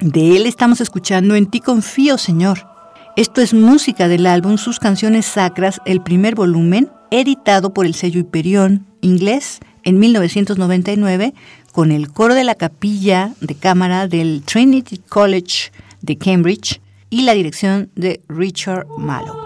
De 0.00 0.36
él 0.36 0.44
estamos 0.44 0.80
escuchando 0.80 1.36
En 1.36 1.46
ti 1.46 1.60
confío, 1.60 2.18
Señor. 2.18 2.66
Esto 3.14 3.40
es 3.40 3.54
música 3.54 4.08
del 4.08 4.26
álbum 4.26 4.58
Sus 4.58 4.80
canciones 4.80 5.24
sacras, 5.24 5.80
el 5.86 6.02
primer 6.02 6.34
volumen, 6.34 6.90
editado 7.12 7.72
por 7.72 7.86
el 7.86 7.94
sello 7.94 8.18
Hyperion 8.20 8.84
inglés 9.02 9.60
en 9.84 10.00
1999 10.00 11.32
con 11.70 11.92
el 11.92 12.10
coro 12.10 12.34
de 12.34 12.42
la 12.42 12.56
capilla 12.56 13.34
de 13.40 13.54
cámara 13.54 14.08
del 14.08 14.42
Trinity 14.44 14.98
College 14.98 15.70
de 16.02 16.18
Cambridge 16.18 16.80
y 17.08 17.22
la 17.22 17.34
dirección 17.34 17.90
de 17.94 18.20
Richard 18.28 18.86
Mallow. 18.98 19.45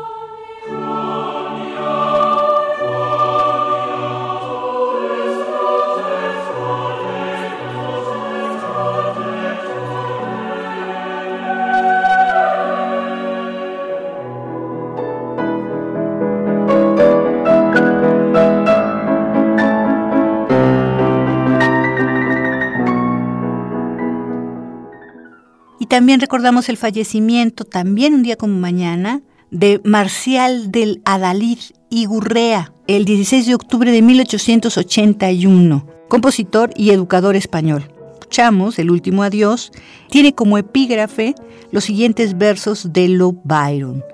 También 25.90 26.20
recordamos 26.20 26.68
el 26.68 26.76
fallecimiento, 26.76 27.64
también 27.64 28.14
un 28.14 28.22
día 28.22 28.36
como 28.36 28.56
mañana, 28.56 29.22
de 29.50 29.80
Marcial 29.82 30.70
del 30.70 31.02
Adalid 31.04 31.58
y 31.90 32.06
Gurrea, 32.06 32.72
el 32.86 33.04
16 33.04 33.46
de 33.46 33.56
octubre 33.56 33.90
de 33.90 34.00
1881, 34.00 35.84
compositor 36.08 36.70
y 36.76 36.90
educador 36.90 37.34
español. 37.34 37.92
Escuchamos 38.12 38.78
El 38.78 38.92
último 38.92 39.24
adiós, 39.24 39.72
tiene 40.10 40.32
como 40.32 40.58
epígrafe 40.58 41.34
los 41.72 41.82
siguientes 41.82 42.38
versos 42.38 42.92
de 42.92 43.08
Lo 43.08 43.32
Byron. 43.32 44.04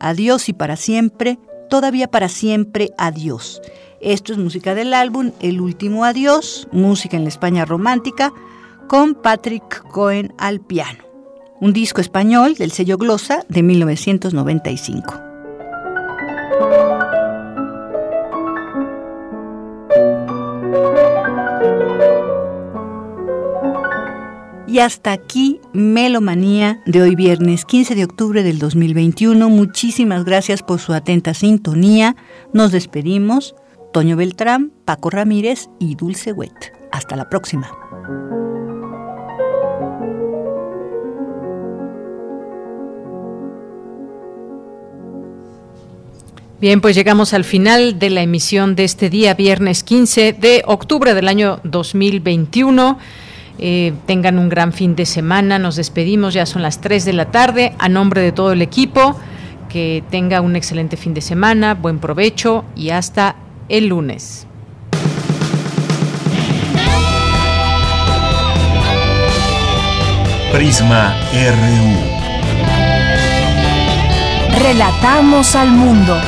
Adiós 0.00 0.48
y 0.48 0.52
para 0.52 0.74
siempre, 0.74 1.38
todavía 1.70 2.10
para 2.10 2.28
siempre, 2.28 2.90
adiós. 2.98 3.62
Esto 4.00 4.32
es 4.32 4.40
música 4.40 4.74
del 4.74 4.92
álbum 4.92 5.30
El 5.38 5.60
último 5.60 6.04
adiós, 6.04 6.66
música 6.72 7.16
en 7.16 7.22
la 7.22 7.28
España 7.28 7.64
romántica, 7.64 8.32
con 8.88 9.14
Patrick 9.14 9.84
Cohen 9.88 10.34
al 10.36 10.60
piano 10.60 11.11
un 11.62 11.72
disco 11.72 12.00
español 12.00 12.56
del 12.56 12.72
sello 12.72 12.98
Glosa 12.98 13.44
de 13.48 13.62
1995. 13.62 15.14
Y 24.66 24.80
hasta 24.80 25.12
aquí 25.12 25.60
Melomanía 25.72 26.82
de 26.84 27.00
hoy 27.00 27.14
viernes 27.14 27.64
15 27.64 27.94
de 27.94 28.04
octubre 28.06 28.42
del 28.42 28.58
2021. 28.58 29.48
Muchísimas 29.48 30.24
gracias 30.24 30.64
por 30.64 30.80
su 30.80 30.92
atenta 30.94 31.32
sintonía. 31.32 32.16
Nos 32.52 32.72
despedimos. 32.72 33.54
Toño 33.92 34.16
Beltrán, 34.16 34.72
Paco 34.84 35.10
Ramírez 35.10 35.68
y 35.78 35.94
Dulce 35.94 36.32
Wet. 36.32 36.72
Hasta 36.90 37.14
la 37.14 37.28
próxima. 37.28 37.70
Bien, 46.62 46.80
pues 46.80 46.94
llegamos 46.94 47.34
al 47.34 47.42
final 47.42 47.98
de 47.98 48.08
la 48.08 48.22
emisión 48.22 48.76
de 48.76 48.84
este 48.84 49.10
día, 49.10 49.34
viernes 49.34 49.82
15 49.82 50.32
de 50.32 50.62
octubre 50.64 51.12
del 51.12 51.26
año 51.26 51.58
2021. 51.64 53.00
Eh, 53.58 53.92
tengan 54.06 54.38
un 54.38 54.48
gran 54.48 54.72
fin 54.72 54.94
de 54.94 55.04
semana. 55.04 55.58
Nos 55.58 55.74
despedimos, 55.74 56.34
ya 56.34 56.46
son 56.46 56.62
las 56.62 56.80
3 56.80 57.04
de 57.04 57.14
la 57.14 57.32
tarde. 57.32 57.72
A 57.80 57.88
nombre 57.88 58.20
de 58.20 58.30
todo 58.30 58.52
el 58.52 58.62
equipo, 58.62 59.18
que 59.68 60.04
tenga 60.08 60.40
un 60.40 60.54
excelente 60.54 60.96
fin 60.96 61.14
de 61.14 61.20
semana, 61.20 61.74
buen 61.74 61.98
provecho 61.98 62.64
y 62.76 62.90
hasta 62.90 63.34
el 63.68 63.88
lunes. 63.88 64.46
Prisma 70.52 71.16
RU. 71.32 72.22
Relatamos 74.62 75.56
al 75.56 75.72
mundo. 75.72 76.20